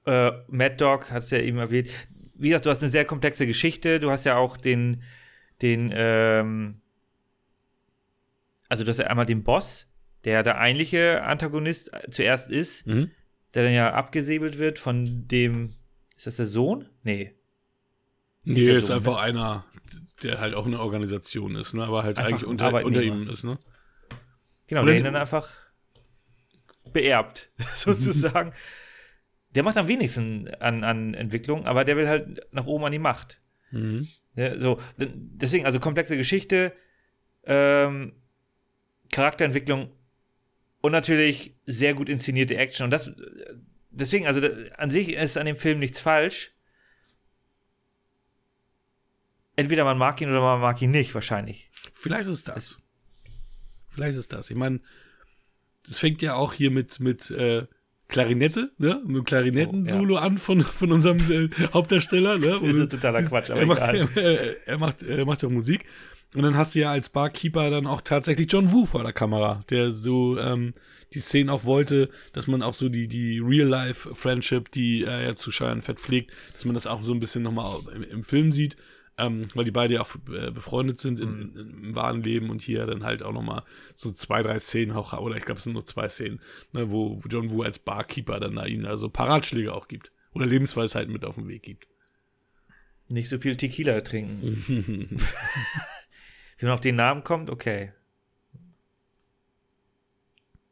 äh, 0.07 0.33
Mad 0.49 0.77
Dog, 0.77 1.11
hast 1.11 1.31
du 1.31 1.37
ja 1.37 1.43
eben 1.43 1.59
erwähnt. 1.59 1.89
Wie 2.35 2.49
gesagt, 2.49 2.67
du 2.67 2.71
hast 2.71 2.83
eine 2.83 2.91
sehr 2.91 3.05
komplexe 3.05 3.47
Geschichte. 3.47 4.01
Du 4.01 4.11
hast 4.11 4.25
ja 4.25 4.37
auch 4.37 4.57
den, 4.57 5.03
den, 5.63 5.91
ähm, 5.93 6.81
also 8.69 8.85
du 8.85 8.91
hast 8.91 8.99
ja 8.99 9.07
einmal 9.07 9.27
den 9.27 9.45
Boss, 9.45 9.90
der 10.25 10.43
der 10.43 10.59
eigentliche 10.59 11.23
Antagonist 11.23 11.91
zuerst 12.11 12.51
ist, 12.51 12.87
mhm. 12.87 13.11
der 13.55 13.65
dann 13.65 13.73
ja 13.73 13.93
abgesäbelt 13.93 14.59
wird 14.59 14.79
von 14.79 15.27
dem, 15.29 15.75
ist 16.17 16.27
das 16.27 16.37
der 16.37 16.47
Sohn? 16.47 16.89
Nee. 17.03 17.35
Ist 18.45 18.55
nee, 18.55 18.63
ist 18.63 18.87
Sohn, 18.87 18.97
einfach 18.97 19.15
ne? 19.15 19.21
einer, 19.21 19.65
der 20.23 20.41
halt 20.41 20.55
auch 20.55 20.67
eine 20.67 20.81
Organisation 20.81 21.57
ist, 21.57 21.75
ne? 21.75 21.85
aber 21.85 22.03
halt 22.03 22.19
einfach 22.19 22.33
eigentlich 22.33 22.47
unter, 22.47 22.85
unter 22.85 23.03
ihm 23.03 23.29
ist, 23.29 23.45
ne? 23.45 23.59
Genau, 24.67 24.83
Oder 24.83 24.93
der 24.93 24.99
ihn 24.99 25.05
dann 25.05 25.17
einfach 25.17 25.49
beerbt, 26.93 27.51
sozusagen 27.73 28.53
der 29.55 29.63
macht 29.63 29.77
am 29.77 29.89
wenigsten 29.89 30.49
an, 30.61 30.85
an 30.85 31.15
Entwicklung, 31.15 31.67
aber 31.67 31.85
der 31.85 31.97
will 31.97 32.09
halt 32.09 32.47
nach 32.53 32.67
oben 32.67 32.85
an 32.85 32.93
die 32.93 32.99
Macht. 32.99 33.41
Mhm. 33.71 34.09
Ja, 34.37 34.59
so, 34.59 34.81
deswegen, 34.97 35.67
also 35.67 35.81
komplexe 35.81 36.17
Geschichte, 36.17 36.73
ähm, 37.45 38.13
Charakterentwicklung 39.11 39.91
und 40.81 40.93
natürlich 40.93 41.55
sehr 41.67 41.95
gut 41.95 42.09
inszenierte 42.09 42.57
Action. 42.57 42.85
Und 42.85 42.91
das, 42.91 43.11
deswegen, 43.91 44.27
also 44.27 44.41
an 44.77 44.91
sich 44.91 45.11
ist 45.11 45.39
an 45.39 45.47
dem 45.47 45.57
Film 45.57 45.79
nichts 45.79 46.01
falsch. 46.01 46.53
Entweder 49.57 49.85
man 49.85 49.99
mag 49.99 50.21
ihn 50.21 50.31
oder 50.31 50.41
man 50.41 50.61
mag 50.61 50.81
ihn 50.81 50.91
nicht, 50.91 51.15
wahrscheinlich. 51.15 51.71
Vielleicht 51.93 52.29
ist 52.29 52.49
das. 52.49 52.81
Vielleicht 53.91 54.17
ist 54.17 54.33
das. 54.33 54.49
Ich 54.49 54.57
meine, 54.57 54.81
das 55.87 55.99
fängt 55.99 56.23
ja 56.23 56.35
auch 56.35 56.55
hier 56.55 56.71
mit, 56.71 57.01
mit 57.01 57.31
äh, 57.31 57.67
Klarinette, 58.09 58.73
ne? 58.79 59.03
Mit 59.05 59.17
dem 59.17 59.25
Klarinetten-Solo 59.25 60.15
oh, 60.15 60.17
ja. 60.17 60.23
an 60.23 60.39
von, 60.39 60.63
von 60.63 60.93
unserem 60.93 61.19
äh, 61.31 61.49
Hauptdarsteller, 61.73 62.39
ne? 62.39 62.61
Das 62.63 62.77
ist 62.77 62.93
totaler 62.93 63.23
Quatsch, 63.23 63.51
aber 63.51 63.61
er 63.61 63.67
macht, 63.67 63.81
er, 64.17 64.67
er, 64.67 64.79
macht, 64.79 65.03
er 65.03 65.27
macht 65.27 65.45
auch 65.45 65.51
Musik. 65.51 65.85
Und 66.35 66.43
dann 66.43 66.57
hast 66.57 66.75
du 66.75 66.81
ja 66.81 66.93
als 66.93 67.09
Barkeeper 67.09 67.71
dann 67.71 67.87
auch 67.87 68.03
tatsächlich 68.03 68.51
John 68.51 68.73
Woo 68.73 68.85
vor 68.85 69.03
der 69.03 69.13
Kamera, 69.13 69.65
der 69.69 69.91
so 69.91 70.39
ähm, 70.39 70.73
die 71.13 71.21
Szenen 71.21 71.51
auch 71.51 71.65
wollte, 71.65 72.09
dass 72.33 72.47
man 72.47 72.63
auch 72.63 72.75
so 72.75 72.89
die, 72.89 73.09
die 73.09 73.41
Real-Life-Friendship, 73.41 74.71
die 74.71 75.03
er 75.03 75.23
ja 75.23 75.35
zu 75.35 75.51
Cheyenne 75.51 75.83
Fett 75.83 75.99
pflegt, 75.99 76.33
dass 76.53 76.65
man 76.65 76.75
das 76.75 76.87
auch 76.87 77.03
so 77.03 77.13
ein 77.13 77.19
bisschen 77.19 77.43
nochmal 77.43 77.81
im, 77.95 78.05
im 78.05 78.23
Film 78.23 78.53
sieht 78.53 78.77
ähm, 79.21 79.49
weil 79.55 79.65
die 79.65 79.71
beide 79.71 79.95
ja 79.95 80.01
auch 80.01 80.17
äh, 80.33 80.51
befreundet 80.51 80.99
sind 80.99 81.21
in, 81.21 81.53
in, 81.55 81.85
im 81.85 81.95
wahren 81.95 82.23
Leben 82.23 82.51
und 82.51 82.63
hier 82.63 82.87
dann 82.87 83.05
halt 83.05 83.23
auch 83.23 83.33
nochmal 83.33 83.63
so 83.95 84.11
zwei, 84.13 84.43
drei 84.43 84.59
Szenen 84.59 84.93
auch, 84.93 85.13
oder 85.13 85.37
ich 85.37 85.45
glaube, 85.45 85.59
es 85.59 85.65
sind 85.65 85.75
nur 85.75 85.85
zwei 85.85 86.09
Szenen, 86.09 86.41
ne, 86.73 86.91
wo, 86.91 87.23
wo 87.23 87.29
John 87.29 87.51
Woo 87.53 87.63
als 87.63 87.79
Barkeeper 87.79 88.41
dann 88.41 88.57
da 88.57 88.65
ihnen 88.65 88.87
also 88.87 89.09
Paratschläge 89.09 89.75
auch 89.75 89.89
gibt 89.89 90.11
oder 90.33 90.47
Lebensweisheiten 90.47 91.13
mit 91.13 91.25
auf 91.25 91.35
den 91.35 91.49
Weg 91.49 91.63
gibt. 91.63 91.87
Nicht 93.09 93.29
so 93.29 93.39
viel 93.39 93.57
Tequila 93.57 94.01
trinken. 94.01 95.19
Wie 96.61 96.67
man 96.67 96.75
auf 96.75 96.83
den 96.83 96.97
Namen 96.97 97.25
kommt, 97.25 97.49
okay. 97.49 97.95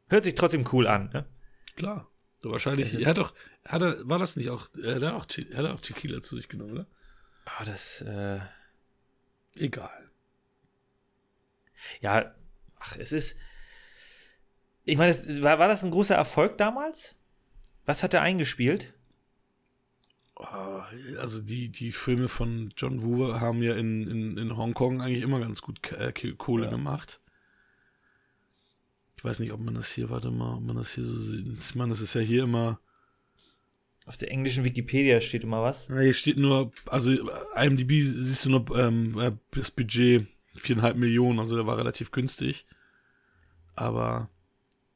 Hört 0.07 0.23
sich 0.23 0.35
trotzdem 0.35 0.63
cool 0.71 0.85
an, 0.85 1.09
ne? 1.09 1.25
Klar. 1.75 2.07
So 2.37 2.51
wahrscheinlich. 2.51 2.93
Er 2.93 3.07
hat 3.07 3.17
doch, 3.17 3.33
hat 3.65 3.81
er, 3.81 4.07
war 4.07 4.19
das 4.19 4.35
nicht 4.35 4.51
auch, 4.51 4.69
er 4.81 4.95
hat 4.95 5.03
auch, 5.03 5.25
hat 5.25 5.65
er 5.65 5.73
auch 5.73 5.81
Tequila 5.81 6.21
zu 6.21 6.35
sich 6.35 6.47
genommen, 6.47 6.73
oder? 6.73 6.87
Ah, 7.45 7.65
das, 7.65 8.01
äh, 8.01 8.39
egal. 9.55 10.11
Ja, 12.01 12.35
ach, 12.77 12.95
es 12.97 13.11
ist. 13.11 13.35
Ich 14.83 14.97
meine, 14.97 15.15
war, 15.41 15.57
war 15.57 15.67
das 15.67 15.83
ein 15.83 15.91
großer 15.91 16.15
Erfolg 16.15 16.57
damals? 16.59 17.15
Was 17.85 18.03
hat 18.03 18.13
er 18.13 18.21
eingespielt? 18.21 18.93
Oh, 20.39 20.81
also 21.19 21.41
die, 21.41 21.69
die 21.69 21.91
Filme 21.91 22.29
von 22.29 22.73
John 22.77 23.03
Woo 23.03 23.39
haben 23.39 23.61
ja 23.61 23.75
in, 23.75 24.07
in, 24.07 24.37
in 24.37 24.57
Hongkong 24.57 25.01
eigentlich 25.01 25.21
immer 25.21 25.39
ganz 25.39 25.61
gut 25.61 25.91
äh, 25.91 26.13
Kohle 26.37 26.65
ja. 26.65 26.71
gemacht. 26.71 27.19
Ich 29.17 29.25
weiß 29.25 29.39
nicht, 29.39 29.51
ob 29.51 29.59
man 29.59 29.75
das 29.75 29.91
hier, 29.91 30.09
warte 30.09 30.31
mal, 30.31 30.55
ob 30.55 30.63
man 30.63 30.77
das 30.77 30.93
hier 30.93 31.03
so 31.03 31.17
sieht. 31.17 31.45
Ich 31.57 31.75
meine, 31.75 31.89
das 31.89 31.99
ist 31.99 32.13
ja 32.13 32.21
hier 32.21 32.43
immer 32.43 32.79
auf 34.09 34.17
der 34.17 34.31
englischen 34.31 34.65
Wikipedia 34.65 35.21
steht 35.21 35.43
immer 35.43 35.61
was. 35.61 35.87
Ja, 35.89 35.99
hier 35.99 36.13
steht 36.13 36.37
nur, 36.37 36.71
also 36.87 37.11
IMDb 37.55 38.01
siehst 38.01 38.43
du 38.43 38.49
nur 38.49 38.75
ähm, 38.75 39.19
äh, 39.19 39.33
das 39.51 39.69
Budget 39.69 40.25
viereinhalb 40.55 40.97
Millionen, 40.97 41.37
also 41.39 41.55
der 41.55 41.67
war 41.67 41.77
relativ 41.77 42.09
günstig. 42.09 42.65
Aber 43.75 44.27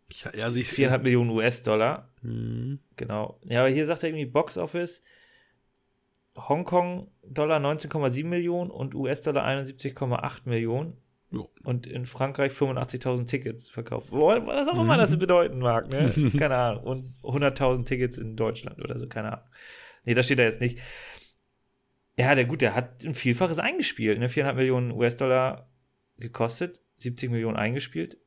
ich, 0.10 0.26
also 0.26 0.60
ich, 0.60 0.68
viereinhalb 0.68 1.04
Millionen 1.04 1.30
US-Dollar. 1.30 2.10
Mhm. 2.24 2.80
Genau. 2.96 3.40
Ja, 3.44 3.60
aber 3.60 3.70
hier 3.70 3.86
sagt 3.86 4.02
er 4.02 4.10
irgendwie 4.10 4.26
Box 4.26 4.58
Office 4.58 5.04
Hongkong 6.36 7.12
Dollar 7.24 7.60
19,7 7.60 8.26
Millionen 8.26 8.72
und 8.72 8.96
US-Dollar 8.96 9.46
71,8 9.46 10.42
Millionen. 10.46 10.98
Jo. 11.32 11.50
Und 11.64 11.88
in 11.88 12.06
Frankreich 12.06 12.52
85.000 12.52 13.26
Tickets 13.26 13.70
verkauft. 13.70 14.12
Was 14.12 14.68
auch 14.68 14.80
immer 14.80 14.98
das 14.98 15.18
bedeuten 15.18 15.60
mag, 15.60 15.90
ne? 15.90 16.12
Keine 16.38 16.56
Ahnung. 16.56 16.84
Und 16.84 17.16
100.000 17.24 17.86
Tickets 17.86 18.18
in 18.18 18.36
Deutschland 18.36 18.80
oder 18.80 19.00
so, 19.00 19.08
keine 19.08 19.34
Ahnung. 19.34 19.46
Nee, 20.06 20.14
das 20.14 20.26
steht 20.26 20.38
da 20.38 20.44
jetzt 20.44 20.62
nicht. 20.62 20.80
Ja, 22.18 22.36
der 22.36 22.46
gut, 22.46 22.62
der 22.62 22.76
hat 22.76 23.04
ein 23.04 23.16
Vielfaches 23.16 23.58
eingespielt, 23.58 24.20
ne? 24.20 24.28
4,5 24.28 24.54
Millionen 24.54 24.92
US-Dollar 24.92 25.70
gekostet, 26.18 26.84
70 26.98 27.32
Millionen 27.32 27.58
eingespielt. 27.58 28.20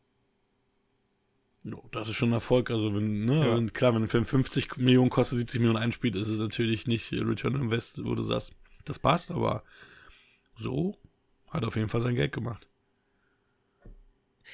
Jo, 1.67 1.83
das 1.91 2.09
ist 2.09 2.15
schon 2.15 2.31
ein 2.31 2.35
Erfolg. 2.35 2.71
Also, 2.71 2.95
wenn, 2.95 3.25
ne, 3.25 3.41
ja. 3.41 3.57
wenn, 3.57 3.73
klar, 3.73 3.93
wenn 3.93 4.03
ein 4.03 4.09
Film 4.09 4.25
50 4.25 4.77
Millionen 4.77 5.11
kostet, 5.11 5.39
70 5.39 5.61
Millionen 5.61 5.83
einspielt, 5.83 6.15
ist 6.15 6.29
es 6.29 6.39
natürlich 6.39 6.87
nicht 6.87 7.13
Return 7.13 7.57
on 7.57 7.63
Invest, 7.63 8.05
wo 8.05 8.15
du 8.15 8.23
sagst, 8.23 8.53
das 8.85 9.01
passt, 9.01 9.33
aber 9.33 9.65
so 10.57 10.97
hat 11.51 11.65
auf 11.65 11.75
jeden 11.75 11.89
Fall 11.89 12.01
sein 12.01 12.15
Geld 12.15 12.33
gemacht. 12.33 12.69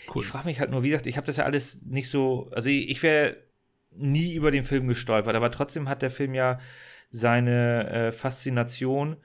Cool. 0.09 0.23
Ich 0.23 0.29
frage 0.29 0.47
mich 0.47 0.59
halt 0.59 0.71
nur, 0.71 0.83
wie 0.83 0.89
gesagt, 0.89 1.07
ich 1.07 1.19
habe 1.19 1.27
das 1.27 1.37
ja 1.37 1.45
alles 1.45 1.83
nicht 1.83 2.09
so, 2.09 2.51
also 2.53 2.71
ich, 2.71 2.89
ich 2.89 3.03
wäre 3.03 3.37
nie 3.91 4.35
über 4.35 4.51
den 4.51 4.65
Film 4.65 4.89
gestolpert, 4.89 5.37
aber 5.37 5.51
trotzdem 5.51 5.91
hat 5.91 6.01
der 6.01 6.11
Film 6.11 6.33
ja 6.33 6.61
seine 7.11 7.91
äh, 7.91 8.13
Faszination 8.13 9.19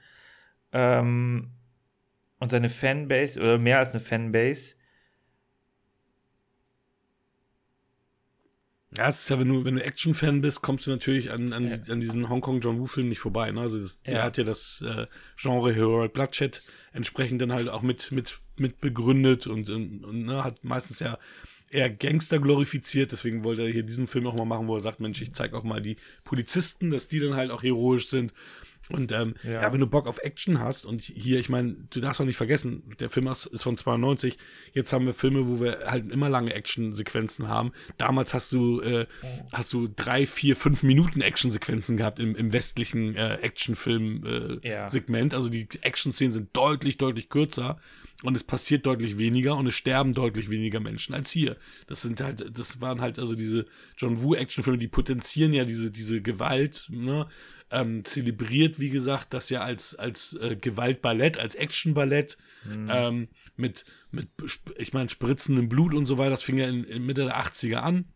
ähm, 0.72 1.52
und 2.38 2.50
seine 2.50 2.68
Fanbase, 2.68 3.40
oder 3.40 3.56
mehr 3.56 3.78
als 3.78 3.92
eine 3.92 4.00
Fanbase. 4.00 4.74
Ja, 8.98 9.08
es 9.08 9.20
ist 9.20 9.28
ja, 9.30 9.38
wenn 9.38 9.48
du, 9.48 9.64
wenn 9.64 9.76
du 9.76 9.84
Action-Fan 9.84 10.40
bist, 10.40 10.60
kommst 10.60 10.88
du 10.88 10.90
natürlich 10.90 11.30
an, 11.30 11.52
an, 11.52 11.70
Ja. 11.70 11.92
an 11.92 12.00
diesen 12.00 12.28
Hongkong 12.28 12.58
John 12.60 12.80
Woo-Film 12.80 13.08
nicht 13.08 13.20
vorbei. 13.20 13.48
Ne? 13.52 13.60
Also 13.60 13.78
das, 13.78 14.02
der 14.02 14.14
Ja. 14.18 14.22
hat 14.24 14.38
ja 14.38 14.42
das 14.44 14.82
äh, 14.84 15.06
Genre 15.36 15.72
Heroic 15.72 16.12
Bloodshed 16.12 16.62
entsprechend 16.92 17.40
dann 17.40 17.52
halt 17.52 17.68
auch 17.68 17.82
mit, 17.82 18.10
mit, 18.10 18.40
mit 18.58 18.80
begründet 18.80 19.46
und, 19.46 19.70
und, 19.70 20.04
und 20.04 20.24
ne, 20.26 20.42
hat 20.42 20.64
meistens 20.64 20.98
ja 20.98 21.16
eher 21.70 21.90
Gangster 21.90 22.40
glorifiziert. 22.40 23.12
Deswegen 23.12 23.44
wollte 23.44 23.62
er 23.62 23.68
hier 23.68 23.84
diesen 23.84 24.08
Film 24.08 24.26
auch 24.26 24.34
mal 24.36 24.44
machen, 24.46 24.66
wo 24.66 24.74
er 24.74 24.80
sagt, 24.80 24.98
Mensch, 24.98 25.22
ich 25.22 25.32
zeige 25.32 25.56
auch 25.56 25.62
mal 25.62 25.80
die 25.80 25.96
Polizisten, 26.24 26.90
dass 26.90 27.06
die 27.06 27.20
dann 27.20 27.36
halt 27.36 27.52
auch 27.52 27.62
heroisch 27.62 28.08
sind. 28.08 28.32
Und 28.90 29.12
ähm, 29.12 29.34
ja. 29.44 29.62
Ja. 29.62 29.72
wenn 29.72 29.80
du 29.80 29.86
Bock 29.86 30.06
auf 30.06 30.18
Action 30.22 30.60
hast 30.60 30.86
und 30.86 31.02
hier, 31.02 31.38
ich 31.38 31.48
meine, 31.48 31.76
du 31.90 32.00
darfst 32.00 32.20
auch 32.20 32.24
nicht 32.24 32.36
vergessen, 32.36 32.82
der 33.00 33.10
Film 33.10 33.26
ist 33.26 33.62
von 33.62 33.76
92, 33.76 34.38
jetzt 34.72 34.92
haben 34.92 35.06
wir 35.06 35.14
Filme, 35.14 35.46
wo 35.48 35.60
wir 35.60 35.80
halt 35.86 36.10
immer 36.10 36.28
lange 36.28 36.54
Actionsequenzen 36.54 37.48
haben. 37.48 37.72
Damals 37.98 38.34
hast 38.34 38.52
du, 38.52 38.80
äh, 38.80 39.06
hast 39.52 39.72
du 39.72 39.88
drei, 39.88 40.26
vier, 40.26 40.56
fünf 40.56 40.82
Minuten 40.82 41.20
Actionsequenzen 41.20 41.96
gehabt 41.96 42.18
im, 42.20 42.34
im 42.34 42.52
westlichen 42.52 43.14
äh, 43.16 43.34
Actionfilm-Segment. 43.36 44.64
Äh, 44.64 44.68
Ja. 44.68 44.88
Segment. 44.88 45.34
also 45.34 45.48
die 45.48 45.68
Action-Szenen 45.82 46.32
sind 46.32 46.56
deutlich, 46.56 46.98
deutlich 46.98 47.28
kürzer 47.28 47.78
und 48.24 48.34
es 48.34 48.42
passiert 48.42 48.84
deutlich 48.86 49.18
weniger 49.18 49.56
und 49.56 49.66
es 49.66 49.74
sterben 49.74 50.12
deutlich 50.12 50.50
weniger 50.50 50.80
Menschen 50.80 51.14
als 51.14 51.30
hier. 51.30 51.56
Das 51.86 52.02
sind 52.02 52.20
halt, 52.20 52.58
das 52.58 52.80
waren 52.80 53.00
halt 53.00 53.18
also 53.18 53.34
diese 53.36 53.66
John 53.96 54.20
Woo 54.22 54.34
Actionfilme, 54.34 54.78
die 54.78 54.88
potenzieren 54.88 55.52
ja 55.52 55.64
diese, 55.64 55.90
diese 55.90 56.20
Gewalt, 56.20 56.86
ne? 56.90 57.26
Ähm, 57.70 58.04
zelebriert, 58.04 58.78
wie 58.78 58.90
gesagt, 58.90 59.34
das 59.34 59.50
ja 59.50 59.60
als, 59.60 59.94
als 59.94 60.34
äh, 60.34 60.56
Gewaltballett, 60.56 61.38
als 61.38 61.54
Actionballett 61.54 62.38
ähm, 62.90 63.28
mit, 63.56 63.84
mit, 64.10 64.28
ich 64.76 64.92
meine, 64.92 65.08
spritzendem 65.08 65.68
Blut 65.68 65.94
und 65.94 66.06
so 66.06 66.18
weiter. 66.18 66.30
Das 66.30 66.42
fing 66.42 66.58
ja 66.58 66.68
in, 66.68 66.84
in 66.84 67.04
Mitte 67.04 67.24
der 67.24 67.36
80er 67.36 67.76
an 67.76 68.06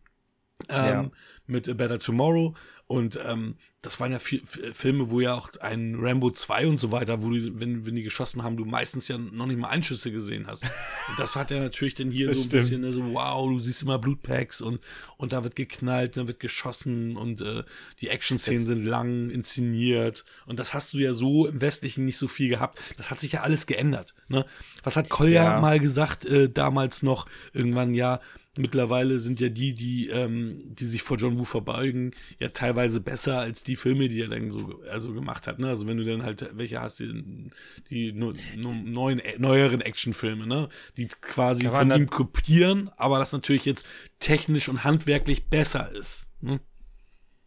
ähm, 0.69 0.85
Ja. 0.85 1.11
mit 1.47 1.67
A 1.69 1.73
Better 1.73 1.99
Tomorrow. 1.99 2.55
Und 2.93 3.19
ähm, 3.25 3.55
das 3.81 3.99
waren 3.99 4.11
ja 4.13 4.19
viel, 4.19 4.41
F- 4.43 4.59
Filme, 4.73 5.09
wo 5.09 5.19
ja 5.19 5.33
auch 5.33 5.49
ein 5.59 5.95
Rambo 5.99 6.31
2 6.31 6.67
und 6.67 6.79
so 6.79 6.91
weiter, 6.91 7.21
wo 7.23 7.29
du, 7.31 7.59
wenn, 7.59 7.85
wenn 7.85 7.95
die 7.95 8.03
geschossen 8.03 8.43
haben, 8.43 8.55
du 8.55 8.63
meistens 8.65 9.07
ja 9.09 9.17
noch 9.17 9.45
nicht 9.45 9.57
mal 9.59 9.67
Einschüsse 9.69 10.11
gesehen 10.11 10.47
hast. 10.47 10.63
Und 11.09 11.19
das 11.19 11.35
hat 11.35 11.51
ja 11.51 11.59
natürlich 11.59 11.95
dann 11.95 12.09
hier 12.11 12.27
Das 12.27 12.37
so 12.37 12.43
ein 12.43 12.47
stimmt. 12.47 12.63
bisschen 12.63 12.81
ne, 12.81 12.93
so, 12.93 13.01
wow, 13.13 13.49
du 13.49 13.59
siehst 13.59 13.81
immer 13.81 13.99
Blutpacks 13.99 14.61
und, 14.61 14.79
und 15.17 15.33
da 15.33 15.43
wird 15.43 15.55
geknallt, 15.57 16.15
da 16.15 16.27
wird 16.27 16.39
geschossen 16.39 17.17
und 17.17 17.41
äh, 17.41 17.63
die 17.99 18.07
Action-Szenen 18.07 18.65
sind 18.65 18.85
lang 18.85 19.29
inszeniert. 19.29 20.23
Und 20.45 20.59
das 20.59 20.73
hast 20.73 20.93
du 20.93 20.97
ja 20.99 21.13
so 21.13 21.45
im 21.47 21.59
Westlichen 21.59 22.05
nicht 22.05 22.17
so 22.17 22.27
viel 22.27 22.49
gehabt. 22.49 22.79
Das 22.97 23.09
hat 23.11 23.19
sich 23.19 23.33
ja 23.33 23.41
alles 23.41 23.65
geändert. 23.65 24.13
Ne? 24.27 24.45
Was 24.83 24.95
hat 24.95 25.09
Kolja 25.09 25.43
Ja. 25.55 25.59
mal 25.59 25.79
gesagt, 25.79 26.25
äh, 26.25 26.49
damals 26.49 27.03
noch, 27.03 27.27
irgendwann, 27.53 27.93
ja, 27.93 28.19
mittlerweile 28.55 29.17
sind 29.19 29.39
ja 29.39 29.49
die, 29.49 29.73
die, 29.73 30.09
ähm, 30.09 30.61
die 30.75 30.85
sich 30.85 31.01
vor 31.01 31.17
John 31.17 31.39
Woo 31.39 31.43
verbeugen, 31.43 32.11
ja 32.39 32.49
teilweise 32.49 32.82
besser 33.01 33.39
als 33.39 33.63
die 33.63 33.75
Filme, 33.75 34.07
die 34.07 34.21
er 34.21 34.27
dann 34.27 34.51
so 34.51 34.81
also 34.89 35.13
gemacht 35.13 35.47
hat. 35.47 35.59
Ne? 35.59 35.67
Also 35.67 35.87
wenn 35.87 35.97
du 35.97 36.03
dann 36.03 36.23
halt 36.23 36.49
welche 36.53 36.81
hast, 36.81 36.99
die, 36.99 37.49
die 37.89 38.11
no, 38.11 38.33
no, 38.55 38.73
neuen, 38.73 39.19
äh, 39.19 39.37
neueren 39.37 39.81
Actionfilme, 39.81 40.47
ne? 40.47 40.69
die 40.97 41.07
quasi 41.07 41.69
von 41.69 41.91
ihm 41.91 42.09
kopieren, 42.09 42.89
aber 42.97 43.19
das 43.19 43.33
natürlich 43.33 43.65
jetzt 43.65 43.85
technisch 44.19 44.69
und 44.69 44.83
handwerklich 44.83 45.49
besser 45.49 45.91
ist. 45.91 46.31
Ne? 46.41 46.59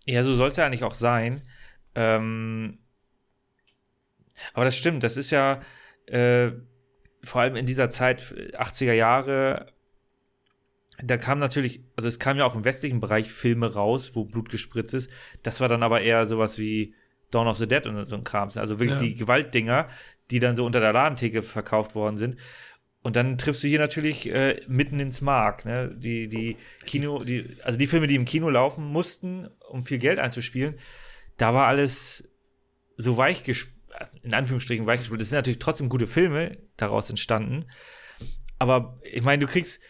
Ja, 0.06 0.22
so 0.22 0.34
soll 0.34 0.48
es 0.48 0.56
ja 0.56 0.66
eigentlich 0.66 0.84
auch 0.84 0.94
sein. 0.94 1.42
Ähm, 1.94 2.78
aber 4.52 4.64
das 4.64 4.76
stimmt, 4.76 5.02
das 5.02 5.16
ist 5.16 5.30
ja 5.30 5.60
äh, 6.06 6.52
vor 7.22 7.40
allem 7.40 7.56
in 7.56 7.66
dieser 7.66 7.90
Zeit, 7.90 8.22
80er 8.22 8.92
Jahre, 8.92 9.72
da 11.02 11.16
kam 11.16 11.38
natürlich, 11.38 11.80
also 11.96 12.08
es 12.08 12.18
kam 12.18 12.38
ja 12.38 12.44
auch 12.44 12.54
im 12.54 12.64
westlichen 12.64 13.00
Bereich 13.00 13.30
Filme 13.30 13.74
raus, 13.74 14.12
wo 14.14 14.24
Blut 14.24 14.48
gespritzt 14.48 14.94
ist. 14.94 15.10
Das 15.42 15.60
war 15.60 15.68
dann 15.68 15.82
aber 15.82 16.00
eher 16.00 16.26
sowas 16.26 16.58
wie 16.58 16.94
Dawn 17.30 17.48
of 17.48 17.58
the 17.58 17.66
Dead 17.66 17.86
und 17.86 18.06
so 18.06 18.16
ein 18.16 18.24
Kram. 18.24 18.48
Also 18.54 18.78
wirklich 18.78 18.98
Ja. 19.00 19.06
die 19.06 19.16
Gewaltdinger, 19.16 19.88
die 20.30 20.38
dann 20.38 20.56
so 20.56 20.64
unter 20.64 20.80
der 20.80 20.92
Ladentheke 20.92 21.42
verkauft 21.42 21.94
worden 21.94 22.16
sind. 22.16 22.36
Und 23.02 23.14
dann 23.14 23.38
triffst 23.38 23.62
du 23.62 23.68
hier 23.68 23.78
natürlich 23.78 24.28
äh, 24.32 24.60
mitten 24.66 24.98
ins 24.98 25.20
Mark, 25.20 25.64
ne? 25.64 25.94
Die, 25.96 26.28
die 26.28 26.56
Kino, 26.86 27.22
die, 27.22 27.56
also 27.62 27.78
die 27.78 27.86
Filme, 27.86 28.08
die 28.08 28.16
im 28.16 28.24
Kino 28.24 28.48
laufen 28.50 28.84
mussten, 28.84 29.48
um 29.68 29.84
viel 29.84 29.98
Geld 29.98 30.18
einzuspielen, 30.18 30.74
da 31.36 31.54
war 31.54 31.66
alles 31.66 32.28
so 32.96 33.16
weich 33.16 33.44
in 34.22 34.34
Anführungsstrichen 34.34 34.86
weich 34.86 35.00
gespielt. 35.00 35.20
Das 35.20 35.28
sind 35.28 35.36
natürlich 35.36 35.58
trotzdem 35.60 35.88
gute 35.88 36.06
Filme 36.06 36.58
daraus 36.76 37.08
entstanden. 37.08 37.66
Aber 38.58 38.98
ich 39.04 39.22
meine, 39.22 39.44
du 39.44 39.50
kriegst 39.50 39.80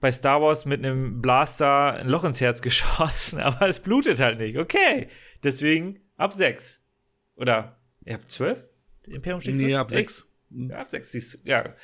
bei 0.00 0.12
Star 0.12 0.42
Wars 0.42 0.66
mit 0.66 0.84
einem 0.84 1.20
Blaster 1.22 1.94
ein 1.94 2.08
Loch 2.08 2.24
ins 2.24 2.40
Herz 2.40 2.62
geschossen, 2.62 3.40
aber 3.40 3.68
es 3.68 3.80
blutet 3.80 4.20
halt 4.20 4.38
nicht. 4.38 4.58
Okay. 4.58 5.08
Deswegen 5.42 5.98
ab 6.16 6.32
sechs. 6.32 6.82
Oder, 7.36 7.80
ihr 8.04 8.14
habt 8.14 8.30
zwölf? 8.30 8.68
Imperium 9.06 9.40
schlägt 9.40 9.58
Nee, 9.58 9.74
ab 9.74 9.88
Echt? 9.90 9.96
sechs. 9.96 10.26
Ja, 10.50 10.78
ab 10.78 10.90
sechs 10.90 11.12
siehst 11.12 11.34
du, 11.34 11.38
ja. 11.44 11.74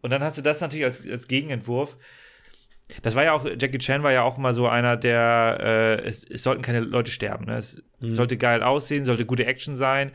Und 0.00 0.10
dann 0.10 0.22
hast 0.22 0.36
du 0.36 0.42
das 0.42 0.60
natürlich 0.60 0.84
als, 0.84 1.08
als 1.08 1.28
Gegenentwurf. 1.28 1.96
Das 3.02 3.14
war 3.14 3.24
ja 3.24 3.32
auch, 3.32 3.46
Jackie 3.46 3.78
Chan 3.78 4.02
war 4.02 4.12
ja 4.12 4.22
auch 4.22 4.36
immer 4.36 4.52
so 4.52 4.68
einer, 4.68 4.96
der, 4.96 5.58
äh, 5.60 6.06
es, 6.06 6.24
es 6.24 6.42
sollten 6.42 6.60
keine 6.62 6.80
Leute 6.80 7.10
sterben. 7.10 7.46
Ne? 7.46 7.56
Es 7.56 7.82
sollte 8.00 8.36
geil 8.36 8.62
aussehen, 8.62 9.06
sollte 9.06 9.24
gute 9.24 9.46
Action 9.46 9.76
sein 9.76 10.12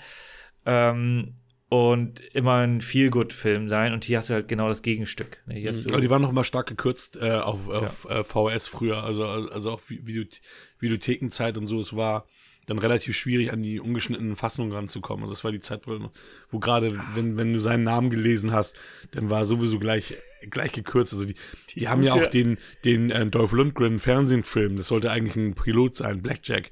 ähm, 0.65 1.35
und 1.69 2.21
immer 2.33 2.55
ein 2.55 2.81
Feel-Good-Film 2.81 3.69
sein. 3.69 3.93
Und 3.93 4.03
hier 4.03 4.17
hast 4.17 4.29
du 4.29 4.33
halt 4.33 4.47
genau 4.47 4.67
das 4.67 4.81
Gegenstück. 4.81 5.37
Ne? 5.45 5.55
Hier 5.55 5.71
Aber 5.87 6.01
die 6.01 6.09
waren 6.09 6.21
noch 6.21 6.31
mal 6.31 6.43
stark 6.43 6.67
gekürzt 6.67 7.15
äh, 7.15 7.31
auf, 7.31 7.69
auf 7.69 8.09
äh, 8.09 8.23
VS 8.23 8.67
früher, 8.67 9.03
also, 9.03 9.23
also 9.23 9.71
auch 9.71 9.81
Videoth 9.87 10.41
Videothekenzeit 10.79 11.57
und 11.57 11.67
so. 11.67 11.79
Es 11.79 11.95
war 11.95 12.25
dann 12.65 12.79
relativ 12.79 13.15
schwierig, 13.15 13.51
an 13.51 13.61
die 13.61 13.79
ungeschnittenen 13.79 14.35
Fassungen 14.35 14.71
ranzukommen. 14.71 15.23
Also 15.23 15.33
das 15.33 15.43
war 15.43 15.51
die 15.51 15.59
Zeit, 15.59 15.87
wo, 15.87 16.09
wo 16.49 16.59
gerade, 16.59 16.99
wenn, 17.13 17.37
wenn 17.37 17.53
du 17.53 17.59
seinen 17.59 17.83
Namen 17.83 18.09
gelesen 18.09 18.51
hast, 18.51 18.75
dann 19.11 19.29
war 19.29 19.43
sowieso 19.43 19.79
gleich, 19.79 20.15
gleich 20.49 20.71
gekürzt. 20.71 21.13
Also 21.13 21.25
die, 21.25 21.35
die, 21.75 21.87
haben 21.87 22.03
ja 22.03 22.13
auch 22.13 22.27
den, 22.27 22.57
den 22.85 23.09
äh, 23.09 23.25
Dolph 23.25 23.51
Lundgren 23.51 23.99
Fernsehfilm, 23.99 24.77
das 24.77 24.87
sollte 24.87 25.11
eigentlich 25.11 25.35
ein 25.35 25.55
Pilot 25.55 25.97
sein, 25.97 26.21
Blackjack. 26.21 26.69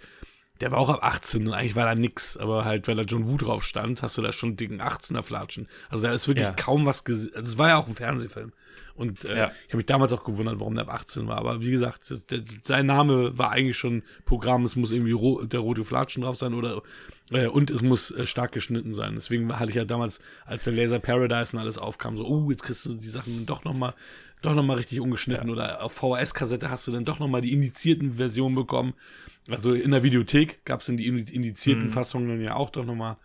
Der 0.61 0.71
war 0.71 0.79
auch 0.79 0.89
ab 0.89 0.99
18 1.03 1.47
und 1.47 1.53
eigentlich 1.53 1.75
war 1.75 1.85
da 1.85 1.95
nix, 1.95 2.35
aber 2.37 2.65
halt, 2.65 2.87
weil 2.87 2.95
da 2.95 3.03
John 3.03 3.27
Woo 3.27 3.37
drauf 3.37 3.63
stand, 3.63 4.01
hast 4.01 4.17
du 4.17 4.21
da 4.21 4.31
schon 4.31 4.55
dicken 4.57 4.81
18er 4.81 5.21
Flatschen. 5.21 5.67
Also 5.89 6.03
da 6.07 6.13
ist 6.13 6.27
wirklich 6.27 6.47
Ja. 6.47 6.53
kaum 6.53 6.85
was 6.85 7.03
gesehen. 7.03 7.31
Also 7.35 7.51
es 7.51 7.57
war 7.57 7.69
ja 7.69 7.77
auch 7.77 7.87
ein 7.87 7.93
Fernsehfilm. 7.95 8.51
Und 8.97 9.25
äh, 9.25 9.37
Ja. 9.37 9.51
ich 9.67 9.69
habe 9.69 9.77
mich 9.77 9.85
damals 9.85 10.11
auch 10.11 10.23
gewundert, 10.23 10.59
warum 10.59 10.73
der 10.75 10.87
ab 10.87 10.93
18 10.93 11.27
war. 11.27 11.37
Aber 11.37 11.61
wie 11.61 11.71
gesagt, 11.71 12.09
das, 12.09 12.25
das, 12.25 12.39
sein 12.63 12.85
Name 12.87 13.37
war 13.37 13.51
eigentlich 13.51 13.77
schon 13.77 14.03
Programm. 14.25 14.65
Es 14.65 14.75
muss 14.75 14.91
irgendwie 14.91 15.11
ro 15.13 15.43
der 15.43 15.59
rote 15.59 15.83
Flatschen 15.83 16.23
drauf 16.23 16.35
sein 16.35 16.53
oder 16.53 16.81
äh, 17.31 17.45
und 17.47 17.69
es 17.69 17.81
muss 17.81 18.11
äh, 18.11 18.25
stark 18.25 18.51
geschnitten 18.51 18.93
sein. 18.93 19.13
Deswegen 19.15 19.57
hatte 19.59 19.69
ich 19.69 19.75
ja 19.75 19.85
damals, 19.85 20.19
als 20.45 20.63
der 20.63 20.73
Laser 20.73 20.99
Paradise 20.99 21.55
und 21.55 21.61
alles 21.61 21.77
aufkam, 21.77 22.17
so, 22.17 22.25
oh, 22.27 22.49
jetzt 22.49 22.63
kriegst 22.63 22.85
du 22.85 22.95
die 22.95 23.07
Sachen 23.07 23.45
doch 23.45 23.63
noch 23.63 23.73
mal, 23.75 23.93
doch 24.41 24.55
noch 24.55 24.63
mal 24.63 24.77
richtig 24.77 24.99
ungeschnitten. 24.99 25.49
Oder 25.49 25.83
auf 25.83 25.93
VHS-Kassette 25.93 26.69
hast 26.69 26.87
du 26.87 26.91
dann 26.91 27.05
doch 27.05 27.19
noch 27.19 27.27
mal 27.27 27.41
die 27.41 27.53
indizierten 27.53 28.13
Versionen 28.13 28.55
bekommen. 28.55 28.93
Also 29.49 29.73
in 29.73 29.91
der 29.91 30.03
Videothek 30.03 30.65
gab 30.65 30.81
es 30.81 30.87
dann 30.87 30.97
die 30.97 31.07
indi- 31.09 31.31
indizierten 31.31 31.89
Fassungen 31.89 32.27
dann 32.27 32.41
ja 32.41 32.55
auch 32.55 32.69
doch 32.71 32.83
noch 32.85 32.95
mal. 32.95 33.17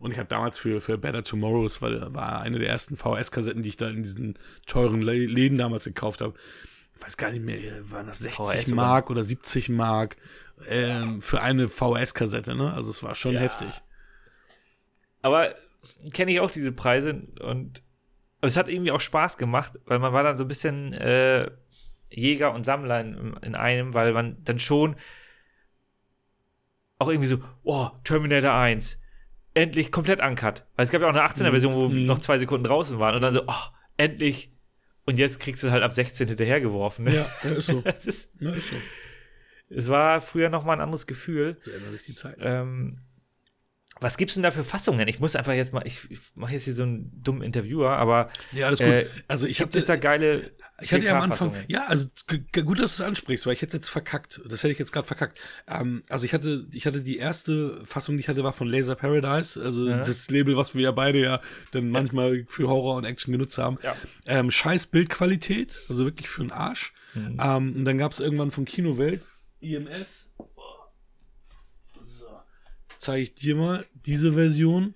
Und 0.00 0.10
ich 0.12 0.18
habe 0.18 0.28
damals 0.28 0.58
für, 0.58 0.80
für 0.80 0.98
Better 0.98 1.22
Tomorrow, 1.22 1.62
das 1.62 1.80
war, 1.82 2.12
war 2.14 2.40
eine 2.40 2.58
der 2.58 2.68
ersten 2.68 2.96
VHS-Kassetten, 2.96 3.62
die 3.62 3.68
ich 3.68 3.76
da 3.76 3.88
in 3.88 4.02
diesen 4.02 4.38
teuren 4.66 5.02
Lä- 5.02 5.26
Läden 5.28 5.58
damals 5.58 5.84
gekauft 5.84 6.20
habe. 6.22 6.34
Ich 6.96 7.02
weiß 7.02 7.16
gar 7.16 7.30
nicht 7.30 7.44
mehr, 7.44 7.60
waren 7.90 8.06
das 8.06 8.18
60 8.20 8.36
VHS 8.46 8.66
oder? 8.68 8.74
Mark 8.76 9.10
oder 9.10 9.22
70 9.22 9.68
Mark 9.68 10.16
ähm, 10.68 11.20
für 11.20 11.40
eine 11.42 11.68
VHS-Kassette, 11.68 12.54
ne? 12.56 12.72
Also 12.72 12.90
es 12.90 13.02
war 13.02 13.14
schon 13.14 13.34
Ja. 13.34 13.40
heftig. 13.40 13.68
aber 15.22 15.54
kenne 16.12 16.32
ich 16.32 16.40
auch 16.40 16.50
diese 16.50 16.72
Preise 16.72 17.22
und 17.40 17.82
es 18.42 18.56
hat 18.56 18.68
irgendwie 18.68 18.90
auch 18.92 19.00
Spaß 19.00 19.36
gemacht, 19.36 19.78
weil 19.84 19.98
man 19.98 20.12
war 20.14 20.22
dann 20.22 20.36
so 20.38 20.44
ein 20.44 20.48
bisschen 20.48 20.94
äh, 20.94 21.50
Jäger 22.10 22.54
und 22.54 22.64
Sammler 22.64 23.00
in, 23.00 23.34
in 23.42 23.54
einem, 23.54 23.92
weil 23.94 24.12
man 24.12 24.42
dann 24.44 24.58
schon 24.58 24.96
auch 26.98 27.08
irgendwie 27.08 27.28
so, 27.28 27.38
oh, 27.62 27.88
Terminator 28.04 28.52
1, 28.52 28.98
endlich 29.54 29.90
komplett 29.92 30.20
uncut. 30.20 30.64
Weil 30.76 30.84
es 30.84 30.90
gab 30.90 31.00
ja 31.02 31.08
auch 31.08 31.14
eine 31.14 31.22
18er-Version, 31.24 31.74
wo 31.74 31.88
Mhm. 31.88 32.06
noch 32.06 32.18
zwei 32.18 32.38
Sekunden 32.38 32.64
draußen 32.64 32.98
waren 32.98 33.14
und 33.16 33.22
dann 33.22 33.34
so, 33.34 33.42
oh, 33.46 33.64
endlich. 33.96 34.52
Und 35.06 35.18
jetzt 35.18 35.40
kriegst 35.40 35.62
du 35.62 35.70
halt 35.70 35.82
ab 35.82 35.92
16 35.92 36.28
hinterhergeworfen. 36.28 37.04
Ne? 37.06 37.14
Ja, 37.16 37.30
ja, 37.42 37.50
ist 37.50 37.66
so. 37.66 37.80
Das 37.84 38.06
ist, 38.06 38.30
ja, 38.40 38.50
ist 38.52 38.70
so. 38.70 38.76
es 39.70 39.88
war 39.88 40.20
früher 40.20 40.50
noch 40.50 40.64
mal 40.64 40.74
ein 40.74 40.80
anderes 40.80 41.06
Gefühl. 41.06 41.56
So 41.60 41.70
ändert 41.70 41.92
sich 41.92 42.04
die 42.04 42.14
Zeit. 42.14 42.36
Ähm, 42.40 43.00
was 44.00 44.16
gibt's 44.16 44.34
denn 44.34 44.42
da 44.42 44.50
für 44.50 44.64
Fassungen? 44.64 45.06
Ich 45.08 45.20
muss 45.20 45.36
einfach 45.36 45.52
jetzt 45.52 45.72
mal, 45.72 45.82
ich, 45.86 46.10
ich 46.10 46.18
mache 46.34 46.52
jetzt 46.54 46.64
hier 46.64 46.74
so 46.74 46.82
einen 46.84 47.10
dummen 47.22 47.42
Interviewer, 47.42 47.90
aber 47.92 48.30
Ja, 48.52 48.66
alles 48.66 48.78
gut. 48.78 48.88
äh, 48.88 49.06
also 49.28 49.46
ich 49.46 49.58
gibt 49.58 49.70
habe 49.72 49.78
es 49.78 49.86
da 49.86 49.96
geile 49.96 50.50
Ich 50.80 50.92
hatte 50.92 51.04
ja 51.04 51.16
am 51.18 51.30
Anfang, 51.30 51.50
4K-Fassungen? 51.50 51.64
ja, 51.68 51.86
also 51.86 52.08
gut, 52.64 52.78
dass 52.80 52.96
du 52.96 53.02
es 53.02 53.06
ansprichst, 53.08 53.46
weil 53.46 53.52
ich 53.52 53.62
hätte 53.62 53.76
jetzt 53.76 53.90
verkackt. 53.90 54.40
Das 54.46 54.62
hätte 54.62 54.72
ich 54.72 54.78
jetzt 54.78 54.92
gerade 54.92 55.06
verkackt. 55.06 55.38
Ähm, 55.68 56.02
also 56.08 56.24
ich 56.24 56.32
hatte, 56.32 56.66
ich 56.72 56.86
hatte 56.86 57.00
die 57.02 57.18
erste 57.18 57.84
Fassung, 57.84 58.16
die 58.16 58.20
ich 58.20 58.28
hatte, 58.28 58.42
war 58.42 58.52
von 58.54 58.68
Laser 58.68 58.94
Paradise, 58.96 59.60
also 59.62 59.86
Ja. 59.88 59.98
das 59.98 60.30
Label, 60.30 60.56
was 60.56 60.74
wir 60.74 60.82
ja 60.82 60.92
beide 60.92 61.20
ja 61.20 61.40
dann 61.72 61.90
manchmal 61.90 62.44
für 62.48 62.68
Horror 62.68 62.96
und 62.96 63.04
Action 63.04 63.32
genutzt 63.32 63.58
haben. 63.58 63.76
Ja. 63.82 63.94
Ähm, 64.26 64.50
scheiß 64.50 64.86
Bildqualität, 64.86 65.78
also 65.88 66.04
wirklich 66.06 66.28
für 66.28 66.42
den 66.42 66.52
Arsch. 66.52 66.92
Mhm. 67.14 67.38
Ähm, 67.42 67.74
und 67.76 67.84
dann 67.84 67.98
gab 67.98 68.12
es 68.12 68.20
irgendwann 68.20 68.50
von 68.50 68.64
Kinowelt 68.64 69.26
IMS. 69.60 70.32
Zeige 73.00 73.22
ich 73.24 73.34
dir 73.34 73.56
mal 73.56 73.84
diese 74.06 74.34
Version. 74.34 74.94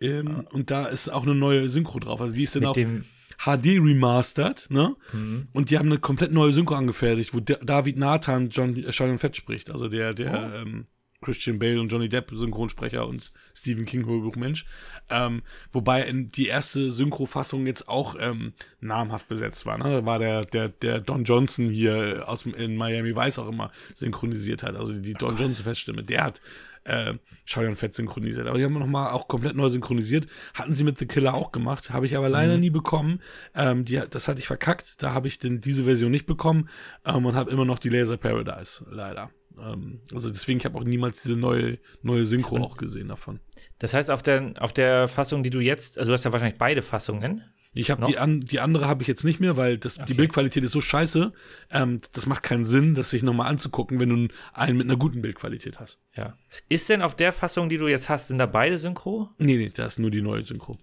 Ähm, 0.00 0.46
und 0.52 0.70
da 0.70 0.86
ist 0.86 1.08
auch 1.08 1.24
eine 1.24 1.34
neue 1.34 1.68
Synchro 1.68 1.98
drauf. 1.98 2.20
Also 2.20 2.34
die 2.34 2.44
ist 2.44 2.54
dann 2.54 2.60
Mit 2.60 2.68
auch 2.68 2.74
dem, 2.74 3.04
HD 3.44 3.78
remastered, 3.80 4.66
ne? 4.70 4.94
Mhm. 5.12 5.48
Und 5.52 5.70
die 5.70 5.78
haben 5.78 5.86
eine 5.88 5.98
komplett 5.98 6.30
neue 6.32 6.52
Synchro 6.52 6.74
angefertigt, 6.76 7.34
wo 7.34 7.40
Da- 7.40 7.58
David 7.62 7.96
Nathan 7.96 8.48
John 8.50 8.76
äh, 8.76 8.92
Sheldon 8.92 9.18
Fett 9.18 9.36
spricht. 9.36 9.70
Also 9.70 9.88
der, 9.88 10.14
der 10.14 10.52
Oh. 10.52 10.56
ähm, 10.62 10.86
Christian 11.20 11.58
Bale 11.58 11.80
und 11.80 11.88
Johnny 11.90 12.08
Depp 12.08 12.30
Synchronsprecher 12.32 13.04
und 13.08 13.32
Stephen 13.52 13.86
King 13.86 14.06
Hörbuchmensch. 14.06 14.64
Ähm, 15.10 15.42
wobei 15.72 16.08
die 16.12 16.46
erste 16.46 16.92
Synchrofassung 16.92 17.66
jetzt 17.66 17.88
auch 17.88 18.14
ähm, 18.20 18.52
namhaft 18.80 19.26
besetzt 19.26 19.66
war. 19.66 19.78
Ne? 19.78 19.84
Da 19.90 20.06
war 20.06 20.20
der, 20.20 20.42
der, 20.44 20.68
der 20.68 21.00
Don 21.00 21.24
Johnson 21.24 21.70
hier 21.70 22.22
aus 22.28 22.44
dem, 22.44 22.54
in 22.54 22.76
Miami 22.76 23.16
Vice 23.16 23.40
auch 23.40 23.48
immer 23.48 23.72
synchronisiert 23.96 24.62
hat. 24.62 24.76
Also 24.76 24.92
die 24.92 25.14
Don 25.14 25.36
Johnson 25.36 25.64
Feststimme. 25.64 26.04
Der 26.04 26.22
hat 26.22 26.40
äh, 26.88 27.74
Fett 27.74 27.94
synchronisiert. 27.94 28.46
Aber 28.46 28.58
die 28.58 28.64
haben 28.64 28.78
nochmal 28.78 29.12
auch 29.12 29.28
komplett 29.28 29.56
neu 29.56 29.68
synchronisiert. 29.68 30.26
Hatten 30.54 30.74
sie 30.74 30.84
mit 30.84 30.98
The 30.98 31.06
Killer 31.06 31.34
auch 31.34 31.52
gemacht. 31.52 31.90
Habe 31.90 32.06
ich 32.06 32.16
aber 32.16 32.28
leider 32.28 32.56
nie 32.56 32.70
bekommen. 32.70 33.20
Ähm, 33.54 33.84
die, 33.84 34.00
das 34.10 34.28
hatte 34.28 34.40
ich 34.40 34.46
verkackt. 34.46 35.02
Da 35.02 35.12
habe 35.12 35.28
ich 35.28 35.38
denn 35.38 35.60
diese 35.60 35.84
Version 35.84 36.10
nicht 36.10 36.26
bekommen 36.26 36.68
ähm, 37.04 37.26
und 37.26 37.34
habe 37.34 37.50
immer 37.50 37.64
noch 37.64 37.78
die 37.78 37.88
Laser 37.88 38.16
Paradise. 38.16 38.84
Leider. 38.90 39.30
Ähm, 39.60 40.00
also 40.12 40.30
deswegen, 40.30 40.58
ich 40.58 40.64
habe 40.64 40.78
auch 40.78 40.84
niemals 40.84 41.22
diese 41.22 41.36
neue, 41.36 41.78
neue 42.02 42.24
Synchro 42.24 42.58
auch 42.58 42.76
gesehen 42.76 43.08
davon. 43.08 43.40
das 43.78 43.94
heißt, 43.94 44.10
auf 44.10 44.22
der, 44.22 44.54
auf 44.58 44.72
der 44.72 45.08
Fassung, 45.08 45.42
die 45.42 45.50
du 45.50 45.60
jetzt, 45.60 45.98
also 45.98 46.10
du 46.10 46.14
hast 46.14 46.24
ja 46.24 46.32
wahrscheinlich 46.32 46.58
beide 46.58 46.82
Fassungen. 46.82 47.42
Ich 47.78 47.90
habe 47.90 48.06
die, 48.06 48.18
an, 48.18 48.40
die 48.40 48.58
andere 48.58 48.88
habe 48.88 49.02
ich 49.02 49.08
jetzt 49.08 49.24
nicht 49.24 49.38
mehr, 49.38 49.56
weil 49.56 49.78
das, 49.78 49.94
die 49.94 50.02
Okay. 50.02 50.14
Bildqualität 50.14 50.64
ist 50.64 50.72
so 50.72 50.80
scheiße. 50.80 51.32
Ähm, 51.70 52.00
das 52.12 52.26
macht 52.26 52.42
keinen 52.42 52.64
Sinn, 52.64 52.94
das 52.94 53.10
sich 53.10 53.22
nochmal 53.22 53.48
anzugucken, 53.48 54.00
wenn 54.00 54.08
du 54.08 54.34
einen 54.52 54.76
mit 54.76 54.86
einer 54.86 54.98
guten 54.98 55.22
Bildqualität 55.22 55.78
hast. 55.78 55.98
Ja. 56.16 56.36
Ist 56.68 56.88
denn 56.88 57.02
auf 57.02 57.14
der 57.14 57.32
Fassung, 57.32 57.68
die 57.68 57.78
du 57.78 57.86
jetzt 57.86 58.08
hast, 58.08 58.28
sind 58.28 58.38
da 58.38 58.46
beide 58.46 58.78
Synchro? 58.78 59.30
Nee, 59.38 59.56
nee, 59.56 59.70
da 59.74 59.86
ist 59.86 59.98
nur 59.98 60.10
die 60.10 60.22
neue 60.22 60.44
Synchro. 60.44 60.76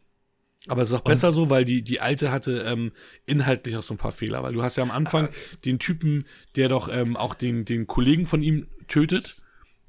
Aber 0.68 0.82
es 0.82 0.88
ist 0.90 0.96
auch 0.96 1.02
besser 1.02 1.32
so, 1.32 1.50
weil 1.50 1.66
die, 1.66 1.84
die 1.84 2.00
alte 2.00 2.32
hatte 2.32 2.60
ähm, 2.66 2.92
inhaltlich 3.26 3.76
auch 3.78 3.84
so 3.84 3.94
ein 3.94 3.98
paar 3.98 4.12
Fehler. 4.12 4.42
Weil 4.42 4.54
du 4.54 4.64
hast 4.64 4.78
ja 4.78 4.84
am 4.84 4.92
Anfang 4.92 5.30
den 5.64 5.80
Typen, 5.80 6.24
der 6.56 6.70
doch 6.70 6.88
ähm, 6.88 7.18
auch 7.18 7.36
den, 7.36 7.66
den 7.66 7.88
Kollegen 7.88 8.26
von 8.26 8.42
ihm 8.42 8.68
tötet, 8.88 9.38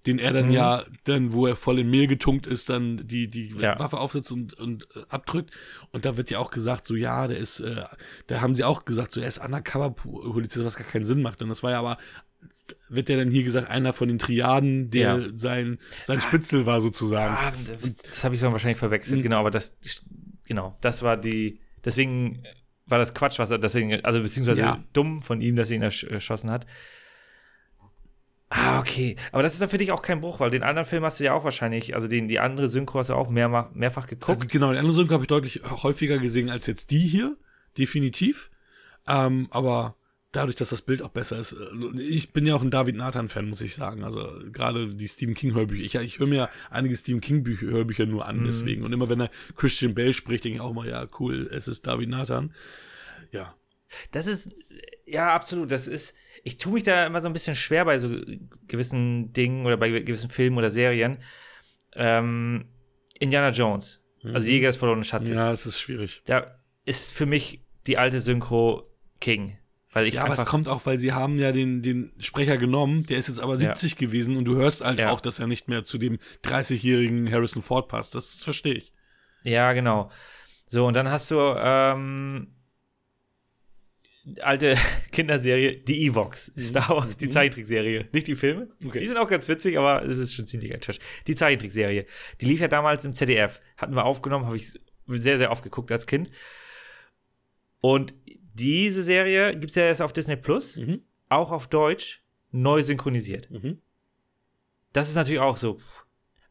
den 0.06 0.18
er 0.18 0.32
dann 0.32 0.46
Mhm. 0.46 0.52
ja, 0.52 0.84
dann, 1.04 1.32
wo 1.32 1.46
er 1.46 1.56
voll 1.56 1.78
in 1.80 1.90
Mehl 1.90 2.06
getunkt 2.06 2.46
ist, 2.46 2.68
dann 2.70 3.06
die, 3.06 3.28
die 3.28 3.48
Ja. 3.58 3.78
Waffe 3.78 3.98
aufsetzt 3.98 4.30
und, 4.32 4.54
und 4.54 4.84
äh, 4.94 5.00
abdrückt. 5.08 5.50
Und 5.92 6.04
da 6.04 6.16
wird 6.16 6.30
ja 6.30 6.38
auch 6.38 6.50
gesagt, 6.50 6.86
so 6.86 6.94
ja, 6.94 7.26
der 7.26 7.38
ist, 7.38 7.60
äh, 7.60 7.82
da 8.26 8.40
haben 8.40 8.54
sie 8.54 8.64
auch 8.64 8.84
gesagt, 8.84 9.12
so 9.12 9.20
er 9.20 9.28
ist 9.28 9.38
Undercover-Polizist, 9.38 10.64
was 10.64 10.76
gar 10.76 10.86
keinen 10.86 11.04
Sinn 11.04 11.22
macht. 11.22 11.42
Und 11.42 11.48
das 11.48 11.62
war 11.62 11.70
ja 11.72 11.78
aber, 11.78 11.96
wird 12.88 13.08
ja 13.08 13.16
dann 13.16 13.30
hier 13.30 13.42
gesagt, 13.44 13.68
einer 13.70 13.92
von 13.92 14.08
den 14.08 14.18
Triaden, 14.18 14.90
der 14.90 15.18
Ja. 15.18 15.28
sein, 15.34 15.78
sein 16.04 16.20
Spitzel 16.20 16.66
war 16.66 16.80
sozusagen. 16.80 17.34
Ah, 17.34 17.52
das, 17.82 17.94
das 17.96 18.24
habe 18.24 18.34
ich 18.34 18.40
dann 18.40 18.52
wahrscheinlich 18.52 18.78
verwechselt, 18.78 19.18
Mhm. 19.18 19.22
genau, 19.22 19.40
aber 19.40 19.50
das, 19.50 19.76
genau, 20.46 20.76
das 20.80 21.02
war 21.02 21.16
die, 21.16 21.60
deswegen 21.84 22.42
war 22.86 22.98
das 22.98 23.14
Quatsch, 23.14 23.38
was 23.40 23.50
er, 23.50 23.58
deswegen, 23.58 24.04
also 24.04 24.20
beziehungsweise 24.22 24.60
Ja. 24.60 24.84
dumm 24.92 25.20
von 25.22 25.40
ihm, 25.40 25.56
dass 25.56 25.70
er 25.70 25.76
ihn 25.76 25.84
ersch- 25.84 26.08
erschossen 26.08 26.50
hat. 26.50 26.66
Ah, 28.48 28.78
okay. 28.78 29.16
Aber 29.32 29.42
das 29.42 29.54
ist 29.54 29.62
dann 29.62 29.68
für 29.68 29.78
dich 29.78 29.90
auch 29.90 30.02
kein 30.02 30.20
Bruch, 30.20 30.38
weil 30.38 30.50
den 30.50 30.62
anderen 30.62 30.86
Film 30.86 31.04
hast 31.04 31.18
du 31.18 31.24
ja 31.24 31.32
auch 31.34 31.44
wahrscheinlich, 31.44 31.94
also 31.94 32.06
den, 32.06 32.28
die 32.28 32.38
andere 32.38 32.68
Synchro 32.68 33.00
hast 33.00 33.10
du 33.10 33.14
auch 33.14 33.28
mehrmach, 33.28 33.72
mehrfach 33.74 34.06
geguckt. 34.06 34.38
Also 34.38 34.48
genau, 34.48 34.72
die 34.72 34.78
andere 34.78 34.92
Synchro 34.92 35.14
habe 35.14 35.24
ich 35.24 35.28
deutlich 35.28 35.62
häufiger 35.82 36.18
gesehen 36.18 36.48
als 36.48 36.66
jetzt 36.66 36.90
die 36.90 37.00
hier, 37.00 37.36
definitiv. 37.76 38.50
Ähm, 39.08 39.48
aber 39.50 39.96
dadurch, 40.30 40.56
dass 40.56 40.68
das 40.68 40.82
Bild 40.82 41.02
auch 41.02 41.08
besser 41.08 41.38
ist, 41.38 41.52
äh, 41.52 42.00
ich 42.00 42.32
bin 42.32 42.46
ja 42.46 42.54
auch 42.54 42.62
ein 42.62 42.70
David 42.70 42.96
Nathan-Fan, 42.96 43.48
muss 43.48 43.60
ich 43.62 43.74
sagen. 43.74 44.04
Also 44.04 44.28
gerade 44.52 44.94
die 44.94 45.08
Stephen 45.08 45.34
King-Hörbücher. 45.34 45.82
Ich, 45.82 45.94
ich 45.96 46.18
höre 46.20 46.28
mir 46.28 46.48
einige 46.70 46.96
Stephen 46.96 47.20
King-Hörbücher 47.20 48.06
nur 48.06 48.28
an, 48.28 48.44
deswegen. 48.44 48.84
Und 48.84 48.92
immer 48.92 49.08
wenn 49.08 49.20
er 49.20 49.30
Christian 49.56 49.94
Bale 49.94 50.12
spricht, 50.12 50.44
denke 50.44 50.56
ich 50.56 50.62
auch 50.62 50.72
mal, 50.72 50.88
ja, 50.88 51.06
cool, 51.18 51.48
es 51.50 51.66
ist 51.66 51.86
David 51.86 52.10
Nathan. 52.10 52.54
Ja. 53.32 53.54
Das 54.12 54.26
ist, 54.26 54.50
ja, 55.06 55.32
absolut. 55.34 55.70
Das 55.72 55.86
ist, 55.88 56.14
ich 56.44 56.58
tue 56.58 56.72
mich 56.74 56.82
da 56.82 57.06
immer 57.06 57.22
so 57.22 57.28
ein 57.28 57.32
bisschen 57.32 57.56
schwer 57.56 57.84
bei 57.84 57.98
so 57.98 58.08
gewissen 58.68 59.32
Dingen 59.32 59.64
oder 59.66 59.76
bei 59.76 59.88
gewissen 59.90 60.28
Filmen 60.30 60.58
oder 60.58 60.70
Serien. 60.70 61.18
Ähm, 61.94 62.66
Indiana 63.18 63.50
Jones, 63.50 64.02
also 64.22 64.46
Jäger 64.46 64.68
des 64.68 64.76
verlorenen 64.76 65.04
Schatzes. 65.04 65.30
Mhm. 65.30 65.36
Ja, 65.36 65.52
es 65.52 65.64
ist 65.66 65.80
schwierig. 65.80 66.22
Da 66.26 66.58
ist 66.84 67.12
für 67.12 67.26
mich 67.26 67.64
die 67.86 67.96
alte 67.98 68.20
Synchro 68.20 68.84
King. 69.20 69.56
Weil 69.92 70.06
ich 70.08 70.14
Ja, 70.14 70.24
aber 70.24 70.34
es 70.34 70.44
kommt 70.44 70.68
auch, 70.68 70.84
weil 70.84 70.98
sie 70.98 71.12
haben 71.14 71.38
ja 71.38 71.52
den, 71.52 71.80
den 71.80 72.12
Sprecher 72.18 72.58
genommen, 72.58 73.04
der 73.04 73.16
ist 73.16 73.28
jetzt 73.28 73.40
aber 73.40 73.56
70 73.56 73.96
gewesen 73.96 74.36
und 74.36 74.44
du 74.44 74.54
hörst 74.56 74.84
halt 74.84 74.98
Ja. 74.98 75.10
auch, 75.10 75.22
dass 75.22 75.38
er 75.38 75.46
nicht 75.46 75.68
mehr 75.68 75.84
zu 75.86 75.96
dem 75.96 76.18
30-jährigen 76.44 77.30
Harrison 77.32 77.62
Ford 77.62 77.88
passt. 77.88 78.14
Das 78.14 78.44
verstehe 78.44 78.74
ich. 78.74 78.92
Ja, 79.42 79.72
genau. 79.72 80.10
So, 80.66 80.86
und 80.86 80.94
dann 80.94 81.08
hast 81.10 81.30
du 81.30 81.38
ähm, 81.56 82.48
alte 84.40 84.76
Kinderserie, 85.12 85.76
die 85.76 86.06
Evox. 86.06 86.52
Star 86.58 86.88
Wars, 86.90 87.16
die 87.16 87.28
Zeichentrickserie. 87.28 88.08
Nicht 88.12 88.26
die 88.26 88.34
Filme. 88.34 88.68
Mhm. 88.80 88.88
Okay. 88.88 89.00
Die 89.00 89.06
sind 89.06 89.16
auch 89.16 89.28
ganz 89.28 89.48
witzig, 89.48 89.78
aber 89.78 90.04
es 90.04 90.18
ist 90.18 90.34
schon 90.34 90.46
ziemlich 90.46 90.72
Trash. 90.80 90.98
Die 91.26 91.34
Zeichentrickserie. 91.34 92.06
Die 92.40 92.46
lief 92.46 92.60
ja 92.60 92.68
damals 92.68 93.04
im 93.04 93.14
ZDF. 93.14 93.60
Hatten 93.76 93.94
wir 93.94 94.04
aufgenommen, 94.04 94.46
habe 94.46 94.56
ich 94.56 94.72
sehr, 95.06 95.38
sehr 95.38 95.50
oft 95.50 95.62
geguckt 95.62 95.92
als 95.92 96.06
Kind. 96.06 96.30
Und 97.80 98.14
diese 98.54 99.02
Serie 99.02 99.52
gibt 99.52 99.70
es 99.70 99.76
ja 99.76 99.84
erst 99.84 100.02
auf 100.02 100.12
Disney 100.12 100.36
Plus, 100.36 100.76
Mhm. 100.76 101.02
auch 101.28 101.52
auf 101.52 101.68
Deutsch, 101.68 102.22
neu 102.50 102.82
synchronisiert. 102.82 103.50
Mhm. 103.50 103.80
Das 104.92 105.08
ist 105.08 105.14
natürlich 105.14 105.40
auch 105.40 105.56
so. 105.56 105.78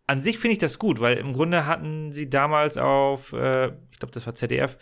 An 0.08 0.22
sich 0.22 0.38
finde 0.38 0.54
ich 0.54 0.60
das 0.60 0.78
gut, 0.78 1.00
weil 1.00 1.18
im 1.18 1.34
Grunde 1.34 1.66
hatten 1.66 2.12
sie 2.12 2.30
damals 2.30 2.78
auf, 2.78 3.34
äh, 3.34 3.70
ich 3.92 3.98
glaube, 4.00 4.14
das 4.14 4.26
war 4.28 4.36
ZDF, 4.36 4.78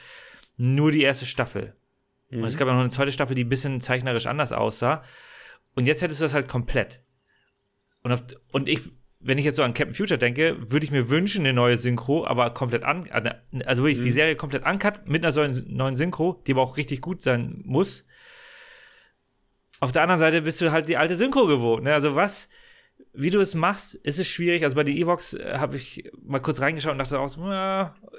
nur 0.57 0.91
die 0.91 1.01
erste 1.01 1.25
Staffel. 1.25 1.75
Und 2.41 2.45
es 2.45 2.57
gab 2.57 2.67
ja 2.67 2.73
noch 2.73 2.81
eine 2.81 2.89
zweite 2.89 3.11
Staffel, 3.11 3.35
die 3.35 3.43
ein 3.43 3.49
bisschen 3.49 3.81
zeichnerisch 3.81 4.27
anders 4.27 4.51
aussah. 4.51 5.03
Und 5.75 5.85
jetzt 5.85 6.01
hättest 6.01 6.19
du 6.21 6.25
das 6.25 6.33
halt 6.33 6.47
komplett. 6.47 7.01
Und, 8.03 8.11
auf, 8.11 8.21
und 8.51 8.67
ich, 8.67 8.81
wenn 9.19 9.37
ich 9.37 9.45
jetzt 9.45 9.55
so 9.55 9.63
an 9.63 9.73
Captain 9.73 9.95
Future 9.95 10.17
denke, 10.17 10.57
würde 10.71 10.85
ich 10.85 10.91
mir 10.91 11.09
wünschen, 11.09 11.45
eine 11.45 11.53
neue 11.53 11.77
Synchro, 11.77 12.25
aber 12.27 12.49
komplett 12.51 12.83
an, 12.83 13.09
also 13.65 13.83
wirklich 13.83 14.01
die 14.01 14.11
Serie 14.11 14.35
komplett 14.35 14.65
uncut 14.65 15.07
mit 15.07 15.25
einer 15.25 15.33
neuen- 15.33 15.63
neuen 15.75 15.95
Synchro, 15.95 16.43
die 16.45 16.51
aber 16.51 16.61
auch 16.61 16.77
richtig 16.77 17.01
gut 17.01 17.21
sein 17.21 17.61
muss. 17.63 18.05
Auf 19.79 19.91
der 19.91 20.01
anderen 20.01 20.19
Seite 20.19 20.41
bist 20.41 20.61
du 20.61 20.71
halt 20.71 20.87
die 20.87 20.97
alte 20.97 21.15
Synchro 21.15 21.45
gewohnt. 21.45 21.83
Ne? 21.83 21.93
Also 21.93 22.15
was, 22.15 22.47
wie 23.13 23.29
du 23.29 23.39
es 23.39 23.53
machst, 23.55 23.95
ist 23.95 24.19
es 24.19 24.27
schwierig. 24.27 24.63
Also 24.63 24.75
bei 24.75 24.83
der 24.83 24.93
Evox 24.95 25.33
äh, 25.33 25.57
habe 25.57 25.75
ich 25.75 26.09
mal 26.21 26.39
kurz 26.39 26.61
reingeschaut 26.61 26.93
und 26.93 26.99
dachte 26.99 27.19
auch, 27.19 27.27
so, 27.29 27.41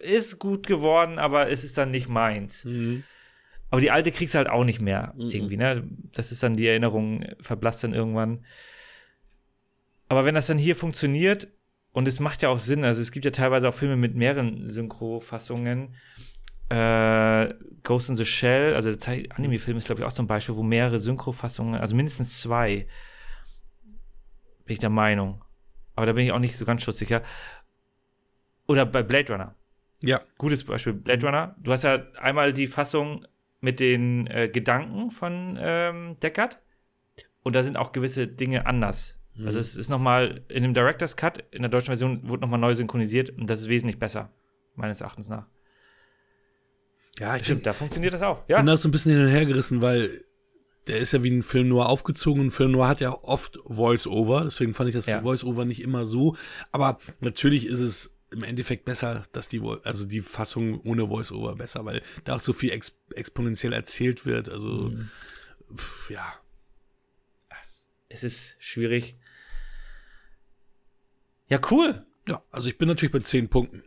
ist 0.03 0.39
gut 0.39 0.67
geworden, 0.67 1.19
aber 1.19 1.49
es 1.51 1.65
ist 1.65 1.79
dann 1.79 1.91
nicht 1.91 2.09
meins. 2.09 2.65
Mhm. 2.65 3.05
Aber 3.75 3.81
die 3.81 3.91
alte 3.91 4.13
kriegst 4.13 4.35
du 4.35 4.39
halt 4.39 4.49
auch 4.49 4.63
nicht 4.63 4.81
mehr 4.81 5.15
irgendwie, 5.17 5.57
ne? 5.57 5.83
Das 6.13 6.31
ist 6.31 6.45
dann 6.45 6.55
die 6.55 6.69
Erinnerung, 6.69 7.25
verblasst 7.41 7.83
dann 7.83 7.93
irgendwann. 7.93 8.45
Aber 10.07 10.25
wenn 10.25 10.37
das 10.37 10.47
dann 10.47 10.59
hier 10.59 10.77
funktioniert, 10.77 11.49
und 11.91 12.07
es 12.07 12.21
macht 12.21 12.43
ja 12.43 12.51
auch 12.51 12.61
Sinn, 12.61 12.85
also 12.85 13.01
es 13.01 13.11
gibt 13.11 13.25
ja 13.25 13.33
teilweise 13.33 13.69
auch 13.69 13.75
Filme 13.75 13.97
mit 13.97 14.15
mehreren 14.15 14.65
Synchrofassungen. 14.65 15.97
Äh, 16.69 17.53
Ghost 17.83 18.11
in 18.11 18.15
the 18.15 18.25
Shell, 18.25 18.75
also 18.75 18.95
der 18.95 19.25
Anime-Film 19.37 19.77
ist, 19.77 19.87
glaube 19.87 20.03
ich, 20.03 20.07
auch 20.07 20.13
so 20.13 20.23
ein 20.23 20.29
Beispiel, 20.29 20.55
wo 20.55 20.63
mehrere 20.63 21.01
Synchrofassungen, 21.01 21.75
also 21.75 21.97
mindestens 21.97 22.41
zwei, 22.41 22.87
bin 24.67 24.75
ich 24.75 24.79
der 24.79 24.89
Meinung. 24.89 25.43
Aber 25.97 26.07
da 26.07 26.13
bin 26.13 26.25
ich 26.25 26.31
auch 26.31 26.39
nicht 26.39 26.57
so 26.57 26.65
ganz 26.65 26.83
schutzsicher. 26.83 27.25
Oder 28.69 28.87
bei 28.87 29.03
Blade 29.03 29.33
Runner 29.33 29.57
Ja. 30.01 30.21
gutes 30.39 30.63
Beispiel, 30.63 30.93
Blade 30.93 31.27
Runner. 31.27 31.57
Du 31.59 31.73
hast 31.73 31.83
ja 31.83 32.07
einmal 32.21 32.53
die 32.53 32.69
Fassung 32.69 33.27
mit 33.65 33.81
den 33.81 34.27
äh, 34.27 34.49
Gedanken 34.49 35.11
von 35.11 35.59
ähm, 35.59 36.17
Deckard 36.23 36.61
und 37.43 37.57
da 37.57 37.63
sind 37.63 37.77
auch 37.77 37.93
gewisse 37.93 38.29
Dinge 38.29 38.67
anders. 38.67 39.19
Also 39.45 39.59
es 39.59 39.77
ist 39.77 39.89
nochmal 39.89 40.45
in 40.49 40.63
dem 40.63 40.75
Director's 40.75 41.17
Cut, 41.17 41.43
in 41.51 41.63
der 41.63 41.69
deutschen 41.69 41.89
Version, 41.89 42.21
wurde 42.29 42.43
nochmal 42.43 42.61
neu 42.61 42.73
synchronisiert 42.73 43.31
und 43.31 43.51
das 43.51 43.63
ist 43.63 43.69
wesentlich 43.69 43.99
besser, 43.99 44.31
meines 44.77 45.01
Erachtens 45.01 45.29
nach. 45.29 45.47
Ja, 47.19 47.35
ich 47.35 47.43
Stimmt, 47.45 47.67
da 47.67 47.73
funktioniert 47.73 48.15
das 48.15 48.23
auch. 48.23 48.47
bin 48.47 48.57
Ja, 48.57 48.63
da 48.63 48.77
so 48.77 48.87
ein 48.87 48.93
bisschen 48.93 49.13
hin 49.13 49.23
und 49.23 49.29
her 49.31 49.45
gerissen, 49.45 49.83
weil 49.83 50.09
der 50.87 50.99
ist 50.99 51.13
ja 51.13 51.25
wie 51.25 51.31
ein 51.31 51.43
Film 51.43 51.69
Noir 51.69 51.89
aufgezogen 51.89 52.43
und 52.43 52.51
Film 52.51 52.73
Noir 52.73 52.87
hat 52.87 53.01
ja 53.01 53.13
oft 53.13 53.59
Voice-Over, 53.67 54.43
deswegen 54.45 54.73
fand 54.73 54.91
ich 54.91 54.95
das 54.95 55.07
Ja. 55.07 55.21
Voice-Over 55.21 55.65
nicht 55.65 55.83
immer 55.83 56.05
so. 56.07 56.37
Aber 56.71 56.99
natürlich 57.21 57.67
ist 57.67 57.81
es 57.81 58.14
im 58.35 58.43
Endeffekt 58.43 58.85
besser, 58.85 59.23
dass 59.33 59.49
die, 59.49 59.63
also 59.85 60.07
die 60.07 60.21
Fassung 60.21 60.81
ohne 60.83 61.09
Voice-Over 61.09 61.57
besser, 61.57 61.85
weil 61.85 62.03
da 62.25 62.37
auch 62.37 62.41
so 62.41 62.53
viel 62.53 62.71
ex 62.71 62.99
exponentiell 63.15 63.73
erzählt 63.73 64.27
wird. 64.27 64.49
Also, 64.49 64.93
pf, 65.75 66.11
ja. 66.11 66.35
es 68.09 68.25
ist 68.25 68.57
schwierig. 68.59 69.17
Ja, 71.49 71.61
cool. 71.71 72.05
Ja, 72.29 72.43
also 72.51 72.69
ich 72.69 72.79
bin 72.79 72.89
natürlich 72.89 73.13
bei 73.13 73.21
10 73.21 73.49
Punkten. 73.49 73.83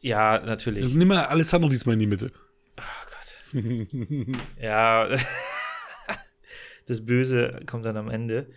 Ja, 0.00 0.40
natürlich. 0.42 0.94
Nimm 0.94 1.08
mal 1.08 1.26
Alessandro 1.26 1.68
diesmal 1.68 1.94
in 1.94 2.00
die 2.00 2.06
Mitte. 2.06 2.32
Oh 2.78 3.06
Gott. 3.06 3.26
ja, 4.60 5.08
das 6.86 7.04
Böse 7.04 7.60
kommt 7.66 7.84
dann 7.84 7.96
am 7.96 8.08
Ende. 8.08 8.50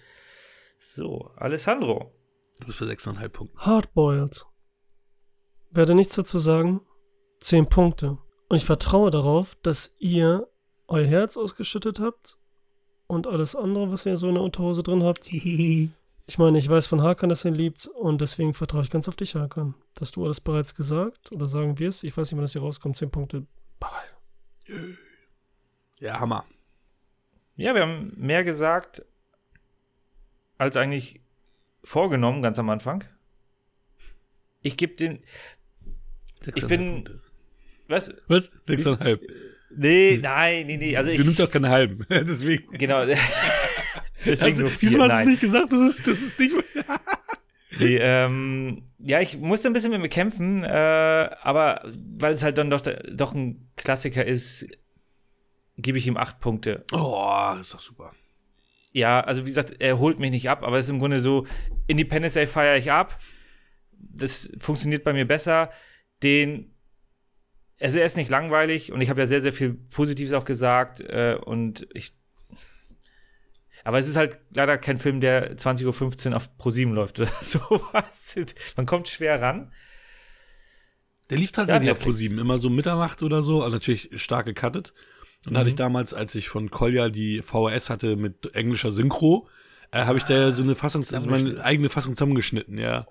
So, 0.78 1.32
Alessandro. 1.36 2.14
Du 2.60 2.68
bist 2.68 2.78
für 2.78 2.86
6,5 2.86 3.30
Punkte. 3.30 3.58
Hardboiled. 3.60 4.46
Werde 5.74 5.96
nichts 5.96 6.16
dazu 6.16 6.40
sagen. 6.40 6.82
Zehn 7.40 7.68
Punkte. 7.68 8.18
Und 8.48 8.58
ich 8.58 8.66
vertraue 8.66 9.10
darauf, 9.10 9.56
dass 9.64 9.96
ihr 10.00 10.48
euer 10.88 11.06
Herz 11.06 11.38
ausgeschüttet 11.38 12.00
habt 12.00 12.38
und 13.08 13.28
alles 13.28 13.56
andere, 13.56 13.92
was 13.92 14.06
ihr 14.06 14.16
so 14.16 14.28
in 14.30 14.36
der 14.36 14.44
Unterhose 14.44 14.84
drin 14.84 15.04
habt. 15.04 15.30
Ich 16.26 16.38
meine, 16.38 16.58
ich 16.58 16.70
weiß 16.70 16.88
von 16.88 17.02
Hakan, 17.02 17.28
dass 17.28 17.44
er 17.44 17.52
ihn 17.52 17.56
liebt 17.56 17.86
und 17.86 18.22
deswegen 18.22 18.54
vertraue 18.54 18.82
ich 18.82 18.90
ganz 18.90 19.10
auf 19.10 19.18
dich, 19.18 19.36
Hakan. 19.36 19.76
Dass 19.94 20.14
du 20.14 20.24
alles 20.24 20.40
bereits 20.40 20.74
gesagt 20.74 21.34
oder 21.34 21.48
sagen 21.48 21.80
wirst. 21.80 22.06
Ich 22.06 22.16
weiß 22.16 22.32
nicht, 22.32 22.38
wann 22.38 22.46
das 22.46 22.54
hier 22.54 22.62
rauskommt. 22.62 22.96
Zehn 22.96 23.12
Punkte. 23.12 23.46
Bye. 23.78 24.96
Ja, 26.00 26.22
Hammer. 26.22 26.46
Ja, 27.58 27.76
wir 27.76 27.82
haben 27.82 28.14
mehr 28.16 28.46
gesagt 28.46 29.06
als 30.58 30.78
eigentlich 30.78 31.20
vorgenommen, 31.84 32.42
ganz 32.42 32.58
am 32.58 32.70
Anfang. 32.70 33.04
Ich 34.62 34.78
gebe 34.78 34.96
den. 34.96 35.22
Ich 36.56 36.64
6,5 36.64 36.68
bin. 36.68 36.94
Punkte. 36.94 37.20
Was? 37.88 38.14
Was? 38.28 38.52
6,5. 38.68 39.20
Nee, 39.76 40.20
nein, 40.22 40.68
nee, 40.68 40.78
nee. 40.78 40.96
Also 40.98 41.10
Du 41.12 41.18
ich. 41.18 41.24
nimmst 41.26 41.42
auch 41.42 41.50
keine 41.50 41.70
halben. 41.70 42.06
Deswegen. 42.10 42.72
Genau. 42.78 43.06
Deswegen 44.26 44.44
Also, 44.52 44.62
nur 44.62 44.70
vier. 44.72 44.90
diesmal 44.90 45.10
hast 45.12 45.18
du 45.18 45.24
es 45.24 45.32
nicht 45.32 45.42
gesagt, 45.42 45.74
das 45.74 45.82
ist, 45.82 46.08
das 46.08 46.22
ist 46.22 46.40
nicht. 46.40 46.56
Nee, 47.80 47.98
ähm, 48.00 48.84
ja, 49.00 49.20
ich 49.20 49.40
musste 49.40 49.68
ein 49.68 49.74
bisschen 49.74 49.90
mit 49.90 50.00
mir 50.00 50.08
kämpfen, 50.08 50.64
äh, 50.64 50.68
aber 51.42 51.92
weil 52.20 52.34
es 52.36 52.44
halt 52.44 52.60
dann 52.60 52.70
doch, 52.70 52.82
doch 52.82 53.34
ein 53.34 53.68
Klassiker 53.76 54.24
ist, 54.24 54.68
gebe 55.78 55.98
ich 55.98 56.06
ihm 56.06 56.16
acht 56.16 56.40
Punkte. 56.40 56.86
Oh, 56.92 57.52
das 57.58 57.62
ist 57.68 57.74
doch 57.74 57.80
super. 57.80 58.12
Ja, 58.92 59.22
also 59.22 59.42
wie 59.42 59.50
gesagt, 59.50 59.78
er 59.80 59.98
holt 59.98 60.20
mich 60.20 60.30
nicht 60.30 60.52
ab, 60.52 60.62
aber 60.62 60.78
es 60.78 60.86
ist 60.86 60.92
im 60.92 61.00
Grunde 61.00 61.20
so, 61.20 61.48
Independence 61.88 62.36
Day 62.36 62.46
feiere 62.46 62.78
ich 62.78 62.92
ab. 62.92 63.18
Das 63.98 64.52
funktioniert 64.60 65.04
bei 65.04 65.14
mir 65.14 65.26
besser. 65.26 65.72
Den, 66.24 66.74
also 67.80 68.00
er 68.00 68.06
ist 68.06 68.18
nicht 68.18 68.30
langweilig 68.30 68.92
und 68.92 69.02
ich 69.02 69.10
habe 69.10 69.20
ja 69.22 69.28
sehr, 69.28 69.42
sehr 69.42 69.54
viel 69.54 69.74
Positives 69.74 70.34
auch 70.34 70.46
gesagt 70.46 71.02
äh, 71.02 71.38
und 71.44 71.88
ich 71.94 72.16
aber 73.86 73.98
es 73.98 74.08
ist 74.08 74.16
halt 74.16 74.38
leider 74.54 74.78
kein 74.78 74.98
Film, 74.98 75.20
der 75.20 75.58
20.15 75.58 76.30
Uhr 76.30 76.38
auf 76.38 76.58
ProSieben 76.58 76.94
läuft 76.94 77.20
oder 77.20 77.30
sowas. 77.42 78.36
Man 78.78 78.86
kommt 78.86 79.10
schwer 79.10 79.42
ran. 79.42 79.74
Der 81.30 81.38
lief 81.38 81.52
tatsächlich 81.52 81.88
Ja, 81.88 81.92
auf 81.92 81.98
Netflix. 82.06 82.20
Pro7, 82.32 82.40
immer 82.40 82.60
so 82.60 82.70
Mitternacht 82.70 83.22
oder 83.24 83.44
so, 83.44 83.62
also 83.62 83.76
natürlich 83.76 84.10
stark 84.22 84.46
gecuttet. 84.46 84.94
Und 85.46 85.54
da 85.54 85.60
hatte 85.60 85.66
Mhm. 85.68 85.74
ich 85.74 85.76
damals, 85.76 86.14
als 86.14 86.34
ich 86.36 86.48
von 86.48 86.72
Kolja 86.72 87.10
die 87.10 87.42
VHS 87.42 87.90
hatte 87.90 88.16
mit 88.16 88.56
englischer 88.56 88.92
Synchro, 88.92 89.50
äh, 89.92 90.06
habe 90.06 90.18
ich 90.18 90.24
da 90.24 90.54
so 90.54 90.64
eine 90.64 90.76
Fassung, 90.76 91.02
also 91.12 91.30
meine 91.30 91.62
eigene 91.66 91.90
Fassung 91.90 92.16
zusammengeschnitten, 92.16 92.78
ja. 92.78 93.06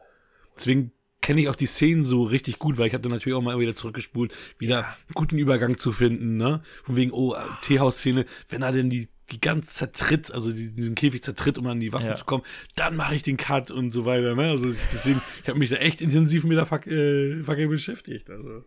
Deswegen 0.56 0.92
kenne 1.22 1.40
ich 1.40 1.48
auch 1.48 1.56
die 1.56 1.64
Szenen 1.66 2.04
so 2.04 2.22
richtig 2.24 2.58
gut, 2.58 2.76
weil 2.76 2.88
ich 2.88 2.92
habe 2.92 3.02
dann 3.02 3.12
natürlich 3.12 3.34
auch 3.36 3.42
mal 3.42 3.58
wieder 3.58 3.74
zurückgespult, 3.74 4.34
wieder 4.58 4.80
Ja. 4.80 4.84
einen 4.84 5.14
guten 5.14 5.38
Übergang 5.38 5.78
zu 5.78 5.92
finden, 5.92 6.36
ne? 6.36 6.60
Von 6.84 6.96
wegen, 6.96 7.12
oh, 7.12 7.34
Teehaus-Szene, 7.62 8.26
wenn 8.50 8.60
er 8.62 8.72
denn 8.72 8.90
die, 8.90 9.08
die 9.30 9.40
ganz 9.40 9.74
zertritt, 9.76 10.30
also 10.30 10.52
die, 10.52 10.72
diesen 10.74 10.94
Käfig 10.94 11.22
zertritt, 11.22 11.56
um 11.56 11.66
an 11.68 11.80
die 11.80 11.92
Waffen 11.92 12.08
Ja. 12.08 12.14
zu 12.14 12.24
kommen, 12.26 12.42
dann 12.76 12.96
mache 12.96 13.14
ich 13.14 13.22
den 13.22 13.38
Cut 13.38 13.70
und 13.70 13.90
so 13.90 14.04
weiter, 14.04 14.34
ne? 14.34 14.50
Also 14.50 14.68
ich, 14.68 14.76
deswegen, 14.92 15.22
ich 15.42 15.48
habe 15.48 15.58
mich 15.58 15.70
da 15.70 15.76
echt 15.76 16.02
intensiv 16.02 16.44
mit 16.44 16.58
der 16.58 16.66
Fuck, 16.66 16.86
äh, 16.86 17.42
Fackel 17.42 17.68
beschäftigt, 17.68 18.28
also. 18.28 18.64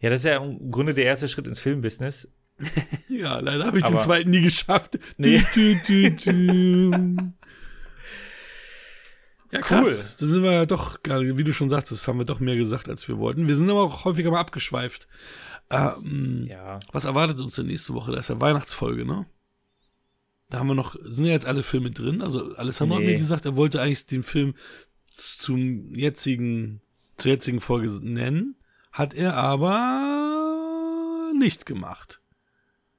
Ja, 0.00 0.10
das 0.10 0.20
ist 0.20 0.24
ja 0.26 0.36
im 0.42 0.70
Grunde 0.70 0.94
der 0.94 1.04
erste 1.04 1.28
Schritt 1.28 1.46
ins 1.46 1.58
Filmbusiness. 1.58 2.28
Ja, 3.08 3.40
leider 3.40 3.66
habe 3.66 3.78
ich 3.78 3.82
den 3.84 3.94
Aber- 3.94 4.02
zweiten 4.04 4.30
nie 4.30 4.42
geschafft. 4.42 4.98
Nee. 5.16 5.42
Du, 5.54 5.74
du, 5.86 6.10
du, 6.12 7.16
Ja, 9.50 9.60
krass. 9.60 9.86
Cool. 9.86 9.94
Da 10.20 10.26
sind 10.32 10.42
wir 10.42 10.52
ja 10.52 10.66
doch, 10.66 10.98
wie 11.04 11.44
du 11.44 11.52
schon 11.52 11.70
sagtest, 11.70 12.06
haben 12.06 12.18
wir 12.18 12.26
doch 12.26 12.40
mehr 12.40 12.56
gesagt, 12.56 12.88
als 12.88 13.08
wir 13.08 13.18
wollten. 13.18 13.48
Wir 13.48 13.56
sind 13.56 13.70
aber 13.70 13.82
auch 13.82 14.04
häufiger 14.04 14.30
mal 14.30 14.40
abgeschweift. 14.40 15.08
Ähm, 15.70 16.46
Ja. 16.48 16.80
Was 16.92 17.04
erwartet 17.06 17.38
uns 17.40 17.54
denn 17.56 17.66
nächste 17.66 17.94
Woche? 17.94 18.12
Da 18.12 18.18
ist 18.18 18.28
ja 18.28 18.40
Weihnachtsfolge, 18.40 19.04
ne? 19.06 19.26
Da 20.50 20.58
haben 20.58 20.68
wir 20.68 20.74
noch, 20.74 20.96
sind 21.04 21.26
ja 21.26 21.32
jetzt 21.32 21.46
alle 21.46 21.62
Filme 21.62 21.90
drin. 21.90 22.22
Also 22.22 22.54
Alessandro 22.56 22.96
hat 22.96 23.04
Nee. 23.04 23.12
mir 23.12 23.18
gesagt, 23.18 23.44
er 23.44 23.56
wollte 23.56 23.80
eigentlich 23.82 24.06
den 24.06 24.22
Film 24.22 24.54
zum 25.04 25.94
jetzigen, 25.94 26.80
zur 27.18 27.30
jetzigen 27.32 27.60
Folge 27.60 27.90
nennen. 28.02 28.56
Hat 28.92 29.12
er 29.14 29.34
aber 29.34 31.32
nicht 31.38 31.66
gemacht. 31.66 32.20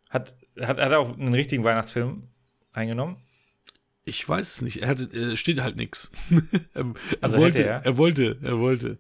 Hat, 0.10 0.36
hat, 0.60 0.78
hat 0.80 0.92
er 0.92 1.00
auch 1.00 1.18
einen 1.18 1.34
richtigen 1.34 1.64
Weihnachtsfilm 1.64 2.24
eingenommen? 2.72 3.18
Ich 4.10 4.28
weiß 4.28 4.56
es 4.56 4.62
nicht. 4.64 4.82
Er 4.82 4.88
hatte, 4.88 5.04
äh, 5.04 5.38
steht 5.38 5.62
halt 5.62 5.76
nix. 5.76 6.10
er, 6.74 6.86
er 6.86 6.94
Also 7.22 7.38
wollte, 7.38 7.64
er? 7.64 7.86
er 7.86 7.98
wollte, 7.98 8.40
er 8.42 8.60
wollte. 8.60 8.98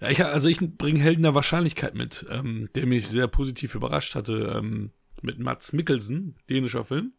Ja, 0.00 0.10
ich, 0.10 0.22
also 0.24 0.48
ich 0.48 0.58
bringe 0.60 1.00
Helden 1.00 1.22
der 1.22 1.34
Wahrscheinlichkeit 1.34 1.94
mit, 1.94 2.26
ähm, 2.28 2.68
der 2.74 2.86
mich 2.86 3.06
sehr 3.08 3.28
positiv 3.28 3.74
überrascht 3.76 4.16
hatte, 4.16 4.52
ähm, 4.58 4.90
mit 5.22 5.38
Mats 5.38 5.72
Mikkelsen, 5.72 6.34
dänischer 6.50 6.84
Film. 6.84 7.12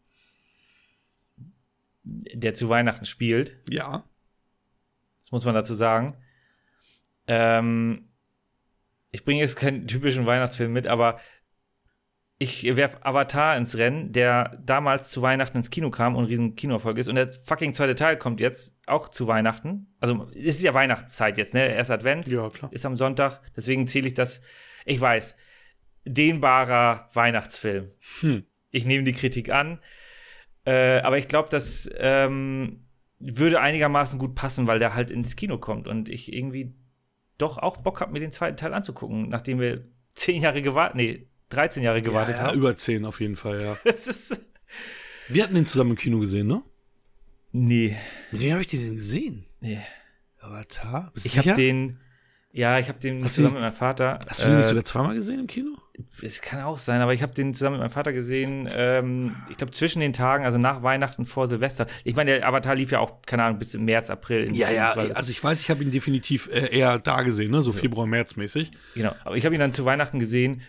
Der 2.04 2.54
zu 2.54 2.68
Weihnachten 2.68 3.06
spielt. 3.06 3.58
Ja. 3.70 4.04
Das 5.22 5.32
muss 5.32 5.46
man 5.46 5.56
dazu 5.56 5.74
sagen. 5.74 6.18
Ähm, 7.28 8.10
ich 9.12 9.24
bringe 9.24 9.40
jetzt 9.40 9.56
keinen 9.56 9.88
typischen 9.88 10.26
Weihnachtsfilm 10.26 10.74
mit, 10.74 10.88
aber 10.88 11.20
ich 12.40 12.76
werfe 12.76 13.04
Avatar 13.04 13.58
ins 13.58 13.78
Rennen, 13.78 14.12
der 14.12 14.60
damals 14.64 15.10
zu 15.10 15.24
Weihnachten 15.24 15.58
ins 15.58 15.72
Kino 15.72 15.90
kam 15.90 16.16
und 16.16 16.26
ein 16.26 16.28
riesen 16.28 16.56
Kinoerfolg 16.56 16.98
ist. 17.00 17.08
Und 17.08 17.16
der 17.16 17.30
fucking 17.30 17.74
zweite 17.74 17.96
Teil 17.96 18.18
kommt 18.18 18.40
jetzt 18.40 18.76
auch 18.86 19.10
zu 19.10 19.28
Weihnachten. 19.28 19.88
Also 20.00 20.28
es 20.36 20.56
ist 20.56 20.62
ja 20.62 20.76
Weihnachtszeit 20.76 21.40
jetzt, 21.40 21.56
ne? 21.56 21.68
Erst 21.68 21.90
Advent 21.90 22.28
Ja, 22.28 22.50
klar. 22.50 22.72
ist 22.72 22.86
am 22.86 22.96
Sonntag. 22.96 23.42
Deswegen 23.56 23.88
zähle 23.88 24.08
ich 24.08 24.14
das. 24.14 24.42
Ich 24.86 25.02
weiß, 25.02 25.36
dehnbarer 26.06 27.10
Weihnachtsfilm. 27.14 27.90
Hm. 28.20 28.46
Ich 28.70 28.86
nehme 28.86 29.04
die 29.04 29.14
Kritik 29.14 29.50
an. 29.50 29.80
Äh, 30.66 31.00
aber 31.00 31.18
ich 31.18 31.28
glaube, 31.28 31.50
das 31.50 31.90
ähm, 31.98 32.86
würde 33.18 33.62
einigermaßen 33.62 34.20
gut 34.20 34.36
passen, 34.36 34.68
weil 34.68 34.78
der 34.78 34.94
halt 34.94 35.10
ins 35.10 35.36
Kino 35.36 35.58
kommt 35.58 35.88
und 35.88 36.08
ich 36.08 36.32
irgendwie 36.32 36.76
doch 37.40 37.58
auch 37.58 37.78
Bock 37.78 38.02
habe, 38.02 38.12
mir 38.12 38.20
den 38.20 38.32
zweiten 38.32 38.58
Teil 38.58 38.74
anzugucken, 38.76 39.30
nachdem 39.30 39.60
wir 39.60 39.86
zehn 40.14 40.42
Jahre 40.42 40.62
gewartet, 40.62 40.96
nee, 40.98 41.28
13 41.50 41.84
Jahre 41.84 42.02
gewartet 42.02 42.36
ja, 42.38 42.42
ja, 42.44 42.48
haben. 42.50 42.58
über 42.58 42.76
10 42.76 43.06
auf 43.06 43.20
jeden 43.22 43.36
Fall, 43.36 43.62
ja. 43.62 43.74
Ist. 43.92 44.40
Wir 45.30 45.44
hatten 45.44 45.56
den 45.56 45.66
zusammen 45.68 45.92
im 45.92 45.98
Kino 45.98 46.20
gesehen, 46.20 46.48
ne? 46.48 46.62
Nee, 47.52 47.96
Mit 48.32 48.42
wem 48.42 48.52
habe 48.52 48.62
ich 48.62 48.68
den 48.68 48.82
denn 48.82 48.96
gesehen? 48.96 49.46
nee. 49.62 49.80
Avatar? 50.40 51.12
Bist 51.14 51.26
Ich 51.26 51.38
habe 51.40 51.54
den. 51.54 52.00
Ja, 52.54 52.80
ich 52.80 52.88
habe 52.88 53.00
den 53.00 53.24
Hast 53.24 53.36
zusammen 53.36 53.56
den- 53.56 53.62
mit 53.64 53.70
meinem 53.72 53.78
Vater. 53.78 54.20
Hast 54.28 54.42
du 54.44 54.48
den 54.48 54.58
nicht 54.58 54.66
äh, 54.66 54.70
sogar 54.70 54.86
zweimal 54.86 55.14
gesehen 55.16 55.40
im 55.42 55.48
Kino? 55.48 55.78
Es 56.22 56.42
kann 56.42 56.62
auch 56.62 56.78
sein, 56.78 57.02
aber 57.02 57.14
ich 57.14 57.22
habe 57.22 57.34
den 57.34 57.54
zusammen 57.54 57.74
mit 57.76 57.82
meinem 57.82 57.90
Vater 57.90 58.14
gesehen, 58.14 58.70
ähm, 58.72 59.36
ich 59.50 59.58
glaube 59.58 59.72
zwischen 59.74 60.00
den 60.00 60.14
Tagen, 60.14 60.46
also 60.46 60.58
nach 60.58 60.84
Weihnachten 60.84 61.26
vor 61.26 61.48
Silvester. 61.48 61.88
Ich 62.04 62.16
meine, 62.16 62.38
der 62.38 62.48
Avatar 62.48 62.76
lief 62.76 62.92
ja 62.92 63.00
auch, 63.00 63.22
keine 63.26 63.44
Ahnung, 63.44 63.60
bis 63.60 63.74
im 63.74 63.84
März, 63.86 64.10
April. 64.10 64.46
in 64.46 64.54
Ja, 64.54 64.70
ja, 64.72 64.94
also 64.94 65.32
ich 65.32 65.44
weiß, 65.44 65.60
ich 65.60 65.70
habe 65.70 65.84
ihn 65.84 65.92
definitiv 65.92 66.50
äh, 66.52 66.68
eher 66.78 67.00
da 67.00 67.24
gesehen, 67.24 67.52
ne? 67.52 67.62
So 67.62 67.72
Februar, 67.72 68.06
März 68.08 68.36
mäßig. 68.38 68.72
Genau, 68.96 69.14
aber 69.26 69.36
ich 69.36 69.46
habe 69.46 69.56
ihn 69.56 69.60
dann 69.60 69.74
zu 69.74 69.86
Weihnachten 69.86 70.20
gesehen 70.20 70.62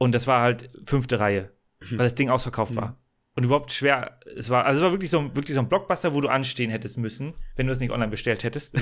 und 0.00 0.12
das 0.14 0.26
war 0.26 0.40
halt 0.40 0.70
fünfte 0.84 1.20
Reihe, 1.20 1.50
weil 1.90 1.98
das 1.98 2.14
Ding 2.14 2.30
ausverkauft 2.30 2.74
war. 2.74 2.96
Und 3.36 3.44
überhaupt 3.44 3.70
schwer, 3.70 4.18
es 4.36 4.48
war, 4.50 4.64
also 4.64 4.80
es 4.80 4.84
war 4.84 4.92
wirklich 4.92 5.10
so, 5.10 5.18
ein- 5.20 5.36
wirklich 5.36 5.54
so 5.54 5.60
ein 5.60 5.68
Blockbuster, 5.68 6.14
wo 6.14 6.20
du 6.20 6.28
anstehen 6.28 6.70
hättest 6.70 6.96
müssen, 6.98 7.34
wenn 7.54 7.66
du 7.66 7.72
es 7.72 7.78
nicht 7.80 7.92
online 7.92 8.10
bestellt 8.10 8.42
hättest. 8.42 8.74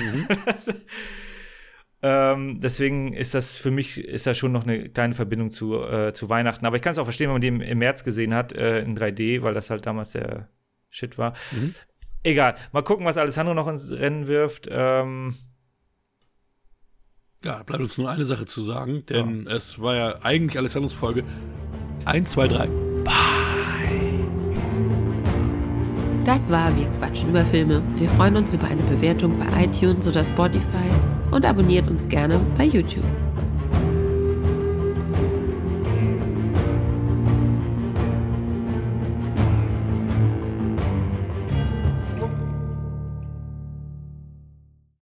ähm, 2.01 2.61
deswegen 2.61 3.13
ist 3.13 3.33
das 3.33 3.55
für 3.57 3.71
mich, 3.71 3.97
ist 3.97 4.25
da 4.25 4.33
schon 4.33 4.51
noch 4.53 4.63
eine 4.63 4.89
kleine 4.89 5.13
Verbindung 5.13 5.49
zu, 5.49 5.75
äh, 5.83 6.13
zu 6.13 6.29
Weihnachten. 6.29 6.65
Aber 6.65 6.77
ich 6.77 6.81
kann 6.81 6.93
es 6.93 6.97
auch 6.97 7.03
verstehen, 7.03 7.27
wenn 7.27 7.33
man 7.35 7.41
den 7.41 7.61
im 7.61 7.77
März 7.79 8.03
gesehen 8.03 8.33
hat, 8.33 8.53
äh, 8.53 8.79
in 8.81 8.95
3D, 8.97 9.41
weil 9.41 9.53
das 9.53 9.69
halt 9.69 9.85
damals 9.85 10.11
der 10.11 10.47
Shit 10.89 11.17
war. 11.17 11.33
Mhm. 11.51 11.75
Egal, 12.23 12.55
mal 12.71 12.81
gucken, 12.83 13.05
was 13.05 13.17
Alessandro 13.17 13.53
noch 13.53 13.67
ins 13.67 13.91
Rennen 13.91 14.27
wirft. 14.27 14.67
Ähm, 14.71 15.35
Ja, 17.41 17.59
da 17.59 17.63
bleibt 17.63 17.81
uns 17.81 17.97
nur 17.97 18.09
eine 18.09 18.25
Sache 18.25 18.45
zu 18.47 18.61
sagen, 18.61 19.05
denn 19.05 19.47
es 19.47 19.79
war 19.79 19.95
ja 19.95 20.15
eigentlich 20.23 20.57
Alessandros 20.57 20.91
Folge 20.91 21.23
1, 22.03 22.31
2, 22.31 22.47
3. 22.49 22.69
Das 26.25 26.51
war 26.51 26.75
Wir 26.75 26.87
quatschen 26.97 27.29
über 27.29 27.45
Filme. 27.45 27.81
Wir 27.95 28.09
freuen 28.09 28.35
uns 28.35 28.51
über 28.53 28.65
eine 28.65 28.83
Bewertung 28.83 29.39
bei 29.39 29.63
iTunes 29.63 30.05
oder 30.05 30.25
Spotify 30.25 30.89
und 31.31 31.45
abonniert 31.45 31.89
uns 31.89 32.05
gerne 32.09 32.41
bei 32.57 32.65
YouTube. 32.65 33.05